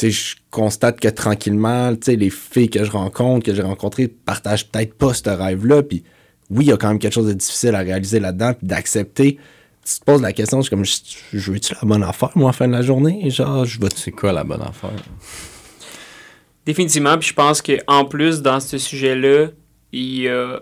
je 0.00 0.34
constate 0.50 0.98
que 1.00 1.08
tranquillement, 1.08 1.92
les 2.06 2.30
filles 2.30 2.70
que 2.70 2.84
je 2.84 2.90
rencontre, 2.90 3.44
que 3.44 3.54
j'ai 3.54 3.62
rencontrées, 3.62 4.08
partagent 4.08 4.66
peut-être 4.68 4.94
pas 4.94 5.12
ce 5.12 5.28
rêve-là, 5.28 5.82
puis 5.82 6.04
oui, 6.50 6.64
il 6.64 6.68
y 6.68 6.72
a 6.72 6.78
quand 6.78 6.88
même 6.88 6.98
quelque 6.98 7.12
chose 7.12 7.26
de 7.28 7.34
difficile 7.34 7.74
à 7.74 7.80
réaliser 7.80 8.20
là-dedans, 8.20 8.54
puis 8.54 8.66
d'accepter. 8.66 9.38
Tu 9.84 9.98
te 10.00 10.04
poses 10.04 10.22
la 10.22 10.32
question, 10.32 10.58
je 10.62 10.68
suis 10.68 10.70
comme, 10.70 10.84
je, 10.84 11.50
veux-tu 11.50 11.74
la 11.74 11.86
bonne 11.86 12.02
affaire, 12.02 12.30
moi, 12.34 12.48
la 12.50 12.52
fin 12.54 12.66
de 12.68 12.72
la 12.72 12.80
journée? 12.82 13.28
Genre, 13.30 13.64
je 13.66 13.78
vais 13.80 13.88
C'est 13.94 14.10
quoi 14.12 14.32
la 14.32 14.44
bonne 14.44 14.62
affaire? 14.62 14.90
Définitivement. 16.68 17.16
Puis 17.16 17.30
je 17.30 17.34
pense 17.34 17.62
qu'en 17.62 18.04
plus, 18.04 18.42
dans 18.42 18.60
ce 18.60 18.76
sujet-là, 18.76 19.46
il 19.90 20.20
y 20.20 20.28
a 20.28 20.60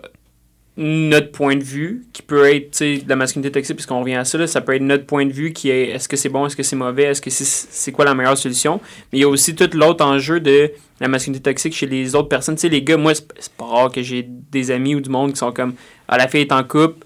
notre 0.77 1.33
point 1.33 1.57
de 1.57 1.63
vue 1.65 2.05
qui 2.13 2.21
peut 2.21 2.45
être, 2.45 2.81
de 2.81 3.09
la 3.09 3.17
masculinité 3.17 3.51
toxique, 3.51 3.75
puisqu'on 3.75 3.99
revient 3.99 4.15
à 4.15 4.23
ça, 4.23 4.37
là, 4.37 4.47
ça 4.47 4.61
peut 4.61 4.73
être 4.73 4.83
notre 4.83 5.05
point 5.05 5.25
de 5.25 5.33
vue 5.33 5.51
qui 5.51 5.69
est 5.69 5.89
est-ce 5.89 6.07
que 6.07 6.15
c'est 6.15 6.29
bon, 6.29 6.45
est-ce 6.45 6.55
que 6.55 6.63
c'est 6.63 6.77
mauvais, 6.77 7.03
est-ce 7.03 7.21
que 7.21 7.29
c'est 7.29 7.91
quoi 7.91 8.05
la 8.05 8.15
meilleure 8.15 8.37
solution? 8.37 8.79
Mais 9.11 9.19
il 9.19 9.21
y 9.23 9.25
a 9.25 9.27
aussi 9.27 9.53
tout 9.53 9.69
l'autre 9.73 10.05
enjeu 10.05 10.39
de 10.39 10.71
la 11.01 11.09
masculinité 11.09 11.51
toxique 11.51 11.73
chez 11.73 11.87
les 11.87 12.15
autres 12.15 12.29
personnes. 12.29 12.55
Tu 12.55 12.61
sais, 12.61 12.69
les 12.69 12.83
gars, 12.83 12.95
moi, 12.95 13.13
c'est 13.13 13.53
pas 13.57 13.65
rare 13.65 13.91
que 13.91 14.01
j'ai 14.01 14.23
des 14.25 14.71
amis 14.71 14.95
ou 14.95 15.01
du 15.01 15.09
monde 15.09 15.33
qui 15.33 15.37
sont 15.39 15.51
comme 15.51 15.73
Ah, 16.07 16.17
la 16.17 16.29
fille 16.29 16.39
est 16.39 16.53
en 16.53 16.63
couple. 16.63 17.05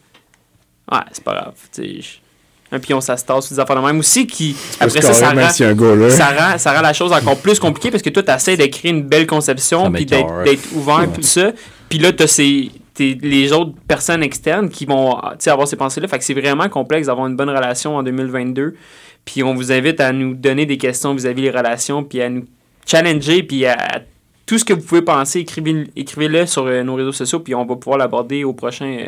Ouais, 0.92 1.00
c'est 1.12 1.24
pas 1.24 1.34
grave. 1.34 1.56
Un 2.72 2.80
pion 2.80 3.02
ça 3.02 3.18
se 3.18 3.26
tasse, 3.26 3.52
des 3.52 3.60
affaires 3.60 3.76
de 3.76 3.86
même 3.86 4.00
aussi 4.00 4.26
qui 4.28 4.56
après 4.80 5.02
ça 5.02 5.14
ça 5.14 5.30
rend, 5.30 5.36
ça 6.10 6.26
rend 6.52 6.58
ça 6.58 6.74
rend 6.74 6.82
la 6.82 6.94
chose 6.94 7.12
encore 7.12 7.38
plus 7.38 7.60
compliquée 7.60 7.92
parce 7.92 8.02
que 8.04 8.10
toi 8.10 8.24
tu 8.24 8.32
essaies 8.32 8.58
de 8.58 8.66
créer 8.66 8.92
une 8.92 9.04
belle 9.04 9.28
conception 9.28 9.84
puis 9.92 10.06
d'être 10.46 10.62
ouvert 10.76 11.00
puis 11.12 11.22
tout 11.22 11.28
ça. 11.28 11.52
Puis 11.90 12.00
là 12.00 12.12
tu 12.14 12.28
ces 12.28 12.72
les 13.00 13.52
autres 13.52 13.72
personnes 13.88 14.22
externes 14.22 14.70
qui 14.70 14.86
vont 14.86 15.18
sais, 15.40 15.50
avoir 15.50 15.68
ces 15.68 15.76
pensées 15.76 16.00
là 16.02 16.08
fait 16.08 16.20
que 16.20 16.24
c'est 16.24 16.34
vraiment 16.36 16.70
complexe 16.70 17.08
d'avoir 17.08 17.26
une 17.28 17.36
bonne 17.36 17.50
relation 17.50 17.96
en 17.98 18.04
2022 18.04 18.76
puis 19.26 19.44
on 19.44 19.54
vous 19.56 19.72
invite 19.72 20.00
à 20.00 20.12
nous 20.12 20.34
donner 20.36 20.66
des 20.66 20.78
questions 20.78 21.14
vis-à-vis 21.14 21.42
des 21.44 21.50
relations 21.52 22.04
puis 22.04 22.22
à 22.22 22.30
nous 22.30 22.46
challenger 22.86 23.44
puis 23.44 23.66
à, 23.66 23.74
à 23.74 24.00
tout 24.46 24.58
ce 24.58 24.66
que 24.66 24.74
vous 24.74 24.82
pouvez 24.82 25.02
penser. 25.04 25.40
Écrivez- 25.40 25.88
écrivez-le 25.96 26.46
sur 26.46 26.66
euh, 26.66 26.84
nos 26.84 26.96
réseaux 26.96 27.12
sociaux 27.14 27.40
puis 27.40 27.56
on 27.56 27.64
va 27.66 27.76
pouvoir 27.76 27.98
l'aborder 27.98 28.44
au 28.44 28.54
prochain 28.54 28.98
euh, 29.02 29.06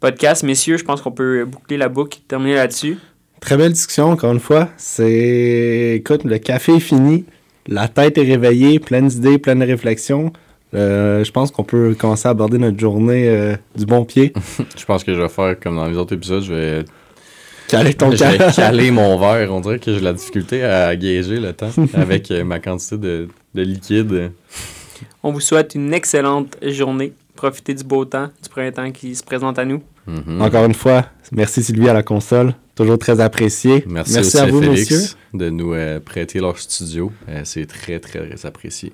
podcast 0.00 0.42
messieurs 0.42 0.76
je 0.76 0.84
pense 0.84 1.00
qu'on 1.02 1.12
peut 1.12 1.44
boucler 1.44 1.76
la 1.76 1.88
boucle 1.88 2.18
terminer 2.26 2.54
là-dessus 2.54 2.98
Très 3.40 3.56
belle 3.56 3.72
discussion, 3.72 4.10
encore 4.10 4.32
une 4.32 4.40
fois. 4.40 4.68
C'est. 4.76 5.94
Écoute, 5.96 6.24
le 6.24 6.38
café 6.38 6.74
est 6.74 6.80
fini. 6.80 7.24
La 7.66 7.88
tête 7.88 8.18
est 8.18 8.22
réveillée, 8.22 8.78
pleine 8.78 9.08
d'idées, 9.08 9.38
pleine 9.38 9.60
de 9.60 9.64
réflexions. 9.64 10.32
Euh, 10.74 11.24
je 11.24 11.32
pense 11.32 11.50
qu'on 11.50 11.64
peut 11.64 11.96
commencer 11.98 12.28
à 12.28 12.32
aborder 12.32 12.58
notre 12.58 12.78
journée 12.78 13.28
euh, 13.28 13.56
du 13.76 13.86
bon 13.86 14.04
pied. 14.04 14.32
Je 14.76 14.84
pense 14.84 15.02
que 15.02 15.14
je 15.14 15.20
vais 15.20 15.28
faire 15.28 15.58
comme 15.58 15.76
dans 15.76 15.88
les 15.88 15.96
autres 15.96 16.14
épisodes, 16.14 16.44
je 16.44 16.54
vais, 16.54 16.84
Caler 17.66 17.94
ton 17.94 18.10
je 18.12 18.22
vais 18.22 18.52
caler 18.52 18.90
mon 18.92 19.18
verre. 19.18 19.52
On 19.52 19.60
dirait 19.60 19.80
que 19.80 19.92
j'ai 19.92 19.98
de 19.98 20.04
la 20.04 20.12
difficulté 20.12 20.62
à 20.62 20.94
gager 20.94 21.40
le 21.40 21.52
temps 21.52 21.70
avec 21.94 22.30
euh, 22.30 22.44
ma 22.44 22.60
quantité 22.60 22.98
de, 22.98 23.28
de 23.54 23.62
liquide. 23.62 24.32
On 25.24 25.32
vous 25.32 25.40
souhaite 25.40 25.74
une 25.74 25.92
excellente 25.92 26.56
journée. 26.62 27.14
Profitez 27.34 27.74
du 27.74 27.84
beau 27.84 28.04
temps, 28.04 28.28
du 28.42 28.48
printemps 28.48 28.92
qui 28.92 29.14
se 29.16 29.24
présente 29.24 29.58
à 29.58 29.64
nous. 29.64 29.82
Mhm. 30.26 30.40
Encore 30.42 30.64
une 30.64 30.74
fois, 30.74 31.06
merci 31.32 31.62
Sylvie 31.62 31.88
à 31.88 31.92
la 31.92 32.02
console. 32.02 32.54
Toujours 32.74 32.98
très 32.98 33.20
apprécié. 33.20 33.84
Merci, 33.86 34.18
aussi 34.18 34.38
à 34.38 34.42
à 34.44 34.46
vous, 34.46 34.60
Félix 34.62 34.90
messieurs. 34.90 35.08
de 35.34 35.50
nous 35.50 35.72
euh, 35.74 36.00
prêter 36.00 36.40
leur 36.40 36.58
studio. 36.58 37.12
Euh, 37.28 37.42
C'est 37.44 37.66
très, 37.66 37.98
très 38.00 38.46
apprécié. 38.46 38.92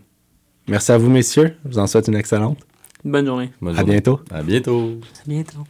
Merci 0.69 0.91
à 0.93 0.99
vous, 0.99 1.09
messieurs. 1.11 1.55
Je 1.65 1.71
vous 1.71 1.79
en 1.79 1.87
souhaite 1.87 2.09
une 2.09 2.17
excellente. 2.17 2.59
Bonne 3.05 3.25
journée. 3.27 3.51
Bonne 3.61 3.75
À 3.75 3.79
journée. 3.79 3.93
bientôt. 3.93 4.21
À 4.31 4.43
bientôt. 4.43 4.99
À 5.25 5.29
bientôt. 5.29 5.65